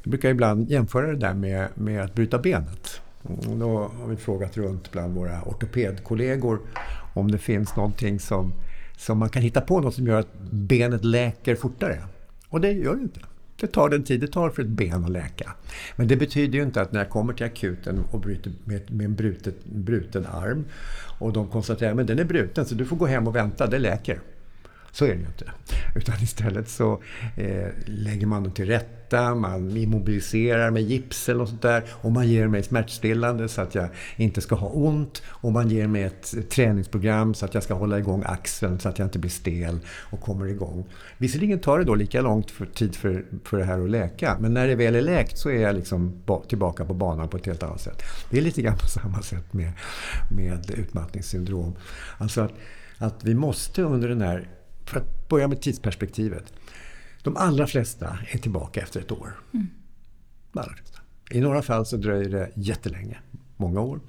Jag 0.03 0.11
brukar 0.11 0.30
ibland 0.30 0.72
jämföra 0.72 1.07
det 1.07 1.18
där 1.18 1.34
med, 1.34 1.68
med 1.76 2.03
att 2.03 2.15
bryta 2.15 2.39
benet. 2.39 3.02
Mm, 3.30 3.60
då 3.60 3.91
har 3.99 4.07
vi 4.07 4.15
frågat 4.15 4.57
runt 4.57 4.91
bland 4.91 5.15
våra 5.15 5.41
ortopedkollegor 5.41 6.60
om 7.14 7.31
det 7.31 7.38
finns 7.38 7.76
någonting 7.76 8.19
som, 8.19 8.53
som 8.97 9.18
man 9.18 9.30
kan 9.30 9.41
hitta 9.41 9.61
på, 9.61 9.80
något 9.80 9.95
som 9.95 10.07
gör 10.07 10.19
att 10.19 10.39
benet 10.52 11.03
läker 11.03 11.56
fortare. 11.56 12.03
Och 12.49 12.61
det 12.61 12.72
gör 12.72 12.95
det 12.95 13.02
inte. 13.02 13.19
Det 13.60 13.68
tar 13.68 13.89
den 13.89 14.03
tid 14.03 14.22
det 14.22 14.27
tar 14.27 14.49
för 14.49 14.61
ett 14.61 14.68
ben 14.68 15.03
att 15.03 15.11
läka. 15.11 15.53
Men 15.95 16.07
det 16.07 16.15
betyder 16.15 16.57
ju 16.57 16.64
inte 16.64 16.81
att 16.81 16.91
när 16.91 16.99
jag 16.99 17.10
kommer 17.10 17.34
till 17.34 17.45
akuten 17.45 18.03
och 18.11 18.19
bryter 18.19 18.52
med, 18.64 18.91
med 18.91 19.06
en 19.06 19.15
brutet, 19.15 19.65
bruten 19.65 20.26
arm 20.26 20.65
och 21.19 21.33
de 21.33 21.47
konstaterar 21.47 21.99
att 21.99 22.07
den 22.07 22.19
är 22.19 22.23
bruten 22.23 22.65
så 22.65 22.75
du 22.75 22.85
får 22.85 22.95
gå 22.95 23.05
hem 23.05 23.27
och 23.27 23.35
vänta, 23.35 23.67
det 23.67 23.79
läker. 23.79 24.19
Så 24.95 25.05
är 25.05 25.09
det 25.09 25.15
ju 25.15 25.26
inte. 25.26 25.51
Utan 25.95 26.15
istället 26.23 26.69
så 26.69 27.01
eh, 27.38 27.67
lägger 27.85 28.27
man 28.27 28.43
dem 28.43 28.51
till 28.51 28.65
rätta, 28.65 29.35
man 29.35 29.77
immobiliserar 29.77 30.72
med 30.72 30.84
gips 30.84 31.30
eller 31.30 31.39
något 31.39 31.49
sånt 31.49 31.61
där 31.61 31.84
och 31.91 32.11
man 32.11 32.27
ger 32.27 32.47
mig 32.47 32.63
smärtstillande 32.63 33.49
så 33.49 33.61
att 33.61 33.76
jag 33.76 33.89
inte 34.15 34.41
ska 34.41 34.55
ha 34.55 34.67
ont 34.67 35.23
och 35.26 35.51
man 35.51 35.69
ger 35.69 35.88
mig 35.88 36.03
ett 36.03 36.49
träningsprogram 36.49 37.34
så 37.34 37.45
att 37.45 37.53
jag 37.53 37.63
ska 37.63 37.73
hålla 37.73 37.99
igång 37.99 38.23
axeln 38.26 38.80
så 38.80 38.89
att 38.89 38.99
jag 38.99 39.05
inte 39.05 39.19
blir 39.19 39.31
stel 39.31 39.80
och 39.88 40.22
kommer 40.22 40.45
igång. 40.45 40.85
Visserligen 41.17 41.59
tar 41.59 41.80
det 41.80 41.85
då 41.85 41.95
lika 41.95 42.22
lång 42.22 42.43
tid 42.73 42.95
för, 42.95 43.26
för 43.43 43.57
det 43.57 43.63
här 43.63 43.80
att 43.80 43.89
läka 43.89 44.38
men 44.39 44.53
när 44.53 44.67
det 44.67 44.76
väl 44.76 44.95
är 44.95 45.01
läkt 45.01 45.38
så 45.38 45.49
är 45.49 45.61
jag 45.61 45.76
liksom 45.76 46.23
tillbaka 46.47 46.85
på 46.85 46.93
banan 46.93 47.30
på 47.30 47.38
ett 47.38 47.45
helt 47.45 47.63
annat 47.63 47.81
sätt. 47.81 48.01
Det 48.30 48.38
är 48.38 48.41
lite 48.41 48.61
grann 48.61 48.77
på 48.77 48.88
samma 48.88 49.22
sätt 49.22 49.53
med, 49.53 49.72
med 50.31 50.72
utmattningssyndrom. 50.77 51.76
Alltså 52.17 52.41
att, 52.41 52.53
att 52.97 53.23
vi 53.23 53.34
måste 53.34 53.81
under 53.81 54.09
den 54.09 54.22
här 54.22 54.49
för 54.86 54.99
att 54.99 55.30
börja 55.30 55.48
med 55.48 55.62
tidsperspektivet. 55.62 56.53
De 57.24 57.38
allra 57.38 57.68
flesta 57.68 58.18
är 58.32 58.38
tillbaka 58.38 58.82
efter 58.82 58.99
ett 58.99 59.12
år. 59.12 59.40
Mm. 59.53 59.68
I 61.32 61.40
några 61.40 61.62
fall 61.62 61.86
så 61.86 61.98
dröjer 61.98 62.30
det 62.30 62.52
jättelänge, 62.56 63.18
många 63.57 63.82
år. 63.82 63.99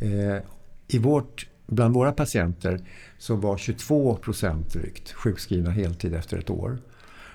Eh, 0.00 0.42
i 0.88 0.98
vårt, 0.98 1.46
bland 1.66 1.94
våra 1.94 2.12
patienter 2.12 2.80
så 3.18 3.36
var 3.36 3.56
22 3.56 4.16
procent 4.16 4.72
drygt 4.72 5.12
sjukskrivna 5.12 5.70
heltid 5.70 6.14
efter 6.14 6.38
ett 6.38 6.50
år. 6.50 6.78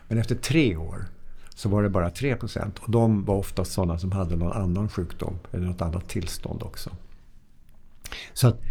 Men 0.08 0.18
efter 0.18 0.36
tre 0.36 0.76
år 0.76 1.06
så 1.56 1.70
var 1.70 1.84
det 1.84 1.90
bara 1.90 2.10
3 2.10 2.36
procent. 2.36 2.80
Och 2.80 2.92
de 2.92 3.26
var 3.26 3.36
oftast 3.36 3.72
sådana 3.72 4.00
som 4.00 4.12
hade 4.12 4.36
någon 4.36 4.52
annan 4.52 4.90
sjukdom 4.90 5.40
eller 5.52 5.66
något 5.66 5.82
annat 5.82 6.10
tillstånd 6.10 6.64
också. 6.64 6.90
Så 8.34 8.48
att 8.48 8.62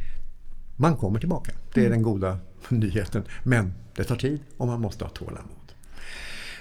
man 0.76 0.96
kommer 0.96 1.20
tillbaka. 1.20 1.52
Det 1.74 1.80
är 1.80 1.86
mm. 1.86 1.92
den 1.92 2.02
goda 2.02 2.38
nyheten. 2.80 3.22
Men 3.42 3.72
det 3.96 4.04
tar 4.04 4.16
tid 4.16 4.40
och 4.56 4.66
man 4.66 4.80
måste 4.80 5.04
ha 5.04 5.10
tålamod. 5.10 5.72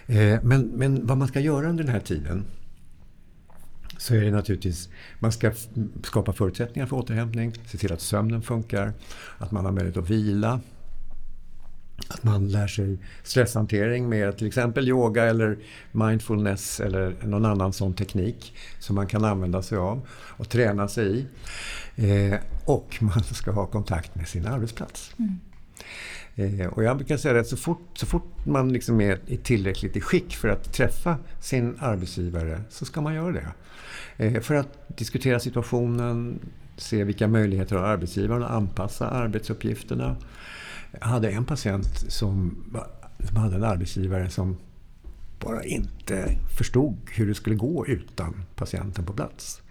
Eh, 0.07 0.39
men, 0.43 0.61
men 0.61 1.07
vad 1.07 1.17
man 1.17 1.27
ska 1.27 1.39
göra 1.39 1.69
under 1.69 1.83
den 1.83 1.93
här 1.93 1.99
tiden 1.99 2.45
så 3.97 4.15
är 4.15 4.21
det 4.21 4.31
naturligtvis, 4.31 4.89
man 5.19 5.31
ska 5.31 5.51
skapa 6.03 6.33
förutsättningar 6.33 6.87
för 6.87 6.95
återhämtning, 6.95 7.53
se 7.65 7.77
till 7.77 7.93
att 7.93 8.01
sömnen 8.01 8.41
funkar, 8.41 8.93
att 9.37 9.51
man 9.51 9.65
har 9.65 9.71
möjlighet 9.71 9.97
att 9.97 10.09
vila, 10.09 10.59
att 12.07 12.23
man 12.23 12.49
lär 12.49 12.67
sig 12.67 12.97
stresshantering 13.23 14.09
med 14.09 14.37
till 14.37 14.47
exempel 14.47 14.89
yoga 14.89 15.23
eller 15.23 15.57
mindfulness 15.91 16.79
eller 16.79 17.15
någon 17.23 17.45
annan 17.45 17.73
sån 17.73 17.93
teknik 17.93 18.55
som 18.79 18.95
man 18.95 19.07
kan 19.07 19.25
använda 19.25 19.61
sig 19.61 19.77
av 19.77 20.07
och 20.11 20.49
träna 20.49 20.87
sig 20.87 21.17
i. 21.17 21.25
Eh, 21.95 22.39
och 22.65 22.97
man 22.99 23.23
ska 23.23 23.51
ha 23.51 23.65
kontakt 23.65 24.15
med 24.15 24.27
sin 24.27 24.47
arbetsplats. 24.47 25.15
Mm. 25.19 25.39
Eh, 26.35 26.67
och 26.67 26.83
jag 26.83 26.97
brukar 26.97 27.17
säga 27.17 27.39
att 27.39 27.47
så 27.47 27.57
fort, 27.57 27.89
så 27.93 28.05
fort 28.05 28.45
man 28.45 28.73
liksom 28.73 29.01
är 29.01 29.19
tillräckligt 29.43 29.95
i 29.95 30.01
skick 30.01 30.35
för 30.35 30.47
att 30.47 30.73
träffa 30.73 31.17
sin 31.41 31.77
arbetsgivare 31.79 32.61
så 32.69 32.85
ska 32.85 33.01
man 33.01 33.13
göra 33.13 33.31
det. 33.31 33.53
Eh, 34.17 34.41
för 34.41 34.55
att 34.55 34.97
diskutera 34.97 35.39
situationen, 35.39 36.39
se 36.77 37.03
vilka 37.03 37.27
möjligheter 37.27 37.75
har 37.75 37.83
arbetsgivaren 37.83 38.43
att 38.43 38.51
anpassa 38.51 39.09
arbetsuppgifterna. 39.09 40.15
Jag 40.91 41.07
hade 41.07 41.29
en 41.29 41.45
patient 41.45 42.11
som, 42.11 42.63
som 43.19 43.37
hade 43.37 43.55
en 43.55 43.63
arbetsgivare 43.63 44.29
som 44.29 44.57
bara 45.39 45.63
inte 45.63 46.39
förstod 46.57 46.97
hur 47.11 47.27
det 47.27 47.35
skulle 47.35 47.55
gå 47.55 47.87
utan 47.87 48.43
patienten 48.55 49.05
på 49.05 49.13
plats. 49.13 49.62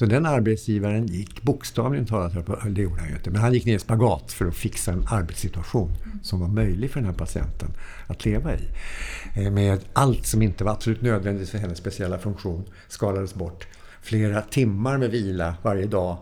Så 0.00 0.06
den 0.06 0.26
arbetsgivaren 0.26 1.06
gick 1.06 1.42
bokstavligen 1.42 2.06
talat, 2.06 2.32
det 2.70 2.82
gjorde 2.82 3.00
han 3.00 3.08
ju 3.08 3.14
inte, 3.14 3.30
men 3.30 3.40
han 3.40 3.54
gick 3.54 3.64
ner 3.64 3.76
i 3.76 3.78
spagat 3.78 4.32
för 4.32 4.46
att 4.46 4.54
fixa 4.54 4.92
en 4.92 5.06
arbetssituation 5.08 5.92
som 6.22 6.40
var 6.40 6.48
möjlig 6.48 6.90
för 6.90 7.00
den 7.00 7.10
här 7.10 7.16
patienten 7.16 7.68
att 8.06 8.24
leva 8.24 8.54
i. 8.54 8.68
Eh, 9.36 9.50
med 9.50 9.80
allt 9.92 10.26
som 10.26 10.42
inte 10.42 10.64
var 10.64 10.72
absolut 10.72 11.02
nödvändigt 11.02 11.48
för 11.48 11.58
hennes 11.58 11.78
speciella 11.78 12.18
funktion 12.18 12.64
skalades 12.88 13.34
bort. 13.34 13.66
Flera 14.02 14.42
timmar 14.42 14.98
med 14.98 15.10
vila 15.10 15.54
varje 15.62 15.86
dag 15.86 16.18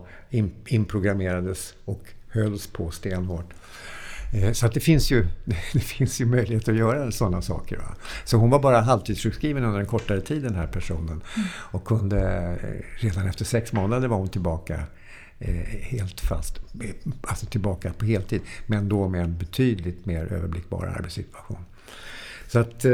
inprogrammerades 0.67 1.73
och 1.85 2.03
hölls 2.29 2.67
på 2.67 2.91
stenhårt. 2.91 3.53
Eh, 4.31 4.51
så 4.51 4.65
att 4.65 4.73
det, 4.73 4.79
finns 4.79 5.11
ju, 5.11 5.27
det 5.73 5.79
finns 5.79 6.21
ju 6.21 6.25
möjlighet 6.25 6.67
att 6.67 6.75
göra 6.75 7.11
sådana 7.11 7.41
saker. 7.41 7.77
Va? 7.77 7.95
Så 8.25 8.37
hon 8.37 8.49
var 8.49 8.59
bara 8.59 8.81
halvtidssjukskriven 8.81 9.63
under 9.63 9.79
en 9.79 9.85
kortare 9.85 10.21
tid 10.21 10.43
den 10.43 10.55
här 10.55 10.67
personen. 10.67 11.21
Mm. 11.35 11.47
Och 11.53 11.85
kunde 11.85 12.19
eh, 12.63 13.03
redan 13.03 13.27
efter 13.27 13.45
sex 13.45 13.73
månader 13.73 14.07
var 14.07 14.17
hon 14.17 14.29
tillbaka 14.29 14.83
eh, 15.39 15.53
helt 15.81 16.21
fast, 16.21 16.59
alltså 17.21 17.45
tillbaka 17.45 17.93
på 17.93 18.05
heltid. 18.05 18.41
Men 18.65 18.89
då 18.89 19.07
med 19.07 19.23
en 19.23 19.37
betydligt 19.37 20.05
mer 20.05 20.33
överblickbar 20.33 20.85
arbetssituation. 20.85 21.65
Så 22.47 22.59
att 22.59 22.85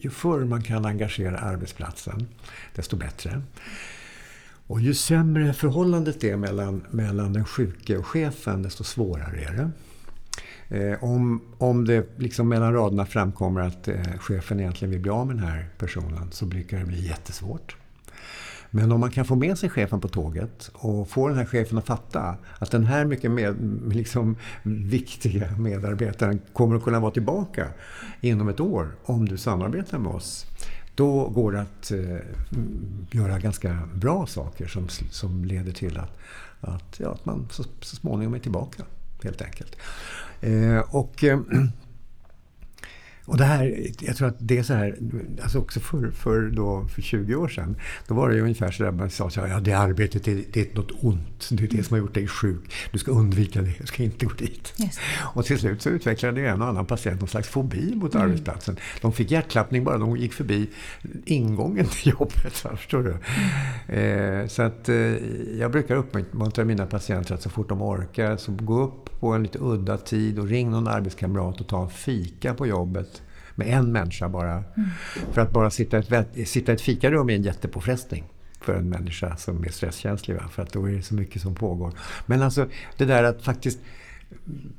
ju 0.00 0.10
förr 0.10 0.44
man 0.44 0.62
kan 0.62 0.84
engagera 0.84 1.38
arbetsplatsen, 1.38 2.26
desto 2.74 2.96
bättre. 2.96 3.42
Och 4.66 4.80
ju 4.80 4.94
sämre 4.94 5.52
förhållandet 5.52 6.24
är 6.24 6.36
mellan, 6.36 6.84
mellan 6.90 7.32
den 7.32 7.44
sjuke 7.44 7.96
och 7.96 8.06
chefen, 8.06 8.62
desto 8.62 8.84
svårare 8.84 9.40
är 9.40 9.52
det. 9.52 9.70
Eh, 10.68 11.04
om, 11.04 11.42
om 11.58 11.84
det 11.84 12.06
liksom 12.16 12.48
mellan 12.48 12.72
raderna 12.72 13.06
framkommer 13.06 13.60
att 13.60 13.88
eh, 13.88 13.96
chefen 14.18 14.60
egentligen 14.60 14.90
vill 14.90 15.00
bli 15.00 15.10
av 15.10 15.26
med 15.26 15.36
den 15.36 15.44
här 15.44 15.68
personen 15.78 16.28
så 16.30 16.46
brukar 16.46 16.78
det 16.78 16.84
bli 16.84 17.06
jättesvårt. 17.06 17.76
Men 18.70 18.92
om 18.92 19.00
man 19.00 19.10
kan 19.10 19.24
få 19.24 19.34
med 19.34 19.58
sig 19.58 19.70
chefen 19.70 20.00
på 20.00 20.08
tåget 20.08 20.70
och 20.72 21.08
få 21.08 21.28
den 21.28 21.38
här 21.38 21.44
chefen 21.44 21.78
att 21.78 21.86
fatta 21.86 22.36
att 22.58 22.70
den 22.70 22.86
här 22.86 23.04
mycket 23.04 23.30
med, 23.30 23.56
liksom, 23.92 24.36
viktiga 24.62 25.56
medarbetaren 25.58 26.40
kommer 26.52 26.76
att 26.76 26.84
kunna 26.84 27.00
vara 27.00 27.10
tillbaka 27.10 27.68
inom 28.20 28.48
ett 28.48 28.60
år 28.60 28.96
om 29.04 29.28
du 29.28 29.36
samarbetar 29.36 29.98
med 29.98 30.12
oss. 30.12 30.46
Då 30.94 31.28
går 31.28 31.52
det 31.52 31.60
att 31.60 31.90
eh, 31.90 32.16
göra 33.10 33.38
ganska 33.38 33.78
bra 33.94 34.26
saker 34.26 34.66
som, 34.66 34.88
som 35.10 35.44
leder 35.44 35.72
till 35.72 35.98
att, 35.98 36.18
att, 36.60 37.00
ja, 37.00 37.12
att 37.12 37.24
man 37.24 37.48
så, 37.50 37.64
så 37.80 37.96
småningom 37.96 38.34
är 38.34 38.38
tillbaka 38.38 38.82
helt 39.22 39.42
enkelt. 39.42 39.76
Eh, 40.44 40.78
och, 40.90 41.24
eh, 41.24 41.38
och 43.26 43.36
det 43.36 43.44
här, 43.44 43.90
jag 44.00 44.16
tror 44.16 44.28
att 44.28 44.36
det 44.38 44.58
är 44.58 44.62
så 44.62 44.74
här, 44.74 44.96
alltså 45.42 45.58
också 45.58 45.80
för, 45.80 46.10
för, 46.10 46.50
då, 46.50 46.86
för 46.94 47.02
20 47.02 47.34
år 47.34 47.48
sedan, 47.48 47.76
då 48.08 48.14
var 48.14 48.30
det 48.30 48.40
ungefär 48.40 48.70
så 48.70 48.82
där 48.82 48.92
man 48.92 49.10
sa 49.10 49.30
så 49.30 49.40
här, 49.40 49.48
ja 49.48 49.60
det 49.60 49.72
arbetet 49.72 50.28
är, 50.28 50.44
det 50.52 50.60
är 50.60 50.74
något 50.74 50.90
ont, 51.00 51.48
det 51.50 51.64
är 51.64 51.68
det 51.68 51.82
som 51.82 51.94
har 51.94 51.98
gjort 51.98 52.14
dig 52.14 52.28
sjuk, 52.28 52.72
du 52.92 52.98
ska 52.98 53.10
undvika 53.10 53.62
det, 53.62 53.72
du 53.80 53.86
ska 53.86 54.02
inte 54.02 54.26
gå 54.26 54.32
dit. 54.32 54.74
Och 55.16 55.44
till 55.44 55.58
slut 55.58 55.82
så 55.82 55.88
utvecklade 55.88 56.48
en 56.48 56.62
och 56.62 56.68
annan 56.68 56.86
patient 56.86 57.20
någon 57.20 57.28
slags 57.28 57.48
fobi 57.48 57.94
mot 57.94 58.14
mm. 58.14 58.26
arbetsplatsen. 58.26 58.76
De 59.00 59.12
fick 59.12 59.30
hjärtklappning 59.30 59.84
bara 59.84 59.98
de 59.98 60.16
gick 60.16 60.32
förbi 60.32 60.70
ingången 61.24 61.86
till 61.86 62.12
jobbet, 62.12 62.52
förstår 62.76 63.02
du? 63.02 63.16
Mm. 63.88 64.40
Eh, 64.42 64.46
så 64.46 64.62
att 64.62 64.88
eh, 64.88 64.96
jag 65.58 65.70
brukar 65.70 65.96
uppmuntra 65.96 66.64
mina 66.64 66.86
patienter 66.86 67.34
att 67.34 67.42
så 67.42 67.50
fort 67.50 67.68
de 67.68 67.82
orkar, 67.82 68.36
så 68.36 68.52
gå 68.52 68.82
upp 68.82 69.20
på 69.20 69.32
en 69.32 69.42
lite 69.42 69.58
udda 69.58 69.96
tid 69.98 70.38
och 70.38 70.48
ring 70.48 70.70
någon 70.70 70.88
arbetskamrat 70.88 71.60
och 71.60 71.66
ta 71.66 71.82
en 71.82 71.90
fika 71.90 72.54
på 72.54 72.66
jobbet 72.66 73.13
med 73.54 73.66
en 73.66 73.92
människa 73.92 74.28
bara. 74.28 74.52
Mm. 74.52 74.88
För 75.32 75.40
att 75.40 75.50
bara 75.50 75.70
sitta 75.70 75.98
i 75.98 76.02
ett, 76.10 76.48
sitta 76.48 76.72
ett 76.72 76.80
fikarum 76.80 77.30
är 77.30 77.34
en 77.34 77.42
jättepåfrestning 77.42 78.24
för 78.60 78.74
en 78.74 78.88
människa 78.88 79.36
som 79.36 79.64
är 79.64 79.68
stresskänslig. 79.68 80.36
Va? 80.36 80.48
För 80.52 80.62
att 80.62 80.72
då 80.72 80.88
är 80.88 80.92
det 80.92 81.02
så 81.02 81.14
mycket 81.14 81.42
som 81.42 81.54
pågår. 81.54 81.92
Men 82.26 82.42
alltså 82.42 82.66
det 82.96 83.04
där 83.04 83.24
att 83.24 83.42
faktiskt 83.42 83.78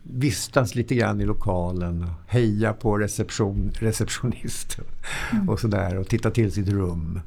vistas 0.04 0.76
lite 0.76 0.96
grann 0.96 1.22
i 1.22 1.26
lokalen 1.26 2.04
och 2.04 2.32
heja 2.32 2.74
på 2.74 2.98
reception, 2.98 3.72
receptionisten 3.80 4.86
mm. 5.32 5.50
och 5.50 5.60
sådär 5.60 5.98
och 5.98 6.08
titta 6.08 6.32
till 6.32 6.52
sitt 6.52 6.70
rum. 6.70 7.22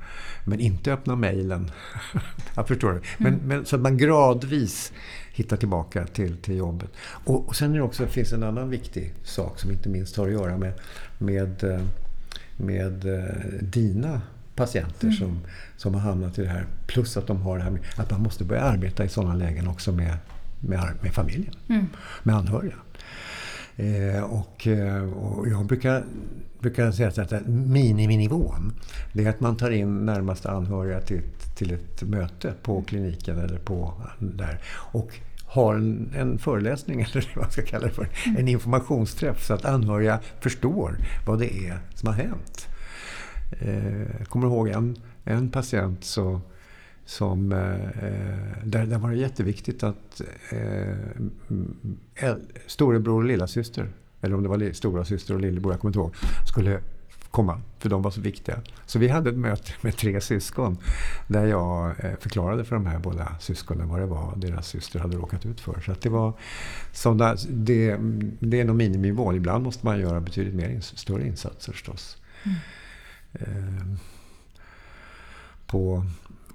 Men 0.44 0.60
inte 0.60 0.92
öppna 0.92 1.16
mejlen. 1.16 1.70
Jag 2.54 2.68
förstår 2.68 2.92
det. 2.92 3.00
Men, 3.18 3.34
mm. 3.34 3.48
men, 3.48 3.64
så 3.64 3.76
att 3.76 3.82
man 3.82 3.98
gradvis 3.98 4.92
hitta 5.32 5.56
tillbaka 5.56 6.06
till, 6.06 6.36
till 6.36 6.56
jobbet. 6.56 6.90
Och, 7.24 7.48
och 7.48 7.56
sen 7.56 7.72
är 7.72 7.76
det 7.76 7.82
också, 7.82 8.06
finns 8.06 8.32
en 8.32 8.42
annan 8.42 8.70
viktig 8.70 9.14
sak 9.24 9.60
som 9.60 9.70
inte 9.70 9.88
minst 9.88 10.16
har 10.16 10.26
att 10.26 10.32
göra 10.32 10.58
med, 10.58 10.72
med, 11.18 11.64
eh, 11.64 11.80
med 12.56 13.04
eh, 13.04 13.34
dina 13.60 14.20
patienter 14.54 15.06
mm. 15.06 15.16
som, 15.16 15.40
som 15.76 15.94
har 15.94 16.00
hamnat 16.00 16.38
i 16.38 16.42
det 16.42 16.48
här. 16.48 16.66
Plus 16.86 17.16
att 17.16 17.26
de 17.26 17.42
har 17.42 17.58
det 17.58 17.64
här 17.64 17.70
med 17.70 17.82
att 17.96 18.10
man 18.10 18.22
måste 18.22 18.44
börja 18.44 18.62
arbeta 18.62 19.04
i 19.04 19.08
sådana 19.08 19.34
lägen 19.34 19.68
också 19.68 19.92
med, 19.92 20.16
med, 20.60 20.80
med 21.00 21.12
familjen, 21.12 21.54
mm. 21.68 21.86
med 22.22 22.36
anhöriga. 22.36 22.74
Eh, 23.76 24.22
och, 24.22 24.66
eh, 24.66 25.12
och 25.12 25.48
jag 25.48 25.66
brukar, 25.66 26.04
brukar 26.60 26.92
säga 26.92 27.08
att 27.08 27.46
miniminivån, 27.46 28.72
det 29.12 29.24
är 29.24 29.30
att 29.30 29.40
man 29.40 29.56
tar 29.56 29.70
in 29.70 30.06
närmaste 30.06 30.50
anhöriga 30.50 31.00
till, 31.00 31.22
till 31.56 31.70
ett 31.70 32.02
möte 32.02 32.54
på 32.62 32.82
kliniken 32.82 33.38
eller 33.38 33.58
på 33.58 33.94
där. 34.18 34.58
Och 34.92 35.20
har 35.48 35.74
en, 35.74 36.12
en 36.16 36.38
föreläsning, 36.38 37.00
eller 37.12 37.30
vad 37.34 37.44
man 37.44 37.50
ska 37.50 37.62
kalla 37.62 37.86
det 37.86 37.92
för, 37.92 38.08
en 38.36 38.48
informationsträff 38.48 39.46
så 39.46 39.54
att 39.54 39.64
anhöriga 39.64 40.20
förstår 40.40 40.96
vad 41.26 41.38
det 41.38 41.66
är 41.66 41.78
som 41.94 42.06
har 42.06 42.14
hänt. 42.14 42.66
Jag 44.18 44.28
kommer 44.28 44.46
ihåg 44.46 44.68
en, 44.68 44.96
en 45.24 45.50
patient 45.50 46.04
så, 46.04 46.40
som, 47.08 47.52
eh, 47.52 47.84
eh, 47.84 48.64
där, 48.64 48.86
där 48.86 48.98
var 48.98 49.10
det 49.10 49.16
jätteviktigt 49.16 49.82
att 49.82 50.22
eh, 50.50 52.36
storebror 52.66 53.16
och 53.16 53.24
lillasyster, 53.24 53.88
eller 54.20 54.36
om 54.36 54.42
det 54.42 54.48
var 54.48 54.72
stora 54.72 55.04
syster 55.04 55.34
och 55.34 55.40
lillebror, 55.40 55.72
jag 55.72 55.80
kommer 55.80 55.90
inte 55.90 55.98
ihåg, 55.98 56.14
skulle 56.48 56.80
komma, 57.38 57.60
för 57.78 57.88
de 57.88 58.02
var 58.02 58.10
så 58.10 58.20
viktiga. 58.20 58.60
Så 58.86 58.98
vi 58.98 59.08
hade 59.08 59.30
ett 59.30 59.36
möte 59.36 59.72
med 59.80 59.96
tre 59.96 60.20
syskon 60.20 60.78
där 61.26 61.46
jag 61.46 62.04
eh, 62.04 62.18
förklarade 62.20 62.64
för 62.64 62.76
de 62.76 62.86
här 62.86 62.98
båda 62.98 63.36
syskonen 63.40 63.88
vad 63.88 64.00
det 64.00 64.06
var 64.06 64.36
deras 64.36 64.68
syster 64.68 65.00
hade 65.00 65.16
råkat 65.16 65.46
ut 65.46 65.60
för. 65.60 65.80
Så 65.80 65.94
det 66.00 66.08
var 66.08 66.32
sådana, 66.92 67.36
det, 67.50 67.96
det 68.40 68.60
är 68.60 68.64
nog 68.64 68.76
miniminivån. 68.76 69.34
Ibland 69.34 69.64
måste 69.64 69.86
man 69.86 70.00
göra 70.00 70.20
betydligt 70.20 70.54
mer, 70.54 70.80
större 70.80 71.26
insatser 71.26 71.72
förstås. 71.72 72.16
Mm. 72.42 72.56
Eh, 73.32 73.98
på, 75.66 76.04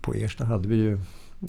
på 0.02 0.14
Ersta 0.14 0.46
hade 0.46 0.68
vi 0.68 0.76
ju 0.76 0.94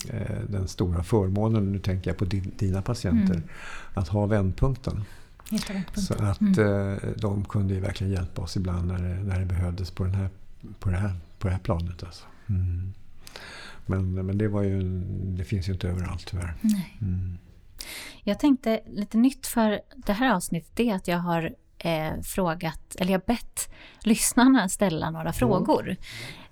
eh, 0.08 0.40
den 0.48 0.68
stora 0.68 1.02
förmånen, 1.02 1.72
nu 1.72 1.78
tänker 1.78 2.10
jag 2.10 2.18
på 2.18 2.24
dina 2.58 2.82
patienter, 2.82 3.34
mm. 3.34 3.48
att 3.94 4.08
ha 4.08 4.26
vändpunkten. 4.26 5.04
Så 5.94 6.14
att 6.14 6.40
mm. 6.40 6.92
Eh, 6.92 7.10
de 7.16 7.44
kunde 7.44 7.74
ju 7.74 7.80
verkligen 7.80 8.12
hjälpa 8.12 8.42
oss 8.42 8.56
ibland 8.56 8.88
när 8.88 8.98
det, 8.98 9.24
när 9.24 9.40
det 9.40 9.46
behövdes 9.46 9.90
på, 9.90 10.04
den 10.04 10.14
här, 10.14 10.28
på, 10.78 10.90
det, 10.90 10.96
här, 10.96 11.14
på 11.38 11.48
det 11.48 11.54
här 11.54 11.60
planet. 11.60 12.02
Alltså. 12.02 12.24
Mm. 12.46 12.92
Men, 13.86 14.26
men 14.26 14.38
det, 14.38 14.48
var 14.48 14.62
ju, 14.62 14.82
det 15.36 15.44
finns 15.44 15.68
ju 15.68 15.72
inte 15.72 15.88
överallt 15.88 16.26
tyvärr. 16.26 16.54
Nej. 16.60 16.96
Mm. 17.00 17.38
Jag 18.22 18.38
tänkte 18.38 18.80
lite 18.86 19.18
nytt 19.18 19.46
för 19.46 19.80
det 19.96 20.12
här 20.12 20.34
avsnittet 20.34 20.80
är 20.80 20.94
att 20.94 21.08
jag 21.08 21.18
har 21.18 21.54
eh, 21.78 22.20
frågat, 22.22 22.96
eller 22.98 23.12
jag 23.12 23.20
bett 23.20 23.68
lyssnarna 24.02 24.68
ställa 24.68 25.10
några 25.10 25.32
frågor 25.32 25.96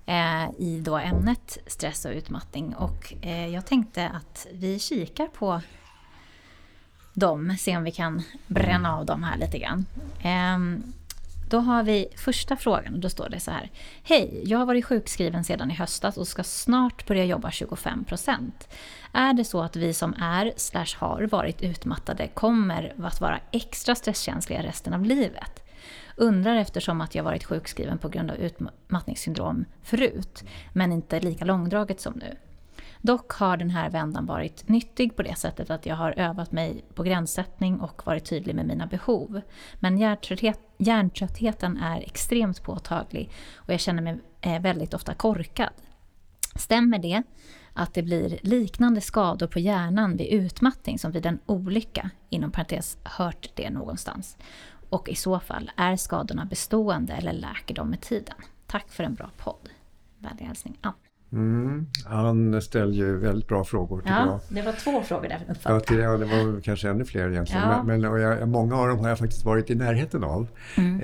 eh, 0.05 0.49
i 0.59 0.81
då 0.85 0.97
ämnet 0.97 1.57
stress 1.67 2.05
och 2.05 2.11
utmattning. 2.11 2.75
Och 2.75 3.13
eh, 3.21 3.47
jag 3.47 3.65
tänkte 3.65 4.09
att 4.09 4.47
vi 4.53 4.79
kikar 4.79 5.27
på 5.27 5.61
dem, 7.13 7.55
se 7.59 7.77
om 7.77 7.83
vi 7.83 7.91
kan 7.91 8.23
bränna 8.47 8.97
av 8.97 9.05
dem 9.05 9.23
här 9.23 9.37
lite 9.37 9.59
grann. 9.59 9.85
Um, 10.55 10.93
då 11.49 11.59
har 11.59 11.83
vi 11.83 12.07
första 12.15 12.55
frågan 12.55 12.93
och 12.93 12.99
då 12.99 13.09
står 13.09 13.29
det 13.29 13.39
så 13.39 13.51
här. 13.51 13.71
Hej, 14.03 14.41
jag 14.45 14.59
har 14.59 14.65
varit 14.65 14.85
sjukskriven 14.85 15.43
sedan 15.43 15.71
i 15.71 15.73
höstas 15.73 16.17
och 16.17 16.27
ska 16.27 16.43
snart 16.43 17.07
börja 17.07 17.25
jobba 17.25 17.49
25% 17.49 18.51
Är 19.11 19.33
det 19.33 19.43
så 19.43 19.61
att 19.61 19.75
vi 19.75 19.93
som 19.93 20.13
är, 20.13 20.53
slash 20.57 20.97
har, 20.97 21.21
varit 21.31 21.61
utmattade 21.61 22.27
kommer 22.27 22.93
att 23.03 23.21
vara 23.21 23.39
extra 23.51 23.95
stresskänsliga 23.95 24.63
resten 24.63 24.93
av 24.93 25.05
livet? 25.05 25.63
Undrar 26.15 26.55
eftersom 26.55 27.01
att 27.01 27.15
jag 27.15 27.23
varit 27.23 27.43
sjukskriven 27.43 27.97
på 27.97 28.09
grund 28.09 28.31
av 28.31 28.37
utmattningssyndrom 28.37 29.65
förut, 29.83 30.43
men 30.73 30.91
inte 30.91 31.19
lika 31.19 31.45
långdraget 31.45 32.01
som 32.01 32.13
nu. 32.13 32.35
Dock 33.05 33.31
har 33.31 33.57
den 33.57 33.69
här 33.69 33.89
vändan 33.89 34.25
varit 34.25 34.69
nyttig 34.69 35.15
på 35.15 35.21
det 35.21 35.35
sättet 35.35 35.69
att 35.69 35.85
jag 35.85 35.95
har 35.95 36.11
övat 36.11 36.51
mig 36.51 36.85
på 36.93 37.03
gränssättning 37.03 37.79
och 37.79 38.05
varit 38.05 38.25
tydlig 38.25 38.55
med 38.55 38.65
mina 38.65 38.87
behov. 38.87 39.41
Men 39.79 39.97
hjärntrötthet, 39.97 40.59
hjärntröttheten 40.77 41.77
är 41.77 42.01
extremt 42.01 42.63
påtaglig 42.63 43.31
och 43.55 43.73
jag 43.73 43.79
känner 43.79 44.01
mig 44.01 44.19
eh, 44.41 44.61
väldigt 44.61 44.93
ofta 44.93 45.13
korkad. 45.13 45.69
Stämmer 46.55 46.99
det 46.99 47.23
att 47.73 47.93
det 47.93 48.03
blir 48.03 48.39
liknande 48.41 49.01
skador 49.01 49.47
på 49.47 49.59
hjärnan 49.59 50.17
vid 50.17 50.27
utmattning 50.27 50.99
som 50.99 51.11
vid 51.11 51.25
en 51.25 51.39
olycka? 51.45 52.09
Inom 52.29 52.51
parentes, 52.51 52.97
hört 53.03 53.49
det 53.55 53.69
någonstans. 53.69 54.37
Och 54.89 55.09
i 55.09 55.15
så 55.15 55.39
fall, 55.39 55.71
är 55.77 55.95
skadorna 55.95 56.45
bestående 56.45 57.13
eller 57.13 57.33
läker 57.33 57.75
de 57.75 57.89
med 57.89 58.01
tiden? 58.01 58.37
Tack 58.67 58.89
för 58.89 59.03
en 59.03 59.13
bra 59.13 59.29
podd. 59.37 59.69
Vänlig 60.19 60.45
hälsning 60.45 60.77
Ann. 60.81 60.93
Mm. 61.33 61.87
Han 62.05 62.61
ställer 62.61 62.93
ju 62.93 63.17
väldigt 63.17 63.47
bra 63.47 63.63
frågor 63.63 64.03
ja, 64.05 64.25
jag. 64.25 64.39
Det 64.49 64.61
var 64.61 64.71
två 64.71 65.03
frågor 65.03 65.29
där 65.29 65.39
ja, 65.63 65.79
till, 65.79 65.99
ja, 65.99 66.17
det 66.17 66.25
var 66.25 66.61
kanske 66.61 66.89
ännu 66.89 67.05
fler 67.05 67.31
egentligen. 67.31 67.63
Ja. 67.63 67.83
Men, 67.83 68.01
men 68.01 68.11
och 68.11 68.19
jag, 68.19 68.47
många 68.47 68.75
av 68.75 68.87
dem 68.87 68.99
har 68.99 69.09
jag 69.09 69.19
faktiskt 69.19 69.45
varit 69.45 69.69
i 69.69 69.75
närheten 69.75 70.23
av. 70.23 70.47
Mm. 70.77 71.01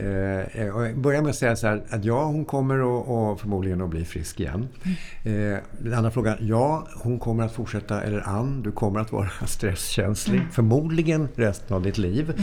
Eh, 0.54 0.76
och 0.76 0.88
jag 0.88 0.98
börjar 0.98 1.22
med 1.22 1.30
att 1.30 1.36
säga 1.36 1.56
så 1.56 1.68
här 1.68 1.84
att 1.90 2.06
ja, 2.06 2.24
hon 2.24 2.46
kommer 2.46 2.82
och, 2.82 3.32
och 3.32 3.40
förmodligen 3.40 3.82
att 3.82 3.90
bli 3.90 4.06
frisk 4.06 4.40
igen. 4.40 4.68
Mm. 4.84 5.54
Eh, 5.54 5.60
den 5.80 5.94
andra 5.94 6.12
frågan, 6.12 6.38
ja, 6.40 6.88
hon 7.04 7.20
kommer 7.20 7.46
att 7.46 7.54
fortsätta, 7.54 8.02
eller 8.02 8.28
Ann, 8.28 8.62
du 8.62 8.72
kommer 8.72 9.00
att 9.00 9.12
vara 9.12 9.30
stresskänslig. 9.46 10.40
Mm. 10.40 10.52
Förmodligen 10.52 11.28
resten 11.36 11.76
av 11.76 11.82
ditt 11.82 11.98
liv. 11.98 12.34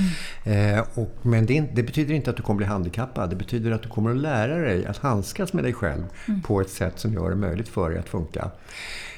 Mm. 0.45 0.79
Eh, 0.79 0.85
och, 0.95 1.11
men 1.23 1.47
det, 1.47 1.61
det, 1.75 1.83
betyder 1.83 2.15
inte 2.15 2.31
att 2.31 2.37
du 2.37 2.43
kommer 2.43 2.59
bli 2.59 2.67
handikappad. 2.67 3.31
Det 3.31 3.37
betyder 3.37 3.71
att 3.71 3.83
du 3.83 3.89
kommer 3.89 4.11
att 4.11 4.17
lära 4.17 4.57
dig 4.57 4.87
att 4.87 4.99
handskas 4.99 5.53
med 5.53 5.65
dig 5.65 5.73
själv 5.73 6.05
mm. 6.29 6.43
på 6.43 6.61
ett 6.61 6.71
sätt 6.71 6.99
som 6.99 7.13
gör 7.13 7.31
det 7.31 7.37
möjligt 7.37 7.69
för 7.77 7.91
dig 7.91 7.99
att 7.99 8.09
funka. 8.09 8.51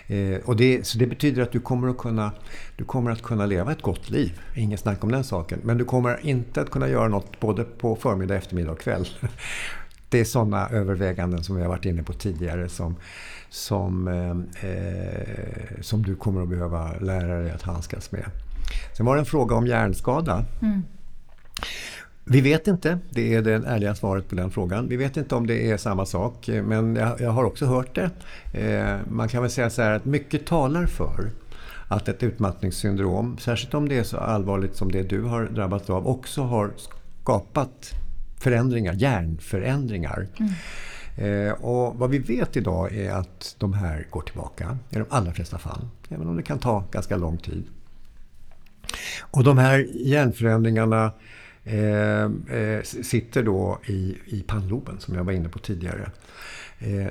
Eh, 0.06 0.38
och 0.44 0.56
det, 0.56 0.86
så 0.86 0.98
det 0.98 1.06
betyder 1.06 1.42
att 1.42 1.52
du 1.52 1.60
kommer 1.60 1.88
att, 1.88 1.98
kunna, 1.98 2.32
du 2.76 2.84
kommer 2.84 3.10
att 3.10 3.22
kunna 3.22 3.46
leva 3.46 3.72
ett 3.72 3.82
gott 3.82 4.10
liv. 4.10 4.40
Inget 4.54 4.80
snack 4.80 5.04
om 5.04 5.12
den 5.12 5.24
saken. 5.24 5.60
Men 5.62 5.78
du 5.78 5.84
kommer 5.84 6.26
inte 6.26 6.60
att 6.60 6.70
kunna 6.70 6.88
göra 6.88 7.08
något 7.08 7.40
både 7.40 7.64
på 7.64 7.96
förmiddag, 7.96 8.36
eftermiddag 8.36 8.72
och 8.72 8.80
kväll. 8.80 9.08
Det 10.10 10.20
är 10.20 10.24
sådana 10.24 10.68
överväganden 10.68 11.44
som 11.44 11.56
vi 11.56 11.62
har 11.62 11.68
varit 11.68 11.84
inne 11.84 12.02
på 12.02 12.12
tidigare 12.12 12.68
som, 12.68 12.96
som, 13.50 14.08
eh, 14.08 14.70
eh, 14.70 15.80
som 15.80 16.02
du 16.02 16.16
kommer 16.16 16.42
att 16.42 16.48
behöva 16.48 16.92
lära 17.00 17.42
dig 17.42 17.50
att 17.50 17.62
handskas 17.62 18.12
med. 18.12 18.24
Sen 18.96 19.06
var 19.06 19.14
det 19.14 19.20
en 19.20 19.26
fråga 19.26 19.56
om 19.56 19.66
hjärnskada. 19.66 20.44
Mm. 20.62 20.82
Vi 22.30 22.40
vet 22.40 22.66
inte, 22.66 22.98
det 23.10 23.34
är 23.34 23.42
det 23.42 23.54
ärliga 23.54 23.94
svaret 23.94 24.28
på 24.28 24.34
den 24.34 24.50
frågan. 24.50 24.88
Vi 24.88 24.96
vet 24.96 25.16
inte 25.16 25.34
om 25.34 25.46
det 25.46 25.70
är 25.70 25.76
samma 25.76 26.06
sak, 26.06 26.48
men 26.48 26.96
jag, 26.96 27.20
jag 27.20 27.30
har 27.30 27.44
också 27.44 27.66
hört 27.66 27.94
det. 27.94 28.10
Eh, 28.60 28.98
man 29.10 29.28
kan 29.28 29.42
väl 29.42 29.50
säga 29.50 29.70
så 29.70 29.82
här 29.82 29.92
att 29.92 30.04
mycket 30.04 30.46
talar 30.46 30.86
för 30.86 31.30
att 31.88 32.08
ett 32.08 32.22
utmattningssyndrom, 32.22 33.38
särskilt 33.38 33.74
om 33.74 33.88
det 33.88 33.98
är 33.98 34.02
så 34.02 34.16
allvarligt 34.16 34.76
som 34.76 34.92
det 34.92 35.02
du 35.02 35.22
har 35.22 35.44
drabbats 35.44 35.90
av, 35.90 36.08
också 36.08 36.42
har 36.42 36.72
skapat 37.22 37.90
förändringar, 38.40 38.92
hjärnförändringar. 38.92 40.26
Mm. 40.38 40.52
Eh, 41.48 41.52
och 41.52 41.96
vad 41.96 42.10
vi 42.10 42.18
vet 42.18 42.56
idag 42.56 42.94
är 42.94 43.12
att 43.12 43.56
de 43.58 43.72
här 43.72 44.06
går 44.10 44.22
tillbaka 44.22 44.78
i 44.90 44.94
de 44.94 45.04
allra 45.08 45.32
flesta 45.32 45.58
fall, 45.58 45.88
även 46.08 46.28
om 46.28 46.36
det 46.36 46.42
kan 46.42 46.58
ta 46.58 46.84
ganska 46.90 47.16
lång 47.16 47.38
tid. 47.38 47.64
Och 49.20 49.44
de 49.44 49.58
här 49.58 49.86
hjärnförändringarna 49.94 51.12
Eh, 51.64 52.24
eh, 52.58 52.82
sitter 52.82 53.42
då 53.42 53.78
i, 53.86 54.16
i 54.26 54.44
pannloben 54.46 55.00
som 55.00 55.14
jag 55.14 55.24
var 55.24 55.32
inne 55.32 55.48
på 55.48 55.58
tidigare. 55.58 56.10
Eh, 56.78 57.06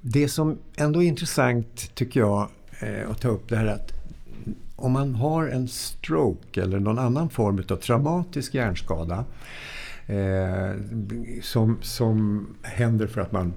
det 0.00 0.28
som 0.28 0.58
ändå 0.76 1.02
är 1.02 1.06
intressant 1.06 1.94
tycker 1.94 2.20
jag 2.20 2.48
eh, 2.80 3.10
att 3.10 3.20
ta 3.20 3.28
upp 3.28 3.48
det 3.48 3.56
här 3.56 3.66
att 3.66 3.92
om 4.76 4.92
man 4.92 5.14
har 5.14 5.46
en 5.46 5.68
stroke 5.68 6.62
eller 6.62 6.80
någon 6.80 6.98
annan 6.98 7.30
form 7.30 7.62
av 7.70 7.76
traumatisk 7.76 8.54
hjärnskada 8.54 9.24
eh, 10.06 10.70
som, 11.42 11.78
som 11.82 12.46
händer 12.62 13.06
för 13.06 13.20
att 13.20 13.32
man 13.32 13.52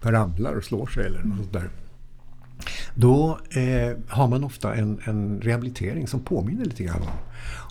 ramlar 0.00 0.54
och 0.54 0.64
slår 0.64 0.86
sig 0.86 1.06
eller 1.06 1.22
något 1.22 1.36
sånt 1.36 1.52
där. 1.52 1.70
Då 2.94 3.38
eh, 3.50 3.96
har 4.08 4.28
man 4.28 4.44
ofta 4.44 4.74
en, 4.74 5.00
en, 5.04 5.40
rehabilitering 5.40 6.06
som 6.06 6.20
påminner 6.20 6.64
lite 6.64 6.84
grann 6.84 7.02
om, 7.02 7.08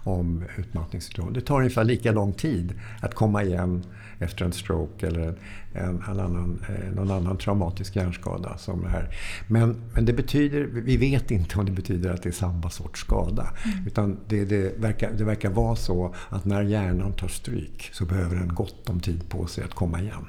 om 0.04 0.44
utmattningssyndrom. 0.58 1.34
Det 1.34 1.42
tar 1.42 1.58
ungefär 1.58 1.84
lika 1.84 2.12
lång 2.12 2.34
tid 2.34 2.74
att 3.02 3.16
komma 3.16 3.44
igen 3.44 3.84
efter 4.20 4.46
en 4.46 4.52
stroke 4.52 5.08
eller 5.08 5.28
en, 5.74 6.04
en 6.08 6.20
annan, 6.20 6.62
eh, 6.70 6.96
någon 6.96 7.12
annan 7.12 7.38
traumatisk 7.38 7.96
hjärnskada. 7.96 8.58
Som 8.58 8.82
det 8.82 8.90
här. 8.90 9.16
Men, 9.48 9.76
men 9.94 10.06
det 10.06 10.14
betyder, 10.14 10.64
vi 10.64 10.98
vet 10.98 11.32
inte 11.32 11.60
om 11.60 11.66
det 11.66 11.72
betyder 11.72 12.14
att 12.14 12.24
det 12.24 12.30
är 12.30 12.34
samma 12.34 12.70
sorts 12.70 13.00
skada. 13.00 13.48
Mm. 13.66 13.88
Utan 13.88 14.18
det, 14.28 14.46
det, 14.46 14.80
verkar, 14.80 15.12
det 15.12 15.24
verkar 15.24 15.50
vara 15.50 15.76
så 15.76 16.16
att 16.30 16.46
när 16.46 16.64
hjärnan 16.64 17.14
tar 17.14 17.28
stryk 17.28 17.90
så 17.94 18.06
behöver 18.06 18.36
den 18.36 18.56
gott 18.56 18.90
om 18.90 19.00
tid 19.00 19.30
på 19.30 19.48
sig 19.48 19.64
att 19.64 19.74
komma 19.74 20.02
igen. 20.02 20.28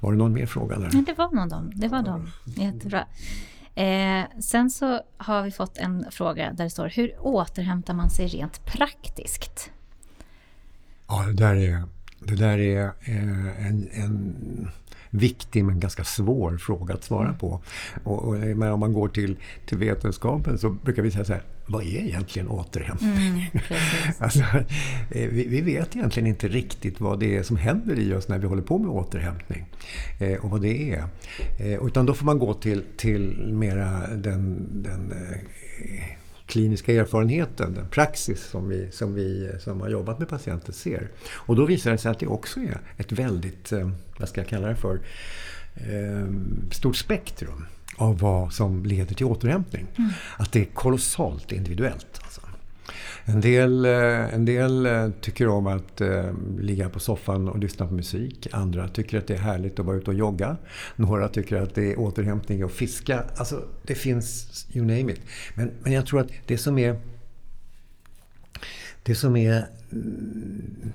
Var 0.00 0.12
det 0.12 0.18
någon 0.18 0.32
mer 0.32 0.46
fråga 0.46 0.78
där? 0.78 0.90
Nej, 0.92 1.04
det 1.06 1.14
var 1.18 1.30
någon 1.30 1.48
dem. 1.48 1.72
Det 1.74 1.88
var 1.88 2.02
de. 2.02 2.30
Jättebra. 2.44 3.06
Eh, 3.80 4.24
sen 4.40 4.70
så 4.70 5.00
har 5.16 5.42
vi 5.42 5.50
fått 5.50 5.78
en 5.78 6.06
fråga 6.10 6.52
där 6.52 6.64
det 6.64 6.70
står 6.70 6.88
hur 6.88 7.14
återhämtar 7.20 7.94
man 7.94 8.10
sig 8.10 8.26
rent 8.26 8.64
praktiskt? 8.64 9.70
Ja, 11.08 11.22
det 11.26 11.32
där 11.32 11.54
är, 11.54 11.82
det 12.18 12.34
där 12.34 12.58
är 12.58 12.84
eh, 12.84 13.66
en, 13.66 13.88
en 13.92 14.70
viktig 15.10 15.64
men 15.64 15.80
ganska 15.80 16.04
svår 16.04 16.56
fråga 16.56 16.94
att 16.94 17.04
svara 17.04 17.32
på. 17.32 17.60
Och, 18.04 18.22
och 18.24 18.34
men 18.34 18.72
om 18.72 18.80
man 18.80 18.92
går 18.92 19.08
till, 19.08 19.36
till 19.66 19.78
vetenskapen 19.78 20.58
så 20.58 20.70
brukar 20.70 21.02
vi 21.02 21.10
säga 21.10 21.24
så 21.24 21.32
här, 21.32 21.42
vad 21.70 21.82
är 21.82 22.00
egentligen 22.00 22.48
återhämtning? 22.48 23.50
Mm, 23.52 23.72
alltså, 24.18 24.40
eh, 25.10 25.28
vi, 25.28 25.46
vi, 25.48 25.60
vet 25.60 25.96
egentligen 25.96 26.26
inte 26.26 26.48
riktigt 26.48 27.00
vad 27.00 27.20
det 27.20 27.36
är 27.36 27.42
som 27.42 27.56
händer 27.56 27.98
i 27.98 28.14
oss 28.14 28.28
när 28.28 28.38
vi 28.38 28.46
håller 28.46 28.62
på 28.62 28.78
med 28.78 28.90
återhämtning. 28.90 29.66
Eh, 30.20 30.44
och 30.44 30.50
vad 30.50 30.62
det 30.62 30.92
är. 30.92 31.04
Eh, 31.58 31.86
utan 31.86 32.06
då 32.06 32.14
får 32.14 32.26
man 32.26 32.38
gå 32.38 32.54
till, 32.54 32.84
till 32.96 33.52
mera 33.52 34.06
den, 34.16 34.68
den 34.82 35.12
eh, 35.12 35.38
kliniska 36.46 36.92
erfarenheten, 36.92 37.74
den 37.74 37.88
praxis 37.88 38.40
som 38.40 38.68
vi, 38.68 38.90
som 38.92 39.14
vi 39.14 39.50
som 39.60 39.80
har 39.80 39.88
jobbat 39.88 40.18
med 40.18 40.28
patienter 40.28 40.72
ser. 40.72 41.08
Och 41.32 41.56
då 41.56 41.66
visar 41.66 41.90
det 41.90 41.98
sig 41.98 42.10
att 42.10 42.18
det 42.18 42.26
också 42.26 42.60
är 42.60 42.80
ett 42.96 43.12
väldigt, 43.12 43.72
eh, 43.72 43.90
vad 44.18 44.28
ska 44.28 44.40
jag 44.40 44.48
kalla 44.48 44.68
det 44.68 44.76
för, 44.76 45.00
eh, 45.74 46.26
stort 46.70 46.96
spektrum 46.96 47.66
av 48.00 48.18
vad 48.18 48.52
som 48.52 48.84
leder 48.84 49.14
till 49.14 49.26
återhämtning. 49.26 49.86
Mm. 49.98 50.10
Att 50.36 50.52
det 50.52 50.60
är 50.60 50.64
kolossalt 50.64 51.52
individuellt. 51.52 52.20
Alltså. 52.22 52.40
En 53.24 53.40
del, 53.40 53.84
eh, 53.84 54.34
en 54.34 54.44
del 54.44 54.86
eh, 54.86 55.10
tycker 55.20 55.48
om 55.48 55.66
att 55.66 56.00
eh, 56.00 56.32
ligga 56.58 56.88
på 56.88 57.00
soffan 57.00 57.48
och 57.48 57.58
lyssna 57.58 57.86
på 57.86 57.94
musik. 57.94 58.46
Andra 58.52 58.88
tycker 58.88 59.18
att 59.18 59.26
det 59.26 59.34
är 59.34 59.38
härligt 59.38 59.78
att 59.78 59.86
vara 59.86 59.96
ute 59.96 60.10
och 60.10 60.16
jogga. 60.16 60.56
Några 60.96 61.28
tycker 61.28 61.56
att 61.56 61.74
det 61.74 61.92
är 61.92 61.98
återhämtning 61.98 62.62
att 62.62 62.72
fiska. 62.72 63.24
Alltså, 63.36 63.62
det 63.82 63.94
finns, 63.94 64.66
you 64.72 64.86
name 64.86 65.12
it. 65.12 65.20
Men, 65.54 65.70
men 65.82 65.92
jag 65.92 66.06
tror 66.06 66.20
att 66.20 66.30
det 66.46 66.58
som 66.58 66.78
är 66.78 66.96
det 69.02 69.14
som 69.14 69.36
är 69.36 69.64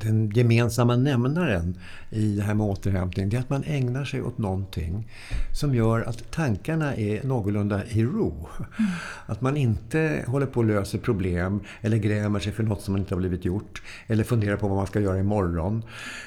den 0.02 0.32
gemensamma 0.36 0.96
nämnaren 0.96 1.78
i 2.16 2.36
det 2.36 2.44
här 2.44 2.54
med 2.54 2.66
återhämtning, 2.66 3.30
det 3.30 3.38
är 3.38 3.42
att 3.42 3.50
man 3.50 3.64
ägnar 3.64 4.06
sig 4.06 4.22
åt 4.22 4.38
någonting 4.38 5.08
som 5.54 5.76
gör 5.76 6.02
att 6.02 6.32
tankarna 6.32 6.96
är 6.96 7.24
någorlunda 7.24 7.86
i 7.86 8.04
ro. 8.04 8.48
Mm. 8.58 8.92
Att 9.26 9.42
man 9.42 9.58
inte 9.58 10.24
håller 10.28 10.46
på 10.46 10.60
och 10.60 10.66
löser 10.66 10.98
problem 10.98 11.60
eller 11.82 11.98
grämer 11.98 12.40
sig 12.40 12.52
för 12.52 12.64
något 12.64 12.82
som 12.82 12.98
inte 12.98 13.14
har 13.14 13.20
blivit 13.20 13.46
gjort 13.46 13.82
eller 14.08 14.24
funderar 14.24 14.58
på 14.58 14.68
vad 14.68 14.78
man 14.78 14.88
ska 14.88 15.00
göra 15.00 15.20
imorgon. 15.20 15.84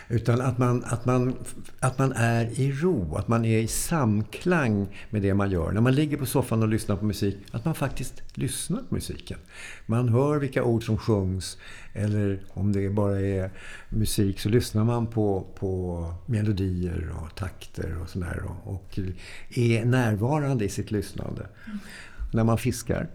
Utan 0.08 0.40
att 0.40 0.58
man, 0.58 0.84
att 0.84 1.04
man, 1.06 1.34
att 1.80 1.98
man 1.98 2.12
är 2.12 2.60
i 2.60 2.72
ro, 2.72 3.14
att 3.16 3.28
man 3.28 3.44
är 3.44 3.58
i 3.58 3.66
samklang 3.66 4.86
med 5.10 5.22
det 5.22 5.34
man 5.34 5.50
gör. 5.50 5.72
När 5.72 5.80
man 5.80 5.94
ligger 5.94 6.16
på 6.16 6.26
soffan 6.26 6.62
och 6.62 6.68
lyssnar 6.68 6.96
på 6.96 7.04
musik, 7.04 7.36
att 7.50 7.64
man 7.64 7.74
faktiskt 7.74 8.22
lyssnar 8.34 8.78
på 8.78 8.94
musiken. 8.94 9.38
Man 9.86 10.08
hör 10.08 10.38
vilka 10.38 10.64
ord 10.64 10.86
som 10.86 10.98
sjungs 10.98 11.58
eller 11.92 12.42
om 12.48 12.72
det 12.72 12.90
bara 12.90 13.20
är 13.20 13.50
musik 13.88 14.40
så 14.40 14.48
lyssnar 14.48 14.84
man 14.84 15.06
på, 15.06 15.46
på 15.58 15.77
melodier 16.26 17.12
och 17.22 17.34
takter 17.34 17.98
och 18.02 18.08
sådär. 18.08 18.42
Och, 18.44 18.74
och 18.74 18.98
är 19.48 19.84
närvarande 19.84 20.64
i 20.64 20.68
sitt 20.68 20.90
lyssnande. 20.90 21.46
Mm. 21.66 21.78
När 22.32 22.44
man 22.44 22.58
fiskar, 22.58 23.08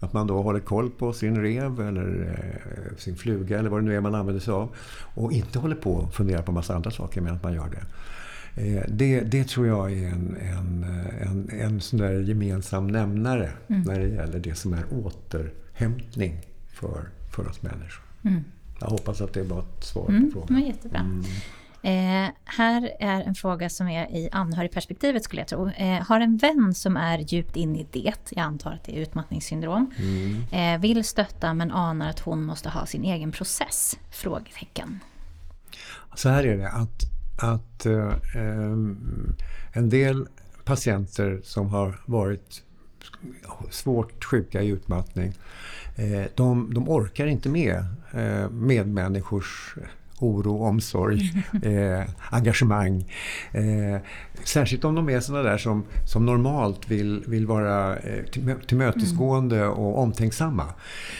att 0.00 0.12
man 0.12 0.26
då 0.26 0.42
håller 0.42 0.60
koll 0.60 0.90
på 0.90 1.12
sin 1.12 1.42
rev 1.42 1.80
eller 1.80 2.36
eh, 2.36 2.96
sin 2.96 3.16
fluga 3.16 3.58
eller 3.58 3.70
vad 3.70 3.80
det 3.80 3.84
nu 3.84 3.96
är 3.96 4.00
man 4.00 4.14
använder 4.14 4.40
sig 4.40 4.54
av. 4.54 4.74
Och 5.14 5.32
inte 5.32 5.58
håller 5.58 5.76
på 5.76 5.92
och 5.92 6.14
funderar 6.14 6.42
på 6.42 6.50
en 6.50 6.54
massa 6.54 6.74
andra 6.74 6.90
saker 6.90 7.20
medan 7.20 7.38
man 7.42 7.54
gör 7.54 7.70
det. 7.70 7.82
Eh, 8.58 8.82
det, 8.88 9.20
det, 9.20 9.48
tror 9.48 9.66
jag 9.66 9.92
är 9.92 10.08
en, 10.08 10.36
en, 10.40 10.84
en, 11.20 11.50
en 11.60 11.80
sån 11.80 11.98
där 11.98 12.20
gemensam 12.20 12.86
nämnare 12.86 13.50
mm. 13.68 13.82
när 13.82 14.00
det 14.00 14.08
gäller 14.08 14.38
det 14.38 14.54
som 14.54 14.72
är 14.72 14.84
återhämtning 14.90 16.40
för, 16.68 17.08
för 17.30 17.48
oss 17.48 17.62
människor. 17.62 18.04
Mm. 18.22 18.44
Jag 18.80 18.88
hoppas 18.88 19.20
att 19.20 19.32
det 19.32 19.42
var 19.42 19.58
ett 19.60 19.84
svar 19.84 20.08
mm, 20.08 20.24
på 20.24 20.30
frågan. 20.32 20.54
Men 20.54 20.66
jättebra. 20.66 21.22
Eh, 21.82 22.28
här 22.44 22.90
är 23.00 23.20
en 23.22 23.34
fråga 23.34 23.68
som 23.68 23.88
är 23.88 24.16
i 24.16 24.28
anhörigperspektivet 24.32 25.24
skulle 25.24 25.40
jag 25.40 25.48
tro. 25.48 25.68
Eh, 25.68 26.06
har 26.06 26.20
en 26.20 26.36
vän 26.36 26.74
som 26.74 26.96
är 26.96 27.18
djupt 27.18 27.56
inne 27.56 27.78
i 27.78 27.86
det, 27.90 28.14
jag 28.30 28.42
antar 28.44 28.72
att 28.72 28.84
det 28.84 28.96
är 28.96 29.00
utmattningssyndrom, 29.00 29.90
mm. 29.98 30.42
eh, 30.52 30.80
vill 30.80 31.04
stötta 31.04 31.54
men 31.54 31.70
anar 31.70 32.08
att 32.08 32.20
hon 32.20 32.44
måste 32.44 32.68
ha 32.68 32.86
sin 32.86 33.04
egen 33.04 33.32
process? 33.32 33.98
Frågetecken. 34.10 35.00
Så 36.14 36.28
här 36.28 36.44
är 36.44 36.56
det 36.56 36.68
att, 36.68 37.02
att 37.42 37.86
eh, 37.86 38.12
en 39.72 39.88
del 39.88 40.26
patienter 40.64 41.40
som 41.44 41.68
har 41.68 42.00
varit 42.06 42.62
svårt 43.70 44.24
sjuka 44.24 44.62
i 44.62 44.68
utmattning 44.68 45.34
Eh, 45.98 46.26
de, 46.34 46.74
de 46.74 46.88
orkar 46.88 47.26
inte 47.26 47.48
med 47.48 47.84
eh, 48.12 48.50
medmänniskors 48.50 49.74
oro, 50.20 50.62
omsorg, 50.62 51.44
eh, 51.62 52.08
engagemang. 52.30 53.04
Eh, 53.52 54.00
särskilt 54.44 54.84
om 54.84 54.94
de 54.94 55.08
är 55.08 55.20
sådana 55.20 55.50
där 55.50 55.58
som, 55.58 55.84
som 56.04 56.26
normalt 56.26 56.90
vill, 56.90 57.24
vill 57.26 57.46
vara 57.46 57.96
eh, 57.96 58.24
tillmötesgående 58.66 59.58
mm. 59.58 59.70
och 59.70 59.98
omtänksamma. 59.98 60.64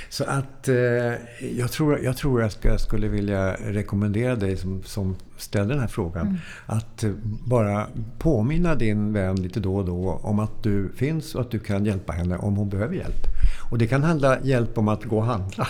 Så 0.08 0.24
att 0.24 0.68
eh, 0.68 0.76
jag 1.56 1.72
tror 1.72 1.98
jag, 1.98 2.16
tror 2.16 2.40
jag 2.42 2.52
ska, 2.52 2.78
skulle 2.78 3.08
vilja 3.08 3.52
rekommendera 3.52 4.36
dig 4.36 4.56
som, 4.56 4.82
som 4.82 5.16
ställer 5.36 5.68
den 5.68 5.80
här 5.80 5.88
frågan. 5.88 6.26
Mm. 6.26 6.38
Att 6.66 7.04
eh, 7.04 7.10
bara 7.44 7.86
påminna 8.18 8.74
din 8.74 9.12
vän 9.12 9.36
lite 9.36 9.60
då 9.60 9.76
och 9.76 9.84
då 9.84 10.20
om 10.22 10.38
att 10.38 10.62
du 10.62 10.92
finns 10.96 11.34
och 11.34 11.40
att 11.40 11.50
du 11.50 11.58
kan 11.58 11.84
hjälpa 11.84 12.12
henne 12.12 12.36
om 12.36 12.56
hon 12.56 12.68
behöver 12.68 12.94
hjälp. 12.94 13.26
Och 13.70 13.78
det 13.78 13.86
kan 13.86 14.02
handla 14.02 14.40
hjälp 14.42 14.78
om 14.78 14.88
att 14.88 15.04
gå 15.04 15.16
och 15.16 15.24
handla. 15.24 15.68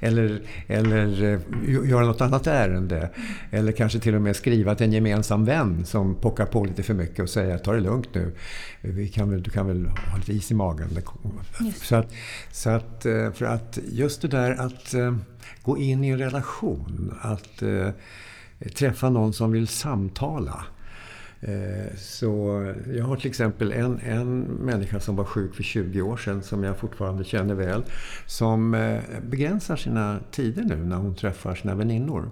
Eller, 0.00 0.42
eller 0.66 1.22
eh, 1.22 1.90
göra 1.90 2.06
något 2.06 2.20
annat 2.20 2.46
ärende. 2.46 3.10
Eller 3.50 3.72
kanske 3.72 3.98
till 3.98 4.14
och 4.14 4.22
med 4.22 4.36
skriva 4.36 4.74
till 4.74 4.86
en 4.86 4.92
gemensam 4.92 5.44
vän 5.44 5.84
som 5.84 6.14
pockar 6.14 6.46
på 6.46 6.64
lite 6.64 6.82
för 6.82 6.94
mycket 6.94 7.20
och 7.20 7.30
säger 7.30 7.58
ta 7.58 7.72
det 7.72 7.80
lugnt 7.80 8.08
nu. 8.14 8.32
Vi 8.80 9.08
kan 9.08 9.30
väl, 9.30 9.42
du 9.42 9.50
kan 9.50 9.66
väl 9.66 9.86
ha 9.86 10.16
lite 10.16 10.32
is 10.32 10.50
i 10.50 10.54
magen. 10.54 10.88
Så 11.82 11.96
att, 11.96 12.12
så 12.52 12.70
att, 12.70 13.06
eh, 13.06 13.32
för 13.32 13.44
att 13.44 13.78
just 13.90 14.22
det 14.22 14.28
där 14.28 14.60
att 14.60 14.94
gå 15.62 15.78
in 15.78 16.04
i 16.04 16.08
en 16.08 16.18
relation. 16.18 17.14
Att 17.20 17.62
träffa 18.74 19.10
någon 19.10 19.32
som 19.32 19.52
vill 19.52 19.68
samtala. 19.68 20.64
Eh, 21.42 21.96
så 21.96 22.64
jag 22.94 23.04
har 23.04 23.16
till 23.16 23.28
exempel 23.28 23.72
en, 23.72 23.98
en 23.98 24.40
människa 24.40 25.00
som 25.00 25.16
var 25.16 25.24
sjuk 25.24 25.54
för 25.54 25.62
20 25.62 26.02
år 26.02 26.16
sedan 26.16 26.42
som 26.42 26.64
jag 26.64 26.76
fortfarande 26.76 27.24
känner 27.24 27.54
väl. 27.54 27.84
Som 28.26 28.74
eh, 28.74 29.00
begränsar 29.28 29.76
sina 29.76 30.18
tider 30.30 30.62
nu 30.62 30.76
när 30.76 30.96
hon 30.96 31.14
träffar 31.14 31.54
sina 31.54 31.74
väninnor. 31.74 32.30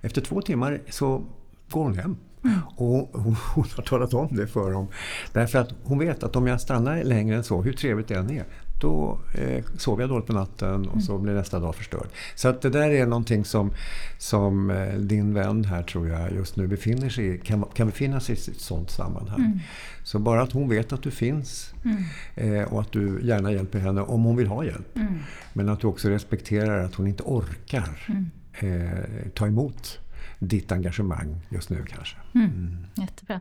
Efter 0.00 0.20
två 0.20 0.42
timmar 0.42 0.80
så 0.88 1.24
går 1.70 1.82
hon 1.82 1.98
hem. 1.98 2.16
Mm. 2.44 2.58
Och 2.76 3.10
hon, 3.12 3.36
hon, 3.54 3.64
har 3.76 3.82
talat 3.82 4.14
om 4.14 4.36
det 4.36 4.46
för 4.46 4.70
dem. 4.70 4.88
Därför 5.32 5.58
att 5.58 5.74
hon 5.82 5.98
vet 5.98 6.22
att 6.22 6.36
om 6.36 6.46
jag 6.46 6.60
stannar 6.60 7.04
längre 7.04 7.36
än 7.36 7.44
så, 7.44 7.62
hur 7.62 7.72
trevligt 7.72 8.08
det 8.08 8.14
än 8.14 8.30
är, 8.30 8.44
då 8.82 9.18
eh, 9.34 9.64
sover 9.76 10.02
jag 10.02 10.10
dåligt 10.10 10.26
på 10.26 10.32
natten 10.32 10.88
och 10.88 11.02
så 11.02 11.18
blir 11.18 11.34
nästa 11.34 11.60
dag 11.60 11.74
förstörd. 11.74 12.06
Så 12.34 12.48
att 12.48 12.62
det 12.62 12.70
där 12.70 12.90
är 12.90 13.06
någonting 13.06 13.44
som, 13.44 13.72
som 14.18 14.70
eh, 14.70 14.94
din 14.94 15.34
vän 15.34 15.64
här 15.64 15.82
tror 15.82 16.08
jag 16.08 16.32
just 16.32 16.56
nu 16.56 16.66
befinner 16.66 17.08
sig 17.08 17.34
i, 17.34 17.38
kan, 17.38 17.64
kan 17.74 17.86
befinna 17.86 18.20
sig 18.20 18.34
i 18.34 18.38
ett 18.38 18.60
sådant 18.60 18.90
sammanhang. 18.90 19.40
Mm. 19.40 19.58
Så 20.04 20.18
bara 20.18 20.42
att 20.42 20.52
hon 20.52 20.68
vet 20.68 20.92
att 20.92 21.02
du 21.02 21.10
finns 21.10 21.74
mm. 21.84 22.04
eh, 22.34 22.72
och 22.72 22.80
att 22.80 22.92
du 22.92 23.20
gärna 23.26 23.52
hjälper 23.52 23.78
henne 23.78 24.00
om 24.00 24.24
hon 24.24 24.36
vill 24.36 24.46
ha 24.46 24.64
hjälp. 24.64 24.96
Mm. 24.96 25.18
Men 25.52 25.68
att 25.68 25.80
du 25.80 25.86
också 25.86 26.08
respekterar 26.08 26.84
att 26.84 26.94
hon 26.94 27.06
inte 27.06 27.22
orkar. 27.22 28.06
Mm. 28.08 28.30
eh, 28.60 29.30
ta 29.34 29.46
emot 29.46 29.98
ditt 30.38 30.72
engagemang 30.72 31.40
just 31.48 31.70
nu 31.70 31.84
kanske. 31.88 32.16
Mm. 32.34 32.50
Mm. 32.50 32.86
Jättebra. 32.94 33.40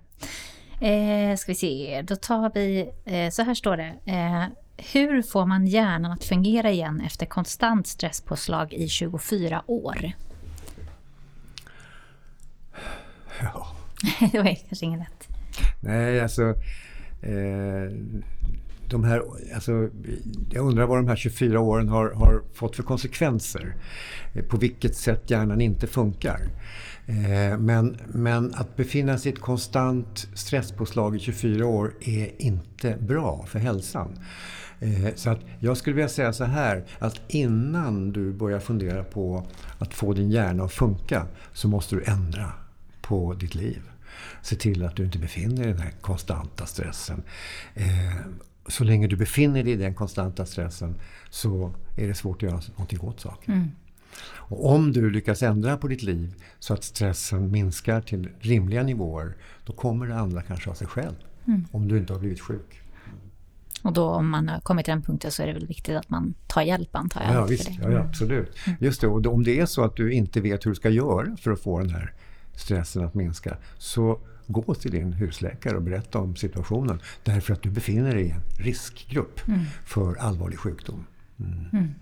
Eh, 0.82 1.36
ska 1.36 1.52
vi 1.52 1.56
se, 1.56 2.02
då 2.02 2.16
tar 2.16 2.52
vi, 2.54 2.90
eh, 3.06 3.30
så 3.30 3.44
här 3.44 3.54
står 3.54 3.78
det. 3.78 3.94
Eh, 4.06 4.44
hur 4.94 5.22
får 5.22 5.45
man 5.45 5.68
hjärnan 5.68 6.12
att 6.12 6.24
fungera 6.24 6.72
igen 6.72 7.02
efter 7.02 7.26
konstant 7.26 7.88
stresspåslag 7.88 8.74
i 8.74 8.88
24 8.88 9.64
år? 9.68 10.12
Ja. 13.41 13.68
det 14.32 14.38
var 14.38 14.56
kanske 14.68 14.86
inget 14.86 14.99
lätt. 14.99 15.28
Nej, 15.82 16.22
alltså... 16.22 16.56
Eh, 17.22 17.91
de 18.91 19.03
här, 19.03 19.24
alltså, 19.56 19.90
jag 20.52 20.66
undrar 20.66 20.86
vad 20.86 20.98
de 20.98 21.08
här 21.08 21.16
24 21.16 21.60
åren 21.60 21.90
har, 21.90 22.12
har 22.12 22.41
fått 22.53 22.76
för 22.76 22.84
konsekvenser. 22.84 23.76
Eh, 24.34 24.45
på 24.45 24.58
vilket 24.58 24.95
sätt 24.95 25.30
hjärnan 25.30 25.62
inte 25.62 25.88
funkar. 25.88 26.41
Eh, 27.06 27.58
men, 27.58 27.98
men 28.08 28.53
att 28.53 28.76
befinna 28.76 29.18
sig 29.18 29.32
i 29.32 29.34
ett 29.34 29.41
konstant 29.41 30.28
stresspåslag 30.34 31.16
i 31.16 31.20
24 31.20 31.66
år 31.66 31.94
är 32.02 32.41
inte 32.41 32.98
bra 32.99 33.45
för 33.48 33.60
hälsan. 33.60 34.20
Eh, 34.82 35.16
så 35.16 35.30
att 35.30 35.40
jag 35.60 35.78
skulle 35.78 35.95
vilja 35.95 36.10
säga 36.10 36.34
så 36.34 36.44
här 36.44 36.86
att 36.99 37.22
innan 37.28 38.12
du 38.12 38.34
börjar 38.34 38.60
fundera 38.60 39.03
på 39.03 39.48
att 39.80 39.94
få 39.94 40.14
din 40.14 40.32
hjärna 40.32 40.64
att 40.64 40.72
funka 40.72 41.28
så 41.53 41.68
måste 41.68 41.95
du 41.95 42.03
ändra 42.03 42.53
på 43.02 43.34
ditt 43.34 43.56
liv. 43.56 43.82
Se 44.41 44.56
till 44.56 44.86
att 44.86 44.95
du 44.95 45.06
inte 45.06 45.20
befinner 45.20 45.56
dig 45.56 45.70
i 45.70 45.74
den 45.74 45.82
här 45.82 45.94
konstanta 46.02 46.66
stressen. 46.66 47.24
Eh, 47.74 48.16
så 48.68 48.84
länge 48.84 49.08
du 49.08 49.16
befinner 49.16 49.64
dig 49.64 49.74
i 49.74 49.76
den 49.76 49.95
konstanta 49.95 50.45
stressen 50.45 50.95
så 51.30 51.74
är 51.98 52.08
det 52.08 52.16
svårt 52.16 52.38
att 52.38 52.49
göra 52.49 52.62
någonting 52.72 53.02
åt 53.02 53.20
saken. 53.20 53.53
Mm. 53.53 53.72
Och 54.24 54.74
om 54.74 54.91
du 54.91 55.10
lyckas 55.10 55.44
ändra 55.44 55.78
på 55.78 55.88
ditt 55.88 56.03
liv 56.03 56.36
så 56.60 56.74
att 56.74 56.84
stressen 56.84 57.52
minskar 57.52 58.02
till 58.02 58.30
rimliga 58.40 58.84
nivåer 58.84 59.34
då 59.66 59.74
kommer 59.74 60.08
det 60.08 60.16
andra 60.16 60.41
kanske 60.41 60.70
av 60.70 60.74
sig 60.74 60.88
själv. 60.88 61.16
Mm. 61.48 61.66
Om 61.72 61.88
du 61.88 61.98
inte 61.98 62.14
har 62.14 62.20
blivit 62.20 62.41
sjuk. 62.41 62.81
Och 63.82 63.94
då 63.94 64.10
om 64.10 64.30
man 64.30 64.49
har 64.49 64.60
kommit 64.60 64.86
till 64.86 64.91
den 64.91 65.02
punkten 65.02 65.32
så 65.32 65.44
är 65.44 65.48
det 65.48 65.53
väl 65.53 65.68
viktigt 65.68 65.95
att 65.95 66.10
man 66.10 66.34
tar 66.48 66.62
hjälp 66.62 66.95
antar 66.95 67.22
jag? 67.22 67.36
Ja, 67.36 67.45
visst, 67.45 67.70
ja, 67.82 67.91
ja, 67.91 67.99
absolut. 67.99 68.58
Mm. 68.68 68.78
Just 68.82 69.02
det, 69.02 69.08
och 69.08 69.26
om 69.26 69.44
det 69.44 69.60
är 69.60 69.66
så 69.66 69.84
att 69.84 69.95
du 69.95 70.14
inte 70.14 70.41
vet 70.41 70.66
hur 70.66 70.72
du 70.72 70.76
ska 70.76 70.90
göra 70.90 71.38
för 71.38 71.52
att 71.52 71.62
få 71.62 71.80
den 71.80 71.90
här 71.90 72.14
stressen 72.56 73.06
att 73.06 73.14
minska 73.14 73.58
så 73.78 74.20
gå 74.48 74.74
till 74.74 74.91
din 74.91 75.14
husläkare 75.14 75.76
och 75.76 75.82
berätta 75.82 76.20
om 76.20 76.36
situationen. 76.36 77.02
Därför 77.24 77.53
att 77.53 77.62
du 77.62 77.70
befinner 77.70 78.16
dig 78.16 78.26
i 78.26 78.32
en 78.32 78.41
riskgrupp 78.58 79.48
mm. 79.48 79.60
för 79.86 80.16
allvarlig 80.16 80.60
sjukdom. 80.60 81.06
Mm. 81.40 81.66
Mm. 81.74 81.94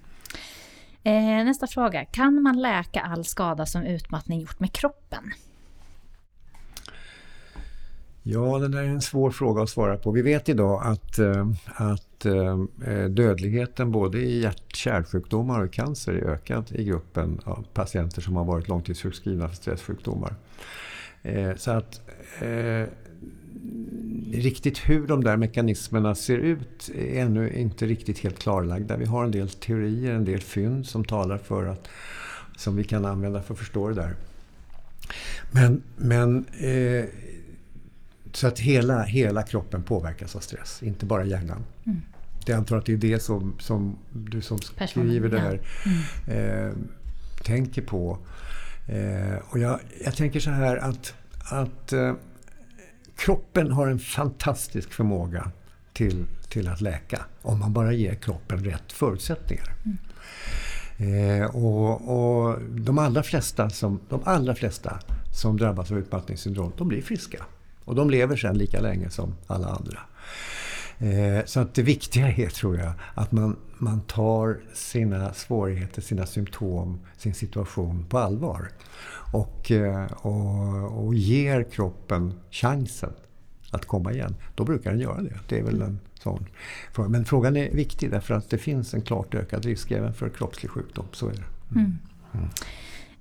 Eh, 1.03 1.45
nästa 1.45 1.67
fråga. 1.67 2.05
Kan 2.05 2.41
man 2.41 2.61
läka 2.61 3.01
all 3.01 3.25
skada 3.25 3.65
som 3.65 3.83
utmattning 3.83 4.39
gjort 4.41 4.59
med 4.59 4.73
kroppen? 4.73 5.31
Ja, 8.23 8.59
det 8.59 8.67
där 8.67 8.83
är 8.83 8.87
en 8.87 9.01
svår 9.01 9.31
fråga 9.31 9.63
att 9.63 9.69
svara 9.69 9.97
på. 9.97 10.11
Vi 10.11 10.21
vet 10.21 10.49
idag 10.49 10.81
att, 10.83 11.19
eh, 11.19 11.47
att 11.65 12.25
eh, 12.25 13.05
dödligheten 13.09 13.91
både 13.91 14.19
i 14.19 14.41
hjärt-kärlsjukdomar 14.41 15.63
och 15.63 15.73
cancer 15.73 16.13
är 16.13 16.29
ökad 16.29 16.71
i 16.71 16.83
gruppen 16.83 17.39
av 17.43 17.65
patienter 17.73 18.21
som 18.21 18.35
har 18.35 18.45
varit 18.45 18.67
långtidssjukskrivna 18.67 19.47
för 19.47 19.55
stresssjukdomar. 19.55 20.35
Eh, 21.23 21.55
så 21.55 21.71
att 21.71 22.01
riktigt 24.31 24.77
hur 24.77 25.07
de 25.07 25.23
där 25.23 25.37
mekanismerna 25.37 26.15
ser 26.15 26.37
ut 26.37 26.89
är 26.95 27.21
ännu 27.21 27.53
inte 27.53 27.85
riktigt 27.85 28.19
helt 28.19 28.39
klarlagda. 28.39 28.97
Vi 28.97 29.05
har 29.05 29.23
en 29.23 29.31
del 29.31 29.49
teorier, 29.49 30.13
en 30.13 30.25
del 30.25 30.41
fynd 30.41 30.85
som 30.85 31.05
talar 31.05 31.37
för 31.37 31.65
att 31.65 31.87
som 32.55 32.75
vi 32.75 32.83
kan 32.83 33.05
använda 33.05 33.41
för 33.41 33.53
att 33.53 33.59
förstå 33.59 33.89
det 33.89 33.95
där. 33.95 34.15
Men, 35.51 35.81
men 35.97 36.45
eh, 36.45 37.05
så 38.33 38.47
att 38.47 38.59
hela, 38.59 39.03
hela 39.03 39.43
kroppen 39.43 39.83
påverkas 39.83 40.35
av 40.35 40.39
stress, 40.39 40.83
inte 40.83 41.05
bara 41.05 41.25
hjärnan. 41.25 41.65
Mm. 41.85 42.01
Jag 42.45 42.57
antar 42.57 42.77
att 42.77 42.85
det 42.85 42.93
är 42.93 42.97
det 42.97 43.19
som, 43.19 43.55
som 43.59 43.97
du 44.13 44.41
som 44.41 44.57
skriver 44.87 45.29
det 45.29 45.39
här 45.39 45.61
ja. 45.85 45.91
mm. 46.31 46.67
eh, 46.67 46.73
tänker 47.43 47.81
på. 47.81 48.17
Eh, 48.87 49.37
och 49.49 49.59
jag, 49.59 49.79
jag 50.05 50.15
tänker 50.15 50.39
så 50.39 50.49
här 50.49 50.77
att, 50.77 51.13
att 51.39 51.93
eh, 51.93 52.13
kroppen 53.15 53.71
har 53.71 53.87
en 53.87 53.99
fantastisk 53.99 54.93
förmåga 54.93 55.51
till, 55.93 56.25
till 56.49 56.67
att 56.67 56.81
läka. 56.81 57.25
Om 57.41 57.59
man 57.59 57.73
bara 57.73 57.93
ger 57.93 58.15
kroppen 58.15 58.65
rätt 58.65 58.91
förutsättningar. 58.91 59.73
Mm. 59.85 59.97
Eh, 60.99 61.55
och, 61.55 62.49
och, 62.49 62.61
de, 62.61 62.97
allra 62.97 63.23
flesta 63.23 63.69
som, 63.69 63.99
de 64.09 64.21
allra 64.25 64.55
flesta 64.55 64.99
som 65.33 65.57
drabbas 65.57 65.91
av 65.91 65.99
utmattningssyndrom, 65.99 66.71
de 66.77 66.87
blir 66.87 67.01
friska. 67.01 67.45
Och 67.89 67.95
de 67.95 68.09
lever 68.09 68.35
sen 68.35 68.57
lika 68.57 68.81
länge 68.81 69.09
som 69.09 69.35
alla 69.47 69.67
andra. 69.67 69.99
Eh, 70.99 71.45
så 71.45 71.59
att 71.59 71.73
det 71.73 71.83
viktiga 71.83 72.27
är, 72.27 72.49
tror 72.49 72.77
jag, 72.77 72.91
att 73.13 73.31
man, 73.31 73.55
man 73.77 74.01
tar 74.01 74.59
sina 74.73 75.33
svårigheter, 75.33 76.01
sina 76.01 76.25
symptom, 76.25 76.99
sin 77.17 77.33
situation 77.33 78.05
på 78.09 78.17
allvar. 78.17 78.69
Och, 79.31 79.71
eh, 79.71 80.05
och, 80.11 81.05
och 81.05 81.15
ger 81.15 81.63
kroppen 81.63 82.33
chansen 82.51 83.13
att 83.71 83.85
komma 83.85 84.13
igen. 84.13 84.35
Då 84.55 84.63
brukar 84.63 84.91
den 84.91 84.99
göra 84.99 85.21
det. 85.21 85.39
Det 85.47 85.59
är 85.59 85.63
väl 85.63 85.81
en 85.81 85.99
sån 86.13 86.45
fråga. 86.93 87.09
Men 87.09 87.25
frågan 87.25 87.57
är 87.57 87.71
viktig 87.71 88.11
därför 88.11 88.33
att 88.33 88.49
det 88.49 88.57
finns 88.57 88.93
en 88.93 89.01
klart 89.01 89.35
ökad 89.35 89.65
risk 89.65 89.91
även 89.91 90.13
för 90.13 90.29
kroppslig 90.29 90.71
sjukdom. 90.71 91.05
Så 91.11 91.27
är 91.27 91.33
det. 91.33 91.75
Mm. 91.79 91.97
Mm. 92.33 92.49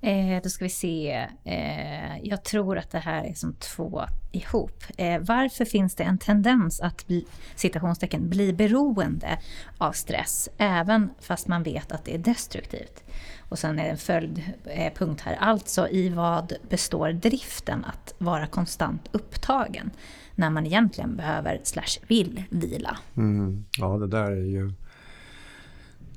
Eh, 0.01 0.41
då 0.43 0.49
ska 0.49 0.65
vi 0.65 0.69
se. 0.69 1.27
Eh, 1.43 2.17
jag 2.23 2.43
tror 2.43 2.77
att 2.77 2.91
det 2.91 2.99
här 2.99 3.23
är 3.23 3.33
som 3.33 3.53
två 3.53 4.01
ihop. 4.31 4.83
Eh, 4.97 5.19
varför 5.21 5.65
finns 5.65 5.95
det 5.95 6.03
en 6.03 6.17
tendens 6.17 6.81
att 6.81 7.07
bli, 7.07 7.25
citationstecken, 7.55 8.29
bli 8.29 8.53
beroende 8.53 9.39
av 9.77 9.91
stress 9.91 10.49
även 10.57 11.09
fast 11.19 11.47
man 11.47 11.63
vet 11.63 11.91
att 11.91 12.05
det 12.05 12.15
är 12.15 12.19
destruktivt? 12.19 13.03
Och 13.49 13.59
sen 13.59 13.79
är 13.79 13.83
det 13.83 13.89
en 13.89 13.97
följdpunkt 13.97 15.21
eh, 15.21 15.25
här. 15.25 15.35
Alltså 15.35 15.87
i 15.87 16.09
vad 16.09 16.53
består 16.69 17.11
driften 17.11 17.85
att 17.85 18.13
vara 18.17 18.47
konstant 18.47 19.09
upptagen 19.11 19.91
när 20.35 20.49
man 20.49 20.65
egentligen 20.65 21.15
behöver 21.15 21.61
slash 21.63 22.05
vill 22.07 22.43
vila? 22.49 22.97
Mm. 23.17 23.65
Ja, 23.77 23.97
det 23.97 24.07
där 24.07 24.31
är 24.31 24.45
ju 24.45 24.73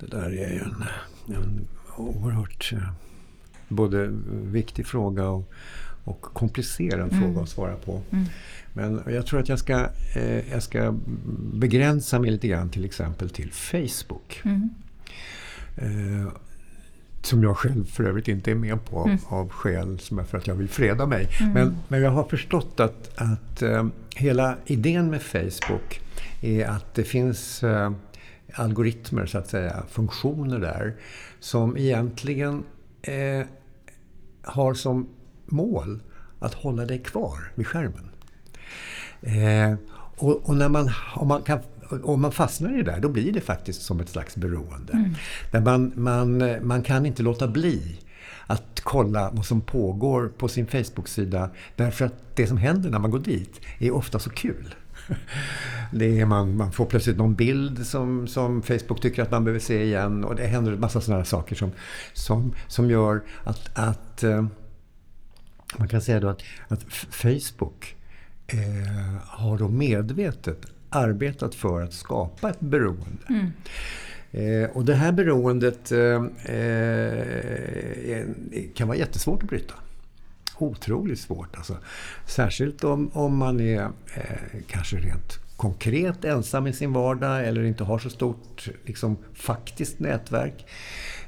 det 0.00 0.06
där 0.06 0.30
är 0.30 0.52
ju 0.52 0.58
en, 0.58 0.84
en 1.34 1.68
oerhört 1.96 2.72
eh, 2.72 2.92
både 3.74 4.10
viktig 4.30 4.86
fråga 4.86 5.28
och, 5.28 5.52
och 6.04 6.20
komplicerad 6.22 7.12
mm. 7.12 7.20
fråga 7.20 7.40
att 7.40 7.48
svara 7.48 7.76
på. 7.76 8.00
Mm. 8.10 8.24
Men 8.72 9.02
jag 9.06 9.26
tror 9.26 9.40
att 9.40 9.48
jag 9.48 9.58
ska, 9.58 9.88
eh, 10.16 10.52
jag 10.52 10.62
ska 10.62 10.94
begränsa 11.52 12.18
mig 12.18 12.30
lite 12.30 12.48
grann 12.48 12.68
till 12.68 12.84
exempel 12.84 13.30
till 13.30 13.52
Facebook. 13.52 14.42
Mm. 14.44 14.70
Eh, 15.76 16.32
som 17.22 17.42
jag 17.42 17.56
själv 17.56 17.84
för 17.84 18.04
övrigt 18.04 18.28
inte 18.28 18.50
är 18.50 18.54
med 18.54 18.84
på 18.84 19.04
mm. 19.04 19.18
av 19.28 19.48
skäl 19.48 19.98
som 19.98 20.18
är 20.18 20.24
för 20.24 20.38
att 20.38 20.46
jag 20.46 20.54
vill 20.54 20.68
freda 20.68 21.06
mig. 21.06 21.28
Mm. 21.40 21.52
Men, 21.52 21.76
men 21.88 22.02
jag 22.02 22.10
har 22.10 22.24
förstått 22.24 22.80
att, 22.80 23.10
att 23.16 23.62
eh, 23.62 23.86
hela 24.16 24.56
idén 24.66 25.10
med 25.10 25.22
Facebook 25.22 26.00
är 26.40 26.66
att 26.66 26.94
det 26.94 27.04
finns 27.04 27.62
eh, 27.62 27.92
algoritmer, 28.52 29.26
så 29.26 29.38
att 29.38 29.48
säga, 29.48 29.82
funktioner 29.90 30.58
där 30.58 30.94
som 31.40 31.76
egentligen 31.76 32.64
eh, 33.02 33.46
har 34.42 34.74
som 34.74 35.08
mål 35.46 36.00
att 36.38 36.54
hålla 36.54 36.84
dig 36.86 36.98
kvar 36.98 37.52
vid 37.54 37.66
skärmen. 37.66 38.10
Eh, 39.22 39.74
och, 40.16 40.48
och, 40.48 40.56
när 40.56 40.68
man, 40.68 40.90
om, 41.14 41.28
man 41.28 41.42
kan, 41.42 41.58
om 42.02 42.20
man 42.20 42.32
fastnar 42.32 42.74
i 42.74 42.76
det 42.76 42.90
där, 42.92 43.00
då 43.00 43.08
blir 43.08 43.32
det 43.32 43.40
faktiskt 43.40 43.82
som 43.82 44.00
ett 44.00 44.08
slags 44.08 44.36
beroende. 44.36 44.92
Mm. 44.92 45.14
Där 45.50 45.60
man, 45.60 45.92
man, 45.96 46.42
man 46.66 46.82
kan 46.82 47.06
inte 47.06 47.22
låta 47.22 47.48
bli 47.48 48.00
att 48.46 48.80
kolla 48.80 49.30
vad 49.32 49.46
som 49.46 49.60
pågår 49.60 50.28
på 50.28 50.48
sin 50.48 50.66
Facebook-sida. 50.66 51.50
Därför 51.76 52.04
att 52.04 52.36
det 52.36 52.46
som 52.46 52.56
händer 52.56 52.90
när 52.90 52.98
man 52.98 53.10
går 53.10 53.18
dit 53.18 53.60
är 53.78 53.90
ofta 53.90 54.18
så 54.18 54.30
kul. 54.30 54.74
Det 55.92 56.20
är 56.20 56.26
man, 56.26 56.56
man 56.56 56.72
får 56.72 56.86
plötsligt 56.86 57.16
någon 57.16 57.34
bild 57.34 57.86
som, 57.86 58.26
som 58.26 58.62
Facebook 58.62 59.00
tycker 59.00 59.22
att 59.22 59.30
man 59.30 59.44
behöver 59.44 59.60
se 59.60 59.84
igen 59.84 60.24
och 60.24 60.36
det 60.36 60.46
händer 60.46 60.72
en 60.72 60.80
massa 60.80 61.00
sådana 61.00 61.24
saker 61.24 61.56
som, 61.56 61.72
som, 62.12 62.54
som 62.68 62.90
gör 62.90 63.22
att, 63.44 63.78
att 63.78 64.22
eh, 64.22 64.46
man 65.78 65.88
kan 65.88 66.00
säga 66.00 66.20
då 66.20 66.28
att, 66.28 66.42
att 66.68 66.82
Facebook 67.10 67.96
eh, 68.46 69.16
har 69.26 69.58
då 69.58 69.68
medvetet 69.68 70.66
arbetat 70.90 71.54
för 71.54 71.82
att 71.82 71.92
skapa 71.92 72.50
ett 72.50 72.60
beroende. 72.60 73.26
Mm. 73.28 73.52
Eh, 74.30 74.70
och 74.70 74.84
det 74.84 74.94
här 74.94 75.12
beroendet 75.12 75.92
eh, 75.92 76.22
eh 76.56 78.26
kan 78.74 78.88
vara 78.88 78.98
jättesvårt 78.98 79.42
att 79.42 79.48
bryta 79.48 79.74
otroligt 80.58 81.20
svårt. 81.20 81.56
Alltså. 81.56 81.76
Särskilt 82.26 82.84
om, 82.84 83.10
om 83.12 83.36
man 83.36 83.60
är 83.60 83.82
eh, 84.14 84.60
kanske 84.66 84.96
rent 84.96 85.38
konkret 85.56 86.24
ensam 86.24 86.66
i 86.66 86.72
sin 86.72 86.92
vardag 86.92 87.46
eller 87.46 87.64
inte 87.64 87.84
har 87.84 87.98
så 87.98 88.10
stort 88.10 88.68
liksom, 88.84 89.16
faktiskt 89.34 89.98
nätverk. 89.98 90.66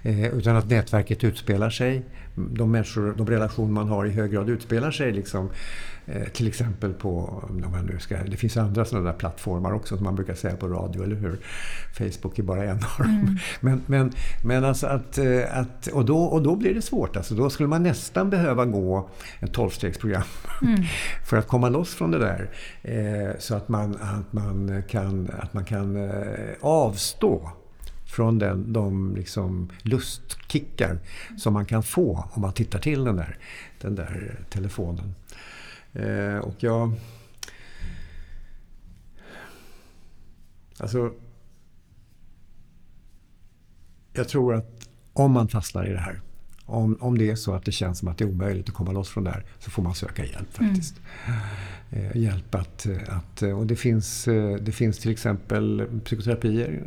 Eh, 0.03 0.35
utan 0.35 0.57
att 0.57 0.71
nätverket 0.71 1.25
utspelar 1.25 1.71
sig. 1.71 2.03
De, 2.35 2.71
människor, 2.71 3.15
de 3.17 3.27
relationer 3.27 3.73
man 3.73 3.89
har 3.89 4.07
i 4.07 4.11
hög 4.11 4.33
grad 4.33 4.51
utspelar 4.51 4.91
sig 4.91 5.13
liksom, 5.13 5.47
eh, 5.47 5.53
till 6.33 6.49
exempel 6.49 6.93
på, 6.93 7.43
om 7.49 7.71
man 7.73 7.87
nu 7.87 7.99
ska, 7.99 8.17
det 8.17 8.37
finns 8.37 8.57
andra 8.57 8.85
sådana 8.85 9.11
där 9.11 9.19
plattformar 9.19 9.73
också 9.73 9.97
som 9.97 10.05
man 10.05 10.15
brukar 10.15 10.35
säga 10.35 10.57
på 10.57 10.69
radio, 10.69 11.03
eller 11.03 11.17
hur? 11.17 11.39
Facebook 11.93 12.39
är 12.39 12.43
bara 12.43 12.65
en 12.65 12.77
av 12.77 12.99
dem. 12.99 13.07
Mm. 13.07 13.37
Men, 13.61 13.83
men, 13.87 14.13
men 14.45 14.65
alltså 14.65 14.87
att, 14.87 15.19
eh, 15.19 15.59
att 15.59 15.87
och, 15.87 16.05
då, 16.05 16.19
och 16.19 16.43
då 16.43 16.57
blir 16.57 16.75
det 16.75 16.83
svårt. 16.83 17.17
Alltså 17.17 17.35
då 17.35 17.51
skulle 17.51 17.69
man 17.69 17.83
nästan 17.83 18.31
behöva 18.31 18.65
gå 18.65 19.09
ett 19.41 19.53
tolvstegsprogram 19.53 20.23
mm. 20.63 20.83
för 21.25 21.37
att 21.37 21.49
komma 21.49 21.69
loss 21.69 21.95
från 21.95 22.11
det 22.11 22.19
där. 22.19 22.51
Eh, 22.83 23.39
så 23.39 23.55
att 23.55 23.69
man, 23.69 23.97
att 24.01 24.33
man 24.33 24.83
kan, 24.89 25.31
att 25.39 25.55
man 25.55 25.65
kan 25.65 25.97
eh, 25.97 26.51
avstå 26.61 27.51
från 28.07 28.39
den, 28.39 28.73
de 28.73 29.17
liksom 29.17 29.71
lustkickar 29.83 30.99
som 31.39 31.53
man 31.53 31.67
kan 31.67 31.83
få 31.83 32.25
om 32.33 32.43
man 32.43 32.53
tittar 32.53 32.79
till 32.79 33.05
den 33.05 33.17
där, 33.17 33.39
den 33.81 33.95
där 33.95 34.41
telefonen. 34.51 35.15
Eh, 35.95 36.39
och 36.39 36.55
jag... 36.59 36.93
Alltså... 40.79 41.13
Jag 44.13 44.29
tror 44.29 44.55
att 44.55 44.89
om 45.13 45.33
man 45.33 45.49
fastnar 45.49 45.87
i 45.87 45.93
det 45.93 45.99
här, 45.99 46.21
om, 46.65 46.97
om 47.01 47.19
det 47.19 47.31
är 47.31 47.37
så 47.37 47.55
att 47.55 47.65
det 47.65 47.73
känns 47.73 47.99
som 47.99 48.09
att 48.09 48.19
det 48.19 48.25
är 48.25 48.29
omöjligt 48.29 48.69
att 48.69 48.75
komma 48.75 48.93
loss 48.93 49.09
från 49.09 49.25
det 49.25 49.31
här, 49.31 49.45
så 49.59 49.71
får 49.71 49.83
man 49.83 49.95
söka 49.95 50.25
hjälp 50.25 50.53
faktiskt. 50.53 50.97
Mm 51.27 51.39
hjälp 52.15 52.55
att, 52.55 52.87
att... 53.09 53.43
Och 53.43 53.67
det 53.67 53.77
finns, 53.77 54.29
eh, 54.29 54.55
det 54.55 54.73
finns 54.73 54.99
till 54.99 55.11
exempel 55.11 55.87
psykoterapier. 56.05 56.81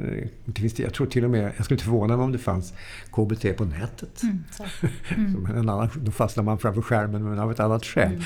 Det 0.46 0.62
finns, 0.62 0.80
jag 0.80 0.94
tror 0.94 1.08
till 1.08 1.24
och 1.24 1.30
med, 1.30 1.52
jag 1.56 1.66
skulle 1.66 1.76
inte 1.76 1.84
förvåna 1.84 2.18
mig 2.18 2.24
om 2.24 2.32
det 2.32 2.38
fanns 2.38 2.74
KBT 3.12 3.58
på 3.58 3.66
nätet. 3.66 4.24
Mm, 4.24 4.44
mm. 5.16 5.46
en 5.56 5.70
annan, 5.70 5.90
då 5.96 6.12
fastnar 6.12 6.44
man 6.44 6.60
framför 6.60 6.82
skärmen 6.82 7.24
men 7.30 7.40
av 7.40 7.52
ett 7.52 7.60
annat 7.60 7.86
skäl. 7.86 8.12
Mm. 8.12 8.24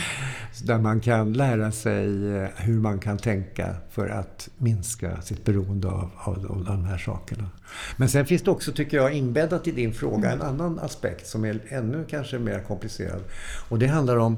Där 0.63 0.77
man 0.77 0.99
kan 0.99 1.33
lära 1.33 1.71
sig 1.71 2.35
eh, 2.35 2.49
hur 2.55 2.79
man 2.79 2.99
kan 2.99 3.17
tänka 3.17 3.75
för 3.89 4.09
att 4.09 4.49
minska 4.57 5.21
sitt 5.21 5.45
beroende 5.45 5.87
av, 5.87 6.11
av, 6.15 6.45
av 6.51 6.65
de 6.65 6.85
här 6.85 6.97
sakerna. 6.97 7.49
Men 7.97 8.09
sen 8.09 8.25
finns 8.25 8.41
det 8.41 8.51
också, 8.51 8.71
tycker 8.71 8.97
jag, 8.97 9.13
inbäddat 9.13 9.67
i 9.67 9.71
din 9.71 9.93
fråga 9.93 10.31
en 10.31 10.41
annan 10.41 10.79
aspekt 10.79 11.27
som 11.27 11.45
är 11.45 11.59
ännu 11.69 12.05
kanske 12.09 12.39
mer 12.39 12.59
komplicerad. 12.59 13.23
Och 13.69 13.79
det 13.79 13.87
handlar 13.87 14.17
om 14.17 14.37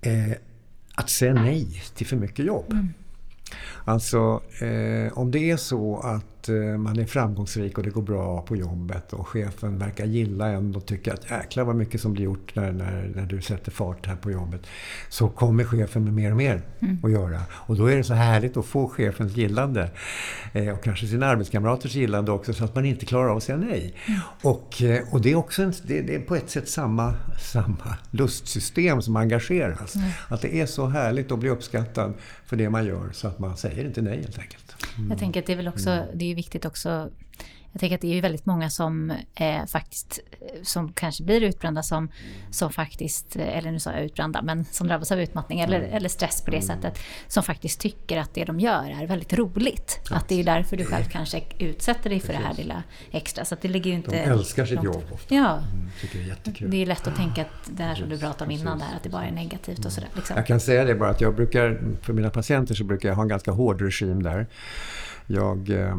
eh, 0.00 0.32
att 0.96 1.10
säga 1.10 1.34
nej 1.34 1.82
till 1.94 2.06
för 2.06 2.16
mycket 2.16 2.44
jobb. 2.44 2.72
Mm. 2.72 2.88
Alltså, 3.84 4.42
eh, 4.60 5.18
om 5.18 5.30
det 5.30 5.50
är 5.50 5.56
så 5.56 5.98
att 5.98 6.35
Eh, 6.48 6.78
man 6.78 6.98
är 6.98 7.04
framgångsrik 7.04 7.78
och 7.78 7.84
det 7.84 7.90
går 7.90 8.02
bra 8.02 8.42
på 8.42 8.56
jobbet 8.56 9.12
och 9.12 9.28
chefen 9.28 9.78
verkar 9.78 10.04
gilla 10.04 10.48
en 10.48 10.76
och 10.76 10.86
tycker 10.86 11.12
att 11.12 11.30
jäklar 11.30 11.64
vad 11.64 11.76
mycket 11.76 12.00
som 12.00 12.12
blir 12.12 12.24
gjort 12.24 12.54
när, 12.54 12.72
när, 12.72 13.12
när 13.14 13.26
du 13.26 13.42
sätter 13.42 13.70
fart 13.70 14.06
här 14.06 14.16
på 14.16 14.30
jobbet. 14.30 14.66
Så 15.08 15.28
kommer 15.28 15.64
chefen 15.64 16.04
med 16.04 16.12
mer 16.12 16.30
och 16.30 16.36
mer 16.36 16.62
mm. 16.80 16.98
att 17.02 17.10
göra. 17.10 17.40
Och 17.52 17.76
då 17.76 17.86
är 17.86 17.96
det 17.96 18.04
så 18.04 18.14
härligt 18.14 18.56
att 18.56 18.66
få 18.66 18.88
chefens 18.88 19.36
gillande. 19.36 19.90
Eh, 20.52 20.68
och 20.68 20.84
kanske 20.84 21.06
sina 21.06 21.26
arbetskamraters 21.26 21.94
gillande 21.94 22.32
också 22.32 22.52
så 22.54 22.64
att 22.64 22.74
man 22.74 22.84
inte 22.84 23.06
klarar 23.06 23.28
av 23.28 23.36
att 23.36 23.42
säga 23.42 23.58
nej. 23.58 23.94
Mm. 24.06 24.20
Och, 24.42 24.82
eh, 24.82 25.02
och 25.10 25.20
det 25.20 25.32
är 25.32 25.36
också 25.36 25.62
en, 25.62 25.72
det, 25.82 26.00
det, 26.00 26.14
är 26.14 26.20
på 26.20 26.36
ett 26.36 26.50
sätt 26.50 26.68
samma, 26.68 27.14
samma 27.40 27.96
lustsystem 28.10 29.02
som 29.02 29.16
engageras. 29.16 29.94
Mm. 29.94 30.08
Att 30.28 30.42
det 30.42 30.60
är 30.60 30.66
så 30.66 30.86
härligt 30.86 31.32
att 31.32 31.38
bli 31.38 31.50
uppskattad 31.50 32.14
för 32.46 32.56
det 32.56 32.70
man 32.70 32.86
gör 32.86 33.08
så 33.12 33.28
att 33.28 33.38
man 33.38 33.56
säger 33.56 33.84
inte 33.84 34.02
nej 34.02 34.20
helt 34.20 34.38
enkelt. 34.38 34.65
Mm. 34.98 35.10
Jag 35.10 35.18
tänker 35.18 35.40
att 35.40 35.46
det 35.46 35.52
är 35.52 35.56
väl 35.56 35.68
också, 35.68 35.90
mm. 35.90 36.08
det 36.14 36.30
är 36.30 36.34
viktigt 36.34 36.64
också 36.64 37.10
jag 37.76 37.80
tänker 37.80 37.94
att 37.94 38.00
det 38.00 38.08
är 38.08 38.14
ju 38.14 38.20
väldigt 38.20 38.46
många 38.46 38.70
som 38.70 39.12
eh, 39.34 39.66
faktiskt, 39.66 40.20
som 40.62 40.92
kanske 40.92 41.24
blir 41.24 41.40
utbrända 41.40 41.82
som, 41.82 42.08
som 42.50 42.72
faktiskt, 42.72 43.36
eller 43.36 43.70
nu 43.70 43.80
sa 43.80 43.92
jag 43.92 44.04
utbrända, 44.04 44.42
men 44.42 44.64
som 44.64 44.88
drabbas 44.88 45.12
av 45.12 45.20
utmattning 45.20 45.60
eller, 45.60 45.80
mm. 45.80 45.92
eller 45.92 46.08
stress 46.08 46.42
på 46.42 46.50
det 46.50 46.56
mm. 46.56 46.66
sättet, 46.66 46.98
som 47.28 47.42
faktiskt 47.42 47.80
tycker 47.80 48.18
att 48.18 48.34
det 48.34 48.44
de 48.44 48.60
gör 48.60 49.02
är 49.02 49.06
väldigt 49.06 49.32
roligt. 49.32 50.00
Ja. 50.10 50.16
Att 50.16 50.28
det 50.28 50.40
är 50.40 50.44
därför 50.44 50.76
du 50.76 50.84
själv 50.84 51.04
kanske 51.04 51.42
utsätter 51.58 52.10
dig 52.10 52.20
för 52.20 52.26
Precis. 52.26 52.42
det 52.42 52.48
här 52.48 52.54
lilla 52.54 52.82
extra. 53.10 53.44
Så 53.44 53.56
det 53.60 53.68
ligger 53.68 53.92
inte... 53.92 54.10
De 54.10 54.16
älskar 54.16 54.66
sitt 54.66 54.82
jobb 54.82 55.04
ofta. 55.12 55.34
Ja. 55.34 55.52
Mm, 55.52 55.90
tycker 56.00 56.18
det 56.18 56.24
är 56.24 56.28
jättekul. 56.28 56.70
Det 56.70 56.82
är 56.82 56.86
lätt 56.86 57.06
att 57.06 57.16
tänka 57.16 57.42
att 57.42 57.70
det 57.70 57.82
här 57.82 57.94
som 57.94 58.08
du 58.08 58.18
pratade 58.18 58.44
om 58.44 58.50
innan, 58.50 58.78
där, 58.78 58.86
att 58.96 59.02
det 59.02 59.08
bara 59.08 59.26
är 59.26 59.32
negativt 59.32 59.84
och 59.84 59.92
sådär. 59.92 60.10
Liksom. 60.14 60.36
Jag 60.36 60.46
kan 60.46 60.60
säga 60.60 60.84
det 60.84 60.94
bara 60.94 61.10
att 61.10 61.20
jag 61.20 61.34
brukar, 61.34 61.80
för 62.02 62.12
mina 62.12 62.30
patienter 62.30 62.74
så 62.74 62.84
brukar 62.84 63.08
jag 63.08 63.16
ha 63.16 63.22
en 63.22 63.28
ganska 63.28 63.50
hård 63.50 63.82
regim 63.82 64.22
där. 64.22 64.46
Jag, 65.26 65.70
eh, 65.70 65.96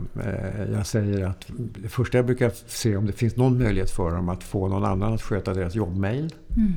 jag 0.74 0.86
säger 0.86 1.26
att 1.26 1.46
det 1.58 1.90
första 1.90 2.18
jag 2.18 2.26
brukar 2.26 2.52
se 2.68 2.98
om 2.98 3.06
det 3.06 3.14
finns 3.14 3.36
någon 3.36 3.58
möjlighet 3.58 3.92
för 3.92 4.12
dem 4.12 4.30
att 4.30 4.44
få 4.44 4.68
någon 4.68 4.86
annan 4.86 5.14
att 5.14 5.22
sköta 5.22 5.54
deras 5.54 5.76
jobbmail. 5.76 6.34
Mm. 6.58 6.74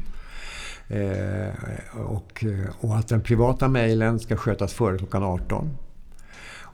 Eh, 0.88 2.00
och, 2.00 2.44
och 2.80 2.96
att 2.96 3.08
den 3.08 3.20
privata 3.20 3.68
mejlen 3.68 4.20
ska 4.20 4.36
skötas 4.36 4.72
före 4.72 4.98
klockan 4.98 5.22
18. 5.22 5.70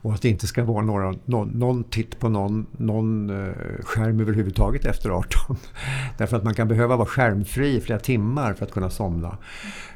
Och 0.06 0.14
att 0.14 0.22
det 0.22 0.28
inte 0.28 0.46
ska 0.46 0.64
vara 0.64 0.84
några, 0.84 1.14
någon, 1.24 1.48
någon 1.48 1.84
titt 1.84 2.18
på 2.18 2.28
någon, 2.28 2.66
någon 2.78 3.30
uh, 3.30 3.54
skärm 3.82 4.20
överhuvudtaget 4.20 4.84
efter 4.84 5.10
18. 5.10 5.56
Därför 6.18 6.36
att 6.36 6.44
man 6.44 6.54
kan 6.54 6.68
behöva 6.68 6.96
vara 6.96 7.06
skärmfri 7.08 7.76
i 7.76 7.80
flera 7.80 7.98
timmar 7.98 8.54
för 8.54 8.64
att 8.64 8.72
kunna 8.72 8.90
somna. 8.90 9.38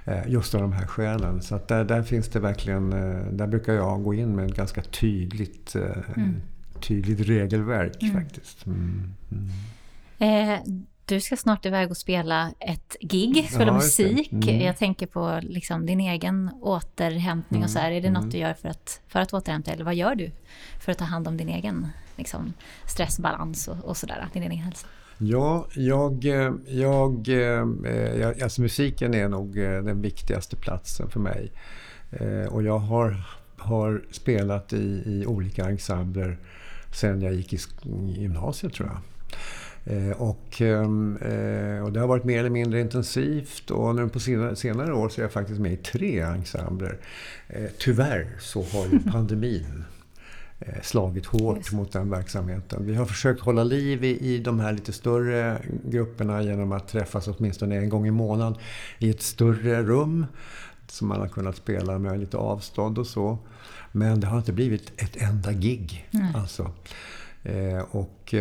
Uh, 0.09 0.29
just 0.29 0.55
av 0.55 0.61
de 0.61 0.73
här 0.73 0.87
skälen. 0.87 1.43
Så 1.43 1.61
där, 1.69 1.85
där 1.85 2.03
finns 2.03 2.29
det 2.29 2.41
verkligen, 2.41 2.93
uh, 2.93 3.33
där 3.33 3.47
brukar 3.47 3.73
jag 3.73 4.03
gå 4.03 4.15
in 4.15 4.37
med 4.37 4.47
ett 4.47 4.57
ganska 4.57 4.83
tydligt, 4.83 5.75
mm. 6.17 6.37
tydligt 6.81 7.21
regelverk 7.21 8.03
mm. 8.03 8.15
faktiskt. 8.15 8.67
Mm. 8.67 9.15
Mm. 10.19 10.87
Du 11.11 11.21
ska 11.21 11.37
snart 11.37 11.67
iväg 11.67 11.91
och 11.91 11.97
spela 11.97 12.53
ett 12.61 12.97
gig, 13.01 13.49
spela 13.51 13.67
ja, 13.67 13.75
musik. 13.75 14.33
Mm. 14.33 14.61
Jag 14.61 14.77
tänker 14.77 15.07
på 15.07 15.41
liksom 15.43 15.87
din 15.87 16.01
egen 16.01 16.51
återhämtning 16.61 17.59
mm. 17.59 17.65
och 17.65 17.71
så 17.71 17.79
här. 17.79 17.91
Är 17.91 18.01
det 18.01 18.11
något 18.11 18.23
mm. 18.23 18.31
du 18.31 18.39
gör 18.39 18.55
för 18.55 18.69
att, 18.69 19.01
för 19.09 19.21
att 19.21 19.35
återhämta 19.35 19.73
eller 19.73 19.85
vad 19.85 19.95
gör 19.95 20.15
du 20.15 20.31
för 20.81 20.93
att 20.93 20.99
ta 20.99 21.05
hand 21.05 21.29
om 21.29 21.37
din 21.37 21.49
egen 21.49 21.87
liksom, 22.17 22.53
stressbalans 22.87 23.69
och, 23.69 23.77
och 23.85 23.97
sådär, 23.97 24.29
din 24.33 24.43
egen 24.43 24.57
hälsa? 24.57 24.87
Ja, 25.19 25.67
jag, 25.75 26.25
jag, 26.67 27.29
jag, 27.29 28.43
alltså 28.43 28.63
musiken 28.63 29.15
är 29.15 29.29
nog 29.29 29.59
eh, 29.59 29.83
den 29.83 30.03
viktigaste 30.03 30.57
platsen 30.57 31.11
för 31.11 31.21
mig. 31.21 31.53
Eh, 32.11 32.53
och 32.53 32.63
jag 32.63 32.79
har, 32.79 33.17
har 33.57 34.05
spelat 34.11 34.73
i, 34.73 35.03
i 35.07 35.25
olika 35.27 35.65
ensembler 35.65 36.39
sen 36.93 37.23
jag 37.23 37.35
gick 37.35 37.53
i 37.53 37.59
gymnasiet 38.17 38.73
tror 38.75 38.89
jag. 38.89 38.99
Eh, 39.85 40.11
och, 40.11 40.61
ehm, 40.61 41.17
eh, 41.17 41.85
och 41.85 41.93
det 41.93 42.01
har 42.01 42.07
varit 42.07 42.25
mer 42.25 42.39
eller 42.39 42.51
mindre 42.51 42.81
intensivt 42.81 43.71
och 43.71 43.95
nu 43.95 44.09
på 44.09 44.21
senare, 44.21 44.95
år 44.95 45.09
så 45.09 45.21
är 45.21 45.23
jag 45.23 45.33
faktiskt 45.33 45.61
med 45.61 45.73
i 45.73 45.77
tre 45.77 46.21
ensembler. 46.21 46.99
Eh, 47.49 47.71
tyvärr 47.79 48.37
så 48.39 48.63
har 48.63 48.87
ju 48.87 48.99
pandemin 49.13 49.85
slagit 50.83 51.27
hårt 51.27 51.57
Just. 51.57 51.73
mot 51.73 51.93
den 51.93 52.11
verksamheten. 52.11 52.87
Vi 52.87 52.95
har 52.95 53.07
försökt 53.07 53.41
hålla 53.41 53.65
liv 53.65 54.05
i, 54.05 54.35
i 54.35 54.39
de 54.39 54.61
här 54.61 54.73
lite 54.73 54.93
större 54.93 55.63
grupperna 55.85 56.43
genom 56.43 56.73
att 56.73 56.89
träffas 56.89 57.29
åtminstone 57.29 57.77
en 57.77 57.89
gång 57.89 58.07
i 58.07 58.11
månaden 58.11 58.55
i 58.99 59.11
ett 59.11 59.23
större 59.23 59.83
rum 59.83 60.27
som 60.87 61.09
man 61.09 61.21
har 61.21 61.29
kunnat 61.29 61.57
spela 61.57 61.99
med 61.99 62.21
lite 62.21 62.37
avstånd 62.37 62.99
och 62.99 63.07
så. 63.07 63.39
Men 63.93 64.21
det 64.21 64.27
har 64.27 64.39
inte 64.39 64.53
blivit 64.53 64.93
ett 64.97 65.17
enda 65.17 65.53
gig. 65.53 66.09
Mm. 66.13 66.35
Alltså. 66.35 66.73
och 67.91 68.35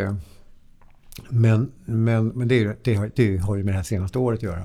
men, 1.29 1.71
men, 1.85 2.27
men 2.27 2.47
det, 2.47 2.83
det, 2.83 2.95
har, 2.95 3.11
det 3.15 3.37
har 3.37 3.55
ju 3.55 3.63
med 3.63 3.73
det 3.73 3.77
här 3.77 3.83
senaste 3.83 4.19
året 4.19 4.39
att 4.39 4.43
göra. 4.43 4.63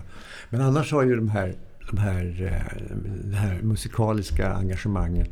Men 0.51 0.61
annars 0.61 0.93
har 0.93 1.03
ju 1.03 1.17
de 1.17 1.29
här, 1.29 1.55
de 1.91 1.99
här, 1.99 2.43
eh, 2.43 2.87
det 3.25 3.37
här 3.37 3.63
musikaliska 3.63 4.53
engagemanget 4.53 5.31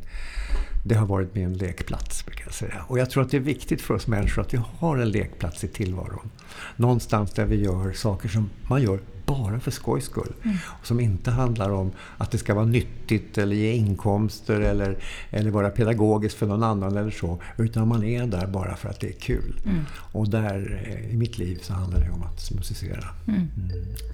det 0.83 0.95
har 0.95 1.07
varit 1.07 1.35
min 1.35 1.53
lekplats, 1.53 2.27
brukar 2.27 2.45
jag 2.45 2.55
säga. 2.55 2.85
Och 2.89 2.99
jag 2.99 3.11
tror 3.11 3.23
att 3.23 3.31
det 3.31 3.37
är 3.37 3.41
viktigt 3.41 3.83
för 3.83 3.95
oss 3.95 4.07
människor 4.07 4.43
att 4.43 4.55
vi 4.55 4.61
har 4.79 4.97
en 4.97 5.11
lekplats 5.11 5.65
i 5.65 5.69
tillvaron. 5.69 6.31
Någonstans 6.77 7.31
där 7.31 7.45
vi 7.45 7.65
gör 7.65 7.93
saker 7.93 8.29
som 8.29 8.51
man 8.69 8.83
gör 8.83 9.01
bara 9.27 9.61
för 9.61 9.71
skojs 9.71 10.05
skull. 10.05 10.33
Mm. 10.45 10.57
Som 10.83 11.01
inte 11.01 11.31
handlar 11.31 11.71
om 11.71 11.93
att 12.19 12.31
det 12.31 12.39
ska 12.39 12.55
vara 12.55 12.65
nyttigt 12.65 13.39
eller 13.39 13.57
ge 13.57 13.73
inkomster 13.73 14.61
eller, 14.61 14.97
eller 15.31 15.51
vara 15.51 15.71
pedagogiskt 15.71 16.39
för 16.39 16.47
någon 16.47 16.63
annan 16.63 16.97
eller 16.97 17.11
så. 17.11 17.39
Utan 17.57 17.89
man 17.89 18.05
är 18.05 18.27
där 18.27 18.47
bara 18.47 18.77
för 18.77 18.89
att 18.89 19.01
det 19.01 19.09
är 19.09 19.21
kul. 19.21 19.61
Mm. 19.65 19.85
Och 20.13 20.29
där, 20.29 20.85
eh, 20.87 21.15
i 21.15 21.17
mitt 21.17 21.39
liv, 21.39 21.59
så 21.63 21.73
handlar 21.73 22.01
det 22.01 22.11
om 22.11 22.23
att 22.23 22.51
musicera. 22.51 23.05
Mm. 23.29 23.41
mm. 23.41 23.51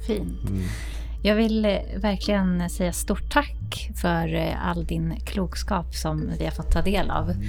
Fint. 0.06 0.50
Mm. 1.18 1.28
Jag 1.28 1.34
vill 1.36 1.64
eh, 1.64 1.78
verkligen 1.96 2.70
säga 2.70 2.92
stort 2.92 3.30
tack 3.30 3.90
för 3.94 4.34
eh, 4.34 4.66
all 4.68 4.84
din 4.84 5.20
klokskap 5.20 5.94
som 5.94 6.32
vi 6.38 6.44
har 6.44 6.52
fått 6.52 6.72
ta 6.72 6.82
del 6.82 7.10
av. 7.10 7.30
Mm. 7.30 7.44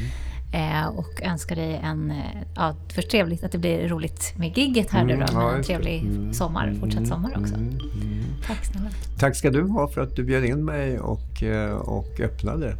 Eh, 0.51 0.87
och 0.87 1.21
önskar 1.21 1.55
dig 1.55 1.79
en, 1.83 2.13
ja, 2.55 2.75
för 2.93 3.01
trevligt 3.01 3.43
att 3.43 3.51
det 3.51 3.57
blir 3.57 3.87
roligt 3.87 4.33
med 4.37 4.57
gigget 4.57 4.91
här 4.91 5.01
mm, 5.01 5.19
då, 5.19 5.25
ja, 5.33 5.55
en 5.55 5.63
trevlig 5.63 6.01
mm, 6.01 6.33
sommar, 6.33 6.73
fortsatt 6.79 6.97
mm, 6.97 7.09
sommar 7.09 7.29
också. 7.29 7.55
Mm, 7.55 7.69
mm, 7.69 8.23
tack 8.47 8.65
snälla. 8.65 8.89
Tack 9.19 9.35
ska 9.35 9.49
du 9.49 9.63
ha 9.63 9.87
för 9.87 10.01
att 10.01 10.15
du 10.15 10.23
bjöd 10.23 10.45
in 10.45 10.65
mig 10.65 10.99
och, 10.99 11.43
och 11.79 12.19
öppnade 12.19 12.75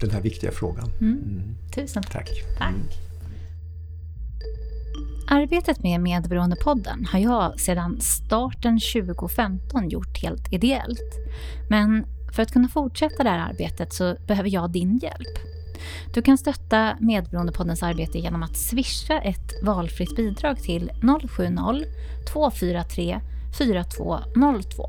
den 0.00 0.10
här 0.10 0.20
viktiga 0.20 0.50
frågan. 0.50 0.90
Tusen 1.74 2.02
tack. 2.02 2.12
tack. 2.12 2.58
tack. 2.58 3.09
Arbetet 5.32 5.82
med 5.82 6.00
Medberoendepodden 6.00 7.04
har 7.04 7.18
jag 7.18 7.60
sedan 7.60 8.00
starten 8.00 8.80
2015 8.80 9.88
gjort 9.88 10.22
helt 10.22 10.52
ideellt. 10.52 11.14
Men 11.68 12.06
för 12.32 12.42
att 12.42 12.52
kunna 12.52 12.68
fortsätta 12.68 13.24
det 13.24 13.30
här 13.30 13.50
arbetet 13.50 13.92
så 13.92 14.16
behöver 14.26 14.50
jag 14.50 14.70
din 14.70 14.98
hjälp. 14.98 15.38
Du 16.14 16.22
kan 16.22 16.38
stötta 16.38 16.96
Medberoendepoddens 17.00 17.82
arbete 17.82 18.18
genom 18.18 18.42
att 18.42 18.56
swisha 18.56 19.20
ett 19.20 19.62
valfritt 19.62 20.16
bidrag 20.16 20.58
till 20.58 20.90
070-243 21.00 23.20
4202 23.58 24.86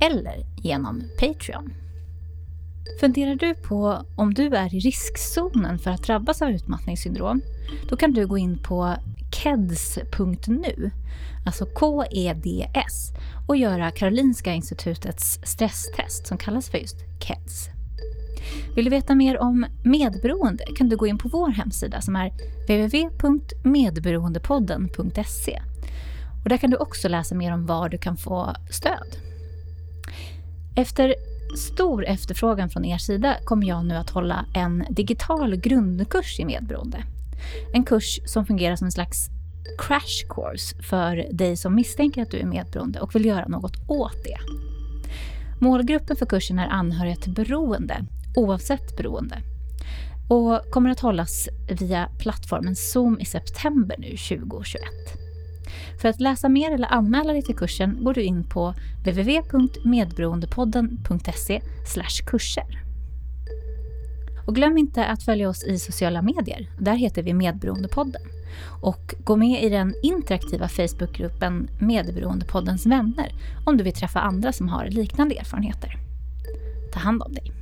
eller 0.00 0.36
genom 0.62 1.02
Patreon. 1.20 1.83
Funderar 3.00 3.34
du 3.34 3.54
på 3.54 4.02
om 4.16 4.34
du 4.34 4.56
är 4.56 4.74
i 4.74 4.78
riskzonen 4.78 5.78
för 5.78 5.90
att 5.90 6.02
drabbas 6.02 6.42
av 6.42 6.50
utmattningssyndrom? 6.50 7.40
Då 7.88 7.96
kan 7.96 8.12
du 8.12 8.26
gå 8.26 8.38
in 8.38 8.58
på 8.58 8.96
keds.nu, 9.32 10.90
alltså 11.46 11.66
K-E-D-S, 11.66 13.12
och 13.48 13.56
göra 13.56 13.90
Karolinska 13.90 14.52
institutets 14.52 15.40
stresstest 15.44 16.26
som 16.26 16.38
kallas 16.38 16.70
för 16.70 16.78
just 16.78 16.96
KEDS. 17.20 17.68
Vill 18.76 18.84
du 18.84 18.90
veta 18.90 19.14
mer 19.14 19.38
om 19.38 19.66
medberoende 19.84 20.64
kan 20.76 20.88
du 20.88 20.96
gå 20.96 21.06
in 21.06 21.18
på 21.18 21.28
vår 21.28 21.48
hemsida 21.48 22.00
som 22.00 22.16
är 22.16 22.32
www.medberoendepodden.se. 22.68 25.62
Och 26.42 26.48
där 26.48 26.56
kan 26.56 26.70
du 26.70 26.76
också 26.76 27.08
läsa 27.08 27.34
mer 27.34 27.52
om 27.52 27.66
var 27.66 27.88
du 27.88 27.98
kan 27.98 28.16
få 28.16 28.54
stöd. 28.70 29.16
Efter 30.76 31.14
stor 31.56 32.04
efterfrågan 32.04 32.70
från 32.70 32.84
er 32.84 32.98
sida 32.98 33.36
kommer 33.44 33.66
jag 33.66 33.86
nu 33.86 33.94
att 33.94 34.10
hålla 34.10 34.46
en 34.54 34.84
digital 34.90 35.56
grundkurs 35.56 36.40
i 36.40 36.44
medberoende. 36.44 37.02
En 37.72 37.84
kurs 37.84 38.20
som 38.26 38.46
fungerar 38.46 38.76
som 38.76 38.84
en 38.84 38.92
slags 38.92 39.28
crash 39.78 40.28
course 40.28 40.82
för 40.82 41.28
dig 41.32 41.56
som 41.56 41.74
misstänker 41.74 42.22
att 42.22 42.30
du 42.30 42.38
är 42.38 42.46
medberoende 42.46 43.00
och 43.00 43.14
vill 43.14 43.24
göra 43.24 43.48
något 43.48 43.76
åt 43.88 44.24
det. 44.24 44.38
Målgruppen 45.60 46.16
för 46.16 46.26
kursen 46.26 46.58
är 46.58 46.68
anhöriga 46.68 47.16
till 47.16 47.32
beroende, 47.32 48.04
oavsett 48.36 48.96
beroende. 48.96 49.42
Och 50.28 50.70
kommer 50.70 50.90
att 50.90 51.00
hållas 51.00 51.48
via 51.80 52.08
plattformen 52.18 52.76
Zoom 52.76 53.20
i 53.20 53.24
september 53.24 53.96
nu 53.98 54.16
2021. 54.16 54.82
För 56.00 56.08
att 56.08 56.20
läsa 56.20 56.48
mer 56.48 56.74
eller 56.74 56.92
anmäla 56.92 57.32
dig 57.32 57.42
till 57.42 57.56
kursen 57.56 58.04
går 58.04 58.14
du 58.14 58.22
in 58.22 58.44
på 58.44 58.74
www.medberoendepodden.se 59.04 61.60
kurser. 62.26 62.84
Och 64.46 64.54
glöm 64.54 64.78
inte 64.78 65.06
att 65.06 65.22
följa 65.22 65.48
oss 65.48 65.64
i 65.64 65.78
sociala 65.78 66.22
medier. 66.22 66.70
Där 66.78 66.94
heter 66.94 67.22
vi 67.22 67.34
Medberoendepodden. 67.34 68.22
Och 68.82 69.14
gå 69.24 69.36
med 69.36 69.64
i 69.64 69.68
den 69.68 69.94
interaktiva 70.02 70.68
Facebookgruppen 70.68 71.68
Medberoendepoddens 71.80 72.86
vänner 72.86 73.32
om 73.66 73.76
du 73.76 73.84
vill 73.84 73.92
träffa 73.92 74.20
andra 74.20 74.52
som 74.52 74.68
har 74.68 74.86
liknande 74.86 75.34
erfarenheter. 75.34 75.96
Ta 76.92 77.00
hand 77.00 77.22
om 77.22 77.32
dig. 77.32 77.52